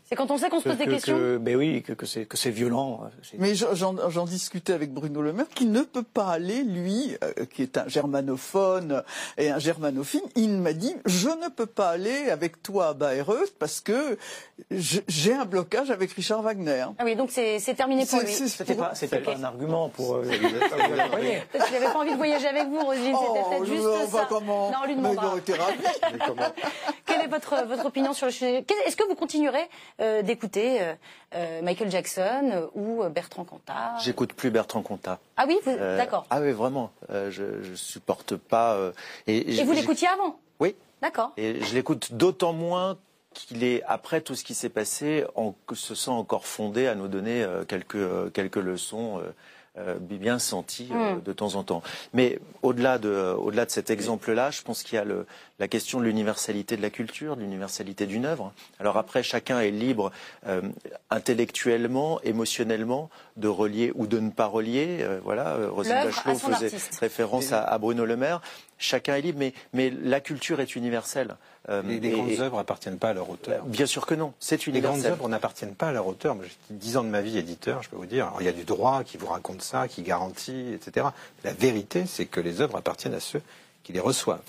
C'est 0.10 0.16
quand 0.16 0.32
on 0.32 0.40
sait 0.40 0.50
qu'on 0.50 0.60
se 0.60 0.68
pose 0.68 0.78
des 0.78 0.88
questions 0.88 1.16
que, 1.16 1.38
Ben 1.38 1.56
oui, 1.56 1.84
que, 1.84 1.94
que 1.94 2.08
c'est 2.08 2.50
violent. 2.50 3.02
Mais 3.38 3.54
j'en 3.54 4.26
discutais 4.26 4.74
avec 4.74 4.92
Bruno 4.92 5.22
Le 5.22 5.34
Maire, 5.34 5.48
qui 5.54 5.68
ne 5.68 5.82
peut 5.82 6.02
pas 6.02 6.30
aller, 6.30 6.64
lui, 6.64 7.16
euh, 7.24 7.46
qui 7.46 7.62
est 7.62 7.78
un 7.78 7.88
germanophone 7.88 9.04
et 9.38 9.52
un 9.52 9.60
germanophile, 9.60 10.24
il 10.36 10.58
m'a 10.58 10.74
dit, 10.74 10.96
je 11.06 11.30
ne 11.30 11.50
peux 11.50 11.68
pas 11.68 11.90
aller 11.90 12.32
avec 12.32 12.64
toi 12.64 12.88
à 12.88 12.94
Bayreuth 12.96 13.54
parce 13.60 13.82
que 13.82 14.18
j'ai 14.72 15.34
un 15.34 15.46
blocage 15.46 15.92
avec 15.92 16.12
Richard 16.14 16.42
Wagner. 16.42 16.86
Ah 16.98 17.04
oui, 17.06 17.16
donc 17.16 17.30
c'est 17.30 17.60
terminé 17.76 18.08
pour 18.08 18.20
lui. 18.22 18.34
C'était 18.34 18.74
pas, 18.74 18.94
pas 18.96 19.36
un 19.36 19.44
argument 19.44 19.90
pour... 19.90 20.16
Euh, 20.16 20.24
peut-être 20.24 21.66
qu'il 21.66 21.74
n'avait 21.76 21.94
pas 21.94 22.00
envie 22.00 22.14
de 22.14 22.18
voyager 22.18 22.48
avec 22.48 22.68
vous, 22.68 22.80
Roselyne, 22.80 23.16
c'était 23.16 23.44
peut-être 23.44 23.62
oh, 23.62 23.66
juste 23.66 24.12
ça. 24.12 24.26
Comment 24.28 24.72
non, 24.72 24.88
lui 24.88 24.96
demandera. 24.96 25.36
Quelle 27.06 27.22
est 27.22 27.28
votre, 27.28 27.66
votre 27.68 27.86
opinion 27.86 28.14
sur 28.14 28.26
le 28.26 28.32
sujet? 28.32 28.66
Est-ce 28.86 28.96
que 28.96 29.08
vous 29.08 29.16
continuerez 29.16 29.68
euh, 29.99 29.99
d'écouter 30.24 30.82
euh, 30.82 30.94
euh, 31.36 31.62
Michael 31.62 31.92
Jackson 31.92 32.70
ou 32.74 33.04
Bertrand 33.10 33.44
Cantat 33.44 33.98
J'écoute 34.04 34.34
plus 34.34 34.50
Bertrand 34.50 34.82
Cantat. 34.82 35.20
Ah 35.38 35.46
oui, 35.48 35.60
d'accord. 35.66 36.26
Ah 36.30 36.40
oui, 36.42 36.52
vraiment. 36.52 36.92
je, 37.10 37.62
je 37.62 37.76
supporte 37.76 38.36
pas. 38.36 38.78
et, 39.28 39.60
et 39.60 39.64
vous 39.64 39.74
l'écoutiez 39.74 40.08
avant? 40.08 40.40
Oui. 40.60 40.76
D'accord. 41.02 41.32
Et 41.38 41.62
je 41.62 41.74
l'écoute 41.74 42.14
d'autant 42.14 42.54
moins 42.54 42.98
qu'il 43.34 43.64
est, 43.64 43.84
après 43.84 44.22
tout 44.22 44.36
ce 44.36 44.44
qui 44.44 44.54
s'est 44.54 44.70
passé, 44.70 45.24
en, 45.36 45.54
se 45.74 45.96
sent 45.96 46.12
encore 46.12 46.46
fondé 46.46 46.88
à 46.88 46.96
nous 46.96 47.08
donner 47.08 47.46
quelques, 47.68 48.32
quelques 48.34 48.58
leçons 48.58 49.20
euh, 49.20 49.32
bien 50.00 50.40
senti 50.40 50.90
euh, 50.92 51.16
mm. 51.16 51.24
de 51.24 51.34
temps 51.34 51.56
en 51.56 51.64
temps. 51.64 51.82
Mais 52.14 52.40
au-delà 52.62 52.98
de, 52.98 53.36
au-delà 53.38 53.66
de 53.66 53.72
cet 53.72 53.90
exemple-là, 53.90 54.52
je 54.52 54.62
pense 54.62 54.84
qu'il 54.84 54.96
y 54.96 55.00
a 55.00 55.04
le, 55.04 55.26
la 55.60 55.68
question 55.68 56.00
de 56.00 56.06
l'universalité 56.06 56.78
de 56.78 56.82
la 56.82 56.90
culture, 56.90 57.36
de 57.36 57.42
l'universalité 57.42 58.06
d'une 58.06 58.26
œuvre. 58.26 58.54
Alors 58.80 58.98
après, 58.98 59.24
chacun 59.24 59.60
est 59.60 59.72
libre 59.72 60.12
euh, 60.48 60.62
intellectuellement, 61.10 62.20
émotionnellement, 62.22 63.10
de 63.38 63.48
relier 63.48 63.92
ou 63.96 64.08
de 64.08 64.20
ne 64.20 64.30
pas 64.30 64.46
relier. 64.48 65.06
voilà, 65.24 65.58
Rosine 65.70 65.94
Bachelot 66.04 66.36
faisait 66.36 66.72
référence 67.00 67.54
à, 67.54 67.64
à, 67.64 67.78
Bruno 67.78 68.06
Le 68.06 68.18
Maire. 68.18 68.42
Chacun 68.82 69.16
est 69.16 69.22
libre, 69.22 69.40
mais, 69.40 69.54
mais 69.74 69.90
la 69.90 70.22
culture 70.22 70.62
est 70.62 70.76
universelle. 70.76 71.36
Euh, 71.68 71.82
les, 71.84 72.00
grandes 72.10 72.40
œuvres 72.40 72.58
n'appartiennent 72.58 72.98
pas 72.98 73.10
à 73.10 73.14
leur 73.14 73.30
auteur. 73.30 73.66
Bien 73.66 73.86
sûr 73.86 74.06
que 74.06 74.16
non, 74.16 74.34
c'est 74.40 74.66
une 74.66 74.74
Les 74.74 74.82
grandes 74.82 75.06
œuvres 75.06 75.28
n'appartiennent 75.28 75.76
pas 75.76 75.90
à 75.90 75.92
leur 75.92 76.08
auteur. 76.08 76.38
J'ai 76.42 76.50
dix 76.72 76.96
ans 76.96 77.04
de 77.04 77.10
ma 77.10 77.22
vie 77.22 77.38
éditeur, 77.38 77.84
je 77.84 77.90
peux 77.90 77.98
vous 77.98 78.06
dire. 78.06 78.32
il 78.40 78.46
y 78.46 78.50
a 78.50 78.54
du 78.54 78.64
droit 78.64 79.04
qui 79.04 79.18
vous 79.18 79.28
raconte 79.28 79.62
ça, 79.62 79.88
qui 79.88 80.02
garantit, 80.02 80.74
etc. 80.74 81.08
La 81.44 81.54
vérité, 81.54 82.06
c'est 82.08 82.26
que 82.26 82.40
les 82.40 82.62
œuvres 82.62 82.78
appartiennent 82.78 83.14
à 83.14 83.20
ceux 83.20 83.42
qui 83.84 83.92
les 83.92 84.00
reçoivent. 84.00 84.40